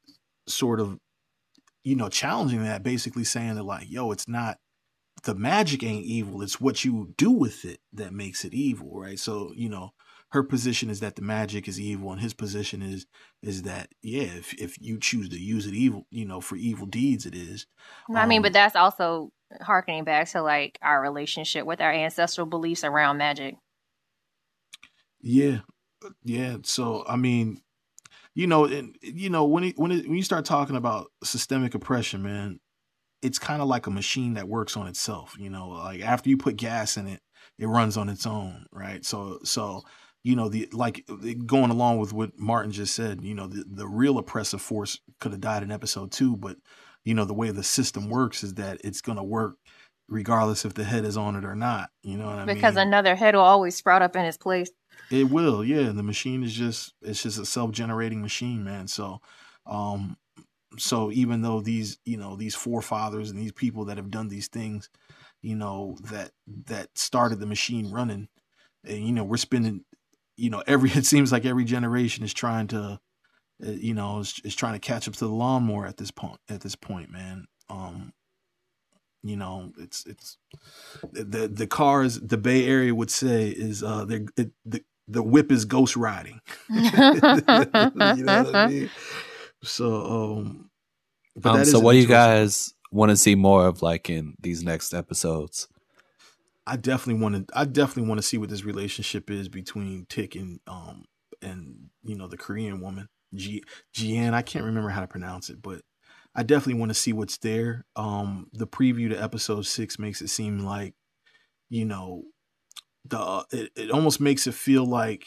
sort 0.48 0.80
of, 0.80 1.00
you 1.84 1.96
know, 1.96 2.10
challenging 2.10 2.64
that, 2.64 2.84
basically 2.84 3.24
saying 3.24 3.56
that, 3.56 3.64
like, 3.64 3.90
yo, 3.90 4.12
it's 4.12 4.28
not 4.28 4.58
the 5.24 5.36
magic 5.36 5.84
ain't 5.84 6.06
evil. 6.06 6.42
It's 6.42 6.60
what 6.60 6.84
you 6.84 7.14
do 7.18 7.32
with 7.32 7.66
it 7.66 7.80
that 7.94 8.14
makes 8.14 8.44
it 8.46 8.54
evil, 8.54 9.00
right? 9.00 9.20
So, 9.20 9.54
you 9.56 9.70
know, 9.70 9.94
her 10.34 10.44
position 10.44 10.90
is 10.90 11.00
that 11.00 11.16
the 11.16 11.22
magic 11.22 11.68
is 11.68 11.80
evil 11.80 12.12
and 12.12 12.20
his 12.20 12.34
position 12.34 12.82
is 12.82 13.06
is 13.44 13.62
that 13.64 13.90
yeah 14.02 14.24
if, 14.24 14.54
if 14.56 14.82
you 14.82 14.98
choose 14.98 15.30
to 15.30 15.40
use 15.40 15.68
it 15.68 15.76
evil 15.76 16.08
you 16.10 16.26
know 16.26 16.42
for 16.42 16.56
evil 16.56 16.88
deeds 16.88 17.28
it 17.28 17.36
is 17.36 17.68
I 18.14 18.26
mean, 18.26 18.40
Um, 18.40 18.42
but 18.42 18.54
that's 18.54 18.76
also 18.76 19.32
harkening 19.62 20.04
back 20.06 20.28
to 20.30 20.42
like 20.42 20.80
our 20.82 21.00
relationship 21.00 21.68
with 21.68 21.82
our 21.82 21.94
ancestral 21.94 22.48
beliefs 22.48 22.84
around 22.84 23.18
magic. 23.18 23.58
yeah 25.22 25.60
yeah 26.24 26.58
so 26.64 27.06
i 27.08 27.16
mean 27.16 27.62
you 28.34 28.48
know 28.48 28.66
and 28.66 28.98
you 29.02 29.30
know 29.30 29.46
when 29.46 29.66
it, 29.66 29.78
when 29.78 29.92
it, 29.92 30.08
when 30.08 30.18
you 30.18 30.24
start 30.24 30.46
talking 30.46 30.76
about 30.76 31.12
systemic 31.24 31.76
oppression 31.76 32.24
man 32.24 32.60
it's 33.24 33.40
kind 33.40 33.62
of 33.62 33.68
like 33.68 33.88
a 33.88 33.92
machine 33.92 34.34
that 34.36 34.48
works 34.48 34.78
on 34.78 34.88
itself 34.88 35.36
you 35.40 35.50
know 35.50 35.70
like 35.70 36.02
after 36.02 36.30
you 36.30 36.38
put 36.38 36.56
gas 36.56 36.98
in 36.98 37.08
it 37.08 37.22
it 37.58 37.68
runs 37.68 37.98
on 37.98 38.10
its 38.10 38.26
own 38.26 38.66
right 38.72 39.06
so 39.06 39.40
so 39.44 39.82
you 40.24 40.36
know 40.36 40.50
the 40.50 40.68
like 40.72 41.06
going 41.46 41.72
along 41.72 41.98
with 41.98 42.14
what 42.14 42.38
martin 42.38 42.72
just 42.72 42.96
said 42.96 43.24
you 43.24 43.34
know 43.34 43.48
the, 43.48 43.64
the 43.68 43.88
real 43.88 44.18
oppressive 44.18 44.62
force 44.62 45.00
could 45.20 45.32
have 45.32 45.42
died 45.42 45.64
in 45.64 45.72
episode 45.72 46.12
two 46.12 46.36
but 46.38 46.58
you 47.06 47.14
know 47.14 47.26
the 47.26 47.34
way 47.34 47.52
the 47.52 47.64
system 47.64 48.10
works 48.10 48.44
is 48.44 48.56
that 48.56 48.80
it's 48.84 49.02
going 49.02 49.18
to 49.18 49.24
work 49.24 49.56
regardless 50.10 50.66
if 50.66 50.74
the 50.74 50.84
head 50.84 51.06
is 51.06 51.18
on 51.18 51.36
it 51.36 51.46
or 51.46 51.56
not 51.56 51.90
you 52.04 52.18
know 52.18 52.26
what 52.26 52.40
i 52.40 52.46
because 52.46 52.76
mean 52.76 52.88
another 52.88 53.16
head 53.16 53.36
will 53.36 53.42
always 53.42 53.76
sprout 53.76 54.02
up 54.02 54.16
in 54.16 54.26
its 54.26 54.38
place. 54.38 54.70
it 55.10 55.30
will, 55.30 55.64
yeah. 55.64 55.92
The 55.92 56.04
machine 56.04 56.44
is 56.44 56.54
just 56.54 56.94
it's 57.02 57.24
just 57.24 57.40
a 57.40 57.46
self-generating 57.46 58.22
machine, 58.22 58.64
man. 58.64 58.88
So 58.88 59.22
um 59.66 60.18
so 60.78 61.12
even 61.12 61.42
though 61.42 61.62
these, 61.62 61.98
you 62.06 62.18
know, 62.18 62.36
these 62.36 62.56
forefathers 62.56 63.30
and 63.30 63.40
these 63.40 63.52
people 63.52 63.86
that 63.86 63.98
have 63.98 64.12
done 64.12 64.28
these 64.28 64.48
things, 64.48 64.90
you 65.42 65.56
know, 65.56 65.98
that 66.04 66.32
that 66.66 66.90
started 66.98 67.40
the 67.40 67.46
machine 67.46 67.92
running, 67.92 68.28
and 68.86 69.06
you 69.06 69.12
know, 69.12 69.24
we're 69.24 69.38
spending 69.38 69.84
you 70.36 70.50
know, 70.50 70.64
every 70.68 70.90
it 70.94 71.06
seems 71.06 71.32
like 71.32 71.46
every 71.46 71.66
generation 71.66 72.24
is 72.24 72.34
trying 72.34 72.68
to 72.68 73.00
uh, 73.66 73.72
you 73.72 73.94
know, 73.94 74.20
is, 74.20 74.40
is 74.44 74.56
trying 74.56 74.74
to 74.74 74.80
catch 74.80 75.08
up 75.08 75.14
to 75.16 75.26
the 75.26 75.34
lawnmower 75.34 75.86
at 75.86 75.98
this 75.98 76.12
point 76.12 76.40
at 76.50 76.62
this 76.62 76.76
point, 76.76 77.12
man. 77.12 77.46
Um 77.70 78.14
you 79.26 79.38
know, 79.38 79.72
it's 79.78 80.06
it's 80.06 80.38
the 81.12 81.48
the 81.48 81.68
cars 81.68 82.20
the 82.20 82.38
Bay 82.38 82.68
Area 82.68 82.94
would 82.94 83.12
say 83.12 83.50
is 83.50 83.84
uh 83.84 84.06
they're 84.06 84.26
the 84.36 84.84
the 85.08 85.24
whip 85.24 85.52
is 85.52 85.66
ghost 85.66 85.96
riding. 85.96 86.42
you 86.70 86.82
know 86.92 88.44
what 88.44 88.56
I 88.56 88.68
mean? 88.68 88.90
So 89.64 90.06
um 90.06 90.70
um 91.44 91.66
so 91.66 91.80
what 91.80 91.94
do 91.94 92.00
you 92.00 92.08
guys 92.08 92.74
want 92.92 93.10
to 93.10 93.18
see 93.18 93.36
more 93.36 93.68
of 93.68 93.82
like 93.82 94.10
in 94.10 94.36
these 94.40 94.64
next 94.64 94.94
episodes? 94.94 95.68
I 96.68 96.76
definitely 96.76 97.22
want 97.22 97.48
to 97.48 97.58
I 97.58 97.66
definitely 97.66 98.08
want 98.10 98.20
to 98.20 98.28
see 98.28 98.38
what 98.38 98.50
this 98.50 98.64
relationship 98.64 99.30
is 99.30 99.50
between 99.50 100.06
Tic 100.10 100.36
and 100.36 100.60
um 100.68 101.06
and 101.42 101.90
you 102.04 102.16
know 102.16 102.28
the 102.28 102.38
Korean 102.38 102.82
woman 102.82 103.08
G 103.34 103.64
Jian. 103.96 104.34
I 104.34 104.42
can't 104.42 104.66
remember 104.66 104.90
how 104.90 105.02
to 105.02 105.08
pronounce 105.08 105.50
it 105.50 105.62
but 105.62 105.82
I 106.36 106.44
definitely 106.44 106.80
want 106.80 106.90
to 106.90 106.96
see 106.96 107.14
what's 107.14 107.38
there. 107.38 107.86
Um 107.96 108.50
the 108.54 108.68
preview 108.68 109.10
to 109.10 109.22
episode 109.22 109.66
6 109.66 110.00
makes 110.00 110.22
it 110.22 110.30
seem 110.30 110.60
like 110.60 110.94
you 111.70 111.86
know 111.86 112.24
the 113.06 113.46
it, 113.52 113.72
it 113.76 113.92
almost 113.92 114.20
makes 114.20 114.46
it 114.46 114.54
feel 114.54 114.86
like 114.86 115.26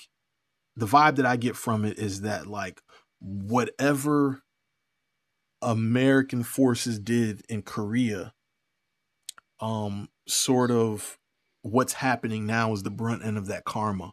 the 0.76 0.86
vibe 0.86 1.16
that 1.16 1.26
I 1.26 1.36
get 1.36 1.56
from 1.56 1.84
it 1.84 1.98
is 1.98 2.20
that 2.20 2.46
like 2.46 2.82
whatever 3.20 4.42
American 5.62 6.42
forces 6.42 6.98
did 6.98 7.42
in 7.48 7.62
Korea 7.62 8.32
um 9.60 10.08
sort 10.28 10.70
of 10.70 11.18
what's 11.62 11.94
happening 11.94 12.46
now 12.46 12.72
is 12.72 12.82
the 12.82 12.90
brunt 12.90 13.24
end 13.24 13.38
of 13.38 13.46
that 13.46 13.64
karma. 13.64 14.12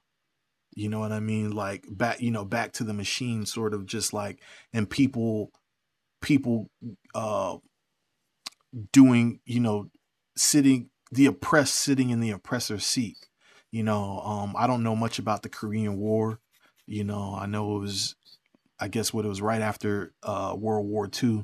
You 0.76 0.90
know 0.90 1.00
what 1.00 1.12
i 1.12 1.20
mean? 1.20 1.52
Like 1.52 1.86
back 1.90 2.22
you 2.22 2.32
know 2.32 2.46
back 2.46 2.72
to 2.74 2.84
the 2.84 2.94
machine 2.94 3.46
sort 3.46 3.74
of 3.74 3.86
just 3.86 4.14
like 4.14 4.40
and 4.72 4.90
people 4.90 5.52
people 6.22 6.70
uh 7.14 7.58
doing 8.92 9.40
you 9.46 9.60
know 9.60 9.90
sitting 10.36 10.90
the 11.12 11.28
oppressed 11.28 11.76
sitting 11.76 12.10
in 12.10 12.20
the 12.20 12.32
oppressor's 12.32 12.86
seat. 12.86 13.18
You 13.72 13.84
know 13.84 14.22
um 14.22 14.56
i 14.58 14.66
don't 14.68 14.84
know 14.84 14.96
much 14.96 15.20
about 15.20 15.44
the 15.44 15.50
korean 15.50 15.98
war. 15.98 16.40
You 16.88 17.04
know 17.04 17.38
i 17.40 17.46
know 17.46 17.76
it 17.76 17.80
was 17.80 18.16
i 18.80 18.88
guess 18.88 19.14
what 19.14 19.26
it 19.26 19.30
was 19.30 19.42
right 19.42 19.62
after 19.62 20.14
uh 20.24 20.56
world 20.58 20.86
war 20.88 21.10
ii 21.24 21.44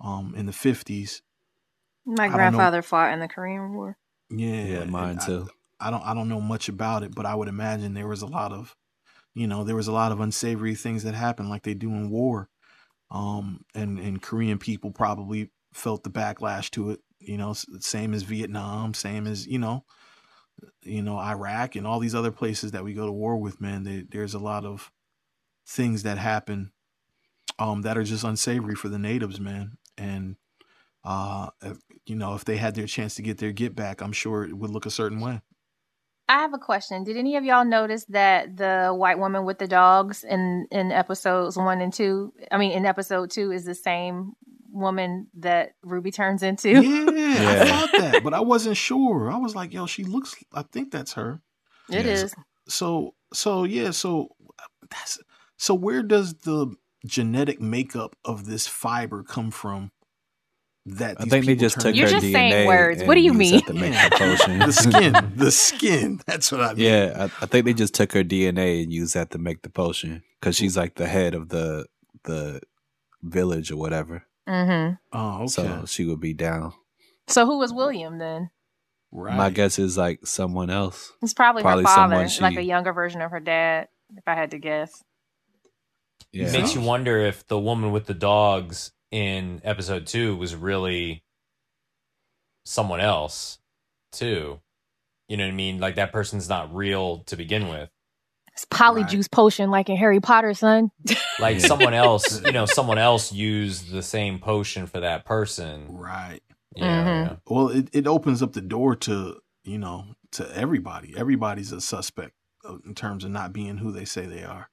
um 0.00 0.34
in 0.36 0.46
the 0.46 0.52
50s 0.52 1.22
My 2.04 2.24
I 2.24 2.26
don't 2.28 2.30
know. 2.30 2.36
grandfather 2.36 2.82
fought 2.82 3.12
in 3.12 3.20
the 3.20 3.28
Korean 3.28 3.72
War. 3.74 3.96
yeah 4.30 4.64
yeah 4.64 4.84
mine 4.84 5.18
too 5.18 5.48
I 5.80 5.90
don't 5.90 6.04
I 6.04 6.14
don't 6.14 6.28
know 6.28 6.40
much 6.40 6.68
about 6.68 7.02
it, 7.02 7.12
but 7.12 7.26
I 7.26 7.34
would 7.34 7.48
imagine 7.48 7.92
there 7.94 8.06
was 8.06 8.22
a 8.22 8.26
lot 8.26 8.52
of, 8.52 8.76
you 9.34 9.48
know, 9.48 9.64
there 9.64 9.74
was 9.74 9.88
a 9.88 9.92
lot 9.92 10.12
of 10.12 10.20
unsavory 10.20 10.76
things 10.76 11.02
that 11.02 11.14
happened 11.14 11.50
like 11.50 11.64
they 11.64 11.74
do 11.74 11.90
in 11.90 12.08
war. 12.08 12.48
Um, 13.10 13.64
and 13.74 13.98
and 13.98 14.22
Korean 14.22 14.58
people 14.58 14.92
probably 14.92 15.50
felt 15.74 16.04
the 16.04 16.10
backlash 16.10 16.70
to 16.72 16.90
it. 16.92 17.00
You 17.18 17.36
know, 17.36 17.52
same 17.80 18.14
as 18.14 18.22
Vietnam, 18.22 18.94
same 18.94 19.26
as 19.26 19.44
you 19.46 19.58
know, 19.58 19.84
you 20.82 21.02
know 21.02 21.18
Iraq 21.18 21.74
and 21.74 21.84
all 21.84 21.98
these 21.98 22.14
other 22.14 22.30
places 22.30 22.70
that 22.70 22.84
we 22.84 22.94
go 22.94 23.06
to 23.06 23.12
war 23.12 23.36
with. 23.36 23.60
Man, 23.60 23.82
they, 23.82 24.04
there's 24.08 24.34
a 24.34 24.38
lot 24.38 24.64
of 24.64 24.92
things 25.66 26.02
that 26.02 26.18
happen, 26.18 26.72
um, 27.58 27.82
that 27.82 27.96
are 27.96 28.04
just 28.04 28.24
unsavory 28.24 28.74
for 28.74 28.88
the 28.88 28.98
natives, 28.98 29.40
man. 29.40 29.78
And 29.96 30.36
uh, 31.04 31.48
if, 31.62 31.78
you 32.06 32.14
know, 32.16 32.34
if 32.34 32.44
they 32.44 32.56
had 32.56 32.74
their 32.74 32.86
chance 32.86 33.14
to 33.16 33.22
get 33.22 33.38
their 33.38 33.52
get 33.52 33.74
back, 33.74 34.00
I'm 34.00 34.12
sure 34.12 34.44
it 34.44 34.56
would 34.56 34.70
look 34.70 34.86
a 34.86 34.90
certain 34.90 35.20
way. 35.20 35.40
I 36.28 36.34
have 36.34 36.54
a 36.54 36.58
question. 36.58 37.04
Did 37.04 37.16
any 37.16 37.36
of 37.36 37.44
y'all 37.44 37.64
notice 37.64 38.04
that 38.06 38.56
the 38.56 38.90
white 38.96 39.18
woman 39.18 39.44
with 39.44 39.58
the 39.58 39.66
dogs 39.66 40.24
in 40.24 40.66
in 40.70 40.90
episodes 40.92 41.56
one 41.56 41.80
and 41.80 41.92
two? 41.92 42.32
I 42.50 42.58
mean, 42.58 42.72
in 42.72 42.86
episode 42.86 43.30
two, 43.30 43.50
is 43.52 43.64
the 43.64 43.74
same 43.74 44.32
woman 44.70 45.26
that 45.40 45.72
Ruby 45.82 46.10
turns 46.10 46.42
into. 46.42 46.68
Yeah, 46.70 46.80
I 47.60 47.68
thought 47.68 47.90
that, 48.00 48.22
but 48.24 48.32
I 48.32 48.40
wasn't 48.40 48.76
sure. 48.76 49.30
I 49.30 49.36
was 49.36 49.54
like, 49.54 49.74
yo, 49.74 49.86
she 49.86 50.04
looks. 50.04 50.34
I 50.54 50.62
think 50.62 50.90
that's 50.92 51.12
her. 51.14 51.42
It 51.90 52.06
Yes. 52.06 52.22
is. 52.22 52.34
So, 52.68 53.14
so 53.34 53.64
yeah, 53.64 53.90
so 53.90 54.28
that's 54.88 55.18
so. 55.56 55.74
Where 55.74 56.02
does 56.02 56.34
the 56.34 56.74
genetic 57.06 57.60
makeup 57.60 58.16
of 58.24 58.46
this 58.46 58.66
fiber 58.66 59.22
come 59.22 59.50
from? 59.50 59.90
That 60.84 61.20
I 61.20 61.24
think 61.24 61.30
they 61.30 61.52
people 61.54 61.60
just 61.60 61.76
turn 61.76 61.92
took 61.92 61.94
You're 61.96 62.08
just 62.08 62.26
DNA 62.26 62.32
saying 62.32 62.66
words. 62.66 63.04
What 63.04 63.14
do 63.14 63.20
you 63.20 63.32
mean? 63.32 63.62
that 63.66 63.74
Yeah. 63.76 64.66
the 64.66 64.72
skin, 64.72 65.32
the 65.36 65.50
skin. 65.52 66.20
That's 66.26 66.50
what 66.50 66.60
I 66.60 66.74
mean. 66.74 66.84
Yeah, 66.84 67.14
I, 67.16 67.24
I 67.44 67.46
think 67.46 67.66
they 67.66 67.72
just 67.72 67.94
took 67.94 68.12
her 68.12 68.24
DNA 68.24 68.82
and 68.82 68.92
used 68.92 69.14
that 69.14 69.30
to 69.30 69.38
make 69.38 69.62
the 69.62 69.70
potion 69.70 70.24
because 70.40 70.56
she's 70.56 70.76
like 70.76 70.96
the 70.96 71.06
head 71.06 71.34
of 71.34 71.50
the 71.50 71.86
the 72.24 72.62
village 73.22 73.70
or 73.70 73.76
whatever. 73.76 74.24
Mm-hmm. 74.48 74.94
Oh, 75.12 75.36
okay. 75.42 75.46
So 75.46 75.84
she 75.86 76.04
would 76.04 76.20
be 76.20 76.34
down. 76.34 76.72
So 77.28 77.46
who 77.46 77.58
was 77.58 77.72
William 77.72 78.18
then? 78.18 78.50
right. 79.12 79.36
My 79.36 79.50
guess 79.50 79.78
is 79.78 79.96
like 79.96 80.26
someone 80.26 80.70
else. 80.70 81.12
It's 81.22 81.34
probably, 81.34 81.62
Probably 81.62 81.84
her 81.84 81.88
father, 81.88 82.28
someone 82.28 82.54
like 82.54 82.60
a 82.60 82.66
younger 82.66 82.92
version 82.92 83.20
of 83.20 83.30
her 83.30 83.40
dad, 83.40 83.88
if 84.16 84.24
I 84.26 84.34
had 84.34 84.50
to 84.52 84.58
guess. 84.58 85.04
Yeah, 86.32 86.48
It 86.48 86.52
makes 86.52 86.74
you 86.74 86.80
wonder 86.80 87.18
if 87.18 87.46
the 87.46 87.58
woman 87.58 87.92
with 87.92 88.06
the 88.06 88.14
dogs 88.14 88.92
in 89.10 89.60
episode 89.64 90.06
two 90.06 90.36
was 90.36 90.54
really 90.54 91.22
someone 92.64 93.00
else, 93.00 93.58
too. 94.12 94.60
You 95.28 95.36
know 95.36 95.44
what 95.44 95.52
I 95.52 95.54
mean? 95.54 95.78
Like 95.80 95.96
that 95.96 96.12
person's 96.12 96.48
not 96.48 96.74
real 96.74 97.18
to 97.24 97.36
begin 97.36 97.68
with. 97.68 97.90
It's 98.52 98.66
polyjuice 98.66 99.30
potion 99.30 99.70
like 99.70 99.88
in 99.88 99.96
Harry 99.96 100.20
Potter, 100.20 100.52
son. 100.54 100.90
Like 101.40 101.56
Yeah. 101.56 101.66
someone 101.66 101.94
else, 101.94 102.42
you 102.44 102.52
know, 102.52 102.66
someone 102.66 102.98
else 102.98 103.32
used 103.32 103.90
the 103.90 104.02
same 104.02 104.38
potion 104.38 104.86
for 104.86 105.00
that 105.00 105.24
person. 105.24 105.86
Right. 105.96 106.40
Yeah, 106.76 106.84
Mhm. 107.04 107.26
yeah. 107.30 107.36
Well, 107.46 107.68
it, 107.70 107.88
it 107.92 108.06
opens 108.06 108.42
up 108.42 108.52
the 108.52 108.60
door 108.60 108.94
to 108.96 109.40
you 109.64 109.78
know 109.78 110.14
to 110.32 110.54
everybody. 110.56 111.14
Everybody's 111.16 111.72
a 111.72 111.80
suspect 111.80 112.32
uh, 112.68 112.76
in 112.84 112.94
terms 112.94 113.24
of 113.24 113.30
not 113.30 113.52
being 113.54 113.78
who 113.78 113.90
they 113.92 114.04
say 114.04 114.26
they 114.26 114.44
are. 114.44 114.68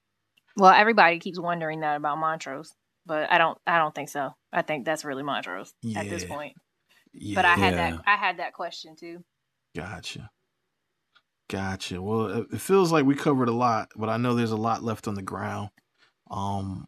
Well, 0.59 0.71
everybody 0.71 1.19
keeps 1.19 1.39
wondering 1.39 1.79
that 1.81 1.95
about 1.97 2.17
Montrose, 2.17 2.71
but 3.05 3.31
I 3.31 3.37
don't. 3.37 3.57
I 3.65 3.77
don't 3.77 3.95
think 3.95 4.09
so. 4.09 4.33
I 4.51 4.61
think 4.61 4.85
that's 4.85 5.05
really 5.05 5.23
Montrose 5.23 5.73
at 5.95 6.09
this 6.09 6.25
point. 6.25 6.53
Yeah, 7.13 7.35
But 7.35 7.45
I 7.45 7.55
had 7.55 7.73
Yeah. 7.73 7.91
that. 7.91 8.01
I 8.05 8.15
had 8.17 8.37
that 8.39 8.53
question 8.53 8.95
too. 8.99 9.23
Gotcha. 9.75 10.29
Gotcha. 11.49 12.01
Well, 12.01 12.27
it- 12.27 12.47
it 12.53 12.61
feels 12.61 12.91
like 12.91 13.05
we 13.05 13.15
covered 13.15 13.49
a 13.49 13.53
lot, 13.53 13.89
but 13.95 14.09
I 14.09 14.17
know 14.17 14.35
there's 14.35 14.51
a 14.51 14.57
lot 14.57 14.83
left 14.83 15.07
on 15.07 15.15
the 15.15 15.21
ground. 15.23 15.69
Um, 16.29 16.87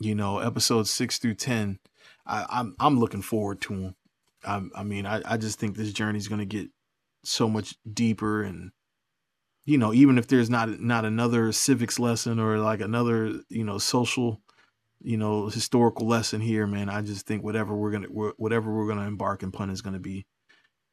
you 0.00 0.14
know, 0.14 0.38
episodes 0.38 0.90
six 0.90 1.18
through 1.18 1.34
ten, 1.34 1.78
I, 2.26 2.46
I'm 2.48 2.74
I'm 2.80 2.98
looking 2.98 3.22
forward 3.22 3.60
to 3.62 3.74
them. 3.74 3.96
I, 4.44 4.80
I 4.80 4.82
mean, 4.82 5.06
I, 5.06 5.22
I 5.24 5.36
just 5.36 5.58
think 5.60 5.76
this 5.76 5.92
journey 5.92 6.18
is 6.18 6.28
going 6.28 6.40
to 6.40 6.44
get 6.46 6.68
so 7.24 7.48
much 7.48 7.76
deeper, 7.92 8.42
and 8.42 8.72
you 9.68 9.76
know, 9.76 9.92
even 9.92 10.16
if 10.16 10.28
there's 10.28 10.48
not 10.48 10.80
not 10.80 11.04
another 11.04 11.52
civics 11.52 11.98
lesson 11.98 12.40
or 12.40 12.56
like 12.58 12.80
another 12.80 13.40
you 13.50 13.64
know 13.64 13.76
social, 13.76 14.40
you 15.02 15.18
know, 15.18 15.48
historical 15.48 16.06
lesson 16.06 16.40
here, 16.40 16.66
man, 16.66 16.88
I 16.88 17.02
just 17.02 17.26
think 17.26 17.44
whatever 17.44 17.76
we're 17.76 17.90
gonna 17.90 18.06
whatever 18.08 18.74
we're 18.74 18.88
gonna 18.88 19.06
embark 19.06 19.42
upon 19.42 19.68
is 19.68 19.82
going 19.82 19.92
to 19.92 20.00
be 20.00 20.24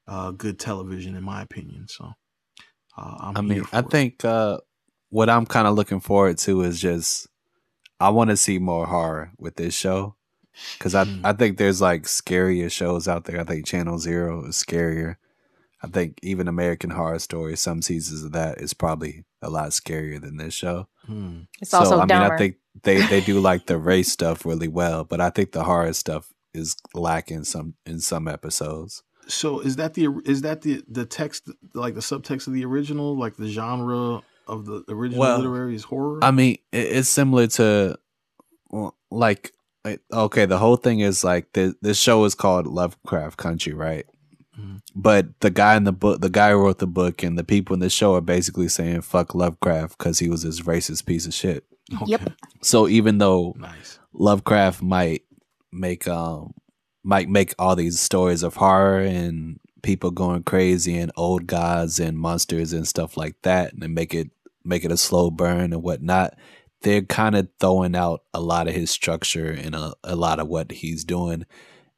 uh, 0.10 0.31
good 0.31 0.60
television, 0.60 1.15
in 1.15 1.23
my 1.23 1.41
opinion. 1.41 1.88
So, 1.88 2.11
uh, 2.97 3.15
I'm 3.22 3.38
I 3.38 3.41
mean, 3.41 3.64
I 3.72 3.80
it. 3.80 3.89
think 3.89 4.26
uh, 4.26 4.57
what 5.10 5.30
I'm 5.30 5.45
kind 5.45 5.68
of 5.68 5.76
looking 5.76 6.02
forward 6.02 6.38
to 6.39 6.61
is 6.64 6.81
just 6.81 7.27
I 8.02 8.10
want 8.10 8.30
to 8.30 8.35
see 8.35 8.60
more 8.60 8.88
horror 8.88 9.31
with 9.39 9.56
this 9.56 9.73
show 9.73 10.18
because 10.77 10.95
I 10.95 11.06
Mm. 11.06 11.22
I 11.23 11.31
think 11.31 11.57
there's 11.57 11.80
like 11.80 12.03
scarier 12.03 12.69
shows 12.69 13.07
out 13.07 13.23
there. 13.23 13.39
I 13.39 13.45
think 13.45 13.65
Channel 13.65 13.99
Zero 13.99 14.45
is 14.47 14.56
scarier. 14.61 15.15
I 15.86 15.88
think 15.88 16.20
even 16.24 16.48
American 16.48 16.90
Horror 16.90 17.20
Story, 17.20 17.56
some 17.56 17.82
seasons 17.82 18.24
of 18.24 18.32
that 18.32 18.60
is 18.60 18.74
probably 18.74 19.24
a 19.41 19.49
lot 19.49 19.70
scarier 19.70 20.20
than 20.20 20.38
this 20.38 20.53
show. 20.53 20.88
Hmm. 21.06 21.41
It's 21.62 21.74
also 21.74 21.99
I 21.99 22.06
mean. 22.06 22.12
I 22.12 22.36
think 22.38 22.56
they 22.84 23.06
they 23.07 23.22
do 23.22 23.40
like 23.40 23.68
the 23.68 23.78
race 23.94 24.12
stuff 24.12 24.45
really 24.45 24.68
well, 24.68 25.03
but 25.03 25.22
I 25.22 25.30
think 25.30 25.52
the 25.52 25.64
horror 25.64 25.94
stuff 25.94 26.34
is 26.53 26.76
lacking 26.94 27.44
some 27.44 27.76
in 27.86 27.99
some 27.99 28.28
episodes. 28.28 29.03
So, 29.28 29.60
is 29.60 29.76
that 29.76 29.94
the 29.94 30.07
is 30.26 30.41
that 30.41 30.62
the 30.62 30.84
the 30.88 31.06
text 31.06 31.49
like 31.74 31.94
the 31.94 32.02
subtext 32.02 32.48
of 32.48 32.53
the 32.53 32.66
original, 32.66 33.16
like 33.16 33.36
the 33.36 33.48
genre 33.48 34.22
of 34.48 34.66
the 34.66 34.84
original 34.90 35.22
Well, 35.22 35.38
literary 35.38 35.76
is 35.76 35.84
horror? 35.84 36.24
I 36.24 36.32
mean, 36.32 36.57
it, 36.72 36.98
it's 36.98 37.10
similar 37.10 37.48
to 37.48 37.98
like 39.12 39.52
like, 39.86 40.02
okay, 40.12 40.48
the 40.48 40.57
whole 40.57 40.78
thing 40.78 40.99
is 40.99 41.24
like 41.24 41.53
the 41.53 41.76
this 41.82 41.99
show 41.99 42.24
is 42.26 42.34
called 42.34 42.66
Lovecraft 42.66 43.38
Country, 43.38 43.74
right? 43.74 44.06
But 44.95 45.40
the 45.41 45.49
guy 45.49 45.76
in 45.76 45.84
the 45.84 45.91
book, 45.91 46.22
the 46.22 46.30
guy 46.30 46.52
who 46.52 46.57
wrote 46.57 46.80
the 46.80 46.88
book, 46.88 47.23
and 47.23 47.38
the 47.38 47.44
people 47.44 47.73
in 47.73 47.80
the 47.80 47.90
show 47.90 48.15
are 48.15 48.22
basically 48.22 48.69
saying 48.69 49.02
"fuck 49.02 49.36
Lovecraft" 49.36 49.98
because 49.98 50.19
he 50.19 50.30
was 50.30 50.44
this 50.44 50.61
racist 50.61 51.06
piece 51.06 51.26
of 51.26 51.34
shit. 51.34 51.65
Yep. 52.06 52.32
So 52.61 52.88
even 52.88 53.18
though 53.19 53.53
Nice. 53.57 53.99
Lovecraft 54.14 54.82
might 54.82 55.23
make 55.72 56.07
um 56.07 56.53
might 57.03 57.30
make 57.30 57.53
all 57.60 57.76
these 57.76 57.99
stories 57.99 58.41
of 58.41 58.56
horror 58.56 59.02
and 59.02 59.60
people 59.84 60.10
going 60.10 60.41
crazy 60.41 60.98
and 60.98 61.11
old 61.15 61.45
gods 61.45 61.99
and 61.99 62.18
monsters 62.18 62.73
and 62.73 62.88
stuff 62.88 63.18
like 63.18 63.36
that 63.44 63.73
and 63.73 63.94
make 63.94 64.15
it 64.15 64.32
make 64.64 64.84
it 64.84 64.91
a 64.91 64.98
slow 64.98 65.30
burn 65.30 65.73
and 65.73 65.84
whatnot. 65.84 66.36
They're 66.82 67.03
kind 67.03 67.36
of 67.36 67.48
throwing 67.60 67.95
out 67.95 68.23
a 68.34 68.40
lot 68.41 68.68
of 68.68 68.73
his 68.73 68.90
structure 68.90 69.52
and 69.52 69.76
a, 69.76 69.94
a 70.03 70.15
lot 70.15 70.40
of 70.40 70.48
what 70.48 70.72
he's 70.72 71.03
doing 71.03 71.45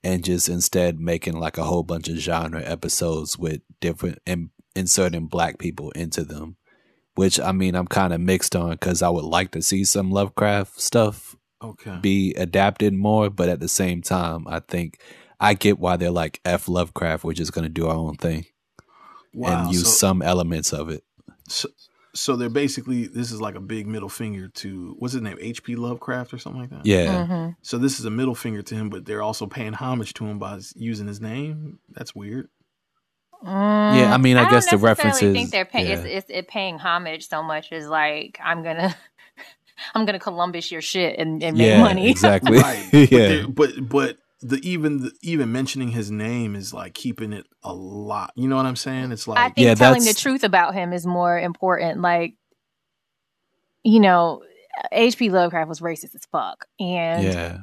and 0.04 0.24
just 0.24 0.48
instead 0.50 1.00
making 1.00 1.40
like 1.40 1.58
a 1.58 1.64
whole 1.64 1.84
bunch 1.84 2.08
of 2.08 2.16
genre 2.18 2.62
episodes 2.64 3.38
with 3.38 3.62
different 3.82 4.20
and 4.26 4.50
inserting 4.76 5.28
black 5.28 5.58
people 5.58 5.90
into 5.92 6.24
them 6.24 6.56
which 7.16 7.40
i 7.40 7.52
mean 7.52 7.74
i'm 7.76 7.88
kind 7.88 8.14
of 8.14 8.22
mixed 8.22 8.56
on 8.56 8.70
because 8.72 9.02
i 9.02 9.10
would 9.10 9.26
like 9.26 9.52
to 9.52 9.62
see 9.62 9.84
some 9.84 10.12
lovecraft 10.12 10.80
stuff 10.80 11.36
Okay. 11.64 11.98
be 12.00 12.36
adapted 12.36 12.94
more, 12.94 13.32
but 13.32 13.50
at 13.50 13.60
the 13.60 13.68
same 13.68 14.04
time, 14.04 14.46
I 14.48 14.60
think 14.60 15.00
I 15.40 15.56
get 15.56 15.80
why 15.80 15.98
they're 15.98 16.12
like 16.12 16.40
F 16.46 16.70
Lovecraft, 16.70 17.24
we're 17.24 17.34
just 17.34 17.52
gonna 17.52 17.68
do 17.68 17.88
our 17.88 17.96
own 17.96 18.16
thing 18.16 18.46
Wow. 19.34 19.66
and 19.66 19.74
use 19.74 19.86
so, 19.86 19.90
some 19.90 20.22
elements 20.22 20.72
of 20.72 20.90
it. 20.92 21.04
so, 21.50 21.68
so 22.18 22.36
they're 22.36 22.50
basically 22.50 23.08
this 23.08 23.32
is 23.32 23.40
like 23.42 23.56
a 23.56 23.60
big 23.60 23.88
middle 23.88 24.10
finger 24.10 24.48
to 24.50 24.96
what's 25.00 25.14
his 25.14 25.22
name, 25.22 25.38
H.P. 25.40 25.76
Lovecraft 25.76 26.34
or 26.34 26.38
something 26.38 26.62
like 26.62 26.70
that. 26.72 26.86
Yeah. 26.86 27.26
Mhm. 27.30 27.56
So 27.62 27.78
this 27.78 28.00
is 28.00 28.06
a 28.06 28.10
middle 28.10 28.36
finger 28.36 28.62
to 28.62 28.76
him, 28.76 28.90
but 28.90 29.06
they're 29.06 29.22
also 29.22 29.46
paying 29.48 29.74
homage 29.74 30.14
to 30.16 30.26
him 30.26 30.40
by 30.40 30.56
s- 30.58 30.74
using 30.76 31.08
his 31.08 31.22
name. 31.22 31.80
That's 31.90 32.16
weird. 32.16 32.50
Yeah, 33.44 34.14
I 34.14 34.18
mean, 34.18 34.36
I 34.38 34.42
don't 34.42 34.52
guess 34.52 34.66
the 34.66 34.78
necessarily 34.78 34.84
references- 34.88 35.34
think 35.34 35.52
they're 35.52 35.66
pay- 35.66 35.92
it's, 35.92 36.02
yeah. 36.04 36.18
it's 36.18 36.30
it 36.30 36.48
paying 36.48 36.80
homage 36.80 37.28
so 37.30 37.44
much 37.44 37.72
as 37.72 37.88
like 37.88 38.40
I'm 38.44 38.64
gonna 38.64 38.96
I'm 39.94 40.06
gonna 40.06 40.20
Columbus 40.20 40.72
your 40.72 40.82
shit 40.82 41.20
and, 41.20 41.44
and 41.44 41.56
make 41.58 41.68
yeah, 41.68 41.80
money. 41.82 42.10
exactly. 42.16 42.58
Right. 42.60 42.88
Yeah. 42.94 43.06
they're- 43.08 43.48
but 43.48 43.72
but 43.88 44.18
the 44.42 44.58
even 44.68 45.02
the, 45.02 45.12
even 45.22 45.52
mentioning 45.52 45.90
his 45.90 46.12
name 46.12 46.56
is 46.56 46.74
like 46.74 46.94
keeping 46.94 47.34
it 47.34 47.48
a 47.64 47.74
lot. 47.74 48.32
You 48.36 48.48
know 48.48 48.56
what 48.56 48.66
I'm 48.66 48.76
saying? 48.76 49.12
It's 49.12 49.28
like 49.28 49.40
I 49.40 49.50
think 49.50 49.68
Yeah, 49.68 49.74
telling 49.76 50.04
the 50.04 50.14
truth 50.14 50.44
about 50.44 50.74
him 50.74 50.94
is 50.94 51.06
more 51.08 51.40
important. 51.40 52.02
Like, 52.02 52.36
you 53.84 54.00
know, 54.00 54.44
H.P. 54.92 55.30
Lovecraft 55.30 55.70
was 55.70 55.80
racist 55.80 56.16
as 56.16 56.26
fuck, 56.32 56.66
and 56.80 57.24
Yeah. 57.26 57.58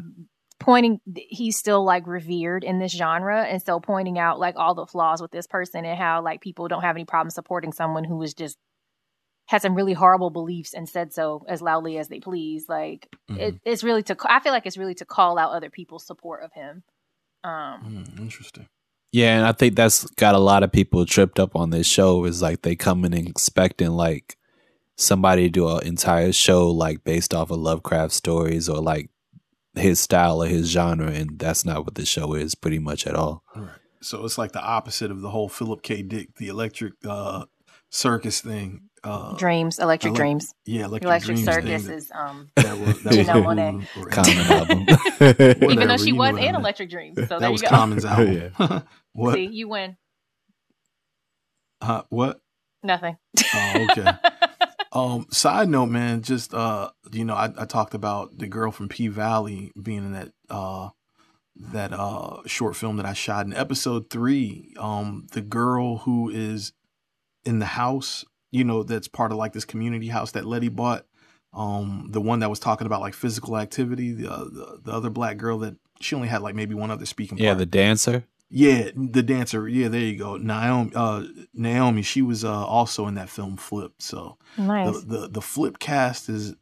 pointing 0.61 1.01
he's 1.15 1.57
still 1.59 1.85
like 1.85 2.07
revered 2.07 2.65
in 2.65 2.79
this 2.79 2.93
genre 2.93 3.43
and 3.45 3.61
so 3.63 3.81
pointing 3.81 4.19
out 4.19 4.39
like 4.41 4.55
all 4.57 4.75
the 4.75 4.87
flaws 4.87 5.21
with 5.21 5.31
this 5.31 5.47
person 5.47 5.85
and 5.85 5.99
how 5.99 6.23
like 6.23 6.41
people 6.41 6.69
don't 6.69 6.83
have 6.83 6.97
any 6.97 7.05
problem 7.05 7.29
supporting 7.31 7.73
someone 7.73 8.05
who 8.05 8.17
was 8.17 8.33
just 8.35 8.57
had 9.47 9.61
some 9.63 9.75
really 9.75 9.93
horrible 9.93 10.31
beliefs 10.31 10.73
and 10.75 10.89
said 10.89 11.13
so 11.13 11.45
as 11.49 11.61
loudly 11.63 11.99
as 11.99 12.09
they 12.09 12.21
please 12.21 12.69
like 12.69 13.09
Mm-hmm. 13.31 13.41
it, 13.41 13.55
it's 13.65 13.83
really 13.83 14.03
to 14.03 14.17
i 14.29 14.39
feel 14.41 14.53
like 14.53 14.67
it's 14.67 14.77
really 14.77 14.95
to 14.97 15.05
call 15.07 15.39
out 15.39 15.53
other 15.53 15.71
people's 15.71 16.07
support 16.07 16.43
of 16.43 16.53
him 16.53 16.83
um 17.43 17.81
Hmm, 17.81 18.23
interesting. 18.23 18.67
Yeah, 19.13 19.37
and 19.37 19.47
I 19.47 19.53
think 19.53 19.77
that's 19.77 20.05
got 20.17 20.35
a 20.35 20.39
lot 20.39 20.65
of 20.65 20.73
people 20.73 21.07
tripped 21.07 21.39
up 21.39 21.55
on 21.55 21.71
this 21.71 21.87
show 21.87 22.25
is 22.25 22.43
like 22.43 22.63
they 22.63 22.75
come 22.75 23.05
in 23.05 23.15
expecting 23.15 23.91
like 23.91 24.37
somebody 24.97 25.45
to 25.45 25.51
do 25.51 25.69
an 25.69 25.87
entire 25.87 26.33
show 26.33 26.69
like 26.71 27.05
based 27.05 27.33
off 27.33 27.51
of 27.53 27.59
Lovecraft 27.59 28.13
stories 28.13 28.69
or 28.69 28.79
like 28.83 29.11
his 29.77 30.01
style 30.01 30.43
or 30.43 30.49
his 30.49 30.69
genre, 30.69 31.07
and 31.13 31.39
that's 31.39 31.65
not 31.65 31.85
what 31.85 31.95
the 31.95 32.05
show 32.05 32.35
is 32.35 32.55
pretty 32.57 32.81
much 32.81 33.07
at 33.07 33.15
all. 33.15 33.45
Right. 33.55 33.69
So 34.01 34.25
it's 34.25 34.37
like 34.37 34.51
the 34.53 34.63
opposite 34.63 35.11
of 35.13 35.21
the 35.21 35.31
whole 35.31 35.49
Philip 35.49 35.83
K. 35.83 36.03
Dick, 36.03 36.35
the 36.37 36.49
electric 36.49 36.95
uh, 37.09 37.45
circus 37.91 38.41
thing. 38.41 38.89
Uh, 39.05 39.35
dreams 39.37 39.79
electric 39.79 40.15
elec- 40.15 40.17
dreams 40.17 40.55
yeah, 40.65 40.87
electric, 40.87 41.05
electric 41.05 41.37
Dreams 41.37 41.45
circus 41.45 41.83
is 41.83 41.87
that- 41.87 41.95
is 41.95 42.11
um 42.15 42.49
that 42.57 42.79
was, 42.79 43.03
that 43.03 43.13
Janelle 43.13 43.45
was 43.45 43.57
Monáe. 43.57 44.11
Common 44.11 45.59
album. 45.61 45.67
even 45.71 45.89
though 45.89 45.97
she 45.99 46.13
was 46.13 46.33
what 46.33 46.43
in 46.43 46.55
electric 46.55 46.89
dreams 46.91 47.17
so 47.17 47.25
there 47.27 47.41
that 47.41 47.47
you 47.49 47.53
was 47.53 47.63
go 47.63 47.69
Common's 47.69 48.05
album. 48.07 48.85
what? 49.13 49.35
see 49.35 49.47
you 49.47 49.69
win 49.69 49.97
Uh, 51.81 52.03
what? 52.09 52.41
nothing 52.83 53.17
Oh, 53.55 53.87
okay. 53.91 54.11
Um, 54.93 55.27
side 55.31 55.69
note, 55.69 55.87
man, 55.87 56.23
just 56.23 56.55
uh, 56.55 56.91
you 57.11 57.25
know, 57.25 57.35
I, 57.35 57.53
I 57.59 57.65
talked 57.65 57.95
about 57.95 58.39
the 58.39 58.47
girl 58.47 58.71
from 58.71 58.89
P 58.89 59.09
Valley 59.09 59.73
being 59.81 59.99
in 59.99 60.13
that 60.13 60.31
uh 60.49 60.91
that 61.57 61.93
uh 61.93 62.39
short 62.47 62.77
film 62.77 62.97
that 62.99 63.07
I 63.07 63.13
shot 63.13 63.45
in 63.47 63.53
episode 63.53 64.09
three. 64.09 64.73
Um, 64.79 65.27
the 65.33 65.41
girl 65.41 65.99
who 65.99 66.31
is 66.31 66.73
in 67.45 67.59
the 67.59 67.67
house, 67.67 68.25
you 68.55 68.63
know, 68.63 68.85
that's 68.85 69.09
part 69.09 69.33
of 69.33 69.39
like 69.39 69.53
this 69.53 69.65
community 69.65 70.07
house 70.09 70.31
that 70.33 70.47
Leti 70.47 70.69
bought. 70.69 71.07
Um, 71.53 72.07
the 72.11 72.21
one 72.21 72.39
that 72.39 72.51
was 72.51 72.61
talking 72.61 72.87
about 72.87 73.01
like 73.01 73.15
physical 73.15 73.59
activity, 73.59 74.13
the 74.13 74.33
uh, 74.33 74.45
the, 74.45 74.81
the 74.85 74.93
other 74.93 75.11
black 75.11 75.39
girl 75.39 75.59
that 75.59 75.75
she 76.01 76.15
only 76.15 76.29
had 76.29 76.41
like 76.41 76.55
maybe 76.55 76.75
one 76.75 76.91
other 76.91 77.05
speaking 77.05 77.37
yeah, 77.39 77.51
part. 77.51 77.59
the 77.59 77.67
dancer. 77.67 78.25
Yeah, 78.49 78.91
the 78.95 79.23
dancer. 79.23 79.69
Yeah, 79.69 79.89
there 79.89 80.01
you 80.01 80.17
go. 80.17 80.37
Naomi. 80.37 80.93
Uh, 80.95 81.25
Naomi. 81.53 82.03
She 82.03 82.23
was 82.23 82.45
uh, 82.45 82.65
also 82.65 83.09
in 83.09 83.15
that 83.15 83.29
film 83.29 83.57
Flip. 83.57 83.93
So 83.99 84.39
nice 84.57 85.01
the, 85.01 85.19
the 85.19 85.29
the 85.29 85.43
Flip 85.43 85.81
cast 85.81 86.29
is 86.29 86.55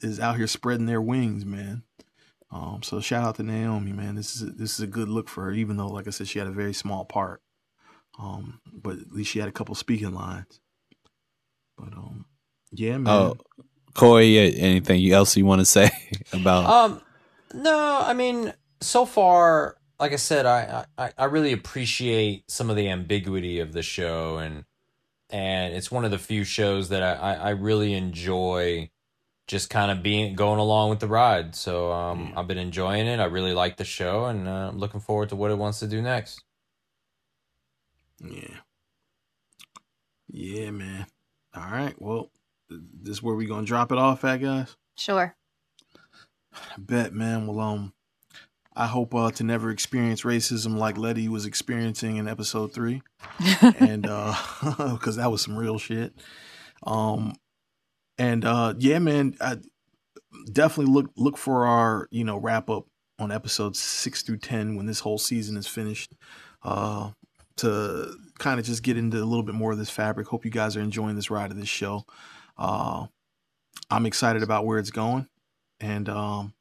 is 0.00 0.20
out 0.20 0.36
here 0.36 0.46
spreading 0.46 0.86
their 0.86 1.02
wings, 1.02 1.44
man. 1.44 1.82
Um, 2.52 2.82
so 2.82 3.00
shout 3.00 3.24
out 3.24 3.36
to 3.36 3.42
Naomi, 3.42 3.92
man. 3.92 4.14
This 4.14 4.36
is 4.36 4.42
a, 4.42 4.46
this 4.46 4.74
is 4.74 4.80
a 4.80 4.86
good 4.86 5.08
look 5.08 5.28
for 5.28 5.44
her, 5.44 5.52
even 5.52 5.76
though, 5.76 5.88
like 5.88 6.06
I 6.06 6.10
said, 6.10 6.28
she 6.28 6.38
had 6.38 6.48
a 6.48 6.52
very 6.52 6.72
small 6.72 7.04
part. 7.04 7.42
Um, 8.18 8.60
but 8.72 8.98
at 8.98 9.12
least 9.12 9.30
she 9.30 9.38
had 9.38 9.48
a 9.48 9.52
couple 9.52 9.74
speaking 9.74 10.12
lines. 10.12 10.60
But 11.80 11.96
um, 11.96 12.26
yeah, 12.72 12.98
man. 12.98 13.08
Oh, 13.08 13.36
Corey, 13.94 14.38
anything 14.58 15.10
else 15.12 15.36
you 15.36 15.46
want 15.46 15.60
to 15.60 15.64
say 15.64 15.90
about? 16.32 16.66
Um, 16.66 17.02
no, 17.54 18.00
I 18.04 18.12
mean, 18.12 18.52
so 18.80 19.06
far, 19.06 19.76
like 19.98 20.12
I 20.12 20.16
said, 20.16 20.46
I, 20.46 20.84
I 20.98 21.12
I 21.16 21.24
really 21.24 21.52
appreciate 21.52 22.50
some 22.50 22.70
of 22.70 22.76
the 22.76 22.88
ambiguity 22.88 23.60
of 23.60 23.72
the 23.72 23.82
show, 23.82 24.38
and 24.38 24.64
and 25.30 25.74
it's 25.74 25.90
one 25.90 26.04
of 26.04 26.10
the 26.10 26.18
few 26.18 26.44
shows 26.44 26.90
that 26.90 27.02
I 27.02 27.14
I, 27.14 27.34
I 27.34 27.50
really 27.50 27.94
enjoy. 27.94 28.90
Just 29.46 29.68
kind 29.68 29.90
of 29.90 30.00
being 30.00 30.36
going 30.36 30.60
along 30.60 30.90
with 30.90 31.00
the 31.00 31.08
ride, 31.08 31.56
so 31.56 31.90
um, 31.90 32.32
I've 32.36 32.46
been 32.46 32.56
enjoying 32.56 33.08
it. 33.08 33.18
I 33.18 33.24
really 33.24 33.52
like 33.52 33.78
the 33.78 33.84
show, 33.84 34.26
and 34.26 34.46
uh, 34.46 34.68
I'm 34.68 34.78
looking 34.78 35.00
forward 35.00 35.30
to 35.30 35.34
what 35.34 35.50
it 35.50 35.58
wants 35.58 35.80
to 35.80 35.88
do 35.88 36.00
next. 36.00 36.40
Yeah. 38.20 38.58
Yeah, 40.28 40.70
man. 40.70 41.06
All 41.54 41.70
right. 41.70 41.94
Well, 42.00 42.30
this 42.68 43.16
is 43.16 43.22
where 43.22 43.34
we 43.34 43.46
gonna 43.46 43.66
drop 43.66 43.92
it 43.92 43.98
off 43.98 44.24
at, 44.24 44.38
guys. 44.38 44.76
Sure. 44.96 45.34
I 46.54 46.58
bet, 46.78 47.12
man. 47.12 47.46
Well, 47.46 47.60
um, 47.60 47.92
I 48.74 48.86
hope 48.86 49.14
uh, 49.14 49.30
to 49.32 49.44
never 49.44 49.70
experience 49.70 50.22
racism 50.22 50.76
like 50.76 50.96
Leti 50.96 51.28
was 51.28 51.46
experiencing 51.46 52.16
in 52.16 52.28
episode 52.28 52.72
three, 52.72 53.02
and 53.78 54.06
uh, 54.06 54.34
because 54.92 55.16
that 55.16 55.30
was 55.30 55.42
some 55.42 55.56
real 55.56 55.78
shit. 55.78 56.14
Um, 56.84 57.34
and 58.18 58.44
uh, 58.44 58.74
yeah, 58.78 58.98
man, 58.98 59.36
I 59.40 59.58
definitely 60.52 60.92
look 60.92 61.10
look 61.16 61.36
for 61.36 61.66
our 61.66 62.08
you 62.10 62.24
know 62.24 62.38
wrap 62.38 62.70
up 62.70 62.86
on 63.18 63.32
episodes 63.32 63.78
six 63.78 64.22
through 64.22 64.38
ten 64.38 64.76
when 64.76 64.86
this 64.86 65.00
whole 65.00 65.18
season 65.18 65.56
is 65.56 65.66
finished. 65.66 66.12
Uh, 66.62 67.10
to 67.60 68.14
kind 68.38 68.60
of 68.60 68.66
just 68.66 68.82
get 68.82 68.96
into 68.96 69.16
a 69.18 69.24
little 69.24 69.42
bit 69.42 69.54
more 69.54 69.72
of 69.72 69.78
this 69.78 69.90
fabric. 69.90 70.26
Hope 70.28 70.44
you 70.44 70.50
guys 70.50 70.76
are 70.76 70.80
enjoying 70.80 71.16
this 71.16 71.30
ride 71.30 71.50
of 71.50 71.56
this 71.58 71.68
show. 71.68 72.04
Uh, 72.58 73.06
I'm 73.90 74.06
excited 74.06 74.42
about 74.42 74.66
where 74.66 74.78
it's 74.78 74.90
going, 74.90 75.26
and 75.80 76.08
um, 76.08 76.54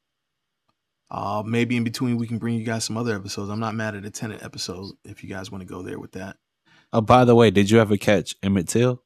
uh, 1.11 1.43
maybe 1.45 1.76
in 1.77 1.84
between 1.84 2.17
we 2.17 2.27
can 2.27 2.38
bring 2.38 2.55
you 2.55 2.63
guys 2.63 2.84
some 2.85 2.97
other 2.97 3.15
episodes. 3.15 3.49
I'm 3.49 3.59
not 3.59 3.76
mad 3.76 3.95
at 3.95 4.05
a 4.05 4.09
Tenet 4.11 4.43
episode 4.43 4.91
if 5.03 5.23
you 5.23 5.30
guys 5.30 5.51
want 5.51 5.61
to 5.61 5.67
go 5.67 5.81
there 5.81 5.99
with 5.99 6.13
that. 6.13 6.38
Oh, 6.93 7.01
by 7.01 7.26
the 7.26 7.35
way, 7.35 7.51
did 7.51 7.69
you 7.69 7.80
ever 7.80 7.97
catch 7.97 8.35
Emmett 8.41 8.67
Till? 8.67 9.01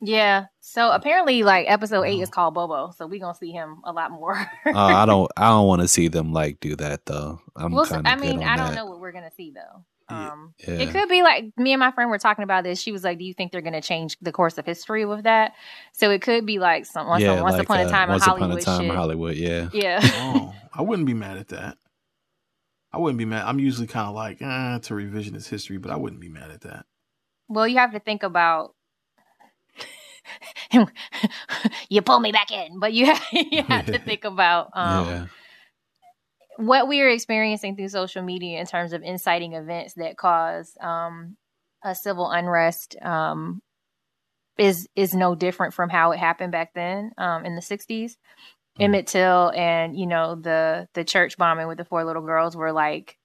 Yeah. 0.00 0.46
So 0.60 0.90
apparently, 0.90 1.42
like 1.42 1.66
episode 1.68 2.02
eight 2.02 2.20
is 2.20 2.28
called 2.30 2.54
Bobo, 2.54 2.92
so 2.96 3.06
we're 3.06 3.20
gonna 3.20 3.34
see 3.34 3.52
him 3.52 3.80
a 3.84 3.92
lot 3.92 4.10
more. 4.10 4.36
uh, 4.66 4.72
I 4.74 5.06
don't. 5.06 5.30
I 5.36 5.48
don't 5.48 5.66
want 5.66 5.82
to 5.82 5.88
see 5.88 6.08
them 6.08 6.32
like 6.32 6.60
do 6.60 6.76
that 6.76 7.06
though. 7.06 7.40
I'm 7.56 7.72
Well, 7.72 7.86
kind 7.86 8.06
of. 8.06 8.12
I 8.12 8.16
mean, 8.16 8.38
good 8.38 8.44
on 8.44 8.48
I 8.48 8.56
don't 8.56 8.68
that. 8.68 8.76
know 8.76 8.86
what 8.86 9.00
we're 9.00 9.12
gonna 9.12 9.30
see 9.36 9.50
though. 9.52 9.84
Yeah. 10.10 10.32
Um, 10.32 10.54
Yeah. 10.66 10.74
it 10.74 10.90
could 10.90 11.08
be 11.08 11.22
like 11.22 11.46
me 11.56 11.72
and 11.72 11.80
my 11.80 11.90
friend 11.90 12.10
were 12.10 12.18
talking 12.18 12.44
about 12.44 12.64
this. 12.64 12.80
She 12.80 12.92
was 12.92 13.02
like, 13.04 13.18
"Do 13.18 13.24
you 13.24 13.32
think 13.34 13.52
they're 13.52 13.62
gonna 13.62 13.80
change 13.80 14.16
the 14.20 14.32
course 14.32 14.58
of 14.58 14.66
history 14.66 15.04
with 15.06 15.24
that?" 15.24 15.52
So 15.92 16.10
it 16.10 16.20
could 16.20 16.44
be 16.44 16.58
like 16.58 16.84
some 16.86 17.06
once, 17.06 17.22
yeah, 17.22 17.40
once 17.40 17.54
like, 17.54 17.62
upon 17.62 17.80
a 17.80 17.84
uh, 17.84 17.90
time 17.90 18.08
in 18.08 18.12
Once 18.12 18.24
Hollywood. 18.24 18.50
upon 18.50 18.58
a 18.58 18.62
time 18.62 18.80
shit. 18.82 18.90
in 18.90 18.96
Hollywood. 18.96 19.36
Yeah. 19.36 19.68
Yeah. 19.72 20.00
oh, 20.02 20.54
I 20.74 20.82
wouldn't 20.82 21.06
be 21.06 21.14
mad 21.14 21.38
at 21.38 21.48
that. 21.48 21.78
I 22.92 22.98
wouldn't 22.98 23.18
be 23.18 23.24
mad. 23.24 23.44
I'm 23.46 23.58
usually 23.58 23.88
kind 23.88 24.08
of 24.08 24.14
like, 24.14 24.40
eh, 24.40 24.78
to 24.78 24.94
revisionist 24.94 25.48
history, 25.48 25.78
but 25.78 25.90
I 25.90 25.96
wouldn't 25.96 26.20
be 26.20 26.28
mad 26.28 26.50
at 26.52 26.60
that. 26.60 26.86
Well, 27.48 27.66
you 27.66 27.78
have 27.78 27.92
to 27.92 27.98
think 27.98 28.22
about. 28.22 28.74
you 31.88 32.02
pull 32.02 32.20
me 32.20 32.30
back 32.30 32.50
in, 32.52 32.78
but 32.78 32.92
you 32.92 33.06
have, 33.06 33.22
you 33.32 33.62
have 33.64 33.86
to 33.86 33.98
think 33.98 34.24
about 34.24 34.70
um, 34.74 35.06
yeah. 35.08 35.26
What 36.56 36.88
we 36.88 37.00
are 37.00 37.08
experiencing 37.08 37.76
through 37.76 37.88
social 37.88 38.22
media 38.22 38.60
in 38.60 38.66
terms 38.66 38.92
of 38.92 39.02
inciting 39.02 39.54
events 39.54 39.94
that 39.94 40.16
cause 40.16 40.76
um, 40.80 41.36
a 41.82 41.94
civil 41.94 42.30
unrest 42.30 42.96
um, 43.02 43.60
is 44.56 44.88
is 44.94 45.14
no 45.14 45.34
different 45.34 45.74
from 45.74 45.90
how 45.90 46.12
it 46.12 46.18
happened 46.18 46.52
back 46.52 46.72
then 46.74 47.12
um, 47.18 47.44
in 47.44 47.54
the 47.54 47.60
60s. 47.60 48.16
Emmett 48.80 49.06
Till 49.06 49.52
and 49.54 49.96
you 49.96 50.06
know 50.06 50.34
the 50.34 50.88
the 50.94 51.04
church 51.04 51.36
bombing 51.36 51.68
with 51.68 51.78
the 51.78 51.84
four 51.84 52.04
little 52.04 52.22
girls 52.22 52.56
were 52.56 52.72
like 52.72 53.16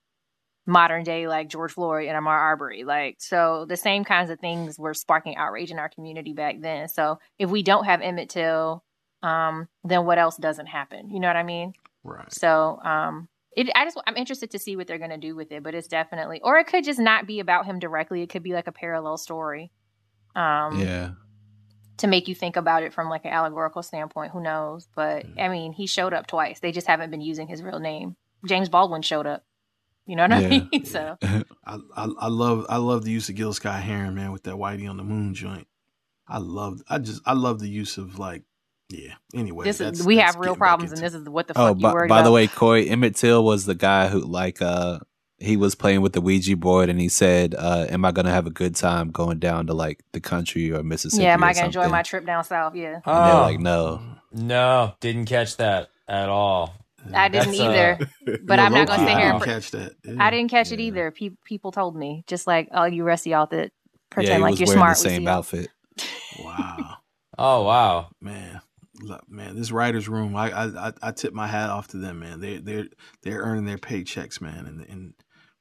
modern 0.68 1.04
day 1.04 1.28
like 1.28 1.50
George 1.50 1.72
Floyd 1.72 2.08
and 2.08 2.16
Ahmaud 2.16 2.28
Arbery. 2.28 2.84
Like 2.84 3.18
so 3.20 3.66
the 3.68 3.78
same 3.78 4.04
kinds 4.04 4.30
of 4.30 4.40
things 4.40 4.78
were 4.78 4.94
sparking 4.94 5.36
outrage 5.38 5.72
in 5.72 5.80
our 5.80 5.90
community 5.90 6.34
back 6.34 6.62
then. 6.62 6.88
So 6.88 7.20
if 7.40 7.50
we 7.50 7.64
don't 7.64 7.86
have 7.86 8.02
Emmett 8.02 8.30
Till, 8.30 8.84
um, 9.24 9.68
then 9.84 10.06
what 10.06 10.20
else 10.20 10.38
doesn't 10.38 10.68
happen? 10.68 11.10
You 11.10 11.20
know 11.20 11.28
what 11.28 11.36
I 11.36 11.44
mean? 11.44 11.74
Right. 12.10 12.34
So, 12.34 12.80
um, 12.84 13.28
it, 13.56 13.70
I 13.76 13.84
just 13.86 13.98
I'm 14.06 14.16
interested 14.18 14.52
to 14.52 14.60
see 14.60 14.76
what 14.76 14.88
they're 14.88 14.98
gonna 15.00 15.18
do 15.18 15.36
with 15.36 15.52
it, 15.52 15.64
but 15.64 15.74
it's 15.76 15.88
definitely, 15.88 16.40
or 16.44 16.58
it 16.58 16.68
could 16.68 16.84
just 16.84 17.00
not 17.00 17.26
be 17.28 17.40
about 17.40 17.66
him 17.66 17.80
directly. 17.80 18.22
It 18.22 18.30
could 18.30 18.44
be 18.44 18.54
like 18.54 18.68
a 18.68 18.72
parallel 18.72 19.18
story, 19.18 19.72
um, 20.36 20.80
Yeah. 20.80 21.12
to 21.98 22.08
make 22.08 22.28
you 22.28 22.36
think 22.36 22.56
about 22.56 22.84
it 22.84 22.94
from 22.94 23.10
like 23.10 23.26
an 23.26 23.32
allegorical 23.32 23.82
standpoint. 23.84 24.32
Who 24.32 24.42
knows? 24.42 24.88
But 24.96 25.26
Mm. 25.26 25.42
I 25.42 25.48
mean, 25.50 25.74
he 25.74 25.88
showed 25.88 26.14
up 26.14 26.28
twice. 26.28 26.60
They 26.60 26.72
just 26.72 26.88
haven't 26.88 27.12
been 27.12 27.22
using 27.22 27.48
his 27.48 27.62
real 27.64 27.80
name. 27.80 28.16
James 28.46 28.70
Baldwin 28.70 29.02
showed 29.02 29.26
up. 29.28 29.44
You 30.06 30.16
know 30.16 30.24
what 30.24 30.32
I 30.34 30.48
mean? 30.48 30.70
So 30.86 31.18
I, 31.22 31.44
I 31.66 32.06
I 32.20 32.28
love 32.28 32.66
I 32.70 32.78
love 32.78 33.04
the 33.04 33.12
use 33.12 33.30
of 33.30 33.36
Gil 33.36 33.54
Scott 33.54 33.82
Heron, 33.84 34.16
man, 34.16 34.32
with 34.32 34.44
that 34.44 34.56
Whitey 34.56 34.90
on 34.90 34.98
the 34.98 35.04
Moon 35.04 35.34
joint. 35.34 35.68
I 36.28 36.38
love 36.38 36.82
I 36.90 37.00
just 37.00 37.22
I 37.26 37.34
love 37.34 37.60
the 37.60 37.68
use 37.70 37.98
of 37.98 38.18
like 38.18 38.44
yeah. 38.90 39.14
Anyway, 39.34 39.66
this 39.66 39.80
is 39.82 40.06
we 40.06 40.18
have 40.18 40.36
real 40.38 40.56
problems, 40.56 40.92
and 40.92 41.02
this 41.02 41.14
is 41.14 41.28
what 41.30 41.48
the 41.48 41.54
Oh, 41.58 41.68
fuck 41.70 41.78
you 41.78 41.84
by, 41.84 41.94
worried 41.94 42.10
by 42.10 42.20
about. 42.20 42.26
the 42.26 42.32
way, 42.32 42.48
Corey 42.48 42.90
Emmett 42.90 43.16
Till 43.16 43.44
was 43.44 43.66
the 43.66 43.76
guy 43.76 44.08
who 44.08 44.20
like 44.22 44.62
uh 44.62 45.00
he 45.42 45.56
was 45.56 45.74
playing 45.74 46.02
with 46.02 46.12
the 46.14 46.20
Ouija 46.22 46.58
board 46.58 46.90
and 46.90 47.00
he 47.00 47.08
said, 47.08 47.56
uh, 47.58 47.86
"Am 47.90 48.04
I 48.04 48.12
gonna 48.12 48.32
have 48.32 48.46
a 48.46 48.50
good 48.52 48.76
time 48.76 49.10
going 49.10 49.40
down 49.40 49.68
to 49.68 49.74
like 49.74 50.04
the 50.12 50.20
country 50.20 50.72
or 50.74 50.84
Mississippi?" 50.84 51.24
yeah, 51.24 51.34
am 51.34 51.44
I 51.44 51.54
gonna 51.54 51.68
enjoy 51.68 51.88
my 51.88 52.02
trip 52.04 52.26
down 52.26 52.44
south? 52.44 52.76
Yeah, 52.76 52.96
And 52.96 53.26
they're 53.26 53.36
Oh, 53.36 53.42
like, 53.44 53.60
"No." 53.60 54.02
no, 54.34 54.94
didn't 55.00 55.26
catch 55.26 55.56
that 55.58 55.90
at 56.08 56.28
all. 56.30 56.74
I 57.14 57.30
didn't 57.30 57.52
That's, 57.52 57.60
uh, 57.62 57.64
either. 57.64 58.00
But 58.44 58.60
Yeah, 58.60 58.66
I'm 58.66 58.74
not 58.74 58.88
gonna 58.88 59.04
low-key, 59.04 59.12
sit 59.14 59.16
I 59.16 59.20
here 59.22 59.32
didn't 59.32 59.36
and. 59.36 59.44
Catch 59.44 59.72
that. 59.72 59.92
Yeah. 60.04 60.16
I 60.20 60.30
didn't 60.32 60.52
catch 60.52 60.72
it 60.74 60.80
either. 60.82 61.12
Pe- 61.12 61.30
people 61.46 61.72
told 61.72 61.96
me, 61.96 62.26
just 62.28 62.46
like 62.46 62.68
all 62.74 62.90
you 62.90 63.06
rest 63.06 63.26
of 63.26 63.32
y'all 63.32 63.46
that 63.48 63.64
Yeah, 63.64 63.70
pretend 64.10 64.36
he 64.36 64.42
like 64.42 64.52
was 64.52 64.60
you're 64.60 64.68
smart. 64.68 64.98
the 64.98 65.10
same 65.10 65.28
outfit. 65.28 65.70
Wow. 66.44 66.96
Oh 67.42 67.64
wow. 67.64 68.10
man 68.20 68.60
look, 69.02 69.30
man 69.30 69.56
this 69.56 69.72
writers 69.72 70.08
room 70.10 70.36
I, 70.36 70.52
I 70.52 70.94
i 71.02 71.12
tip 71.12 71.34
my 71.34 71.48
hat 71.48 71.70
off 71.70 71.88
to 71.90 71.98
them 71.98 72.20
man 72.20 72.40
they 72.40 72.58
they're 72.58 72.88
they're 73.24 73.42
earning 73.42 73.66
their 73.66 73.78
paychecks 73.78 74.40
man 74.42 74.66
and 74.66 74.82
and 74.90 75.14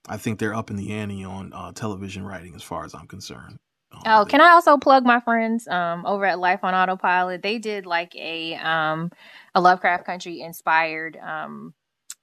i 0.09 0.17
think 0.17 0.39
they're 0.39 0.55
up 0.55 0.71
in 0.71 0.77
the 0.77 0.93
ante 0.93 1.25
on 1.25 1.53
uh, 1.53 1.73
television 1.73 2.25
writing 2.25 2.55
as 2.55 2.63
far 2.63 2.85
as 2.85 2.95
i'm 2.95 3.07
concerned 3.07 3.59
Um, 3.93 4.03
Oh, 4.07 4.25
they- 4.25 4.31
can 4.31 4.41
I 4.43 4.51
also 4.51 4.77
plug 4.77 5.05
my 5.05 5.21
friends 5.21 5.67
um 5.69 6.05
over 6.05 6.25
at 6.27 6.39
Life 6.39 6.61
on 6.63 6.75
Autopilot? 6.75 7.43
They 7.43 7.59
did 7.59 7.87
like 7.87 8.15
a 8.17 8.55
um 8.57 9.11
a 9.55 9.61
Lovecraft 9.61 10.05
Country 10.05 10.41
inspired 10.43 11.17
um 11.17 11.73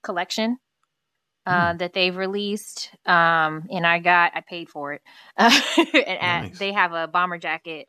collection 0.04 0.58
uh 1.48 1.72
Hmm. 1.74 1.78
that 1.78 1.94
they've 1.94 2.16
released. 2.16 2.92
Um 3.06 3.66
and 3.72 3.86
I 3.86 3.98
got 4.00 4.34
I 4.36 4.42
paid 4.42 4.70
for 4.70 4.94
it. 4.94 5.02
and 5.38 6.22
at- 6.22 6.54
they 6.60 6.72
have 6.74 6.94
a 6.94 7.08
bomber 7.08 7.38
jacket. 7.40 7.88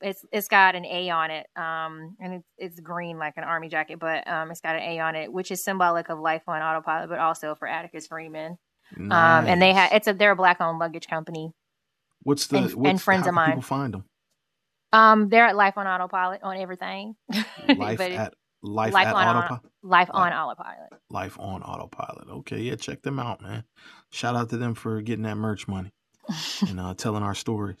It's 0.00 0.24
it's 0.32 0.48
got 0.48 0.74
an 0.74 0.84
A 0.84 1.10
on 1.10 1.30
it. 1.30 1.46
Um 1.56 2.16
and 2.20 2.34
it's 2.34 2.46
it's 2.58 2.80
green 2.80 3.18
like 3.18 3.34
an 3.36 3.44
army 3.44 3.68
jacket, 3.68 3.98
but 3.98 4.26
um 4.28 4.50
it's 4.50 4.60
got 4.60 4.76
an 4.76 4.82
A 4.82 4.98
on 5.00 5.14
it, 5.16 5.32
which 5.32 5.50
is 5.50 5.62
symbolic 5.64 6.08
of 6.10 6.18
Life 6.18 6.42
on 6.46 6.60
Autopilot, 6.60 7.08
but 7.08 7.18
also 7.18 7.54
for 7.54 7.66
Atticus 7.66 8.06
Freeman. 8.06 8.58
Um 8.96 9.12
and 9.12 9.60
they 9.60 9.72
had 9.72 9.92
it's 9.92 10.06
a 10.08 10.12
they're 10.12 10.32
a 10.32 10.36
black 10.36 10.60
owned 10.60 10.78
luggage 10.78 11.06
company. 11.08 11.52
what's 12.22 12.46
the 12.48 12.58
and- 12.58 12.74
what's, 12.74 12.90
and 12.90 13.02
friends 13.02 13.26
of 13.26 13.34
mine. 13.34 13.48
people 13.48 13.62
find 13.62 13.94
them 13.94 14.04
Um, 14.92 15.28
they're 15.28 15.46
at 15.46 15.56
Life 15.56 15.76
on 15.78 15.86
Autopilot 15.86 16.42
on 16.42 16.56
everything. 16.56 17.16
life 17.68 18.00
at 18.00 18.34
life, 18.62 18.92
Life 18.92 19.06
at 19.06 19.14
on 19.14 19.36
autopilot 19.36 19.62
Life 19.82 20.08
Life- 20.08 20.10
on 20.12 20.32
Autopilot. 20.32 20.92
life 21.10 21.38
on 21.40 21.62
autopilot 21.62 22.28
okay 22.28 22.58
yeah 22.58 22.74
check 22.76 23.02
them 23.02 23.18
out 23.18 23.40
man 23.42 23.64
shout 24.10 24.34
out 24.36 24.50
to 24.50 24.56
them 24.56 24.74
for 24.74 25.00
getting 25.02 25.22
that 25.24 25.36
merch 25.36 25.66
money 25.68 25.92
and 26.68 26.80
uh 26.80 26.94
telling 26.94 27.22
our 27.22 27.34
stories 27.34 27.76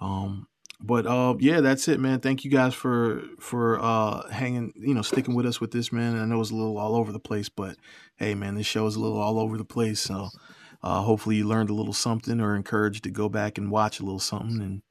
um 0.00 0.46
but 0.80 1.06
uh 1.06 1.34
yeah 1.40 1.60
that's 1.60 1.88
it 1.88 1.98
man. 1.98 2.20
Thank 2.20 2.44
you 2.44 2.50
guys 2.50 2.74
for 2.74 3.22
for 3.40 3.80
uh 3.80 4.28
hanging 4.30 4.72
you 4.76 4.94
know 4.94 5.02
sticking 5.02 5.34
with 5.34 5.46
us 5.46 5.60
with 5.60 5.72
this 5.72 5.92
man. 5.92 6.16
I 6.18 6.24
know 6.24 6.40
it's 6.40 6.50
a 6.50 6.54
little 6.54 6.78
all 6.78 6.94
over 6.94 7.10
the 7.12 7.18
place 7.18 7.48
but 7.48 7.76
hey 8.16 8.34
man 8.34 8.54
this 8.54 8.66
show 8.66 8.86
is 8.86 8.94
a 8.96 9.00
little 9.00 9.18
all 9.18 9.38
over 9.38 9.56
the 9.56 9.64
place. 9.64 10.00
So 10.00 10.28
uh 10.82 11.02
hopefully 11.02 11.36
you 11.36 11.46
learned 11.48 11.70
a 11.70 11.74
little 11.74 11.92
something 11.92 12.40
or 12.40 12.54
encouraged 12.54 13.04
to 13.04 13.10
go 13.10 13.28
back 13.28 13.58
and 13.58 13.70
watch 13.70 13.98
a 13.98 14.04
little 14.04 14.20
something 14.20 14.60
and 14.60 14.82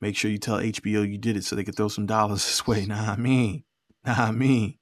make 0.00 0.16
sure 0.16 0.30
you 0.30 0.38
tell 0.38 0.58
hbo 0.58 1.08
you 1.08 1.18
did 1.18 1.36
it 1.36 1.44
so 1.44 1.54
they 1.56 1.64
could 1.64 1.76
throw 1.76 1.88
some 1.88 2.06
dollars 2.06 2.44
this 2.46 2.66
way. 2.66 2.84
Nah 2.86 3.12
I 3.12 3.16
mean 3.16 3.64
nah 4.04 4.26
I 4.26 4.30
mean. 4.32 4.78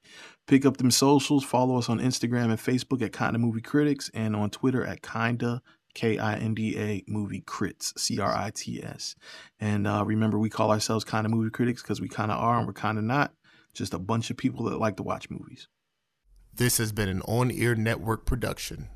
Pick 0.47 0.65
up 0.65 0.77
them 0.77 0.91
socials. 0.91 1.43
Follow 1.43 1.77
us 1.77 1.89
on 1.89 1.99
instagram 1.99 2.45
and 2.45 2.57
facebook 2.57 3.01
at 3.01 3.13
kinda 3.13 3.37
movie 3.37 3.61
critics 3.61 4.09
and 4.13 4.35
on 4.35 4.49
twitter 4.49 4.83
at 4.83 5.03
kinda 5.03 5.61
K-I-N-D-A 5.97 7.05
movie 7.07 7.41
crits, 7.41 7.97
C-R-I-T-S. 7.97 9.15
And 9.59 9.87
uh, 9.87 10.03
remember, 10.05 10.37
we 10.37 10.47
call 10.47 10.69
ourselves 10.69 11.03
kind 11.03 11.25
of 11.25 11.31
movie 11.31 11.49
critics 11.49 11.81
because 11.81 11.99
we 11.99 12.07
kind 12.07 12.29
of 12.31 12.37
are 12.37 12.59
and 12.59 12.67
we're 12.67 12.73
kind 12.73 12.99
of 12.99 13.03
not. 13.03 13.33
Just 13.73 13.95
a 13.95 13.99
bunch 13.99 14.29
of 14.29 14.37
people 14.37 14.65
that 14.65 14.79
like 14.79 14.97
to 14.97 15.03
watch 15.03 15.31
movies. 15.31 15.67
This 16.53 16.77
has 16.77 16.91
been 16.91 17.09
an 17.09 17.21
on 17.23 17.49
air 17.49 17.73
network 17.73 18.27
production. 18.27 18.89